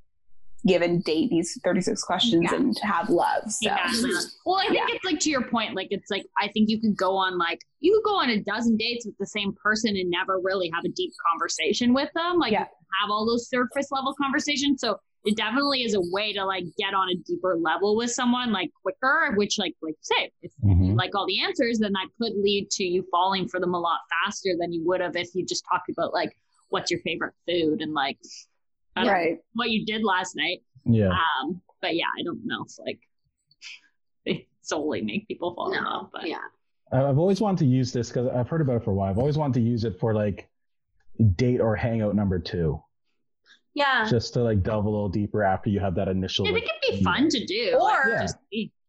given 0.66 1.00
date 1.00 1.30
these 1.30 1.58
36 1.62 2.02
questions 2.02 2.42
Yeah. 2.50 2.56
and 2.56 2.76
have 2.82 3.08
love. 3.08 3.44
So 3.50 3.70
Exactly. 3.70 4.10
Well, 4.44 4.56
I 4.56 4.64
think 4.66 4.74
Yeah. 4.76 4.86
it's 4.96 5.04
like 5.04 5.20
to 5.20 5.30
your 5.30 5.44
point, 5.48 5.74
like 5.76 5.86
it's 5.92 6.10
like 6.10 6.26
I 6.36 6.48
think 6.48 6.68
you 6.68 6.80
could 6.80 6.96
go 6.96 7.14
on 7.16 7.38
like 7.38 7.60
you 7.80 7.92
could 7.94 8.10
go 8.10 8.16
on 8.16 8.28
a 8.30 8.40
dozen 8.42 8.76
dates 8.76 9.06
with 9.06 9.16
the 9.18 9.26
same 9.26 9.52
person 9.62 9.96
and 9.96 10.10
never 10.10 10.40
really 10.42 10.68
have 10.74 10.84
a 10.84 10.88
deep 10.88 11.12
conversation 11.30 11.94
with 11.94 12.10
them. 12.14 12.38
Like 12.38 12.52
Yeah. 12.52 12.64
have 13.00 13.10
all 13.10 13.24
those 13.24 13.48
surface 13.48 13.90
level 13.92 14.14
conversations. 14.20 14.80
So 14.80 14.98
it 15.24 15.36
definitely 15.36 15.82
is 15.84 15.94
a 15.94 16.00
way 16.10 16.32
to 16.32 16.44
like 16.44 16.64
get 16.76 16.92
on 16.92 17.08
a 17.08 17.14
deeper 17.14 17.56
level 17.56 17.94
with 17.96 18.10
someone 18.10 18.50
like 18.50 18.70
quicker, 18.82 19.34
which 19.36 19.58
like 19.60 19.76
like 19.80 19.94
you 19.94 20.16
say, 20.16 20.30
if 20.42 20.52
you 20.64 20.74
Mhm. 20.74 20.96
like 20.98 21.14
all 21.14 21.26
the 21.26 21.40
answers, 21.40 21.78
then 21.78 21.92
that 21.92 22.08
could 22.20 22.32
lead 22.36 22.68
to 22.72 22.84
you 22.84 23.04
falling 23.12 23.46
for 23.46 23.60
them 23.60 23.74
a 23.74 23.78
lot 23.80 24.00
faster 24.24 24.50
than 24.58 24.72
you 24.72 24.84
would 24.86 25.00
have 25.00 25.14
if 25.14 25.28
you 25.36 25.44
just 25.46 25.64
talked 25.70 25.88
about 25.88 26.12
like 26.12 26.36
what's 26.70 26.90
your 26.90 27.00
favorite 27.00 27.34
food 27.46 27.80
and 27.80 27.92
like 27.92 28.18
I 28.96 29.00
don't 29.00 29.06
know, 29.06 29.12
right. 29.12 29.38
what 29.54 29.70
you 29.70 29.84
did 29.86 30.02
last 30.04 30.34
night. 30.36 30.62
Yeah. 30.84 31.10
Um, 31.10 31.60
but 31.80 31.94
yeah, 31.94 32.06
I 32.18 32.22
don't 32.22 32.40
know 32.44 32.64
if 32.66 32.78
like 32.78 32.98
they 34.26 34.46
solely 34.62 35.02
make 35.02 35.28
people 35.28 35.54
fall 35.54 35.72
in 35.72 35.82
love. 35.84 36.10
But 36.12 36.28
yeah. 36.28 36.38
I- 36.92 37.04
I've 37.04 37.18
always 37.18 37.40
wanted 37.40 37.58
to 37.58 37.66
use 37.66 37.92
this 37.92 38.08
because 38.08 38.28
I've 38.28 38.48
heard 38.48 38.60
about 38.60 38.76
it 38.76 38.84
for 38.84 38.90
a 38.90 38.94
while. 38.94 39.10
I've 39.10 39.18
always 39.18 39.38
wanted 39.38 39.54
to 39.54 39.60
use 39.60 39.84
it 39.84 39.98
for 40.00 40.14
like 40.14 40.48
date 41.36 41.60
or 41.60 41.76
hangout 41.76 42.14
number 42.14 42.38
two, 42.38 42.82
Yeah. 43.74 44.06
just 44.08 44.34
to 44.34 44.40
like 44.42 44.62
delve 44.62 44.84
a 44.86 44.90
little 44.90 45.08
deeper 45.08 45.42
after 45.42 45.70
you 45.70 45.80
have 45.80 45.94
that 45.96 46.08
initial. 46.08 46.46
I 46.48 46.52
think 46.52 46.66
like, 46.66 46.74
it'd 46.88 46.98
be 47.00 47.04
fun 47.04 47.28
to 47.28 47.44
do. 47.46 47.78
Or- 47.80 48.08
Yeah. 48.10 48.22
just 48.22 48.36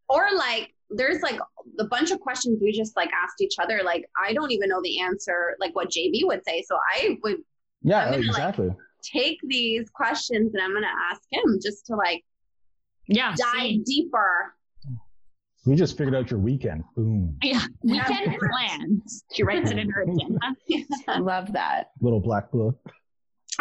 Or 0.09 0.27
like 0.35 0.73
there's 0.91 1.21
like 1.21 1.39
a 1.79 1.83
bunch 1.83 2.09
of 2.11 2.19
questions 2.19 2.59
we 2.61 2.71
just 2.71 2.95
like 2.95 3.09
asked 3.13 3.41
each 3.41 3.55
other. 3.59 3.81
Like 3.83 4.05
I 4.23 4.33
don't 4.33 4.51
even 4.51 4.69
know 4.69 4.81
the 4.81 4.99
answer, 5.01 5.55
like 5.59 5.75
what 5.75 5.89
JB 5.89 6.21
would 6.25 6.43
say. 6.45 6.63
So 6.67 6.77
I 6.93 7.17
would 7.23 7.37
yeah, 7.81 7.99
I'm 8.05 8.11
gonna, 8.11 8.17
like, 8.17 8.27
exactly. 8.27 8.69
take 9.01 9.39
these 9.43 9.89
questions 9.89 10.53
and 10.53 10.63
I'm 10.63 10.73
gonna 10.73 10.87
ask 11.11 11.21
him 11.31 11.59
just 11.61 11.85
to 11.87 11.95
like 11.95 12.23
yeah, 13.07 13.33
dive 13.35 13.61
same. 13.61 13.83
deeper. 13.83 14.53
we 15.65 15.75
just 15.75 15.97
figured 15.97 16.15
out 16.15 16.29
your 16.29 16.39
weekend. 16.39 16.83
Boom. 16.95 17.37
Yeah, 17.41 17.61
weekend 17.83 18.37
plans. 18.51 19.23
She 19.33 19.43
writes 19.43 19.71
it 19.71 19.77
in 19.77 19.89
her 19.89 20.01
agenda. 20.07 20.39
Love 21.19 21.51
that. 21.53 21.91
Little 22.01 22.19
black 22.19 22.51
book. 22.51 22.77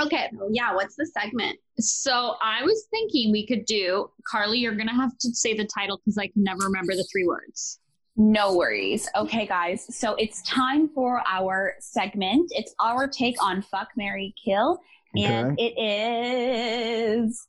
okay. 0.01 0.31
Yeah. 0.51 0.75
What's 0.75 0.97
the 0.97 1.07
segment? 1.07 1.59
So 1.79 2.35
I 2.43 2.63
was 2.63 2.87
thinking 2.91 3.33
we 3.33 3.47
could 3.47 3.65
do 3.65 4.11
Carly. 4.27 4.59
You're 4.59 4.75
gonna 4.75 4.95
have 4.95 5.17
to 5.19 5.35
say 5.35 5.55
the 5.55 5.65
title 5.67 5.99
because 5.99 6.19
I 6.19 6.27
can 6.27 6.43
never 6.43 6.65
remember 6.65 6.95
the 6.95 7.07
three 7.11 7.27
words. 7.27 7.81
No 8.21 8.57
worries. 8.57 9.09
Okay, 9.17 9.47
guys. 9.47 9.87
So 9.97 10.15
it's 10.17 10.43
time 10.43 10.89
for 10.93 11.23
our 11.27 11.75
segment. 11.79 12.51
It's 12.55 12.75
our 12.81 13.07
take 13.07 13.43
on 13.43 13.63
Fuck 13.63 13.89
Mary 13.97 14.35
Kill. 14.45 14.81
And 15.17 15.59
it 15.59 15.75
is 15.79 17.47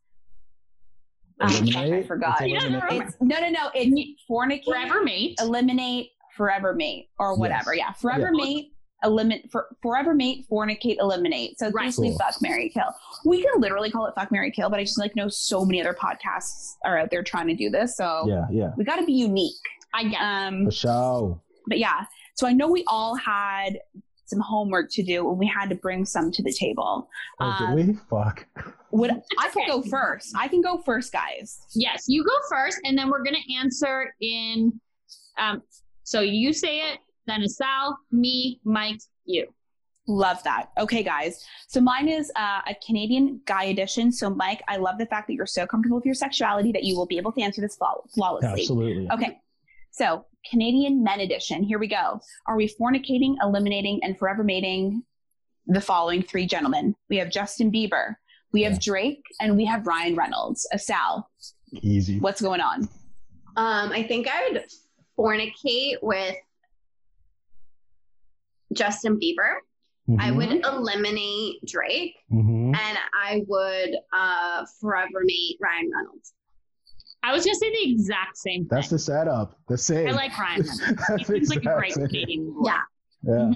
Oh, 1.42 1.46
I 1.48 2.04
forgot. 2.04 2.38
It's 2.42 2.64
eliminate. 2.66 3.02
it's 3.08 3.16
no 3.22 3.40
no 3.40 3.50
no, 3.50 3.70
it's 3.74 4.22
fornicate, 4.30 4.66
Forever 4.66 5.04
mate. 5.04 5.36
eliminate, 5.42 6.10
forever 6.36 6.74
mate, 6.76 7.10
or 7.18 7.38
whatever. 7.38 7.74
Yes. 7.74 7.86
Yeah. 7.88 7.94
Forever 7.94 8.32
Yeah. 8.34 8.44
mate, 8.46 8.74
eliminate 9.06 9.50
for 9.50 9.68
forever 9.82 10.14
mate, 10.14 10.46
fornicate, 10.52 10.98
eliminate. 11.00 11.58
So 11.58 11.68
it's 11.68 11.74
Right. 11.76 11.86
basically 11.86 12.10
Cool. 12.10 12.18
fuck 12.20 12.36
Mary 12.42 12.70
Kill. 12.70 12.94
We 13.26 13.42
can 13.42 13.62
literally 13.62 13.90
call 13.90 14.06
it 14.08 14.16
fuck 14.16 14.32
Mary 14.34 14.52
Kill, 14.52 14.70
but 14.70 14.80
I 14.80 14.84
just 14.84 15.00
like 15.00 15.16
know 15.16 15.30
so 15.30 15.64
many 15.66 15.80
other 15.82 15.94
podcasts 15.94 16.76
are 16.84 16.98
out 16.98 17.10
there 17.10 17.24
trying 17.24 17.48
to 17.48 17.56
do 17.56 17.70
this. 17.70 17.96
So 17.96 18.26
Yeah, 18.28 18.46
yeah. 18.52 18.72
we 18.78 18.84
gotta 18.84 19.06
be 19.06 19.14
unique. 19.14 19.56
I 19.94 20.04
guess. 20.06 20.20
Um 20.22 20.66
For 20.66 20.72
sure. 20.72 21.42
but 21.68 21.80
yeah, 21.80 22.06
so 22.36 22.48
I 22.48 22.54
know 22.54 22.70
we 22.70 22.84
all 22.88 23.16
had 23.16 23.80
some 24.26 24.40
homework 24.40 24.92
to 24.92 25.02
do 25.04 25.28
and 25.30 25.40
we 25.40 25.48
had 25.48 25.70
to 25.70 25.76
bring 25.76 26.06
some 26.06 26.32
to 26.32 26.44
the 26.44 26.54
table. 26.54 27.10
Oh, 27.40 27.46
Um, 27.46 27.76
did 27.76 27.88
we? 27.88 27.94
Fuck. 28.10 28.46
Would 28.92 29.10
I 29.12 29.50
can 29.50 29.64
okay. 29.64 29.68
go 29.68 29.82
first? 29.82 30.36
I 30.38 30.48
can 30.48 30.62
go 30.62 30.78
first, 30.86 31.12
guys. 31.12 31.60
Yes, 31.74 32.06
you 32.08 32.24
go 32.24 32.32
first, 32.50 32.80
and 32.84 32.98
then 32.98 33.10
we're 33.10 33.24
gonna 33.24 33.38
answer 33.60 34.14
in. 34.22 34.80
Um, 35.40 35.62
so 36.04 36.22
you 36.22 36.54
say 36.54 36.80
it, 36.92 37.00
then 37.28 37.42
it's 37.42 37.60
Asal, 37.62 37.96
me, 38.12 38.60
Mike, 38.64 39.00
you. 39.26 39.48
Love 40.08 40.42
that. 40.44 40.70
Okay, 40.80 41.04
guys. 41.04 41.44
So 41.68 41.80
mine 41.82 42.08
is 42.08 42.32
uh, 42.36 42.62
a 42.68 42.76
Canadian 42.86 43.42
guy 43.46 43.66
edition. 43.66 44.12
So 44.12 44.28
Mike, 44.32 44.62
I 44.68 44.78
love 44.78 44.98
the 44.98 45.06
fact 45.06 45.28
that 45.28 45.34
you're 45.36 45.46
so 45.46 45.68
comfortable 45.68 45.98
with 45.98 46.06
your 46.06 46.16
sexuality 46.16 46.72
that 46.72 46.84
you 46.84 46.98
will 46.98 47.06
be 47.06 47.18
able 47.18 47.32
to 47.34 47.42
answer 47.42 47.62
this 47.62 47.76
flaw- 47.76 48.02
flawlessly. 48.16 48.62
Absolutely. 48.62 49.08
Okay. 49.12 49.40
So 50.00 50.26
Canadian 50.50 51.04
men 51.04 51.20
edition. 51.20 51.62
Here 51.62 51.78
we 51.78 51.90
go. 51.90 52.22
Are 52.48 52.56
we 52.56 52.74
fornicating, 52.80 53.36
eliminating, 53.44 54.00
and 54.02 54.18
forever 54.18 54.46
mating 54.46 55.04
the 55.68 55.82
following 55.82 56.24
three 56.24 56.46
gentlemen? 56.46 56.96
We 57.10 57.18
have 57.18 57.30
Justin 57.30 57.70
Bieber, 57.70 58.16
we 58.54 58.62
have 58.64 58.76
Yeah. 58.76 58.80
Drake, 58.82 59.22
and 59.42 59.58
we 59.58 59.66
have 59.66 59.86
Ryan 59.86 60.16
Reynolds. 60.16 60.66
Uh, 60.74 60.78
Sal, 60.78 61.30
Easy. 61.82 62.18
what's 62.20 62.40
going 62.40 62.62
on? 62.62 62.84
Um, 63.58 63.92
I 63.92 64.04
think 64.04 64.30
I 64.30 64.48
would 64.48 64.64
fornicate 65.18 65.98
with 66.02 66.36
Justin 68.72 69.20
Bieber. 69.20 69.56
I 70.18 70.32
would 70.32 70.66
eliminate 70.66 71.58
Drake, 71.68 72.16
hmm 72.30 72.74
and 72.74 72.98
I 73.14 73.44
would 73.48 73.96
uh, 74.14 74.66
forever 74.80 75.20
mate 75.24 75.58
Ryan 75.62 75.92
Reynolds. 75.94 76.34
I 77.24 77.34
was 77.34 77.44
gonna 77.46 77.56
say 77.56 77.70
the 77.72 77.92
exact 77.92 78.38
same 78.38 78.62
thing. 78.62 78.68
That's 78.72 78.90
the 78.90 79.00
setup. 79.00 79.58
The 79.68 79.78
same. 79.78 80.08
I 80.08 80.12
like 80.12 80.38
Ryan. 80.40 80.62
Reynolds. 80.62 81.08
He 81.18 81.24
seems 81.26 81.50
like 81.50 81.66
a 81.66 81.76
great 81.76 81.94
same. 81.94 82.08
Canadian 82.08 82.54
boy. 82.54 82.62
Yeah. 82.66 82.82
Yeah. 83.24 83.32
Mm-hmm. 83.34 83.54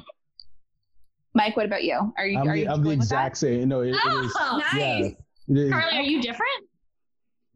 Mike, 1.36 1.58
what 1.58 1.66
about 1.66 1.84
you? 1.84 2.14
Are 2.18 2.28
you 2.28 2.40
I'm 2.40 2.48
are 2.48 2.54
the, 2.54 2.60
you 2.60 2.70
I'm 2.70 2.80
the 2.80 2.84
going 2.84 3.00
with 3.00 3.10
that? 3.10 3.16
exact 3.28 3.38
same. 3.38 3.70
No, 3.70 3.82
it, 3.82 3.90
it 3.90 3.98
oh, 4.06 4.26
is. 4.26 4.34
Oh, 4.38 4.62
Nice. 4.74 4.76
Yeah. 4.80 5.06
It 5.48 5.58
is. 5.58 5.72
Carly, 5.72 5.98
are 5.98 6.02
you 6.02 6.22
different? 6.22 6.52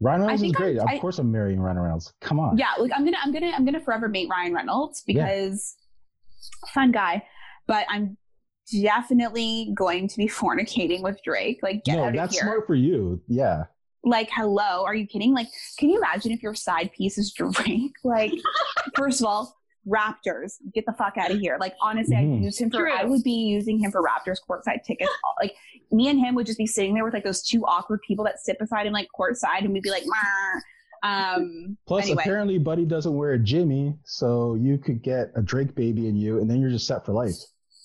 Ryan 0.00 0.22
Reynolds 0.22 0.42
is 0.42 0.52
great. 0.52 0.78
I'm- 0.78 0.88
of 0.88 0.94
I- 0.94 0.98
course, 0.98 1.18
I'm 1.18 1.30
marrying 1.30 1.60
Ryan 1.60 1.78
Reynolds. 1.78 2.12
Come 2.20 2.40
on. 2.40 2.56
Yeah, 2.58 2.72
like 2.78 2.92
I'm 2.94 3.04
gonna 3.04 3.18
I'm 3.22 3.32
gonna 3.32 3.52
I'm 3.54 3.64
gonna 3.64 3.80
forever 3.80 4.08
mate 4.08 4.28
Ryan 4.30 4.54
Reynolds 4.54 5.04
Yeah. 5.06 5.24
because 5.24 5.76
fun 6.72 6.92
guy, 6.92 7.24
but 7.66 7.84
I'm 7.88 8.16
definitely 8.82 9.72
going 9.74 10.08
to 10.08 10.16
be 10.16 10.28
fornicating 10.28 11.02
with 11.02 11.18
Drake. 11.24 11.60
Like, 11.62 11.84
get 11.84 11.96
no, 11.96 12.02
out 12.04 12.08
of 12.08 12.14
here. 12.14 12.22
that's 12.22 12.38
smart 12.38 12.66
for 12.66 12.74
you. 12.74 13.20
Yeah. 13.28 13.64
Like, 14.04 14.28
hello, 14.32 14.84
are 14.84 14.94
you 14.94 15.06
kidding? 15.06 15.34
Like, 15.34 15.48
can 15.78 15.90
you 15.90 15.98
imagine 15.98 16.32
if 16.32 16.42
your 16.42 16.54
side 16.54 16.90
piece 16.96 17.18
is 17.18 17.32
Drake? 17.36 17.92
Like, 18.04 18.32
first 18.96 19.20
of 19.20 19.26
all, 19.26 19.54
Raptors, 19.86 20.54
get 20.74 20.84
the 20.86 20.92
fuck 20.92 21.16
out 21.16 21.30
of 21.30 21.38
here. 21.40 21.56
Like, 21.58 21.74
honestly, 21.80 22.14
Mhm. 22.16 22.36
I'd 22.38 22.42
use 22.44 22.58
him 22.58 22.70
for. 22.70 22.78
True. 22.78 22.92
I 22.92 23.04
would 23.04 23.22
be 23.22 23.30
using 23.32 23.78
him 23.78 23.90
for 23.90 24.02
Raptors 24.02 24.36
courtside 24.48 24.84
tickets. 24.84 25.10
Like, 25.40 25.54
me 25.90 26.08
and 26.08 26.18
him 26.20 26.34
would 26.34 26.46
just 26.46 26.58
be 26.58 26.66
sitting 26.66 26.94
there 26.94 27.04
with 27.04 27.14
like 27.14 27.24
those 27.24 27.42
two 27.42 27.64
awkward 27.64 28.00
people 28.06 28.24
that 28.26 28.38
sit 28.40 28.58
beside 28.58 28.86
him, 28.86 28.92
like 28.92 29.08
courtside, 29.18 29.60
and 29.62 29.72
we'd 29.72 29.82
be 29.82 29.90
like, 29.90 30.04
"Meh." 30.04 30.60
um. 31.08 31.78
Plus, 31.86 32.04
anyway. 32.04 32.22
apparently, 32.22 32.58
Buddy 32.58 32.84
doesn't 32.84 33.14
wear 33.16 33.32
a 33.32 33.38
Jimmy, 33.38 33.94
so 34.04 34.54
you 34.56 34.76
could 34.78 35.02
get 35.02 35.30
a 35.36 35.40
Drake 35.42 35.74
baby 35.74 36.06
in 36.08 36.16
you, 36.16 36.38
and 36.38 36.50
then 36.50 36.60
you're 36.60 36.70
just 36.70 36.86
set 36.86 37.06
for 37.06 37.12
life. 37.12 37.36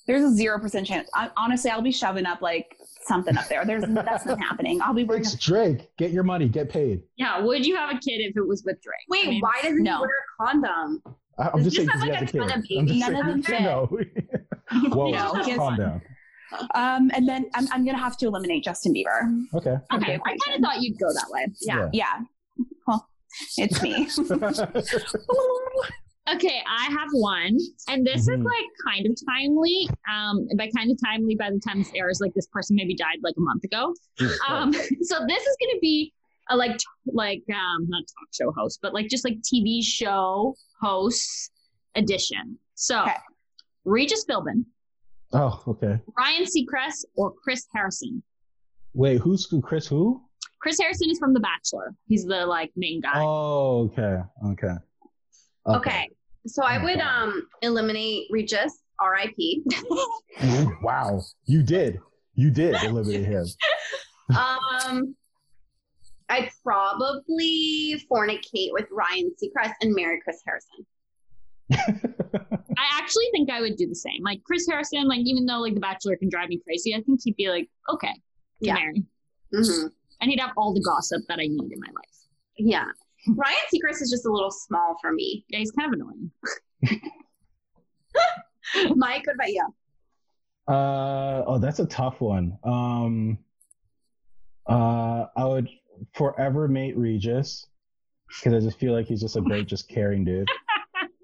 There's 0.06 0.24
a 0.24 0.32
zero 0.32 0.60
percent 0.60 0.86
chance. 0.86 1.10
I, 1.14 1.30
honestly, 1.38 1.72
I'll 1.72 1.82
be 1.82 1.92
shoving 1.94 2.26
up 2.26 2.42
like 2.42 2.76
something 3.08 3.38
up 3.38 3.48
there. 3.48 3.66
There's 3.66 3.84
that's 3.88 4.26
not 4.26 4.40
happening. 4.40 4.82
I'll 4.82 4.94
be 4.94 5.04
bringing. 5.04 5.26
It's 5.26 5.36
Drake. 5.36 5.90
Get 5.98 6.12
your 6.12 6.24
money. 6.24 6.48
Get 6.48 6.70
paid. 6.70 7.04
Yeah. 7.18 7.40
Would 7.42 7.66
you 7.66 7.76
have 7.76 7.90
a 7.90 8.00
kid 8.00 8.20
if 8.22 8.36
it 8.38 8.48
was 8.48 8.64
with 8.66 8.82
Drake? 8.82 8.96
Wait, 9.10 9.26
I 9.26 9.30
mean, 9.30 9.42
why 9.42 9.60
doesn't 9.62 9.84
no. 9.84 9.98
he 9.98 10.02
wear 10.02 10.10
a 10.10 10.46
condom? 10.46 11.02
I- 11.40 11.50
I'm 11.50 11.64
Does 11.64 11.74
just 11.74 11.76
saying 11.78 11.90
have, 11.90 12.02
like, 12.02 12.10
a 12.10 12.14
a 12.14 12.28
ton 12.28 12.28
kid. 12.28 12.42
of 12.42 12.52
I'm 12.52 12.62
just 12.62 12.70
babies? 12.70 13.00
None 13.00 13.16
of 13.16 13.26
them 13.26 13.42
No. 13.64 13.90
Whoa, 14.90 15.12
No, 15.12 15.34
whoa, 15.34 15.44
he 15.44 15.50
has- 15.52 15.58
calm 15.60 15.76
down. 15.78 16.02
Um, 16.76 17.10
and 17.16 17.28
then 17.28 17.50
I'm, 17.56 17.68
I'm 17.72 17.84
gonna 17.84 17.98
have 17.98 18.16
to 18.18 18.28
eliminate 18.28 18.64
Justin 18.64 18.94
Bieber. 18.94 19.44
Okay. 19.56 19.76
Okay, 19.92 20.20
I 20.24 20.38
kind 20.46 20.56
of 20.56 20.62
thought 20.62 20.82
you'd 20.82 21.00
go 21.00 21.08
that 21.12 21.26
way. 21.30 21.48
Yeah. 21.62 21.90
Yeah. 21.92 22.20
Well, 22.88 23.10
it's 23.58 23.82
me. 23.82 24.08
Okay, 26.32 26.62
I 26.66 26.86
have 26.86 27.10
one, 27.12 27.58
and 27.90 28.08
this 28.08 28.22
is 28.30 28.40
Mhm. 28.40 28.46
like 28.46 28.66
kind 28.88 29.06
of 29.06 29.18
timely. 29.28 29.90
Um, 30.10 30.48
by 30.58 30.70
kind 30.76 30.90
of 30.90 30.98
timely, 31.04 31.36
by 31.36 31.50
the 31.52 31.60
time 31.60 31.80
this 31.80 31.92
airs, 31.94 32.20
like 32.22 32.34
this 32.34 32.48
person 32.48 32.76
maybe 32.78 32.96
died 32.96 33.18
like 33.24 33.36
a 33.38 33.42
month 33.42 33.64
ago. 33.66 33.94
Um, 34.48 34.72
so 35.02 35.20
this 35.28 35.44
is 35.46 35.58
going 35.60 35.74
to 35.76 35.80
be 35.82 36.14
a 36.50 36.56
like 36.56 36.78
t- 36.78 36.86
like 37.08 37.44
um 37.54 37.88
not 37.90 38.04
talk 38.08 38.28
show 38.34 38.52
host, 38.54 38.80
but 38.82 38.94
like 38.94 39.10
just 39.10 39.26
like 39.26 39.38
TV 39.42 39.84
show 39.84 40.56
hosts 40.82 41.50
edition. 41.96 42.58
So 42.76 43.02
Okay. 43.02 43.16
Regis 43.86 44.24
Philbin, 44.26 44.64
oh, 45.34 45.62
okay. 45.68 46.00
Ryan 46.18 46.46
Seacrest, 46.46 47.04
or 47.18 47.34
Chris 47.34 47.68
Harrison. 47.74 48.24
Wait, 48.94 49.18
who's 49.20 49.46
who? 49.50 49.62
Chris? 49.62 49.88
Who? 49.88 50.22
Chris 50.62 50.80
Harrison 50.80 51.10
is 51.10 51.20
from 51.20 51.34
The 51.34 51.42
Bachelor. 51.42 51.94
He's 52.08 52.24
the 52.24 52.46
like 52.46 52.72
main 52.78 53.02
guy. 53.02 53.12
Oh, 53.16 53.92
okay. 53.92 54.22
Okay. 54.46 54.76
Okay. 55.68 56.10
So 56.48 56.64
I 56.64 56.82
would 56.84 57.00
um 57.00 57.48
eliminate 57.62 58.28
Regis, 58.30 58.80
R.I.P. 59.00 59.64
Wow. 60.82 61.22
You 61.46 61.64
did. 61.64 62.00
You 62.36 62.50
did 62.52 62.76
eliminate 62.84 63.26
him. 63.26 63.46
um, 64.38 65.16
I'd 66.30 66.50
probably 66.64 67.96
fornicate 68.12 68.72
with 68.72 68.88
Ryan 68.92 69.32
Seacrest 69.42 69.74
and 69.82 69.94
marry 69.96 70.20
Chris 70.22 70.42
Harrison. 70.46 70.86
I 72.78 72.86
actually 73.00 73.26
think 73.32 73.50
I 73.50 73.62
would 73.62 73.78
do 73.78 73.88
the 73.88 73.96
same. 73.96 74.22
Like 74.24 74.44
Chris 74.44 74.66
Harrison, 74.70 75.08
like 75.08 75.20
even 75.22 75.46
though 75.46 75.60
like 75.60 75.76
The 75.76 75.80
Bachelor 75.80 76.16
can 76.18 76.30
drive 76.30 76.50
me 76.50 76.60
crazy, 76.64 76.94
I 76.96 77.02
think 77.02 77.22
he'd 77.24 77.36
be 77.36 77.50
like 77.50 77.70
okay 77.90 78.14
to 78.14 78.20
Yeah. 78.68 78.74
marry. 78.74 79.04
hmm 79.54 79.88
and 80.22 80.32
he'd 80.32 80.40
have 80.40 80.52
all 80.56 80.74
the 80.74 80.82
gossip 80.82 81.22
that 81.28 81.38
I 81.40 81.48
need 81.48 81.72
in 81.72 81.80
my 81.82 81.88
life. 81.88 82.18
Yeah. 82.58 82.86
Ryan 83.28 83.56
Seacrest 83.74 84.02
is 84.02 84.10
just 84.12 84.26
a 84.26 84.32
little 84.32 84.52
small 84.52 84.96
for 85.02 85.12
me. 85.14 85.46
Yeah, 85.50 85.60
he's 85.60 85.72
kind 85.72 85.94
of 85.94 86.00
annoying. 86.00 86.32
Mike, 88.96 89.26
what 89.28 89.36
about 89.36 89.50
you? 89.50 89.66
Uh, 90.68 91.44
oh, 91.48 91.58
that's 91.60 91.80
a 91.80 91.86
tough 91.86 92.22
one. 92.22 92.58
Um, 92.64 93.38
uh, 94.68 95.26
I 95.36 95.46
would 95.46 95.70
forever 96.16 96.68
mate 96.68 96.98
Regis 96.98 97.68
because 98.30 98.54
I 98.54 98.60
just 98.66 98.80
feel 98.80 98.94
like 98.94 99.06
he's 99.08 99.22
just 99.22 99.36
a 99.36 99.42
great, 99.42 99.68
just 99.68 99.88
caring 99.90 100.24
dude. 100.26 100.48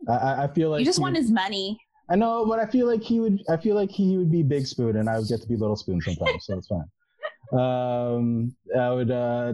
I- 0.08 0.14
I, 0.18 0.44
I 0.44 0.48
feel 0.48 0.70
like 0.70 0.80
you 0.80 0.86
just 0.86 1.00
he- 1.00 1.04
want 1.04 1.16
his 1.18 1.32
money. 1.32 1.78
I 2.10 2.16
know, 2.16 2.46
but 2.46 2.60
I 2.60 2.66
feel 2.66 2.88
like 2.88 3.04
he 3.04 3.20
would. 3.20 3.42
I 3.50 3.58
feel 3.58 3.76
like 3.76 3.92
he 3.92 4.18
would 4.18 4.32
be 4.32 4.42
Big 4.42 4.66
Spoon, 4.66 4.96
and 4.98 5.08
I 5.08 5.20
would 5.20 5.28
get 5.28 5.42
to 5.42 5.48
be 5.48 5.56
Little 5.56 5.76
Spoon 5.76 6.02
sometimes, 6.02 6.46
so 6.46 6.58
it's 6.58 6.68
fine. 6.68 6.86
Um, 7.52 8.56
I 8.78 8.92
would. 8.92 9.10
uh 9.12 9.54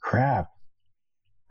Crap. 0.00 0.48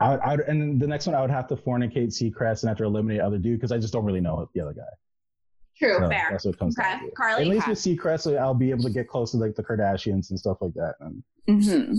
I 0.04 0.10
would, 0.10 0.20
I 0.20 0.30
would, 0.36 0.40
and 0.48 0.80
the 0.80 0.86
next 0.86 1.06
one 1.06 1.14
I 1.14 1.20
would 1.22 1.30
have 1.30 1.46
to 1.48 1.56
fornicate 1.56 2.08
Seacrest 2.08 2.62
and 2.62 2.68
have 2.68 2.76
to 2.78 2.84
eliminate 2.84 3.20
other 3.20 3.38
dude 3.38 3.58
because 3.58 3.72
I 3.72 3.78
just 3.78 3.92
don't 3.92 4.04
really 4.04 4.20
know 4.20 4.48
the 4.54 4.60
other 4.60 4.74
guy. 4.74 4.82
True, 5.78 5.96
So 5.98 6.08
fair. 6.08 6.28
That's 6.30 6.44
what 6.44 6.58
comes 6.58 6.78
Okay, 6.78 6.88
down 6.88 7.00
to. 7.00 7.40
At 7.40 7.46
least 7.48 7.62
okay. 7.62 7.70
with 7.70 7.78
Seacrest, 7.80 8.38
I'll 8.38 8.54
be 8.54 8.70
able 8.70 8.84
to 8.84 8.90
get 8.90 9.08
close 9.08 9.30
to 9.32 9.38
like 9.38 9.54
the 9.54 9.62
Kardashians 9.64 10.30
and 10.30 10.38
stuff 10.38 10.58
like 10.60 10.74
that. 10.74 10.94
And 11.00 11.22
hmm. 11.64 11.94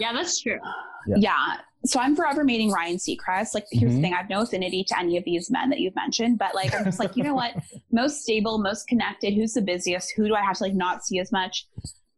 Yeah, 0.00 0.12
that's 0.12 0.40
true. 0.40 0.58
Yeah. 1.06 1.16
Yeah. 1.18 1.56
So 1.84 2.00
I'm 2.00 2.16
forever 2.16 2.44
meeting 2.44 2.70
Ryan 2.70 2.96
Seacrest. 2.96 3.54
Like, 3.54 3.66
here's 3.70 3.92
Mhm. 3.92 3.96
the 3.96 4.00
thing: 4.00 4.14
I 4.14 4.16
have 4.16 4.30
no 4.30 4.40
affinity 4.40 4.82
to 4.84 4.98
any 4.98 5.16
of 5.18 5.24
these 5.24 5.50
men 5.50 5.68
that 5.70 5.78
you've 5.80 5.94
mentioned, 5.94 6.38
but 6.38 6.54
like, 6.54 6.74
I'm 6.74 6.82
just 6.82 6.98
like, 6.98 7.14
you 7.14 7.22
know 7.22 7.34
what? 7.34 7.52
Most 7.92 8.22
stable, 8.22 8.58
most 8.58 8.88
connected. 8.88 9.34
Who's 9.34 9.52
the 9.52 9.60
busiest? 9.62 10.12
Who 10.16 10.26
do 10.26 10.34
I 10.34 10.40
have 10.40 10.56
to 10.56 10.62
like 10.64 10.74
not 10.74 11.04
see 11.04 11.18
as 11.20 11.30
much? 11.30 11.68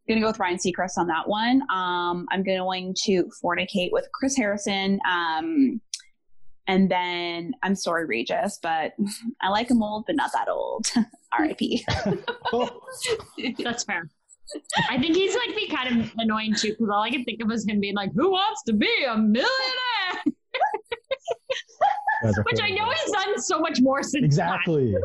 Gonna 0.07 0.21
go 0.21 0.27
with 0.27 0.39
Ryan 0.39 0.57
Seacrest 0.57 0.97
on 0.97 1.07
that 1.07 1.27
one. 1.27 1.61
Um, 1.71 2.25
I'm 2.31 2.43
going 2.43 2.95
to 3.05 3.29
fornicate 3.43 3.91
with 3.91 4.07
Chris 4.13 4.35
Harrison. 4.37 4.99
Um, 5.09 5.81
and 6.67 6.89
then 6.91 7.53
I'm 7.63 7.75
sorry, 7.75 8.05
Regis, 8.05 8.59
but 8.61 8.93
I 9.41 9.49
like 9.49 9.69
him 9.69 9.81
old, 9.81 10.05
but 10.07 10.15
not 10.15 10.31
that 10.33 10.49
old. 10.49 10.85
R.I.P. 11.37 11.85
Oh, 12.53 12.81
That's 13.63 13.83
fair. 13.83 14.09
I 14.89 14.97
think 14.97 15.15
he's 15.15 15.35
like 15.35 15.55
be 15.57 15.67
kind 15.67 15.99
of 16.01 16.11
annoying 16.17 16.55
too 16.55 16.69
because 16.69 16.89
all 16.89 17.01
I 17.03 17.09
can 17.09 17.25
think 17.25 17.41
of 17.43 17.51
is 17.51 17.67
him 17.67 17.81
being 17.81 17.95
like, 17.95 18.11
"Who 18.15 18.31
wants 18.31 18.63
to 18.67 18.73
be 18.73 18.89
a 19.05 19.17
millionaire?" 19.17 20.23
Which 22.45 22.59
I 22.61 22.69
know 22.69 22.89
he's 22.89 23.11
done 23.11 23.39
so 23.41 23.59
much 23.59 23.79
more 23.81 24.01
since. 24.03 24.23
exactly. 24.23 24.95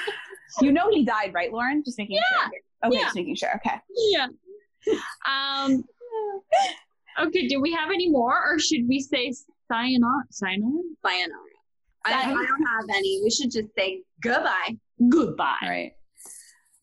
you 0.62 0.72
know 0.72 0.88
he 0.90 1.04
died, 1.04 1.32
right, 1.34 1.52
Lauren? 1.52 1.82
Just 1.84 1.98
making 1.98 2.16
Yeah. 2.16 2.22
sure. 2.44 2.50
Okay, 2.86 2.96
Yeah. 2.98 3.02
just 3.04 3.16
making 3.16 3.34
sure. 3.36 3.54
Okay. 3.56 3.76
Yeah. 4.12 4.26
Um. 5.28 5.84
Okay. 7.20 7.48
Do 7.48 7.60
we 7.60 7.72
have 7.72 7.90
any 7.90 8.08
more, 8.10 8.40
or 8.44 8.58
should 8.58 8.88
we 8.88 9.00
say 9.00 9.32
sayonara? 9.70 10.24
Sayonara. 10.30 10.82
Sayonara. 11.04 11.40
I, 12.06 12.12
I 12.12 12.24
don't 12.26 12.36
have 12.36 12.84
any. 12.90 13.20
We 13.22 13.30
should 13.30 13.50
just 13.50 13.68
say 13.76 14.02
goodbye. 14.22 14.76
Goodbye. 15.08 15.56
All 15.62 15.68
right. 15.68 15.92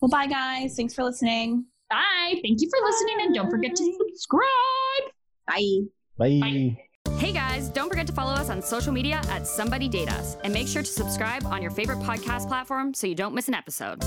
Well, 0.01 0.09
bye, 0.09 0.27
guys. 0.27 0.75
Thanks 0.75 0.95
for 0.95 1.03
listening. 1.03 1.65
Bye. 1.89 2.39
Thank 2.41 2.61
you 2.61 2.69
for 2.69 2.83
listening, 2.83 3.17
and 3.19 3.35
don't 3.35 3.49
forget 3.49 3.75
to 3.75 3.93
subscribe. 4.07 5.11
Bye. 5.47 5.79
Bye. 6.17 6.39
Bye. 6.41 6.77
Hey 7.17 7.31
guys, 7.31 7.69
don't 7.69 7.87
forget 7.87 8.07
to 8.07 8.13
follow 8.13 8.33
us 8.33 8.49
on 8.49 8.63
social 8.63 8.91
media 8.91 9.21
at 9.29 9.45
Somebody 9.45 9.87
Date 9.87 10.11
Us 10.11 10.37
and 10.43 10.51
make 10.51 10.67
sure 10.67 10.81
to 10.81 10.87
subscribe 10.87 11.45
on 11.45 11.61
your 11.61 11.69
favorite 11.69 11.99
podcast 11.99 12.47
platform 12.47 12.95
so 12.95 13.05
you 13.05 13.13
don't 13.13 13.35
miss 13.35 13.47
an 13.47 13.53
episode. 13.53 14.03